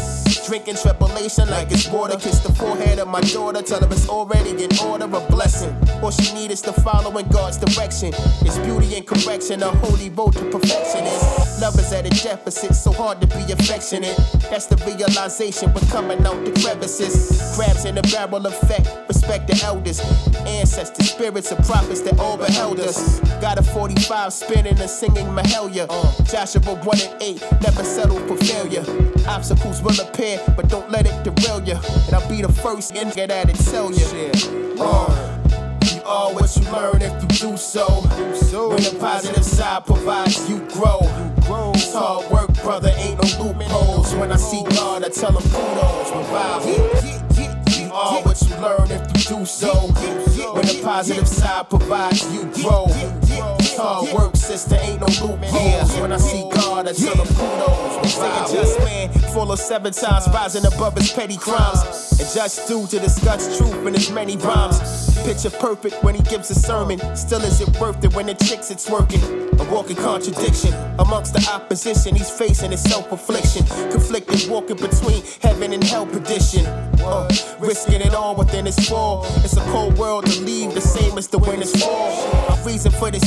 Drinking 0.48 0.76
trepidation 0.76 1.50
like 1.50 1.72
it's 1.72 1.88
water. 1.88 2.18
Kiss 2.18 2.40
the 2.40 2.54
forehead 2.54 3.00
of 3.00 3.08
my 3.08 3.22
daughter. 3.22 3.62
Tell 3.62 3.80
her 3.80 3.88
it's 3.92 4.08
already 4.10 4.52
in 4.64 4.70
order. 4.86 5.06
A 5.06 5.20
blessing. 5.32 5.76
All 6.02 6.12
she 6.12 6.34
need 6.34 6.52
is 6.52 6.62
to 6.62 6.74
follow 6.74 7.18
in 7.18 7.28
God's 7.30 7.58
direction. 7.58 8.12
It's 8.42 8.58
beauty 8.60 8.96
and 8.96 9.06
correction. 9.08 9.64
A 9.64 9.72
holy 9.86 10.10
road 10.10 10.34
to 10.34 10.50
perfection 10.50 11.06
is. 11.06 11.62
Love 11.62 11.78
is 11.80 11.92
at 11.94 12.06
a 12.06 12.10
deficit. 12.24 12.76
So 12.76 12.92
hard 12.92 13.22
to 13.22 13.28
be 13.28 13.52
affectionate. 13.52 14.18
That's 14.50 14.68
the 14.68 14.78
realization. 14.86 15.74
We're 15.74 15.90
coming 15.90 16.26
out 16.26 16.44
the 16.46 16.52
crevices. 16.62 17.56
Crabs 17.56 17.86
in 17.86 17.96
the 17.96 18.02
barrel 18.04 18.46
effect. 18.46 18.90
Respect 19.08 19.48
the 19.48 19.62
elders. 19.64 20.00
Ancestors, 20.46 21.12
spirits, 21.12 21.52
and 21.52 21.64
prophets 21.66 22.02
that 22.02 22.20
all 22.20 22.38
beheld 22.38 22.80
us. 22.80 23.20
Got 23.42 23.60
a 23.60 23.64
45 23.64 24.34
spinning 24.34 24.80
and 24.80 24.90
singing 24.90 25.28
Mahalia. 25.28 25.88
Uh. 25.90 26.24
Joshua 26.24 26.76
1 26.76 27.00
and 27.02 27.22
8. 27.22 27.42
Never 27.62 27.84
settle 27.84 28.20
for 28.28 28.38
failure. 28.38 28.86
Obstacles 29.28 29.82
will 29.82 30.00
appear, 30.00 30.15
but 30.18 30.70
don't 30.70 30.90
let 30.90 31.06
it 31.06 31.24
derail 31.24 31.62
you. 31.68 31.76
And 31.76 32.14
I'll 32.14 32.30
be 32.30 32.42
the 32.42 32.52
first 32.52 32.96
and 32.96 33.14
get 33.14 33.32
at 33.32 33.50
it, 33.50 33.56
tell 33.56 33.92
you. 33.92 34.06
Uh, 34.80 35.42
you 35.94 36.02
are 36.06 36.34
what 36.34 36.56
you 36.56 36.64
learn 36.72 37.02
if 37.02 37.22
you 37.22 37.50
do 37.50 37.58
so. 37.58 37.86
When 38.70 38.82
the 38.82 38.96
positive 39.00 39.44
side 39.44 39.86
provides, 39.86 40.50
you 40.50 40.60
grow. 40.70 41.00
It's 41.74 41.94
hard 41.94 42.32
work, 42.32 42.54
brother, 42.64 42.94
ain't 42.96 43.22
no 43.22 43.44
loopholes. 43.44 44.16
When 44.16 44.32
I 44.32 44.38
see 44.38 44.64
God, 44.64 45.04
I 45.04 45.10
tell 45.10 45.32
him 45.32 45.44
kudos, 45.52 46.12
revival. 46.12 47.16
You 47.78 47.92
are 47.92 48.22
what 48.24 48.42
you 48.42 48.56
learn 48.58 48.92
if 48.92 49.02
you 49.30 49.38
do 49.38 49.46
so. 49.46 49.74
When 50.54 50.66
the 50.66 50.82
positive 50.82 51.28
side 51.28 51.70
provides, 51.70 52.24
you 52.34 52.46
grow. 52.64 52.86
It's 53.76 53.84
hard 53.84 54.14
work, 54.14 54.38
sister, 54.38 54.78
ain't 54.80 55.02
no 55.02 55.08
loopholes. 55.08 56.00
When 56.00 56.14
I 56.14 56.18
see 56.18 56.48
God, 56.50 56.88
I 56.88 56.94
tell 56.94 57.14
him 57.14 57.28
kudos. 57.28 58.02
They 58.02 58.08
say 58.08 58.30
a 58.30 58.64
just 58.64 58.80
man, 58.80 59.10
full 59.34 59.52
of 59.52 59.60
seven 59.60 59.92
times, 59.92 60.30
rising 60.30 60.66
above 60.66 60.96
his 60.96 61.12
petty 61.12 61.36
crimes. 61.36 61.82
And 62.18 62.30
just 62.34 62.70
due 62.70 62.88
to 62.88 63.00
discuss 63.00 63.58
truth 63.58 63.86
in 63.86 63.94
his 63.94 64.10
many 64.12 64.38
rhymes. 64.38 65.14
Picture 65.26 65.50
perfect 65.50 66.02
when 66.06 66.16
he 66.16 66.22
gives 66.24 66.50
a 66.52 66.56
sermon. 66.56 67.00
Still, 67.18 67.42
is 67.42 67.60
it 67.60 67.78
worth 67.78 68.02
it 68.06 68.16
when 68.16 68.28
the 68.28 68.36
chicks 68.36 68.72
it's 68.72 68.90
working? 68.90 69.22
A 69.60 69.64
walking 69.70 69.98
contradiction 69.98 70.74
amongst 71.00 71.34
the 71.34 71.46
opposition. 71.52 72.16
He's 72.16 72.30
facing 72.30 72.72
his 72.72 72.82
self 72.82 73.12
affliction. 73.12 73.66
Conflicted, 73.92 74.50
walking 74.50 74.78
between 74.78 75.22
heaven 75.42 75.74
and 75.74 75.84
hell 75.84 76.06
perdition. 76.06 76.66
Uh, 76.66 77.28
risking 77.60 78.02
it 78.02 78.14
all 78.14 78.36
within 78.36 78.66
his 78.66 78.80
fall. 78.88 79.26
It's 79.44 79.58
a 79.58 79.62
cold 79.72 79.98
world 79.98 80.26
to 80.28 80.42
leave, 80.44 80.74
the 80.74 80.82
same 80.82 81.18
as 81.18 81.28
the 81.28 81.40
winter's 81.40 81.76
fall. 81.84 82.10
A 82.50 82.64
reason 82.66 82.92
for 82.92 83.12
the 83.12 83.20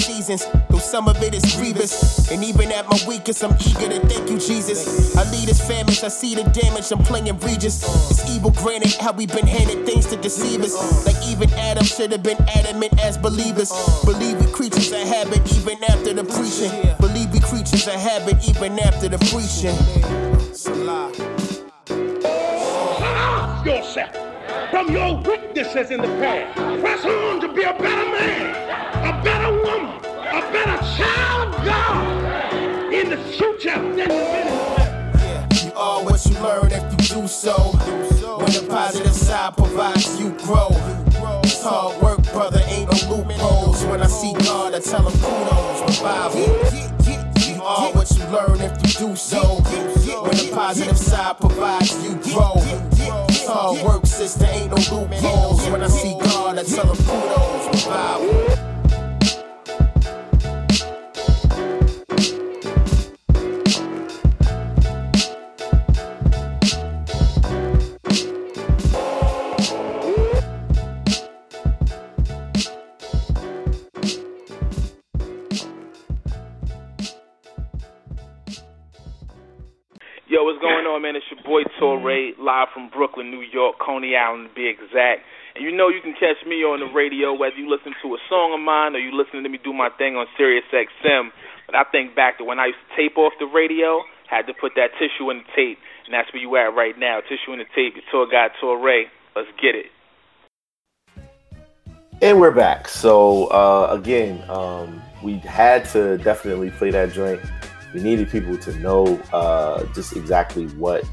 though 0.68 0.78
some 0.78 1.08
of 1.08 1.22
it 1.22 1.34
is 1.34 1.44
grievous. 1.56 2.30
And 2.30 2.44
even 2.44 2.72
at 2.72 2.88
my 2.88 2.98
weakest, 3.06 3.42
I'm 3.42 3.56
eager 3.66 3.88
to 3.88 4.00
thank 4.06 4.30
you, 4.30 4.38
Jesus. 4.38 5.16
I 5.16 5.24
lead 5.30 5.48
his 5.48 5.60
famished, 5.60 6.04
I 6.04 6.08
see 6.08 6.34
the 6.34 6.44
damage, 6.44 6.90
I'm 6.92 6.98
playing 6.98 7.38
Regis. 7.38 7.82
It's 8.10 8.28
evil 8.30 8.50
granted, 8.50 8.94
how 8.94 9.12
we've 9.12 9.32
been 9.32 9.46
handed 9.46 9.86
things 9.86 10.06
to 10.06 10.16
deceive 10.16 10.62
us. 10.62 11.06
Like 11.06 11.16
even 11.26 11.50
Adam 11.54 11.84
should 11.84 12.12
have 12.12 12.22
been 12.22 12.38
adamant 12.54 13.00
as 13.00 13.16
believers. 13.18 13.70
Believe 14.04 14.40
we 14.44 14.50
creatures 14.52 14.92
of 14.92 14.98
habit 14.98 15.40
even 15.56 15.82
after 15.84 16.12
the 16.14 16.24
preaching. 16.24 16.72
Believe 17.00 17.32
we 17.32 17.40
creatures 17.40 17.86
of 17.86 17.94
habit 17.94 18.36
even 18.48 18.78
after 18.78 19.08
the 19.08 19.18
preaching. 19.30 19.76
Yourself 23.64 24.28
from 24.70 24.90
your 24.90 25.16
weaknesses 25.22 25.90
in 25.90 26.00
the 26.00 26.08
past. 26.20 26.80
Press 26.80 27.04
on 27.04 27.40
to 27.40 27.48
be 27.52 27.62
a 27.62 27.72
better 27.72 28.10
man, 28.10 28.54
a 29.04 29.22
better 29.24 29.52
woman, 29.62 30.00
a 30.44 30.78
child 30.96 31.54
of 31.54 31.64
God 31.64 32.92
in 32.92 33.10
the 33.10 33.16
future 33.16 33.76
been. 33.94 34.08
You 35.64 35.72
are 35.74 36.04
what 36.04 36.24
you 36.26 36.38
learn 36.40 36.70
if 36.70 36.82
you 36.92 37.22
do 37.22 37.28
so. 37.28 37.54
When 38.38 38.52
the 38.52 38.66
positive 38.68 39.14
side 39.14 39.56
provides, 39.56 40.18
you 40.20 40.30
grow. 40.44 40.68
It's 41.42 41.62
hard 41.62 42.00
work, 42.00 42.22
brother, 42.32 42.60
ain't 42.66 42.90
no 42.92 43.16
loopholes. 43.16 43.84
When 43.86 44.00
I 44.00 44.06
see 44.06 44.32
God, 44.44 44.74
I 44.74 44.80
tell 44.80 45.08
him 45.08 45.18
kudos, 45.20 45.98
revival. 45.98 46.88
Are 47.60 47.92
what 47.92 48.10
you 48.12 48.24
learn 48.26 48.60
if 48.62 48.72
you 48.82 49.08
do 49.08 49.16
so. 49.16 49.56
When 50.22 50.36
the 50.36 50.50
positive 50.54 50.96
side 50.96 51.38
provides 51.38 51.92
you 52.02 52.14
grow. 52.32 52.54
It's 53.28 53.46
Hard 53.46 53.84
work, 53.84 54.06
sister, 54.06 54.46
ain't 54.46 54.70
no 54.70 54.76
loopholes. 54.76 55.68
When 55.68 55.82
I 55.82 55.88
see 55.88 56.16
God, 56.20 56.58
I 56.58 56.62
tell 56.62 56.86
him 56.86 56.96
kudos, 57.04 57.86
revival. 57.86 58.67
Going 80.58 80.90
on, 80.90 81.02
man? 81.02 81.14
It's 81.14 81.26
your 81.30 81.38
boy 81.46 81.62
Torae, 81.78 82.34
live 82.34 82.66
from 82.74 82.90
Brooklyn, 82.90 83.30
New 83.30 83.46
York, 83.46 83.78
Coney 83.78 84.16
Island 84.18 84.50
to 84.50 84.54
be 84.54 84.66
exact. 84.66 85.22
And 85.54 85.62
you 85.62 85.70
know 85.70 85.86
you 85.86 86.02
can 86.02 86.14
catch 86.18 86.42
me 86.46 86.66
on 86.66 86.82
the 86.82 86.90
radio 86.90 87.30
whether 87.30 87.54
you 87.54 87.70
listen 87.70 87.94
to 88.02 88.14
a 88.14 88.20
song 88.28 88.50
of 88.50 88.58
mine 88.58 88.96
or 88.96 88.98
you 88.98 89.14
listening 89.14 89.46
to 89.46 89.48
me 89.48 89.62
do 89.62 89.72
my 89.72 89.88
thing 89.94 90.16
on 90.18 90.26
Sirius 90.36 90.66
XM. 90.74 91.30
But 91.66 91.76
I 91.76 91.84
think 91.84 92.16
back 92.18 92.38
to 92.38 92.44
when 92.44 92.58
I 92.58 92.74
used 92.74 92.82
to 92.90 92.96
tape 92.98 93.16
off 93.18 93.32
the 93.38 93.46
radio, 93.46 94.02
had 94.26 94.50
to 94.50 94.54
put 94.54 94.74
that 94.74 94.90
tissue 94.98 95.30
in 95.30 95.38
the 95.38 95.48
tape, 95.54 95.78
and 96.06 96.12
that's 96.12 96.32
where 96.34 96.42
you 96.42 96.50
at 96.56 96.74
right 96.74 96.98
now. 96.98 97.20
Tissue 97.22 97.54
in 97.54 97.62
the 97.62 97.70
tape, 97.70 97.94
your 97.94 98.02
tour 98.10 98.26
guide 98.26 98.50
Torae. 98.58 99.06
Let's 99.38 99.48
get 99.62 99.78
it. 99.78 99.94
And 102.20 102.40
we're 102.40 102.50
back. 102.50 102.88
So 102.88 103.46
uh, 103.54 103.94
again, 103.94 104.42
um, 104.50 105.00
we 105.22 105.38
had 105.38 105.84
to 105.94 106.18
definitely 106.18 106.70
play 106.70 106.90
that 106.90 107.12
joint. 107.12 107.40
We 107.94 108.00
needed 108.02 108.30
people 108.30 108.56
to 108.58 108.74
know 108.78 109.18
uh, 109.32 109.84
just 109.94 110.16
exactly 110.16 110.66
what 110.68 111.04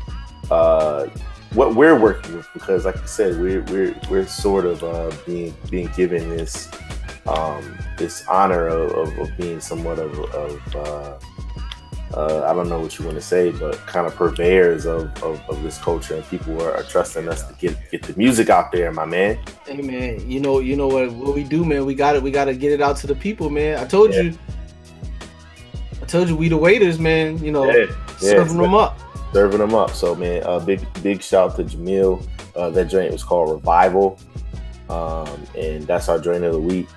uh, 0.51 1.07
what 1.53 1.75
we're 1.75 1.97
working 1.97 2.35
with 2.35 2.47
because, 2.53 2.85
like 2.85 2.97
I 2.97 3.05
said, 3.05 3.39
we're 3.39 3.61
we're 3.63 3.95
we're 4.09 4.27
sort 4.27 4.65
of 4.65 4.83
uh, 4.83 5.11
being 5.25 5.55
being 5.69 5.87
given 5.95 6.29
this 6.29 6.69
um, 7.27 7.77
this 7.97 8.27
honor 8.27 8.67
of, 8.67 8.91
of, 8.91 9.17
of 9.19 9.37
being 9.37 9.59
somewhat 9.59 9.99
of, 9.99 10.19
of 10.19 10.75
uh, 10.75 11.17
uh, 12.13 12.45
I 12.49 12.53
don't 12.53 12.69
know 12.69 12.79
what 12.79 12.97
you 12.99 13.05
want 13.05 13.17
to 13.17 13.21
say, 13.21 13.51
but 13.51 13.77
kind 13.87 14.05
of 14.05 14.15
purveyors 14.15 14.85
of, 14.85 15.11
of, 15.23 15.41
of 15.49 15.63
this 15.63 15.77
culture, 15.79 16.15
and 16.15 16.23
people 16.25 16.61
are, 16.61 16.71
are 16.75 16.83
trusting 16.83 17.27
us 17.27 17.43
to 17.47 17.53
get 17.55 17.75
get 17.91 18.03
the 18.03 18.15
music 18.15 18.49
out 18.49 18.71
there, 18.71 18.91
my 18.91 19.05
man. 19.05 19.39
Hey 19.65 19.81
man, 19.81 20.29
you 20.29 20.39
know, 20.39 20.59
you 20.59 20.75
know 20.75 20.87
what, 20.87 21.11
what 21.13 21.33
we 21.35 21.43
do, 21.43 21.65
man. 21.65 21.85
We 21.85 21.95
got 21.95 22.15
it. 22.15 22.21
We 22.23 22.31
got 22.31 22.45
to 22.45 22.53
get 22.55 22.71
it 22.71 22.81
out 22.81 22.97
to 22.97 23.07
the 23.07 23.15
people, 23.15 23.49
man. 23.49 23.79
I 23.79 23.85
told 23.85 24.13
Yeah. 24.13 24.21
you. 24.21 24.37
I 26.05 26.07
told 26.07 26.29
you 26.29 26.35
we 26.35 26.49
the 26.49 26.57
waiters, 26.57 26.99
man. 26.99 27.43
You 27.43 27.51
know, 27.51 27.65
Yeah, 27.65 27.85
yeah, 27.87 28.17
serving 28.19 28.57
them 28.57 28.75
up. 28.75 28.99
serving 29.33 29.57
them 29.57 29.73
up. 29.73 29.89
So 29.89 30.13
man, 30.13 30.43
uh, 30.45 30.59
big 30.59 30.85
big 31.01 31.23
shout 31.23 31.55
to 31.55 31.63
Jamil. 31.63 32.23
Uh, 32.55 32.69
that 32.69 32.85
joint 32.85 33.11
was 33.11 33.23
called 33.23 33.49
Revival, 33.49 34.19
um, 34.87 35.27
and 35.57 35.81
that's 35.87 36.07
our 36.07 36.19
joint 36.19 36.43
of 36.43 36.53
the 36.53 36.59
week. 36.59 36.87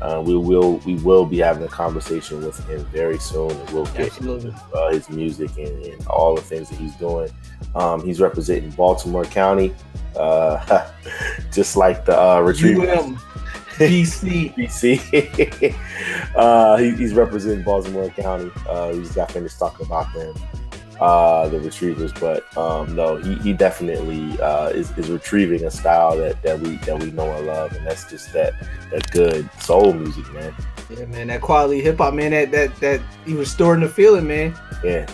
Uh, 0.00 0.22
we 0.24 0.36
will 0.36 0.76
we 0.86 0.94
will 1.02 1.26
be 1.26 1.38
having 1.38 1.64
a 1.64 1.68
conversation 1.68 2.44
with 2.44 2.64
him 2.68 2.84
very 2.92 3.18
soon, 3.18 3.50
and 3.50 3.70
we'll 3.70 3.86
get 3.86 4.16
into, 4.20 4.54
uh, 4.72 4.92
his 4.92 5.10
music 5.10 5.50
and, 5.58 5.84
and 5.84 6.06
all 6.06 6.36
the 6.36 6.40
things 6.42 6.68
that 6.68 6.78
he's 6.78 6.94
doing. 6.94 7.28
Um, 7.74 8.04
he's 8.04 8.20
representing 8.20 8.70
Baltimore 8.70 9.24
County, 9.24 9.74
uh, 10.14 10.88
just 11.52 11.76
like 11.76 12.04
the 12.04 12.16
uh, 12.16 12.38
Retriever. 12.40 12.86
BC. 13.78 14.54
BC. 14.54 15.74
uh, 16.36 16.76
he, 16.76 16.90
he's 16.92 17.14
representing 17.14 17.64
Baltimore 17.64 18.08
County. 18.10 18.50
Uh, 18.68 18.90
we 18.92 19.00
just 19.00 19.14
got 19.14 19.30
finished 19.32 19.58
talking 19.58 19.86
about 19.86 20.12
them, 20.14 20.34
uh, 21.00 21.48
the 21.48 21.60
retrievers. 21.60 22.12
But 22.12 22.56
um, 22.56 22.94
no, 22.94 23.16
he, 23.16 23.34
he 23.36 23.52
definitely 23.52 24.40
uh, 24.40 24.68
is, 24.68 24.96
is 24.96 25.10
retrieving 25.10 25.64
a 25.64 25.70
style 25.70 26.16
that, 26.18 26.42
that 26.42 26.60
we 26.60 26.76
that 26.78 26.98
we 26.98 27.10
know 27.10 27.30
and 27.30 27.46
love, 27.46 27.72
and 27.72 27.86
that's 27.86 28.08
just 28.08 28.32
that 28.32 28.54
that 28.90 29.10
good 29.10 29.48
soul 29.60 29.92
music, 29.92 30.32
man. 30.32 30.54
Yeah, 30.90 31.06
man, 31.06 31.26
that 31.28 31.40
quality 31.40 31.80
hip 31.80 31.98
hop, 31.98 32.14
man. 32.14 32.30
That 32.30 32.50
that 32.52 32.76
that 32.76 33.00
he 33.24 33.34
restoring 33.34 33.80
the 33.80 33.88
feeling, 33.88 34.26
man. 34.26 34.56
Yeah. 34.82 35.06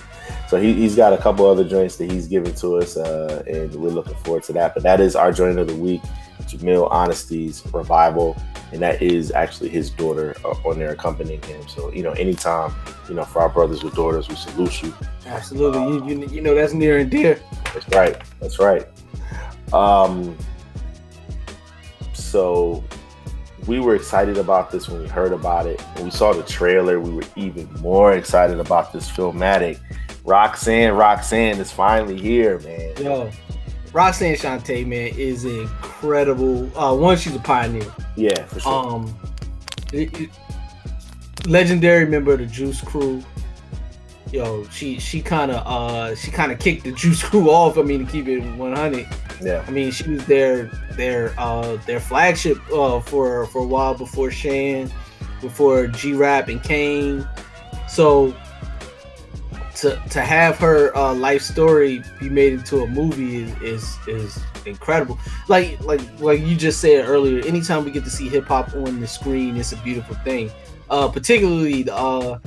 So 0.50 0.61
he, 0.61 0.74
he's 0.74 0.96
got 0.96 1.12
a 1.12 1.16
couple 1.16 1.46
other 1.46 1.62
joints 1.62 1.94
that 1.96 2.11
he's 2.11 2.26
given 2.26 2.52
to 2.56 2.78
us, 2.78 2.96
uh, 2.96 3.44
and 3.46 3.72
we're 3.76 3.90
looking 3.90 4.16
forward 4.16 4.42
to 4.44 4.52
that. 4.54 4.74
But 4.74 4.82
that 4.82 5.00
is 5.00 5.14
our 5.14 5.32
joint 5.32 5.61
of 5.61 5.68
the 5.68 5.76
week, 5.76 6.02
Jamil 6.43 6.91
Honesty's 6.91 7.62
Revival, 7.72 8.36
and 8.72 8.80
that 8.82 9.01
is 9.03 9.30
actually 9.32 9.68
his 9.68 9.91
daughter 9.91 10.36
uh, 10.45 10.49
on 10.64 10.78
there 10.78 10.93
accompanying 10.93 11.43
him. 11.43 11.66
So 11.68 11.93
you 11.93 12.03
know, 12.03 12.12
anytime 12.12 12.74
you 13.09 13.14
know, 13.14 13.24
for 13.24 13.43
our 13.43 13.49
brothers 13.49 13.82
with 13.82 13.95
daughters, 13.95 14.28
we 14.28 14.36
salute 14.36 14.82
you. 14.82 14.95
Absolutely. 15.26 16.12
you, 16.12 16.20
you 16.20 16.26
you 16.28 16.41
know 16.41 16.55
that's 16.55 16.72
near 16.72 16.99
and 16.99 17.11
dear. 17.11 17.41
That's 17.74 17.88
right. 17.88 18.20
That's 18.41 18.59
right. 18.59 18.86
Um, 19.72 20.36
so 22.12 22.82
we 23.66 23.80
were 23.80 23.95
excited 23.95 24.38
about 24.38 24.70
this 24.70 24.88
when 24.88 25.03
we 25.03 25.09
heard 25.09 25.32
about 25.32 25.66
it. 25.66 25.80
When 25.95 26.05
we 26.05 26.11
saw 26.11 26.32
the 26.32 26.43
trailer, 26.43 27.01
we 27.01 27.11
were 27.11 27.24
even 27.36 27.72
more 27.80 28.14
excited 28.14 28.59
about 28.59 28.93
this 28.93 29.11
Philmatic. 29.11 29.78
Roxanne, 30.24 30.93
Roxanne 30.93 31.59
is 31.59 31.70
finally 31.70 32.18
here, 32.18 32.59
man. 32.61 32.95
Yo, 33.03 33.30
Roxanne 33.93 34.34
Shante, 34.36 34.86
man, 34.86 35.12
is 35.16 35.45
incredible. 35.45 36.70
Uh, 36.78 36.95
one, 36.97 37.16
she's 37.16 37.34
a 37.34 37.41
pioneer. 37.41 37.84
Yeah, 38.16 38.45
for 38.47 38.61
sure. 38.61 38.72
Um, 38.72 39.14
it- 39.93 40.18
it- 40.20 40.30
legendary 41.47 42.07
member 42.07 42.32
of 42.34 42.38
the 42.41 42.47
Juice 42.47 42.80
Crew. 42.82 43.22
Yo, 44.32 44.62
she 44.70 45.01
she 45.01 45.20
kind 45.20 45.51
of 45.51 45.66
uh 45.66 46.14
she 46.14 46.30
kind 46.30 46.53
of 46.53 46.59
kicked 46.61 46.84
the 46.84 46.93
Juice 47.03 47.20
Crew 47.22 47.51
off. 47.51 47.76
I 47.78 47.82
mean, 47.82 48.07
to 48.07 48.12
keep 48.12 48.28
it 48.28 48.41
100. 48.41 49.07
yeah. 49.43 49.64
I 49.66 49.70
mean, 49.72 49.91
she 49.91 50.09
was 50.09 50.24
their 50.26 50.66
their 50.93 51.34
uh 51.38 51.76
their 51.86 51.99
flagship 51.99 52.59
uh 52.72 53.01
for 53.01 53.47
for 53.47 53.62
a 53.62 53.66
while 53.66 53.95
before 53.95 54.30
Shan, 54.30 54.88
before 55.41 55.88
G 55.88 56.12
Rap 56.12 56.49
and 56.49 56.62
Kane. 56.62 57.26
So 57.88 58.32
to 59.81 60.03
to 60.11 60.20
have 60.20 60.59
her 60.59 60.95
uh 60.97 61.14
life 61.14 61.43
story 61.43 62.03
be 62.18 62.28
made 62.28 62.53
into 62.53 62.83
a 62.83 62.87
movie 62.87 63.43
is 63.43 63.57
is, 63.62 63.99
is 64.07 64.39
incredible. 64.66 65.18
Like 65.49 65.81
like 65.81 66.01
like 66.20 66.41
you 66.41 66.55
just 66.57 66.81
said 66.81 67.09
earlier, 67.09 67.45
anytime 67.47 67.85
we 67.85 67.91
get 67.91 68.05
to 68.05 68.11
see 68.11 68.28
hip 68.28 68.47
hop 68.47 68.74
on 68.74 69.01
the 69.01 69.07
screen, 69.07 69.57
it's 69.57 69.72
a 69.72 69.76
beautiful 69.78 70.16
thing. 70.16 70.51
Uh 70.91 71.09
particularly 71.09 71.85
the 71.85 71.95
uh 71.95 72.39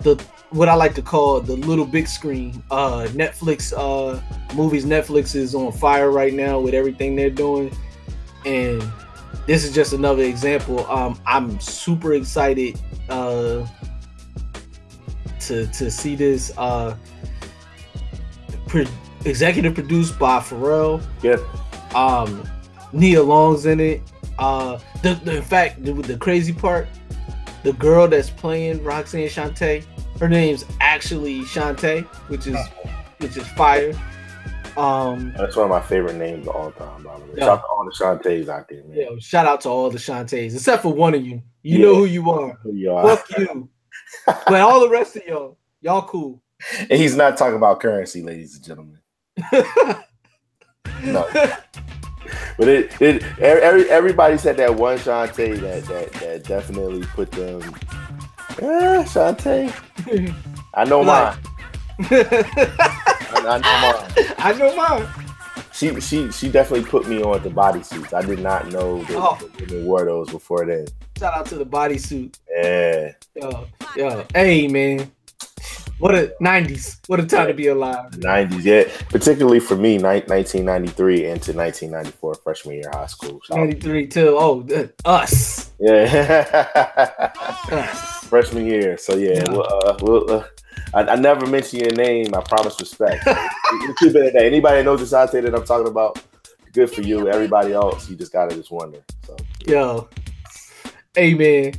the 0.00 0.22
what 0.50 0.68
I 0.68 0.74
like 0.74 0.94
to 0.96 1.02
call 1.02 1.40
the 1.40 1.56
little 1.56 1.86
big 1.86 2.08
screen. 2.08 2.62
Uh 2.70 3.06
Netflix 3.10 3.72
uh 3.76 4.20
movies 4.54 4.84
Netflix 4.84 5.36
is 5.36 5.54
on 5.54 5.70
fire 5.72 6.10
right 6.10 6.34
now 6.34 6.58
with 6.58 6.74
everything 6.74 7.14
they're 7.14 7.30
doing. 7.30 7.74
And 8.44 8.82
this 9.46 9.64
is 9.64 9.72
just 9.72 9.92
another 9.92 10.24
example. 10.24 10.84
Um 10.90 11.20
I'm 11.26 11.60
super 11.60 12.14
excited 12.14 12.80
uh 13.08 13.66
to 15.48 15.66
to 15.68 15.90
see 15.90 16.14
this 16.16 16.52
uh 16.56 16.96
pro- 18.66 18.84
executive 19.24 19.74
produced 19.74 20.18
by 20.18 20.38
Pharrell. 20.40 21.02
Yeah. 21.22 21.36
Um 21.94 22.48
Nia 22.92 23.22
Long's 23.22 23.66
in 23.66 23.80
it. 23.80 24.02
Uh 24.38 24.78
the, 25.02 25.14
the 25.24 25.36
in 25.36 25.42
fact 25.42 25.84
the, 25.84 25.92
the 25.92 26.16
crazy 26.16 26.52
part, 26.52 26.88
the 27.62 27.72
girl 27.74 28.08
that's 28.08 28.30
playing 28.30 28.82
Roxanne 28.82 29.28
Shante, 29.28 29.84
her 30.18 30.28
name's 30.28 30.64
actually 30.80 31.40
Shante, 31.42 32.04
which 32.28 32.46
is 32.46 32.56
which 33.18 33.36
is 33.36 33.46
fire. 33.48 33.92
Um 34.76 35.34
That's 35.36 35.54
one 35.56 35.64
of 35.64 35.70
my 35.70 35.82
favorite 35.82 36.16
names 36.16 36.48
of 36.48 36.54
all 36.56 36.72
time, 36.72 37.02
by 37.02 37.18
the 37.18 37.24
way. 37.26 37.32
Yeah. 37.36 37.44
Shout 37.44 37.58
out 37.58 37.60
to 37.60 37.68
all 37.68 37.84
the 37.84 37.90
Shantays 38.30 38.48
out 38.48 38.68
there, 38.68 38.84
man. 38.84 38.96
yo, 38.96 39.18
shout 39.18 39.46
out 39.46 39.60
to 39.62 39.68
all 39.68 39.90
the 39.90 39.98
Shantays, 39.98 40.54
except 40.54 40.82
for 40.82 40.92
one 40.94 41.14
of 41.14 41.24
you. 41.24 41.42
You 41.62 41.78
know 41.78 41.94
who 41.94 42.06
you 42.06 42.30
are. 42.30 42.58
Who 42.62 42.72
you 42.72 42.92
are. 42.92 43.16
Fuck 43.16 43.38
you. 43.38 43.68
but 44.26 44.60
all 44.60 44.80
the 44.80 44.88
rest 44.88 45.16
of 45.16 45.24
y'all, 45.26 45.56
y'all 45.80 46.02
cool. 46.02 46.42
And 46.78 46.92
he's 46.92 47.16
not 47.16 47.36
talking 47.36 47.56
about 47.56 47.80
currency, 47.80 48.22
ladies 48.22 48.56
and 48.56 48.64
gentlemen. 48.64 48.98
No. 51.04 51.28
But 52.56 52.68
it, 52.68 53.00
it 53.02 53.22
every, 53.40 53.90
everybody 53.90 54.38
said 54.38 54.56
that 54.58 54.74
one 54.76 54.98
Shantae 54.98 55.58
that, 55.60 55.84
that 55.86 56.12
that 56.12 56.44
definitely 56.44 57.02
put 57.06 57.30
them. 57.32 57.60
Yeah, 58.60 59.02
Shantae. 59.04 59.72
I 60.74 60.84
know 60.84 61.02
mine. 61.02 61.36
I, 61.98 63.34
I 63.34 63.58
know 63.58 63.92
mine. 63.92 64.34
I 64.38 64.52
know 64.52 64.76
mine. 64.76 65.08
She 65.72 66.00
she 66.00 66.30
she 66.30 66.48
definitely 66.50 66.88
put 66.88 67.08
me 67.08 67.22
on 67.22 67.42
the 67.42 67.50
bodysuits. 67.50 68.12
I 68.12 68.22
did 68.22 68.38
not 68.40 68.70
know 68.70 69.02
that 69.04 69.16
Oh. 69.16 69.38
women 69.58 69.84
wore 69.84 70.04
those 70.04 70.30
before 70.30 70.64
then. 70.66 70.86
Shout 71.22 71.34
out 71.34 71.46
to 71.46 71.54
the 71.54 71.64
bodysuit. 71.64 72.36
Yeah. 72.52 73.12
Yo, 73.36 73.68
yo, 73.94 74.26
hey 74.34 74.66
man. 74.66 75.08
What 76.00 76.16
a 76.16 76.34
'90s. 76.40 76.98
What 77.06 77.20
a 77.20 77.26
time 77.26 77.46
to 77.46 77.54
be 77.54 77.68
alive. 77.68 78.10
90s, 78.10 78.64
yeah. 78.64 78.92
Particularly 79.08 79.60
for 79.60 79.76
me, 79.76 79.98
ni- 79.98 80.02
1993 80.26 81.26
into 81.26 81.52
1994, 81.52 82.34
freshman 82.34 82.74
year 82.74 82.88
of 82.88 82.94
high 82.96 83.06
school. 83.06 83.40
Out. 83.52 83.56
'93 83.56 84.06
too. 84.08 84.36
oh 84.36 84.66
us. 85.04 85.70
Yeah. 85.78 87.30
Us. 87.70 88.24
freshman 88.24 88.66
year. 88.66 88.98
So 88.98 89.14
yeah, 89.14 89.44
we'll, 89.48 89.62
uh, 89.62 89.98
we'll, 90.00 90.28
uh, 90.28 90.44
I, 90.92 91.02
I 91.02 91.14
never 91.14 91.46
mention 91.46 91.78
your 91.78 91.94
name. 91.94 92.34
I 92.34 92.40
promise 92.40 92.80
respect. 92.80 93.22
So, 93.22 93.30
you 93.74 93.94
keep 94.00 94.16
it 94.16 94.26
at 94.26 94.32
that. 94.32 94.44
Anybody 94.44 94.78
that 94.78 94.84
knows 94.86 94.98
the 94.98 95.06
Sante 95.06 95.40
that 95.40 95.54
I'm 95.54 95.64
talking 95.64 95.86
about, 95.86 96.20
good 96.72 96.90
for 96.90 97.02
you. 97.02 97.28
Everybody 97.28 97.74
else, 97.74 98.10
you 98.10 98.16
just 98.16 98.32
gotta 98.32 98.56
just 98.56 98.72
wonder. 98.72 99.04
So 99.24 99.36
Yo, 99.68 100.08
man. 101.16 101.74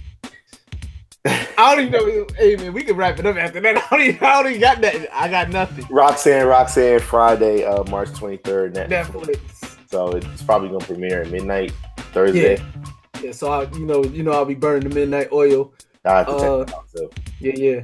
I 1.26 1.76
don't 1.76 1.88
even 1.88 1.92
know. 1.92 2.28
Hey 2.38 2.56
man, 2.56 2.74
we 2.74 2.84
can 2.84 2.96
wrap 2.96 3.20
it 3.20 3.26
up 3.26 3.38
after 3.38 3.60
that. 3.62 3.78
I 3.92 3.96
don't 3.96 4.08
even, 4.08 4.24
I 4.24 4.34
don't 4.44 4.52
even 4.52 4.62
got 4.62 4.82
that. 4.82 5.10
I 5.14 5.28
got 5.30 5.50
nothing. 5.50 5.86
Roxanne, 5.90 6.48
Roxanne, 6.48 7.00
Friday, 7.00 7.64
uh, 7.64 7.84
March 7.86 8.10
23rd. 8.10 8.76
Netflix. 8.76 8.90
Netflix. 8.90 9.90
So 9.90 10.08
it's 10.10 10.44
probably 10.44 10.70
gonna 10.70 10.86
premiere 10.86 11.22
at 11.22 11.32
midnight 11.32 11.72
Thursday. 12.12 12.58
Yeah, 12.58 12.86
yeah 13.22 13.32
so 13.32 13.52
I, 13.52 13.70
you 13.72 13.86
know, 13.86 14.04
you 14.04 14.24
know, 14.24 14.32
I'll 14.32 14.46
be 14.46 14.56
burning 14.56 14.90
the 14.90 14.96
midnight 14.96 15.30
oil. 15.32 15.74
I 16.06 16.18
have 16.18 16.28
to 16.28 16.34
check 16.34 16.42
Uh, 16.44 16.60
it 16.60 16.74
out 16.74 16.86
too. 16.96 17.10
Yeah, 17.40 17.54
yeah. 17.56 17.82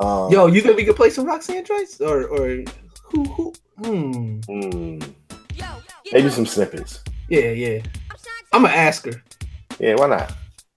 Um, 0.00 0.32
Yo, 0.32 0.46
you 0.46 0.60
think 0.60 0.76
we 0.76 0.84
could 0.84 0.96
play 0.96 1.10
some 1.10 1.24
Roxanne 1.24 1.64
Joyce 1.64 2.00
or 2.00 2.26
or 2.26 2.62
who 3.04 3.24
who? 3.24 3.52
Hmm. 3.82 4.40
hmm. 4.40 4.98
maybe 6.12 6.28
some 6.28 6.46
snippets. 6.46 7.02
Yeah, 7.28 7.50
yeah. 7.50 7.82
I'm 8.52 8.62
gonna 8.62 8.74
ask 8.74 9.06
her. 9.06 9.22
Yeah, 9.78 9.94
why 9.94 10.08
not? 10.08 10.34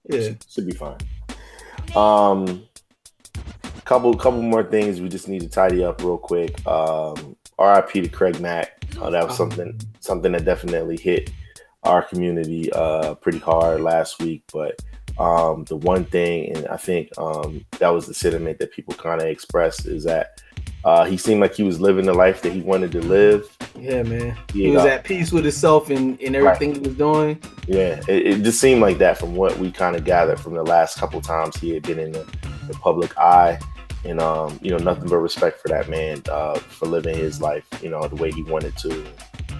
Yeah. 0.08 0.30
Should 0.48 0.66
be 0.66 0.74
fine. 0.74 0.98
Um, 1.94 2.66
couple 3.84 4.12
couple 4.14 4.42
more 4.42 4.64
things 4.64 5.00
we 5.00 5.08
just 5.08 5.28
need 5.28 5.40
to 5.42 5.48
tidy 5.48 5.84
up 5.84 6.02
real 6.02 6.18
quick. 6.18 6.66
Um, 6.66 7.36
R.I.P. 7.58 8.02
to 8.02 8.08
Craig 8.08 8.40
Mack. 8.40 8.84
Uh, 9.00 9.10
that 9.10 9.26
was 9.26 9.36
something 9.36 9.78
something 10.00 10.32
that 10.32 10.44
definitely 10.44 10.96
hit 10.96 11.30
our 11.84 12.02
community 12.02 12.70
uh, 12.72 13.14
pretty 13.14 13.38
hard 13.38 13.80
last 13.80 14.20
week. 14.20 14.42
But 14.52 14.82
um, 15.18 15.64
the 15.64 15.76
one 15.76 16.04
thing, 16.04 16.54
and 16.54 16.66
I 16.68 16.76
think 16.76 17.16
um, 17.16 17.64
that 17.78 17.88
was 17.88 18.06
the 18.06 18.14
sentiment 18.14 18.58
that 18.58 18.72
people 18.72 18.94
kind 18.94 19.20
of 19.20 19.28
expressed, 19.28 19.86
is 19.86 20.04
that 20.04 20.42
uh, 20.86 21.04
he 21.04 21.16
seemed 21.16 21.40
like 21.40 21.52
he 21.52 21.64
was 21.64 21.80
living 21.80 22.06
the 22.06 22.14
life 22.14 22.42
that 22.42 22.52
he 22.52 22.60
wanted 22.60 22.92
to 22.92 23.00
live. 23.00 23.54
Yeah, 23.76 24.04
man. 24.04 24.36
Yeah. 24.54 24.68
He 24.68 24.70
was 24.70 24.84
at 24.84 25.02
peace 25.02 25.32
with 25.32 25.44
himself 25.44 25.90
and, 25.90 26.20
and 26.20 26.36
everything 26.36 26.74
he 26.76 26.80
was 26.80 26.96
doing. 26.96 27.42
Yeah, 27.66 28.00
it, 28.06 28.26
it 28.26 28.42
just 28.42 28.60
seemed 28.60 28.80
like 28.80 28.98
that 28.98 29.18
from 29.18 29.34
what 29.34 29.58
we 29.58 29.72
kind 29.72 29.96
of 29.96 30.04
gathered 30.04 30.38
from 30.38 30.54
the 30.54 30.62
last 30.62 30.96
couple 30.96 31.20
times 31.20 31.56
he 31.56 31.70
had 31.70 31.82
been 31.82 31.98
in 31.98 32.12
the, 32.12 32.24
the 32.68 32.74
public 32.74 33.16
eye. 33.18 33.58
And 34.04 34.20
um, 34.20 34.60
you 34.62 34.70
know, 34.70 34.76
nothing 34.76 35.08
but 35.08 35.16
respect 35.16 35.60
for 35.60 35.66
that 35.68 35.88
man 35.88 36.22
uh, 36.30 36.54
for 36.54 36.86
living 36.86 37.16
his 37.16 37.40
life, 37.40 37.66
you 37.82 37.90
know, 37.90 38.06
the 38.06 38.14
way 38.14 38.30
he 38.30 38.44
wanted 38.44 38.76
to. 38.78 39.04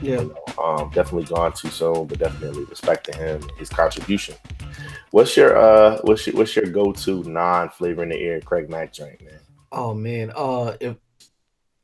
Yeah. 0.00 0.24
Um, 0.62 0.90
definitely 0.90 1.24
gone 1.24 1.52
too 1.52 1.70
soon, 1.70 2.06
but 2.06 2.18
definitely 2.20 2.62
respect 2.64 3.10
to 3.10 3.16
him, 3.18 3.42
his 3.58 3.68
contribution. 3.68 4.36
What's 5.10 5.36
your 5.36 5.56
uh, 5.56 5.98
what's 6.02 6.26
your 6.28 6.36
what's 6.36 6.54
your 6.54 6.66
go 6.66 6.92
to 6.92 7.24
non 7.24 7.70
Flava 7.70 8.02
in 8.02 8.10
Ya 8.12 8.16
Ear 8.16 8.40
Craig 8.40 8.70
Mack 8.70 8.92
drink, 8.94 9.24
man? 9.24 9.40
Oh 9.72 9.94
man. 9.94 10.32
Uh 10.34 10.76
if 10.80 10.96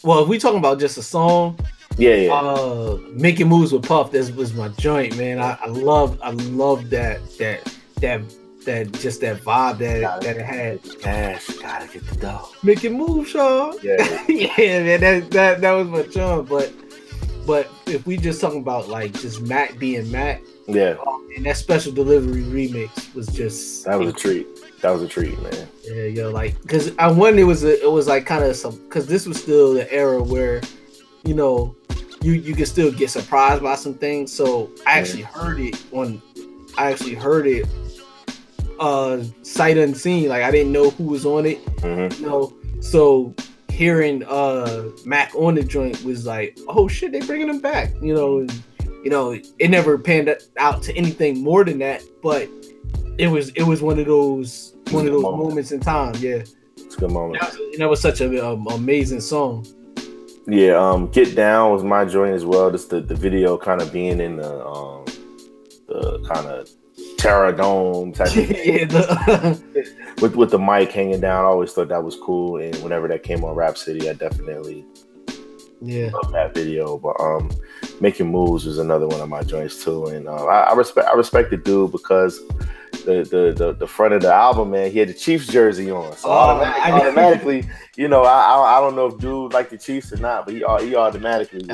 well 0.04 0.22
if 0.22 0.28
we 0.28 0.38
talking 0.38 0.59
about 0.59 0.78
just 0.80 0.98
a 0.98 1.02
song, 1.02 1.59
Yeah, 1.98 2.14
yeah. 2.14 2.32
uh 2.34 2.98
making 3.12 3.48
moves 3.48 3.72
with 3.72 3.84
Puff, 3.86 4.10
this 4.10 4.30
was 4.30 4.54
my 4.54 4.68
joint, 4.68 5.16
man. 5.16 5.38
I, 5.38 5.56
I 5.62 5.66
love 5.66 6.18
I 6.22 6.30
love 6.30 6.90
that 6.90 7.20
that 7.38 7.76
that 8.00 8.20
that 8.64 8.92
just 8.92 9.20
that 9.22 9.38
vibe 9.38 9.78
that 9.78 10.20
that 10.22 10.36
it 10.36 10.42
had. 10.44 10.80
Cash, 11.00 11.48
gotta 11.59 11.86
get 11.88 12.06
the 12.06 12.16
dough. 12.16 12.48
Making 12.62 12.96
moves, 12.96 13.30
Shaw. 13.30 13.72
Yeah. 13.82 14.24
yeah, 14.28 14.82
man, 14.82 15.00
that 15.00 15.30
that 15.32 15.60
that 15.60 15.72
was 15.72 15.88
my 15.88 16.02
joint. 16.02 16.48
But 16.48 16.72
but 17.46 17.68
if 17.86 18.06
we 18.06 18.16
just 18.16 18.40
talking 18.40 18.60
about 18.60 18.88
like 18.88 19.12
just 19.14 19.42
Mac 19.42 19.78
being 19.80 20.09
Mac, 20.12 20.40
Yeah, 20.68 20.94
and 21.36 21.44
that 21.46 21.56
special 21.56 21.92
delivery 21.92 22.42
remix 22.42 23.12
was 23.16 23.26
just 23.28 23.84
that 23.84 23.98
was 23.98 24.09
a 24.10 24.12
treat. 24.12 24.46
That 24.82 24.90
was 24.90 25.02
a 25.02 25.09
treat, 25.09 25.40
man. 25.40 25.68
Yeah, 25.84 26.04
yo, 26.04 26.30
like, 26.30 26.54
cause 26.66 26.92
I 26.98 27.10
wonder 27.10 27.40
it 27.40 27.44
was 27.44 27.62
a, 27.64 27.80
it 27.82 27.90
was 27.90 28.09
like 28.09 28.26
kind 28.26 28.44
of 28.44 28.56
some, 28.56 28.78
cause 28.88 29.06
this 29.06 29.26
was 29.26 29.40
still 29.40 29.74
the 29.74 29.90
era 29.92 30.20
where, 30.22 30.60
you 31.24 31.34
know, 31.34 31.76
you 32.20 32.32
you 32.32 32.54
could 32.54 32.66
still 32.68 32.90
get 32.92 33.10
surprised 33.10 33.62
by 33.62 33.76
some 33.76 33.94
things. 33.94 34.32
So 34.32 34.70
I 34.86 34.98
actually 34.98 35.22
heard 35.22 35.60
it 35.60 35.80
on, 35.92 36.20
I 36.76 36.90
actually 36.90 37.14
heard 37.14 37.46
it, 37.46 37.66
uh, 38.80 39.22
sight 39.42 39.76
unseen. 39.78 40.28
Like 40.28 40.42
I 40.42 40.50
didn't 40.50 40.72
know 40.72 40.90
who 40.90 41.04
was 41.04 41.24
on 41.24 41.46
it, 41.46 41.64
Mhm. 41.76 42.18
you 42.20 42.26
know. 42.26 42.52
So 42.80 43.34
hearing 43.70 44.24
uh 44.24 44.88
Mac 45.04 45.32
on 45.36 45.54
the 45.54 45.62
joint 45.62 46.02
was 46.04 46.26
like, 46.26 46.59
oh 46.68 46.88
shit, 46.88 47.12
they 47.12 47.20
bringing 47.20 47.48
him 47.48 47.60
back, 47.60 47.92
you 48.02 48.14
know. 48.14 48.40
And, 48.40 48.52
you 49.04 49.10
know, 49.10 49.32
it 49.32 49.68
never 49.70 49.96
panned 49.98 50.32
out 50.59 50.82
to 50.84 50.96
anything 50.96 51.40
more 51.42 51.64
than 51.64 51.78
that, 51.78 52.02
but 52.22 52.48
it 53.18 53.28
was 53.28 53.50
it 53.50 53.62
was 53.62 53.82
one 53.82 53.98
of 53.98 54.06
those 54.06 54.71
one 54.90 55.06
of 55.06 55.12
those 55.12 55.22
Moment. 55.22 55.48
moments 55.48 55.72
in 55.72 55.80
time. 55.80 56.14
Yeah, 56.18 56.42
It's 56.76 56.96
a 56.96 56.98
good 57.00 57.10
moment. 57.10 57.40
that 57.40 57.50
was, 57.59 57.78
that 57.78 57.88
was 57.88 58.00
such 58.00 58.20
an 58.20 58.38
um, 58.38 58.66
amazing 58.68 59.20
song. 59.20 59.66
Yeah, 60.46 60.72
um, 60.72 61.09
Get 61.09 61.36
Down 61.36 61.72
was 61.72 61.84
my 61.84 62.04
joint 62.04 62.34
as 62.34 62.44
well. 62.44 62.70
Just 62.70 62.90
the, 62.90 63.00
the 63.00 63.14
video 63.14 63.56
kind 63.56 63.80
of 63.80 63.92
being 63.92 64.20
in 64.20 64.36
the 64.36 64.66
um 64.66 65.04
the 65.86 66.26
kind 66.32 66.46
of 66.46 66.68
Terra 67.16 67.56
Dome 67.56 68.12
type 68.12 68.28
of 68.28 68.36
yeah, 68.50 68.84
the, 68.86 69.94
with 70.20 70.34
with 70.34 70.50
the 70.50 70.59
mic 70.59 70.90
hanging 70.90 71.20
down. 71.20 71.44
I 71.44 71.48
always 71.48 71.72
thought 71.72 71.88
that 71.88 72.02
was 72.02 72.16
cool. 72.16 72.56
And 72.56 72.74
whenever 72.82 73.06
that 73.09 73.22
came 73.22 73.44
on 73.44 73.54
Rap 73.54 73.78
City, 73.78 74.10
I 74.10 74.14
definitely 74.14 74.84
yeah, 75.80 76.10
love 76.10 76.32
that 76.32 76.54
video. 76.54 76.98
But 76.98 77.20
um, 77.20 77.50
Making 78.00 78.32
Moves 78.32 78.64
was 78.64 78.78
another 78.78 79.06
one 79.06 79.20
of 79.20 79.28
my 79.28 79.42
joints 79.42 79.84
too. 79.84 80.06
And 80.06 80.26
uh, 80.28 80.46
I, 80.46 80.70
I 80.70 80.74
respect 80.74 81.06
I 81.09 81.14
respect 81.14 81.50
the 81.50 81.56
dude 81.56 81.92
because 81.92 82.40
the, 83.04 83.24
the 83.24 83.52
the 83.64 83.72
the 83.74 83.86
front 83.86 84.14
of 84.14 84.22
the 84.22 84.32
album, 84.32 84.70
man, 84.70 84.90
he 84.90 84.98
had 84.98 85.08
the 85.08 85.14
Chiefs 85.14 85.46
jersey 85.46 85.90
on. 85.90 86.16
So 86.16 86.28
Oh, 86.28 86.32
automatic- 86.32 86.82
I- 86.84 86.92
automatically, 86.92 87.68
you 87.96 88.08
know, 88.08 88.22
I, 88.22 88.54
I 88.56 88.78
I 88.78 88.80
don't 88.80 88.94
know 88.96 89.06
if 89.06 89.18
dude 89.18 89.52
like 89.52 89.70
the 89.70 89.78
Chiefs 89.78 90.12
or 90.12 90.16
not, 90.18 90.44
but 90.46 90.54
he 90.54 90.60
he 90.86 90.94
automatically. 90.96 91.68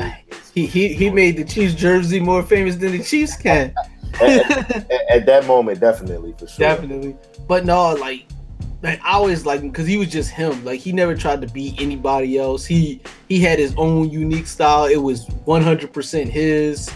he 0.54 0.66
he 0.66 0.88
he 0.94 1.10
made 1.10 1.36
the 1.36 1.44
Chiefs 1.44 1.74
jersey 1.74 2.20
more 2.20 2.42
famous 2.42 2.76
than 2.76 2.92
the 2.92 3.02
Chiefs 3.02 3.36
can. 3.36 3.74
at, 4.20 4.50
at- 4.90 4.90
at 5.10 5.26
that 5.26 5.46
moment, 5.46 5.80
definitely 5.80 6.32
for 6.38 6.46
sure. 6.46 6.58
Definitely. 6.58 7.16
But 7.46 7.64
no, 7.64 7.94
like, 7.94 8.26
like 8.82 9.00
I 9.04 9.12
always 9.12 9.44
like 9.46 9.60
him 9.60 9.70
because 9.70 9.86
he 9.86 9.96
was 9.96 10.08
just 10.08 10.30
him. 10.30 10.64
Like 10.64 10.80
he 10.80 10.92
never 10.92 11.14
tried 11.14 11.40
to 11.42 11.46
be 11.46 11.76
anybody 11.78 12.38
else. 12.38 12.64
He 12.66 13.00
he 13.28 13.40
had 13.40 13.58
his 13.58 13.74
own 13.76 14.10
unique 14.10 14.46
style. 14.46 14.86
It 14.86 14.96
was 14.96 15.26
100% 15.26 16.28
his. 16.28 16.90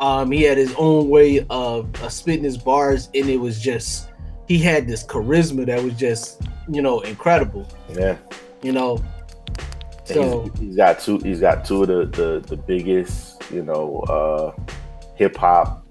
Um, 0.00 0.30
he 0.30 0.42
had 0.42 0.56
his 0.56 0.74
own 0.78 1.08
way 1.08 1.44
of, 1.50 1.88
of 2.02 2.12
spitting 2.12 2.44
his 2.44 2.56
bars, 2.56 3.08
and 3.14 3.28
it 3.28 3.36
was 3.36 3.60
just 3.60 4.08
he 4.48 4.58
had 4.58 4.88
this 4.88 5.04
charisma 5.04 5.66
that 5.66 5.82
was 5.82 5.94
just 5.94 6.42
you 6.68 6.82
know 6.82 7.00
incredible. 7.00 7.68
Yeah. 7.92 8.16
You 8.62 8.72
know. 8.72 9.02
So 10.04 10.42
he's, 10.54 10.60
he's 10.60 10.76
got 10.76 11.00
two. 11.00 11.18
He's 11.18 11.40
got 11.40 11.64
two 11.64 11.82
of 11.82 11.88
the 11.88 12.06
the, 12.06 12.40
the 12.46 12.56
biggest, 12.56 13.44
you 13.52 13.62
know, 13.62 14.00
uh, 14.08 14.74
hip 15.14 15.36
hop 15.36 15.86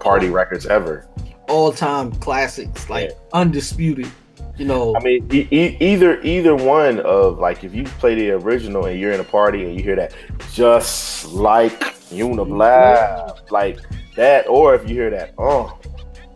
party 0.00 0.28
records 0.28 0.66
ever. 0.66 1.06
all 1.48 1.72
time 1.72 2.12
classics, 2.12 2.90
like 2.90 3.12
undisputed. 3.32 4.10
You 4.56 4.66
know. 4.66 4.94
I 4.96 5.00
mean, 5.00 5.28
e- 5.32 5.48
e- 5.50 5.76
either 5.80 6.20
either 6.22 6.54
one 6.54 7.00
of 7.00 7.38
like 7.38 7.64
if 7.64 7.74
you 7.74 7.84
play 7.84 8.14
the 8.14 8.32
original 8.32 8.86
and 8.86 8.98
you're 8.98 9.12
in 9.12 9.20
a 9.20 9.24
party 9.24 9.64
and 9.64 9.74
you 9.76 9.82
hear 9.82 9.96
that, 9.96 10.14
just 10.52 11.28
like 11.28 11.94
Uniblab, 12.10 13.50
like 13.50 13.80
that, 14.16 14.48
or 14.48 14.74
if 14.74 14.88
you 14.88 14.94
hear 14.94 15.10
that, 15.10 15.34
oh, 15.38 15.78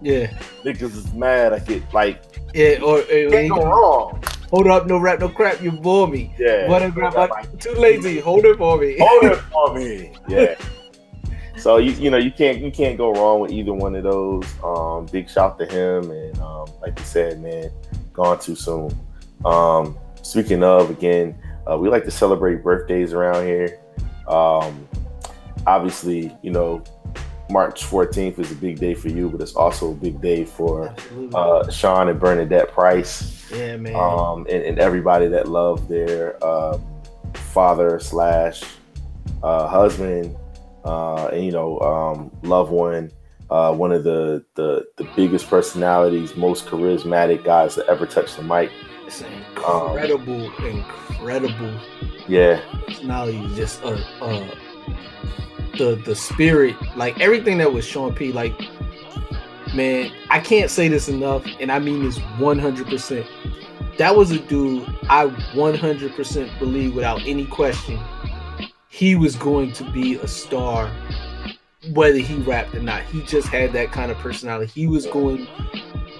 yeah, 0.00 0.26
niggas 0.64 0.96
is 0.96 1.12
mad. 1.14 1.52
I 1.52 1.58
get 1.60 1.82
like, 1.94 2.22
Yeah, 2.54 2.80
or, 2.82 3.02
Can't 3.02 3.48
go 3.48 3.64
wrong. 3.64 4.22
Hold 4.50 4.66
up, 4.66 4.86
no 4.86 4.98
rap, 4.98 5.20
no 5.20 5.30
crap. 5.30 5.62
You 5.62 5.72
bore 5.72 6.06
me. 6.06 6.34
Yeah. 6.38 6.68
What 6.68 6.82
a 6.82 6.90
grab? 6.90 7.16
I'm 7.16 7.56
too 7.56 7.72
lazy. 7.72 8.20
Hold 8.20 8.44
it 8.44 8.58
for 8.58 8.76
me. 8.76 8.96
hold 9.00 9.24
it 9.24 9.38
for 9.38 9.74
me. 9.74 10.12
Yeah. 10.28 10.56
So 11.56 11.76
you 11.76 11.92
you 11.92 12.10
know 12.10 12.16
you 12.16 12.30
can't 12.30 12.58
you 12.58 12.70
can't 12.70 12.98
go 12.98 13.12
wrong 13.12 13.40
with 13.40 13.52
either 13.52 13.72
one 13.72 13.94
of 13.94 14.02
those. 14.02 14.44
Um, 14.64 15.06
big 15.06 15.30
shout 15.30 15.58
to 15.58 15.66
him 15.66 16.10
and 16.10 16.38
um, 16.40 16.66
like 16.80 16.98
you 16.98 17.04
said, 17.04 17.40
man, 17.40 17.70
gone 18.12 18.40
too 18.40 18.56
soon. 18.56 18.94
Um, 19.44 19.96
speaking 20.22 20.62
of 20.62 20.90
again, 20.90 21.38
uh, 21.70 21.78
we 21.78 21.88
like 21.88 22.04
to 22.04 22.10
celebrate 22.10 22.62
birthdays 22.62 23.12
around 23.12 23.46
here. 23.46 23.80
Um, 24.26 24.88
obviously, 25.66 26.36
you 26.42 26.50
know, 26.50 26.82
March 27.50 27.84
14th 27.84 28.38
is 28.38 28.50
a 28.50 28.54
big 28.54 28.78
day 28.78 28.94
for 28.94 29.08
you, 29.08 29.28
but 29.28 29.40
it's 29.40 29.54
also 29.54 29.92
a 29.92 29.94
big 29.94 30.20
day 30.22 30.44
for 30.44 30.94
uh, 31.34 31.68
Sean 31.70 32.08
and 32.08 32.18
Bernadette 32.18 32.72
Price. 32.72 33.50
Yeah, 33.50 33.76
man. 33.76 33.94
Um, 33.94 34.46
and, 34.50 34.62
and 34.64 34.78
everybody 34.78 35.26
that 35.28 35.48
loved 35.48 35.88
their 35.88 36.42
um, 36.44 36.82
father 37.34 37.98
slash 38.00 38.62
uh, 39.42 39.66
husband, 39.68 40.34
uh, 40.84 41.26
and 41.26 41.44
you 41.44 41.52
know, 41.52 41.78
um, 41.80 42.30
loved 42.42 42.72
one. 42.72 43.10
Uh, 43.50 43.74
one 43.74 43.92
of 43.92 44.02
the, 44.02 44.42
the 44.54 44.86
the 44.96 45.06
biggest 45.14 45.46
personalities, 45.50 46.34
most 46.36 46.64
charismatic 46.64 47.44
guys 47.44 47.74
that 47.74 47.86
ever 47.86 48.06
touched 48.06 48.36
the 48.38 48.42
mic. 48.42 48.70
It's 49.06 49.20
an 49.20 49.26
Um, 49.66 49.90
incredible, 49.98 50.50
incredible 50.64 51.78
Yeah, 52.26 52.62
personality. 52.86 53.46
Just 53.54 53.84
uh, 53.84 53.98
uh, 54.22 54.46
the 55.78 56.00
the 56.04 56.14
spirit, 56.14 56.76
like 56.96 57.20
everything 57.20 57.58
that 57.58 57.72
was 57.72 57.86
Sean 57.86 58.14
P. 58.14 58.32
Like, 58.32 58.58
man, 59.74 60.12
I 60.30 60.40
can't 60.40 60.70
say 60.70 60.88
this 60.88 61.08
enough, 61.08 61.44
and 61.60 61.70
I 61.70 61.78
mean 61.78 62.04
this 62.04 62.18
one 62.38 62.58
hundred 62.58 62.86
percent. 62.86 63.26
That 63.98 64.16
was 64.16 64.30
a 64.30 64.38
dude 64.38 64.88
I 65.10 65.26
one 65.54 65.74
hundred 65.74 66.14
percent 66.14 66.50
believe 66.58 66.94
without 66.94 67.20
any 67.26 67.46
question 67.46 68.00
he 68.92 69.14
was 69.14 69.34
going 69.36 69.72
to 69.72 69.90
be 69.90 70.16
a 70.16 70.28
star, 70.28 70.92
whether 71.94 72.18
he 72.18 72.36
rapped 72.42 72.74
or 72.74 72.82
not. 72.82 73.02
He 73.04 73.22
just 73.22 73.48
had 73.48 73.72
that 73.72 73.90
kind 73.90 74.10
of 74.10 74.18
personality. 74.18 74.70
He 74.72 74.86
was 74.86 75.06
going. 75.06 75.46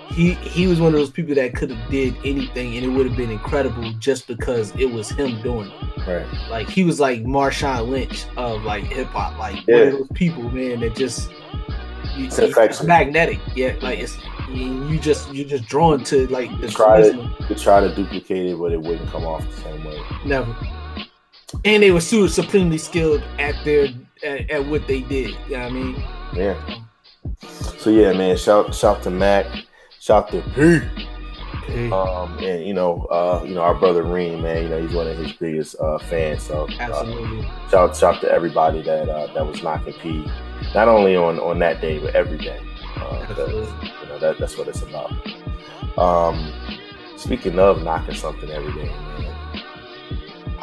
He, 0.08 0.32
he 0.34 0.66
was 0.66 0.80
one 0.80 0.88
of 0.88 1.00
those 1.00 1.10
people 1.10 1.34
that 1.34 1.54
could 1.54 1.70
have 1.70 1.90
did 1.90 2.16
anything 2.24 2.76
and 2.76 2.84
it 2.84 2.88
would 2.88 3.06
have 3.06 3.16
been 3.16 3.30
incredible 3.30 3.92
just 3.98 4.26
because 4.26 4.74
it 4.76 4.84
was 4.84 5.10
him 5.10 5.40
doing 5.42 5.70
it. 5.70 5.91
Right. 6.06 6.26
Like 6.50 6.68
he 6.68 6.84
was 6.84 7.00
like 7.00 7.24
Marshawn 7.24 7.88
Lynch 7.88 8.26
of 8.36 8.62
like 8.62 8.84
hip 8.84 9.08
hop, 9.08 9.38
like 9.38 9.66
one 9.66 9.80
of 9.80 9.92
those 9.92 10.08
people, 10.14 10.50
man, 10.50 10.80
that 10.80 10.94
just 10.94 11.30
you, 12.16 12.26
It's 12.26 12.38
it's, 12.38 12.82
magnetic. 12.82 13.38
Yeah, 13.54 13.76
like 13.80 13.98
it's 13.98 14.18
you 14.50 14.98
just 14.98 15.32
you're 15.32 15.48
just 15.48 15.64
drawn 15.66 16.04
to 16.04 16.26
like 16.28 16.50
the 16.60 16.68
Try 16.68 17.02
to, 17.02 17.46
to 17.48 17.54
try 17.54 17.80
to 17.80 17.94
duplicate 17.94 18.46
it, 18.46 18.58
but 18.58 18.72
it 18.72 18.80
wouldn't 18.80 19.08
come 19.10 19.24
off 19.24 19.46
the 19.48 19.56
same 19.62 19.84
way. 19.84 20.00
Never. 20.24 20.54
And 21.64 21.82
they 21.82 21.90
were 21.90 22.00
su- 22.00 22.28
supremely 22.28 22.78
skilled 22.78 23.22
at 23.38 23.54
their 23.64 23.88
at, 24.22 24.50
at 24.50 24.66
what 24.66 24.86
they 24.86 25.00
did. 25.00 25.30
You 25.48 25.56
know 25.56 25.58
what 25.58 25.66
I 25.66 25.70
mean? 25.70 26.04
Yeah. 26.34 26.78
So 27.78 27.90
yeah, 27.90 28.12
man. 28.12 28.36
Shout 28.36 28.74
shout 28.74 29.02
to 29.04 29.10
Mac. 29.10 29.46
Shout 30.00 30.30
to 30.30 30.40
Um, 31.92 32.38
and 32.38 32.66
you 32.66 32.74
know, 32.74 33.06
uh, 33.10 33.42
you 33.46 33.54
know, 33.54 33.62
our 33.62 33.74
brother 33.74 34.02
Reem, 34.02 34.42
man. 34.42 34.64
You 34.64 34.68
know, 34.68 34.82
he's 34.82 34.94
one 34.94 35.06
of 35.06 35.16
his 35.16 35.32
biggest 35.32 35.76
uh, 35.80 35.98
fans. 35.98 36.42
So 36.42 36.66
uh, 36.80 37.68
shout 37.70 37.96
shout 37.96 38.20
to 38.22 38.30
everybody 38.30 38.82
that 38.82 39.08
uh, 39.08 39.32
that 39.34 39.46
was 39.46 39.62
knocking 39.62 39.94
P, 39.94 40.26
not 40.74 40.88
only 40.88 41.16
on 41.16 41.38
on 41.38 41.58
that 41.60 41.80
day 41.80 41.98
but 41.98 42.14
every 42.14 42.38
day. 42.38 42.60
Uh, 42.96 43.26
you 43.82 44.08
know, 44.08 44.18
that, 44.18 44.38
that's 44.38 44.56
what 44.58 44.68
it's 44.68 44.82
about. 44.82 45.12
Um, 45.98 46.52
speaking 47.16 47.58
of 47.58 47.82
knocking 47.82 48.14
something 48.14 48.50
every 48.50 48.72
day, 48.72 48.88
man, 48.88 49.31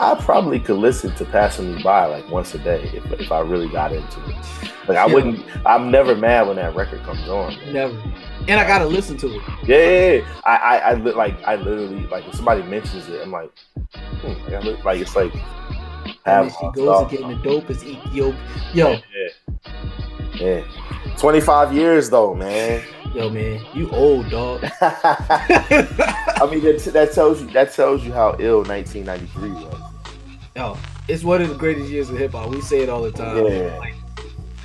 I 0.01 0.15
probably 0.15 0.59
could 0.59 0.77
listen 0.77 1.13
to 1.15 1.25
"Passing 1.25 1.75
Me 1.75 1.83
By" 1.83 2.05
like 2.05 2.29
once 2.29 2.53
a 2.55 2.59
day 2.59 2.89
if 2.93 3.05
if 3.19 3.31
I 3.31 3.39
really 3.41 3.67
got 3.69 3.91
into 3.91 4.19
it. 4.29 4.35
Like 4.87 4.97
I 4.97 5.05
Yeah. 5.07 5.13
wouldn't. 5.13 5.45
I'm 5.65 5.91
never 5.91 6.15
mad 6.15 6.47
when 6.47 6.55
that 6.55 6.73
record 6.75 7.03
comes 7.03 7.27
on. 7.27 7.55
man. 7.57 7.73
Never. 7.73 8.03
And 8.47 8.59
I 8.59 8.65
gotta 8.65 8.85
listen 8.85 9.17
to 9.17 9.27
it. 9.35 9.41
Yeah, 9.63 9.77
yeah, 9.77 10.11
yeah. 10.13 10.41
I, 10.45 10.55
I, 10.55 10.77
I 10.77 10.93
li- 10.95 11.11
like, 11.11 11.43
I 11.43 11.55
literally 11.57 12.07
like 12.07 12.25
if 12.27 12.33
somebody 12.35 12.63
mentions 12.63 13.07
it, 13.09 13.21
I'm 13.21 13.31
like, 13.31 13.51
hmm, 14.21 14.27
like, 14.45 14.53
I 14.53 14.59
li- 14.61 14.81
like 14.85 15.01
it's 15.01 15.15
like 15.15 15.33
have 16.25 16.51
she 16.59 16.69
goes 16.73 17.01
and 17.01 17.09
getting 17.11 17.27
the 17.29 17.35
dope 17.43 17.69
is 17.69 17.83
Ethiopia. 17.83 18.39
Yo, 18.73 18.97
Yeah, 20.39 20.63
25 21.17 21.73
years 21.73 22.09
though, 22.09 22.33
man. 22.33 22.81
yo, 23.13 23.29
man, 23.29 23.63
you 23.73 23.89
old 23.91 24.29
dog. 24.29 24.63
I 24.81 26.47
mean, 26.49 26.63
that, 26.63 26.89
that 26.93 27.11
tells 27.13 27.41
you 27.41 27.47
that 27.51 27.73
tells 27.73 28.03
you 28.05 28.13
how 28.13 28.35
ill 28.39 28.63
1993 28.63 29.49
was. 29.51 29.78
Yo, 30.59 30.77
it's 31.07 31.23
one 31.23 31.41
of 31.41 31.47
the 31.47 31.55
greatest 31.55 31.89
years 31.89 32.09
of 32.09 32.17
hip 32.17 32.33
hop. 32.33 32.49
We 32.49 32.59
say 32.59 32.81
it 32.81 32.89
all 32.89 33.01
the 33.01 33.13
time. 33.13 33.45
Yeah. 33.45 33.77
Like, 33.77 33.93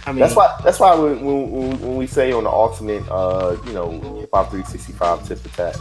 I 0.07 0.11
mean, 0.11 0.19
that's 0.19 0.35
why. 0.35 0.61
That's 0.65 0.81
why 0.81 0.93
when, 0.97 1.25
when, 1.25 1.81
when- 1.81 1.97
we 1.97 2.09
say 2.09 2.33
on 2.33 2.43
the 2.43 2.51
ultimate, 2.51 3.09
uh, 3.09 3.57
you 3.65 3.73
know, 3.73 3.93
hip 4.19 4.31
hop 4.35 4.51
365 4.51 5.29
tip 5.29 5.45
attack, 5.47 5.77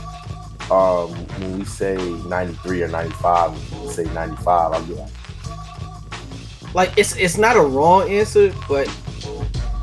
um, 0.69 1.09
when 1.39 1.57
we 1.57 1.65
say 1.65 1.95
93 2.27 2.83
or 2.83 2.89
95, 2.89 3.81
we 3.81 3.89
say 3.89 4.03
95. 4.13 4.73
I'm 4.73 4.95
like, 4.95 6.75
like 6.75 6.93
it's 6.95 7.15
it's 7.15 7.39
not 7.39 7.55
a 7.57 7.61
wrong 7.61 8.07
answer, 8.07 8.53
but 8.69 8.87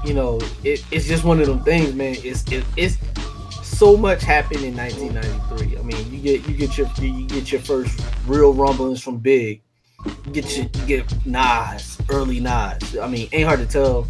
you 0.05 0.15
know, 0.15 0.39
it, 0.63 0.85
it's 0.93 1.09
just 1.09 1.25
one 1.25 1.41
of 1.41 1.49
them 1.49 1.65
things, 1.65 1.93
man. 1.93 2.15
It's 2.19 2.45
it, 2.53 2.65
it's 2.77 2.99
so 3.65 3.97
much 3.97 4.23
happened 4.23 4.63
in 4.63 4.77
1993. 4.77 5.77
I 5.77 5.83
mean, 5.83 6.13
you 6.13 6.21
get 6.21 6.49
you 6.49 6.55
get 6.55 6.79
your 6.79 6.89
you 7.01 7.27
get 7.27 7.51
your 7.51 7.61
first 7.63 8.01
real 8.29 8.55
rumblings 8.55 9.03
from 9.03 9.17
Big. 9.17 9.63
Get 10.33 10.57
your, 10.57 10.67
you 10.75 10.87
get 10.87 11.27
Nas, 11.27 11.99
early 12.09 12.41
Nas. 12.41 12.97
I 12.99 13.09
mean, 13.09 13.29
ain't 13.33 13.47
hard 13.47 13.61
to 13.61 13.67
tell. 13.67 14.07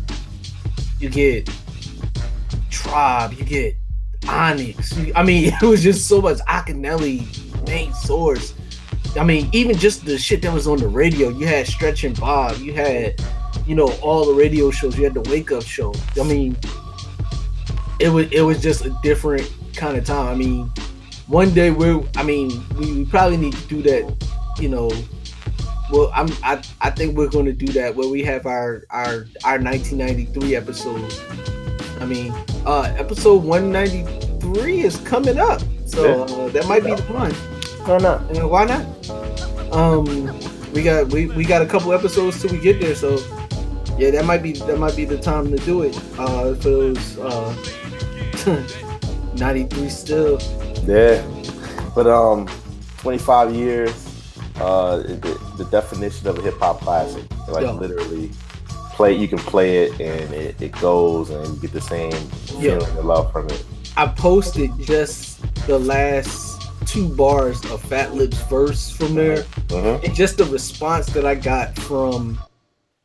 You 0.98 1.08
get 1.08 1.48
Tribe. 2.70 3.32
You 3.32 3.44
get 3.44 3.76
Onyx. 4.28 4.98
I 5.14 5.22
mean, 5.22 5.52
it 5.62 5.66
was 5.66 5.82
just 5.82 6.08
so 6.08 6.20
much 6.20 6.38
Akinyele, 6.40 7.66
main 7.66 7.92
source. 7.94 8.54
I 9.16 9.24
mean, 9.24 9.48
even 9.52 9.76
just 9.76 10.04
the 10.04 10.18
shit 10.18 10.42
that 10.42 10.52
was 10.52 10.68
on 10.68 10.78
the 10.78 10.88
radio. 10.88 11.30
You 11.30 11.46
had 11.46 11.66
Stretch 11.66 12.04
and 12.04 12.18
Bob. 12.18 12.58
You 12.58 12.72
had, 12.74 13.20
you 13.66 13.74
know, 13.74 13.88
all 14.02 14.24
the 14.24 14.34
radio 14.34 14.70
shows. 14.70 14.96
You 14.96 15.04
had 15.04 15.14
the 15.14 15.22
Wake 15.22 15.50
Up 15.50 15.64
Show. 15.64 15.92
I 16.20 16.22
mean, 16.22 16.56
it 17.98 18.08
was 18.08 18.30
it 18.30 18.42
was 18.42 18.62
just 18.62 18.84
a 18.84 18.96
different 19.02 19.50
kind 19.74 19.96
of 19.96 20.04
time. 20.04 20.28
I 20.28 20.34
mean, 20.34 20.70
one 21.26 21.52
day 21.52 21.70
we're. 21.70 22.02
I 22.16 22.22
mean, 22.22 22.50
we, 22.76 22.92
we 22.92 23.04
probably 23.04 23.36
need 23.36 23.54
to 23.54 23.66
do 23.66 23.82
that. 23.82 24.26
You 24.60 24.68
know, 24.68 24.90
well, 25.90 26.10
I'm. 26.14 26.28
I 26.42 26.62
I 26.80 26.90
think 26.90 27.16
we're 27.16 27.28
going 27.28 27.46
to 27.46 27.52
do 27.52 27.66
that 27.72 27.94
where 27.94 28.08
we 28.08 28.22
have 28.24 28.46
our 28.46 28.84
our 28.90 29.26
our 29.44 29.58
1993 29.58 30.56
episode. 30.56 31.14
I 32.00 32.06
mean, 32.06 32.32
uh 32.64 32.92
episode 32.96 33.44
193 33.44 34.80
is 34.80 34.96
coming 34.98 35.38
up, 35.38 35.60
so 35.86 36.24
uh, 36.24 36.48
that 36.48 36.66
might 36.66 36.84
be 36.84 36.94
the 36.94 37.02
one. 37.12 37.32
Why 37.86 37.98
not? 37.98 38.36
Uh, 38.36 38.48
why 38.48 38.64
not? 38.64 39.72
Um, 39.72 40.04
we 40.72 40.82
got 40.82 41.08
we, 41.08 41.26
we 41.26 41.44
got 41.44 41.62
a 41.62 41.66
couple 41.66 41.92
episodes 41.92 42.40
till 42.40 42.52
we 42.52 42.58
get 42.58 42.80
there, 42.80 42.94
so 42.94 43.18
yeah, 43.98 44.10
that 44.10 44.24
might 44.24 44.42
be 44.42 44.52
that 44.52 44.78
might 44.78 44.96
be 44.96 45.04
the 45.04 45.18
time 45.18 45.50
to 45.50 45.56
do 45.58 45.82
it. 45.82 45.96
Uh, 46.18 46.54
for 46.54 46.70
those 46.70 47.18
uh, 47.18 47.54
93 49.36 49.88
still. 49.88 50.40
Yeah, 50.84 51.24
but 51.94 52.06
um, 52.06 52.48
25 52.98 53.54
years, 53.54 54.36
uh, 54.56 54.98
the, 54.98 55.49
the 55.60 55.70
definition 55.70 56.26
of 56.26 56.38
a 56.38 56.42
hip 56.42 56.58
hop 56.58 56.80
classic, 56.80 57.22
like 57.48 57.62
Yeah. 57.64 57.72
literally 57.72 58.30
play. 58.94 59.14
You 59.14 59.28
can 59.28 59.38
play 59.38 59.84
it 59.84 59.92
and 60.00 60.32
it, 60.34 60.60
it 60.60 60.72
goes, 60.72 61.28
and 61.30 61.46
you 61.54 61.60
get 61.60 61.72
the 61.72 61.80
same 61.80 62.12
Yeah. 62.58 62.78
feeling 62.78 62.96
and 62.98 63.06
love 63.06 63.30
from 63.30 63.46
it. 63.48 63.62
I 63.96 64.06
posted 64.06 64.70
just 64.80 65.40
the 65.66 65.78
last 65.78 66.62
two 66.86 67.08
bars 67.08 67.60
of 67.66 67.82
Fatlip's 67.82 68.38
verse 68.48 68.88
from 68.90 69.14
there, 69.14 69.44
Mhm. 69.68 70.02
and 70.04 70.14
just 70.14 70.38
the 70.38 70.46
response 70.46 71.06
that 71.08 71.26
I 71.26 71.34
got 71.34 71.76
from 71.78 72.38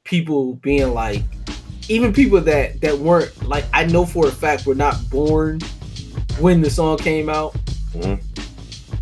people 0.06 0.54
being 0.64 0.94
like, 0.94 1.24
even 1.90 2.14
people 2.14 2.40
that 2.42 2.80
that 2.82 2.98
weren't 2.98 3.32
like, 3.48 3.66
I 3.74 3.86
know 3.86 4.06
for 4.06 4.28
a 4.28 4.32
fact 4.32 4.66
were 4.66 4.76
not 4.76 5.10
born 5.10 5.60
when 6.40 6.62
the 6.62 6.70
song 6.70 6.98
came 6.98 7.30
out. 7.30 7.54
Mhm. 7.94 8.22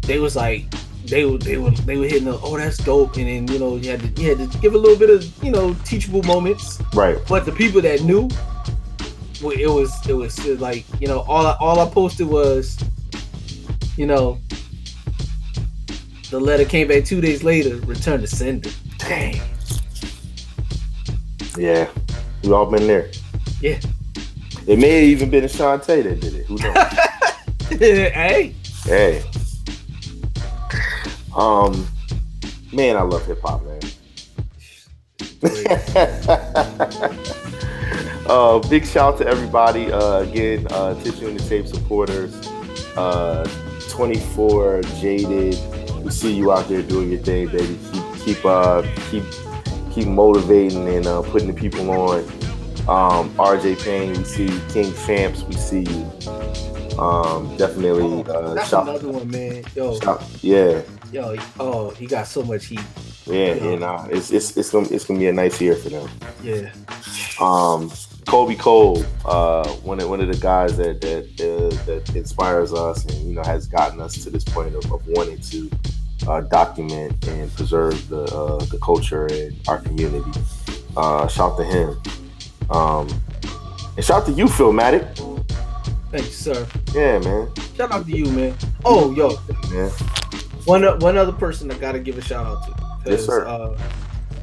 They 0.02 0.18
was 0.20 0.36
like, 0.36 0.66
they 1.08 1.26
were 1.26 1.38
they 1.38 1.58
were 1.58 1.72
they 1.72 1.98
were 1.98 2.06
hitting 2.06 2.26
the 2.26 2.40
oh 2.42 2.58
that's 2.58 2.78
dope, 2.78 3.18
and 3.18 3.28
then 3.28 3.48
you 3.48 3.60
know 3.60 3.76
you 3.76 3.92
had 3.92 4.00
to 4.00 4.22
you 4.22 4.36
had 4.36 4.52
to 4.52 4.58
give 4.60 4.74
a 4.74 4.78
little 4.78 4.98
bit 4.98 5.10
of 5.10 5.44
you 5.44 5.52
know 5.52 5.76
teachable 5.86 6.24
moments. 6.24 6.82
Right. 6.94 7.18
But 7.28 7.46
the 7.46 7.52
people 7.52 7.82
that 7.82 8.02
knew, 8.02 8.30
well, 9.42 9.58
it 9.58 9.68
was 9.68 9.92
it 10.08 10.14
was 10.14 10.40
uh, 10.40 10.56
like 10.60 10.86
you 11.00 11.08
know 11.08 11.20
all 11.22 11.46
I, 11.46 11.58
all 11.60 11.80
I 11.80 11.90
posted 11.90 12.28
was, 12.28 12.82
you 13.98 14.06
know, 14.06 14.40
the 16.30 16.40
letter 16.40 16.66
came 16.66 16.88
back 16.88 17.06
two 17.06 17.22
days 17.22 17.44
later, 17.44 17.76
return 17.86 18.22
to 18.22 18.28
sender. 18.28 18.70
Dang. 18.98 19.42
Yeah, 21.58 21.90
we 22.44 22.52
all 22.52 22.66
been 22.66 22.88
there. 22.88 23.12
Yeah. 23.62 23.80
It 24.66 24.80
may 24.80 24.92
have 24.92 25.04
even 25.04 25.30
been 25.30 25.44
a 25.44 25.48
Shantae 25.48 26.04
that 26.04 26.20
did 26.22 26.36
it. 26.36 26.46
Who 26.46 26.56
knows? 26.56 27.80
hey. 27.80 28.56
hey. 28.86 29.24
Um, 31.36 31.88
man, 32.72 32.98
I 32.98 33.02
love 33.02 33.26
hip 33.26 33.42
hop, 33.42 33.64
man. 33.64 33.80
uh, 38.28 38.60
big 38.70 38.86
shout 38.86 39.14
out 39.14 39.18
to 39.20 39.28
everybody. 39.28 39.92
Uh, 39.92 40.20
again, 40.20 40.68
uh, 40.72 41.02
Tissue 41.04 41.28
and 41.28 41.40
the 41.40 41.50
Tape 41.50 41.68
supporters. 41.68 42.36
Uh, 42.96 43.48
24 43.90 44.82
Jaded. 45.00 45.58
We 46.04 46.12
see 46.12 46.34
you 46.34 46.52
out 46.52 46.68
there 46.68 46.82
doing 46.82 47.12
your 47.12 47.22
thing, 47.22 47.48
baby. 47.48 47.80
Keep 47.92 48.04
keep 48.24 48.46
uh 48.46 48.82
keep 49.10 49.24
keep 49.92 50.08
motivating 50.08 50.88
and 50.88 51.06
uh, 51.08 51.22
putting 51.22 51.48
the 51.48 51.54
people 51.54 51.90
on. 51.92 52.20
Um, 52.84 53.30
RJ 53.36 53.82
Payne, 53.84 54.14
we 54.14 54.24
see 54.26 54.46
you. 54.48 54.62
King 54.70 54.94
Champs, 55.06 55.44
we 55.44 55.54
see 55.54 55.84
you. 55.84 57.00
Um, 57.00 57.56
definitely 57.58 58.24
uh, 58.32 58.54
That's 58.54 58.70
shout, 58.70 58.88
another 58.88 59.10
one, 59.10 59.30
man. 59.32 59.64
Yo, 59.76 59.98
shout- 60.00 60.24
yeah, 60.42 60.82
yo, 61.14 61.36
oh, 61.60 61.92
he 61.92 62.08
got 62.08 62.28
so 62.28 62.44
much 62.44 62.66
heat. 62.66 62.82
yeah, 63.26 63.54
yeah. 63.54 63.76
Nah, 63.76 64.08
it's 64.10 64.32
it's 64.32 64.58
it's 64.58 64.72
gonna 64.72 64.88
it's 64.90 65.06
gonna 65.06 65.20
be 65.20 65.28
a 65.28 65.34
nice 65.34 65.62
year 65.62 65.76
for 65.76 65.90
them. 65.90 66.10
Yeah. 66.42 66.72
Um, 67.40 67.92
Kobe 68.28 68.56
Cole, 68.56 69.04
uh, 69.26 69.68
one 69.84 70.00
of 70.02 70.10
one 70.10 70.22
of 70.22 70.28
the 70.28 70.38
guys 70.38 70.76
that 70.78 71.02
that 71.02 71.26
uh, 71.40 71.86
that 71.86 72.16
inspires 72.16 72.74
us 72.74 73.06
and 73.06 73.28
you 73.28 73.36
know 73.36 73.44
has 73.44 73.68
gotten 73.68 74.02
us 74.02 74.24
to 74.24 74.30
this 74.30 74.44
point 74.44 74.76
of, 74.76 74.92
of 74.92 75.06
wanting 75.08 75.40
to 75.40 75.70
uh, 76.28 76.42
document 76.42 77.28
and 77.28 77.54
preserve 77.56 78.10
the 78.10 78.24
uh, 78.24 78.64
the 78.66 78.80
culture 78.80 79.28
and 79.28 79.56
our 79.68 79.80
community. 79.80 80.32
Uh, 80.98 81.28
shout 81.28 81.58
to 81.58 81.64
him, 81.64 82.02
um, 82.70 83.08
and 83.96 84.06
shout 84.06 84.26
to 84.26 84.32
you, 84.32 84.46
Philmatic. 84.46 85.06
Thank 86.12 86.26
you, 86.26 86.32
sir. 86.32 86.68
Yeah, 86.94 87.18
man. 87.20 87.50
Shout 87.76 87.92
out 87.92 88.06
to 88.06 88.12
you, 88.12 88.26
man. 88.26 88.56
Oh, 88.86 89.12
yo, 89.16 89.32
Yeah, 89.74 89.90
one 90.66 90.84
one 91.00 91.18
other 91.18 91.32
person 91.34 91.70
I 91.72 91.78
gotta 91.78 92.00
give 92.00 92.18
a 92.18 92.22
shout 92.22 92.46
out 92.46 92.64
to. 93.06 93.12
Yes, 93.12 93.26
sir. 93.26 93.46
Uh, 93.46 93.78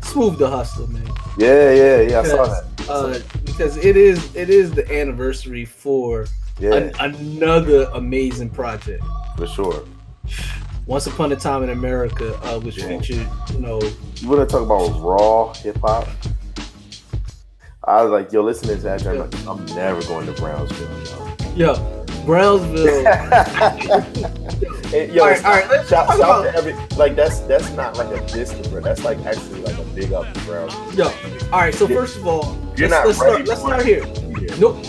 Smoothe 0.03 0.39
da 0.39 0.51
Hustler, 0.51 0.87
man. 0.89 1.07
yeah, 1.39 1.73
yeah, 1.73 2.01
yeah. 2.01 2.21
I 2.21 2.25
saw 2.25 2.47
that. 2.47 2.65
Uh, 2.89 3.19
because 3.45 3.77
it 3.77 3.97
is 3.97 4.35
it 4.35 4.51
is 4.51 4.71
the 4.73 4.91
anniversary 4.93 5.65
for 5.65 6.27
Yeah, 6.59 6.75
an- 6.75 6.95
another 7.01 7.85
amazing 7.95 8.51
project. 8.51 9.03
for 9.37 9.47
sure. 9.47 9.85
Once 10.87 11.07
Upon 11.07 11.31
a 11.31 11.37
Time 11.37 11.63
in 11.63 11.71
America, 11.71 12.35
uh, 12.43 12.59
which 12.59 12.79
Yeah. 12.79 12.89
featured, 12.99 13.27
you 13.53 13.61
know, 13.61 13.81
You 14.17 14.29
want 14.29 14.41
to 14.49 14.53
talk 14.53 14.63
about 14.63 15.01
raw 15.01 15.53
hip 15.55 15.79
hop? 15.81 16.09
I 17.85 18.03
was 18.03 18.11
like, 18.11 18.33
yo, 18.33 18.43
listening 18.43 18.77
to 18.77 18.83
that, 18.83 19.07
I'm, 19.07 19.19
like, 19.19 19.47
I'm 19.47 19.65
never 19.77 20.03
going 20.03 20.27
to 20.27 20.33
Brownsville. 20.33 20.89
Yo. 21.57 21.75
yo, 21.75 22.00
Brownsville. 22.25 23.05
And, 24.93 25.13
yo, 25.13 25.23
All 25.23 25.29
right, 25.31 25.45
all 25.45 25.53
right, 25.53 25.71
let's 25.71 25.89
shout, 25.89 26.09
talk 26.09 26.17
shout 26.19 26.25
about- 26.25 26.43
to 26.43 26.57
every 26.57 26.75
like 26.97 27.15
that's 27.15 27.39
that's 27.43 27.71
not 27.75 27.97
like 27.97 28.09
a 28.09 28.27
to 28.27 28.69
Brown- 28.71 28.83
That's 28.83 29.05
like 29.05 29.19
actually 29.25 29.61
like 29.63 29.79
a 29.79 29.85
big 29.95 30.13
up 30.13 30.27
to 30.35 30.41
Brownsville. 30.41 30.93
Yo, 30.95 31.05
all 31.53 31.61
right. 31.61 31.73
So 31.73 31.87
first 31.87 32.17
of 32.17 32.27
all, 32.27 32.59
You're 32.77 32.89
let's, 32.89 33.07
let's 33.07 33.19
start. 33.19 33.47
Let's 33.47 33.61
start 33.61 33.87
it. 33.87 34.05
here. 34.19 34.57
Nope. 34.59 34.85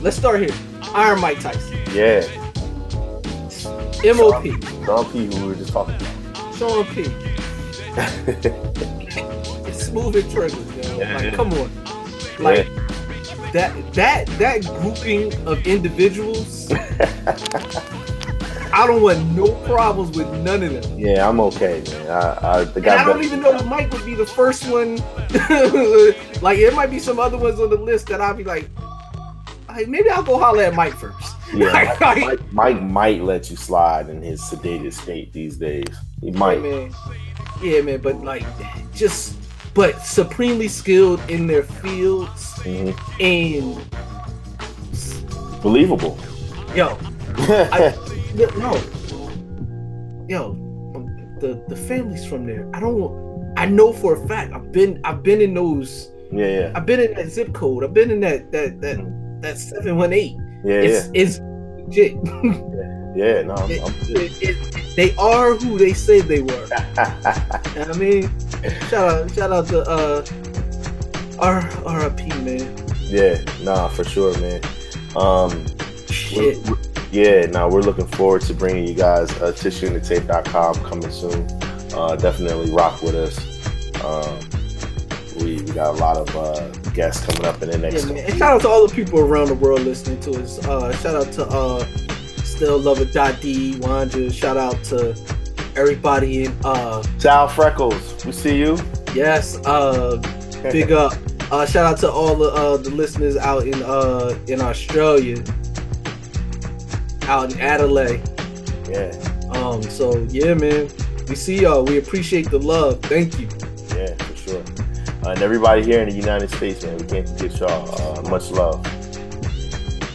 Let's 0.00 0.16
start 0.16 0.40
here. 0.40 0.54
Iron 0.94 1.20
Mike 1.20 1.38
Tyson, 1.40 1.78
Yeah, 1.92 2.22
MOP, 4.14 4.42
Don 4.86 5.04
P, 5.12 5.26
who 5.26 5.42
we 5.42 5.48
were 5.48 5.54
just 5.54 5.70
talking 5.70 5.96
about. 5.96 6.54
Sean 6.54 6.86
P, 6.86 7.02
it's 9.68 9.84
smooth 9.86 10.16
and 10.16 10.30
triggers. 10.30 10.54
Yo. 10.88 10.98
Yeah, 10.98 11.14
like, 11.14 11.24
yeah. 11.24 11.34
come 11.34 11.52
on. 11.52 11.70
Like 12.38 12.66
that 13.52 13.94
that 13.94 14.26
that 14.38 14.62
grouping 14.64 15.32
of 15.46 15.66
individuals. 15.66 16.70
I 18.74 18.86
don't 18.86 19.02
want 19.02 19.22
no 19.36 19.54
problems 19.66 20.16
with 20.16 20.26
none 20.42 20.62
of 20.62 20.72
them. 20.82 20.98
Yeah, 20.98 21.28
I'm 21.28 21.38
okay, 21.40 21.82
man. 21.90 22.10
I, 22.10 22.38
I 22.60 22.64
the 22.64 22.76
And 22.76 22.84
guy. 22.84 23.02
I 23.02 23.04
don't 23.04 23.22
even 23.22 23.42
know 23.42 23.54
if 23.54 23.66
Mike 23.66 23.92
would 23.92 24.04
be 24.06 24.14
the 24.14 24.24
first 24.24 24.66
one. 24.70 24.96
like 26.42 26.56
there 26.58 26.72
might 26.72 26.90
be 26.90 26.98
some 26.98 27.18
other 27.20 27.36
ones 27.36 27.60
on 27.60 27.68
the 27.68 27.76
list 27.76 28.06
that 28.08 28.22
I'll 28.22 28.32
be 28.34 28.44
like, 28.44 28.70
"Hey, 29.70 29.84
maybe 29.84 30.08
I'll 30.08 30.22
go 30.22 30.38
holler 30.38 30.62
at 30.64 30.74
Mike 30.74 30.94
first. 30.94 31.36
Yeah, 31.52 31.66
Like, 32.00 32.00
Mike, 32.00 32.18
Mike, 32.24 32.52
Mike 32.52 32.82
might 32.82 33.22
let 33.22 33.50
you 33.50 33.56
slide 33.56 34.08
in 34.08 34.22
his 34.22 34.40
sedated 34.40 34.94
state 34.94 35.34
these 35.34 35.58
days. 35.58 35.84
He 36.22 36.30
might. 36.30 36.62
Yeah, 36.62 36.70
man. 36.70 36.94
Yeah, 37.62 37.80
man. 37.82 38.00
But 38.00 38.22
like, 38.24 38.44
just 38.94 39.36
but 39.74 40.00
supremely 40.02 40.68
skilled 40.68 41.20
in 41.30 41.46
their 41.46 41.62
fields 41.62 42.52
Mhm. 42.64 42.94
and 43.20 43.78
Believable. 45.62 46.18
yo, 46.74 46.88
I, 47.38 47.94
no, 48.58 48.74
yo, 50.28 50.50
um, 50.94 51.06
the 51.40 51.62
the 51.68 51.76
families 51.76 52.24
from 52.24 52.46
there. 52.46 52.68
I 52.74 52.80
don't. 52.80 53.54
I 53.56 53.66
know 53.66 53.92
for 53.92 54.16
a 54.16 54.28
fact. 54.28 54.52
I've 54.52 54.72
been. 54.72 55.00
I've 55.04 55.22
been 55.22 55.40
in 55.40 55.54
those. 55.54 56.10
Yeah, 56.32 56.46
yeah, 56.46 56.72
I've 56.74 56.86
been 56.86 57.00
in 57.00 57.14
that 57.14 57.28
zip 57.28 57.52
code. 57.52 57.84
I've 57.84 57.94
been 57.94 58.10
in 58.10 58.20
that 58.20 58.50
that 58.52 58.80
that 58.80 58.98
that 59.42 59.58
seven 59.58 59.96
one 59.96 60.12
eight. 60.12 60.36
yeah, 60.64 60.74
It's 60.82 61.06
yeah, 61.06 61.12
it's 61.22 61.40
legit. 61.86 62.16
yeah. 62.34 62.98
Yeah, 63.14 63.42
no, 63.42 63.54
I'm, 63.54 63.70
It- 63.70 63.82
I'm 63.82 63.94
it- 64.16 64.42
it- 64.42 64.96
they 64.96 65.14
are 65.16 65.54
who 65.54 65.78
they 65.78 65.92
say 65.94 66.20
they 66.20 66.42
were. 66.42 66.66
You 67.72 67.78
know 67.78 67.86
what 67.86 67.96
I 67.96 67.98
mean, 67.98 68.30
shout 68.90 69.10
out, 69.22 69.30
shout 69.34 69.52
out 69.52 69.66
to 69.68 69.80
uh, 69.88 70.24
R 71.38 71.60
RIP 71.86 72.26
man. 72.42 72.76
Yeah, 73.00 73.38
nah, 73.62 73.88
for 73.88 74.04
sure, 74.04 74.38
man. 74.40 74.60
Um, 75.16 75.66
Shit. 76.08 76.58
we're- 76.66 76.78
yeah, 77.10 77.44
nah, 77.46 77.68
we're 77.68 77.80
looking 77.82 78.06
forward 78.06 78.40
to 78.42 78.54
bringing 78.54 78.86
you 78.86 78.94
guys 78.94 79.30
uh, 79.42 79.52
tissueandthetape.com 79.52 80.74
coming 80.84 81.10
soon. 81.10 81.46
Uh, 81.94 82.16
definitely 82.16 82.70
rock 82.70 83.02
with 83.02 83.14
us. 83.14 83.38
Um, 84.02 84.38
we, 85.38 85.56
we 85.62 85.72
got 85.72 85.94
a 85.94 85.98
lot 85.98 86.16
of 86.16 86.34
uh, 86.36 86.68
guests 86.92 87.24
coming 87.26 87.44
up 87.44 87.62
in 87.62 87.68
the 87.70 87.76
next. 87.78 88.06
Yeah, 88.06 88.12
man. 88.14 88.24
And 88.30 88.38
shout 88.38 88.52
out 88.54 88.60
to 88.62 88.68
all 88.68 88.86
the 88.86 88.94
people 88.94 89.18
around 89.20 89.48
the 89.48 89.54
world 89.54 89.80
listening 89.82 90.20
to 90.20 90.42
us. 90.42 90.58
Uh, 90.66 90.90
shout 90.96 91.14
out 91.14 91.32
to 91.34 91.44
uh, 91.46 91.86
Still 92.62 92.78
Lover.d, 92.78 93.74
Wanja. 93.80 94.32
Shout 94.32 94.56
out 94.56 94.84
to 94.84 95.16
everybody 95.74 96.44
in 96.44 96.56
uh, 96.64 97.02
Ciao, 97.18 97.48
Freckles. 97.48 98.24
We 98.24 98.30
see 98.30 98.56
you. 98.56 98.78
yes, 99.16 99.56
uh, 99.66 100.18
big 100.70 100.92
up. 101.02 101.12
Uh, 101.50 101.66
shout 101.66 101.86
out 101.86 101.98
to 101.98 102.08
all 102.08 102.36
the 102.36 102.50
uh, 102.50 102.76
the 102.76 102.90
listeners 102.90 103.36
out 103.36 103.66
in 103.66 103.82
uh, 103.82 104.38
in 104.46 104.60
Australia, 104.60 105.42
out 107.22 107.52
in 107.52 107.58
Adelaide. 107.60 108.22
Yeah, 108.88 109.10
Um, 109.54 109.82
so 109.82 110.16
yeah, 110.30 110.54
man, 110.54 110.88
we 111.28 111.34
see 111.34 111.62
y'all. 111.62 111.84
We 111.84 111.98
appreciate 111.98 112.48
the 112.48 112.60
love. 112.60 113.00
Thank 113.00 113.40
you. 113.40 113.48
yeah, 113.96 114.14
for 114.22 114.36
sure. 114.36 114.62
Uh, 115.26 115.30
and 115.30 115.42
everybody 115.42 115.82
here 115.82 116.00
in 116.00 116.08
the 116.08 116.14
United 116.14 116.48
States, 116.52 116.84
man, 116.84 116.96
we 116.96 117.06
can't 117.06 117.28
forget 117.28 117.58
y'all. 117.58 118.18
Uh, 118.20 118.30
much 118.30 118.52
love. 118.52 118.86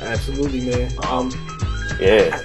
Absolutely, 0.02 0.62
man. 0.70 0.90
Um, 1.04 1.30
Yeah, 2.00 2.42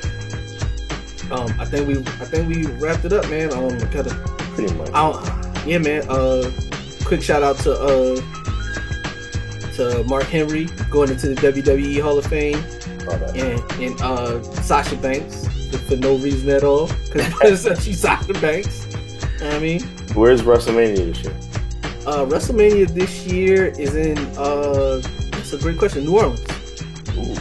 um, 1.32 1.48
I 1.58 1.64
think 1.64 1.88
we, 1.88 1.98
I 1.98 2.26
think 2.26 2.48
we 2.48 2.66
wrapped 2.76 3.04
it 3.04 3.12
up, 3.12 3.28
man. 3.30 3.52
Um, 3.52 3.78
gotta, 3.90 4.14
pretty 4.54 4.74
much. 4.74 4.90
I 4.92 5.64
yeah, 5.66 5.78
man. 5.78 6.04
Uh, 6.08 6.50
quick 7.04 7.22
shout 7.22 7.42
out 7.42 7.56
to 7.60 7.72
uh, 7.72 8.16
to 9.76 10.04
Mark 10.04 10.24
Henry 10.24 10.66
going 10.90 11.10
into 11.10 11.34
the 11.34 11.34
WWE 11.36 12.02
Hall 12.02 12.18
of 12.18 12.26
Fame, 12.26 12.62
and 13.34 13.60
and 13.80 14.00
uh, 14.02 14.42
Sasha 14.62 14.96
Banks 14.96 15.46
for, 15.70 15.78
for 15.78 15.96
no 15.96 16.16
reason 16.16 16.50
at 16.50 16.64
all 16.64 16.88
because 17.12 17.64
she's 17.82 18.00
Sasha 18.02 18.34
Banks. 18.34 18.86
You 19.40 19.48
know 19.48 19.56
I 19.56 19.58
mean. 19.58 19.82
Where's 20.14 20.42
WrestleMania 20.42 20.96
this 20.96 21.22
year? 21.22 21.34
Uh, 22.06 22.26
WrestleMania 22.26 22.92
this 22.92 23.26
year 23.26 23.68
is 23.78 23.94
in 23.94 24.18
uh, 24.36 25.00
that's 25.30 25.54
a 25.54 25.58
great 25.58 25.78
question. 25.78 26.04
New 26.04 26.18
Orleans. 26.18 26.40
Ooh, 27.16 27.34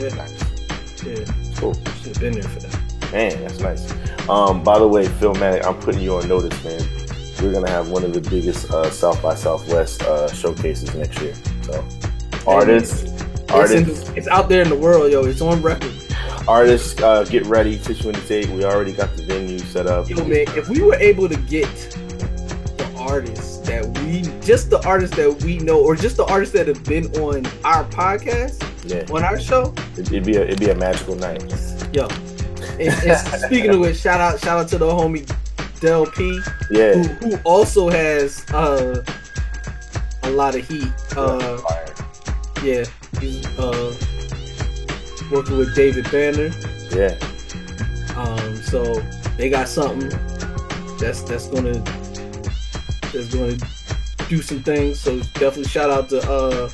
Yeah, 0.00 0.14
nice. 0.14 0.49
Yeah. 1.04 1.24
Cool. 1.56 1.74
Should 1.74 2.16
have 2.16 2.20
been 2.20 2.32
there 2.34 2.42
for 2.42 2.60
that. 2.60 3.12
Man, 3.12 3.42
that's 3.42 3.58
nice. 3.60 4.28
Um, 4.28 4.62
by 4.62 4.78
the 4.78 4.86
way, 4.86 5.06
Phil 5.08 5.34
Philmatic, 5.34 5.64
I'm 5.66 5.78
putting 5.80 6.00
you 6.00 6.14
on 6.16 6.28
notice, 6.28 6.62
man. 6.64 6.80
We're 7.42 7.52
gonna 7.52 7.70
have 7.70 7.88
one 7.88 8.04
of 8.04 8.12
the 8.12 8.20
biggest 8.20 8.70
uh, 8.70 8.90
South 8.90 9.20
by 9.22 9.34
Southwest 9.34 10.02
uh, 10.02 10.30
showcases 10.32 10.94
next 10.94 11.20
year. 11.20 11.34
So, 11.62 11.84
artists, 12.46 13.02
It's, 13.04 13.50
artists, 13.50 14.08
in, 14.10 14.18
it's 14.18 14.28
out 14.28 14.48
there 14.48 14.62
in 14.62 14.68
the 14.68 14.76
world, 14.76 15.10
yo. 15.10 15.24
It's 15.24 15.40
on 15.40 15.62
record. 15.62 15.92
artists, 16.46 17.00
uh, 17.00 17.24
get 17.24 17.46
ready. 17.46 17.78
Tissue 17.78 18.08
and 18.10 18.16
the 18.18 18.26
tape. 18.28 18.48
We 18.50 18.64
already 18.64 18.92
got 18.92 19.16
the 19.16 19.22
venue 19.24 19.58
set 19.58 19.86
up. 19.86 20.08
Yo, 20.08 20.16
man, 20.24 20.44
if 20.56 20.68
we 20.68 20.82
were 20.82 20.96
able 20.96 21.28
to 21.28 21.36
get 21.36 21.74
the 22.76 22.92
artists 22.98 23.58
that 23.66 23.86
we, 24.00 24.22
just 24.44 24.68
the 24.70 24.86
artists 24.86 25.16
that 25.16 25.42
we 25.42 25.58
know, 25.58 25.80
or 25.80 25.96
just 25.96 26.16
the 26.18 26.24
artists 26.26 26.52
that 26.54 26.68
have 26.68 26.84
been 26.84 27.06
on 27.16 27.46
our 27.64 27.84
podcast, 27.86 28.62
Yeah, 28.84 29.04
on 29.12 29.22
our 29.24 29.38
show, 29.38 29.74
it'd 29.98 30.24
be 30.24 30.36
a, 30.36 30.42
it'd 30.44 30.58
be 30.60 30.70
a 30.70 30.74
magical 30.74 31.14
night. 31.14 31.42
yo. 31.92 32.08
And, 32.78 32.88
and 33.04 33.18
speaking 33.46 33.70
of 33.74 33.80
which, 33.80 33.98
shout 33.98 34.20
out, 34.20 34.40
shout 34.40 34.58
out 34.60 34.68
to 34.68 34.78
the 34.78 34.86
homie 34.86 35.30
Del 35.80 36.06
P, 36.06 36.40
who, 36.68 36.78
Yeah. 36.78 36.94
who 37.02 37.36
also 37.44 37.88
has 37.90 38.44
uh, 38.52 39.04
a 40.22 40.30
lot 40.30 40.54
of 40.54 40.66
heat. 40.66 40.88
Uh, 41.16 41.58
yeah, 42.62 42.84
he's 43.20 43.46
uh, 43.58 43.94
working 45.30 45.56
with 45.58 45.74
David 45.74 46.10
Banner. 46.10 46.50
Yeah. 46.90 47.16
Um, 48.16 48.56
so 48.56 49.00
they 49.36 49.48
got 49.48 49.68
something 49.68 50.08
that's 50.98 51.22
that's 51.22 51.46
gonna 51.48 51.72
that's 53.12 53.34
gonna 53.34 53.56
do 54.28 54.42
some 54.42 54.62
things. 54.62 55.00
So 55.00 55.18
definitely 55.40 55.64
shout 55.64 55.90
out 55.90 56.08
to 56.10 56.18
uh, 56.30 56.68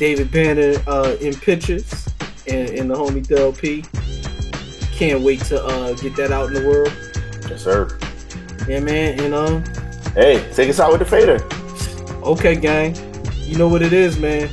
David 0.00 0.32
Banner 0.32 0.82
uh, 0.86 1.14
in 1.20 1.34
pictures 1.34 2.08
and, 2.46 2.70
and 2.70 2.90
the 2.90 2.94
homie 2.94 3.24
Del 3.24 3.52
P. 3.52 3.84
Can't 4.96 5.22
wait 5.22 5.40
to 5.42 5.62
uh, 5.62 5.92
get 5.92 6.16
that 6.16 6.32
out 6.32 6.48
in 6.48 6.54
the 6.54 6.66
world. 6.66 6.90
Yes, 7.50 7.62
sir. 7.64 7.98
Yeah, 8.66 8.80
man. 8.80 9.20
And 9.20 9.34
um, 9.34 9.62
Hey, 10.14 10.42
take 10.54 10.70
us 10.70 10.80
out 10.80 10.90
with 10.90 11.00
the 11.00 11.04
fader. 11.04 11.38
okay, 12.24 12.56
gang. 12.56 12.96
You 13.46 13.58
know 13.58 13.68
what 13.68 13.82
it 13.82 13.92
is, 13.92 14.18
man. 14.18 14.48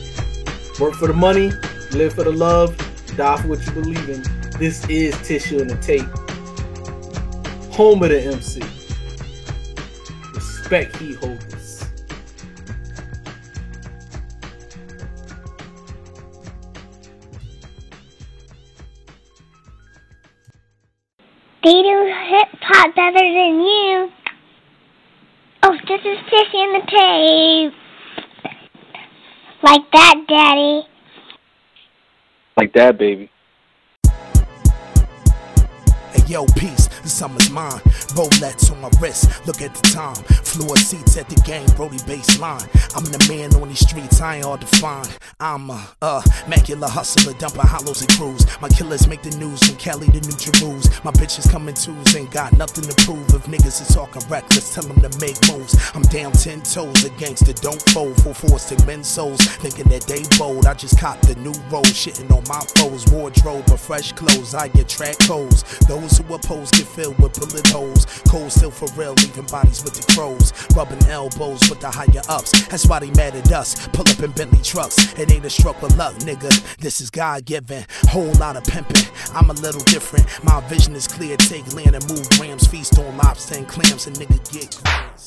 Work 0.81 0.95
for 0.95 1.07
the 1.07 1.13
money, 1.13 1.51
live 1.91 2.13
for 2.13 2.25
the 2.25 2.31
love, 2.33 2.75
die 3.15 3.41
for 3.41 3.47
what 3.47 3.65
you 3.65 3.71
believe 3.71 4.09
in. 4.09 4.23
This 4.59 4.85
is 4.89 5.15
Tissue 5.25 5.61
and 5.61 5.69
the 5.69 5.77
Tape. 5.77 6.03
Home 7.73 8.03
of 8.03 8.09
the 8.09 8.21
MC. 8.21 8.61
Respect 10.35 10.97
heat 10.97 11.15
holders. 11.15 11.46
They 21.67 21.81
do 21.83 22.13
hip 22.29 22.47
hop 22.61 22.95
better 22.95 23.11
than 23.11 23.59
you. 23.59 24.09
Oh, 25.63 25.77
this 25.85 25.99
is 25.99 26.17
Tissy 26.29 26.63
in 26.63 26.71
the 26.71 26.83
tape. 26.87 27.73
Like 29.61 29.91
that, 29.91 30.15
Daddy. 30.29 30.87
Like 32.55 32.71
that, 32.71 32.97
baby. 32.97 33.29
Yo, 36.27 36.45
peace, 36.57 36.87
the 37.03 37.07
summer's 37.07 37.49
mine. 37.49 37.79
Rolex 38.11 38.69
on 38.69 38.81
my 38.81 38.89
wrist, 38.99 39.29
look 39.47 39.61
at 39.61 39.73
the 39.73 39.81
time. 39.93 40.15
Floor 40.43 40.75
seats 40.75 41.15
at 41.15 41.29
the 41.29 41.35
game, 41.41 41.67
Brody 41.77 41.99
baseline. 41.99 42.67
I'm 42.97 43.05
the 43.05 43.25
man 43.31 43.55
on 43.55 43.69
these 43.69 43.79
streets, 43.79 44.19
I 44.19 44.37
ain't 44.37 44.45
hard 44.45 44.59
to 44.59 44.67
find. 44.67 45.07
I'm 45.39 45.69
a, 45.69 45.87
uh, 46.01 46.21
macular 46.45 46.89
hustler, 46.89 47.31
dumping 47.39 47.61
hollows 47.61 48.01
and 48.01 48.09
crews. 48.11 48.45
My 48.59 48.67
killers 48.67 49.07
make 49.07 49.21
the 49.23 49.37
news 49.37 49.63
from 49.63 49.77
Cali 49.77 50.07
to 50.07 50.19
New 50.19 50.35
Jerusalem. 50.35 50.81
My 51.05 51.11
bitches 51.11 51.49
coming 51.49 51.75
twos, 51.75 52.13
ain't 52.13 52.31
got 52.31 52.51
nothing 52.57 52.83
to 52.83 53.05
prove. 53.05 53.23
If 53.33 53.45
niggas 53.45 53.79
is 53.79 53.95
talking 53.95 54.21
reckless, 54.27 54.73
tell 54.75 54.83
them 54.83 54.99
to 54.99 55.19
make 55.19 55.39
moves. 55.47 55.79
I'm 55.95 56.01
down 56.03 56.33
ten 56.33 56.61
toes, 56.61 57.05
a 57.05 57.09
gangster, 57.11 57.53
don't 57.53 57.81
fold. 57.91 58.21
Full 58.23 58.33
force 58.33 58.67
to 58.69 58.85
men's 58.85 59.07
souls, 59.07 59.39
thinking 59.63 59.87
that 59.89 60.03
they 60.03 60.23
bold. 60.37 60.65
I 60.65 60.73
just 60.73 60.99
cop 60.99 61.21
the 61.21 61.35
new 61.35 61.55
roll, 61.71 61.87
shitting 61.87 62.29
on 62.35 62.43
my 62.49 62.59
foes. 62.75 63.07
Wardrobe 63.13 63.71
of 63.71 63.79
fresh 63.79 64.11
clothes, 64.11 64.53
I 64.53 64.67
get 64.67 64.89
track 64.89 65.17
codes. 65.19 65.63
Those 65.87 66.16
who 66.17 66.33
oppose 66.33 66.71
get 66.71 66.87
filled 66.87 67.17
with 67.19 67.33
bullet 67.39 67.67
holes. 67.67 68.05
Cold 68.27 68.51
still 68.51 68.71
for 68.71 68.87
real, 68.99 69.13
leaving 69.13 69.45
bodies 69.45 69.83
with 69.83 69.93
the 69.93 70.13
crows. 70.13 70.53
Rubbing 70.75 71.03
elbows 71.07 71.69
with 71.69 71.79
the 71.79 71.89
higher 71.89 72.21
ups. 72.29 72.67
That's 72.67 72.87
why 72.87 72.99
they 72.99 73.11
mad 73.11 73.35
at 73.35 73.51
us. 73.51 73.87
Pull 73.89 74.07
up 74.07 74.19
in 74.19 74.31
Bentley 74.31 74.61
trucks. 74.61 74.97
It 75.17 75.31
ain't 75.31 75.45
a 75.45 75.49
stroke 75.49 75.81
of 75.83 75.95
luck, 75.97 76.15
nigga. 76.15 76.51
This 76.77 77.01
is 77.01 77.09
God 77.09 77.45
given. 77.45 77.85
Whole 78.09 78.31
lot 78.33 78.55
of 78.55 78.63
pimping. 78.63 79.07
I'm 79.33 79.49
a 79.49 79.53
little 79.53 79.81
different. 79.81 80.25
My 80.43 80.61
vision 80.67 80.95
is 80.95 81.07
clear. 81.07 81.37
Take 81.37 81.73
land 81.73 81.95
and 81.95 82.07
move 82.09 82.27
rams. 82.39 82.67
Feast 82.67 82.97
on 82.99 83.17
lobster 83.17 83.55
and 83.55 83.67
clams. 83.67 84.07
And 84.07 84.15
nigga 84.15 84.39
get 84.51 84.79
grams. 84.83 85.26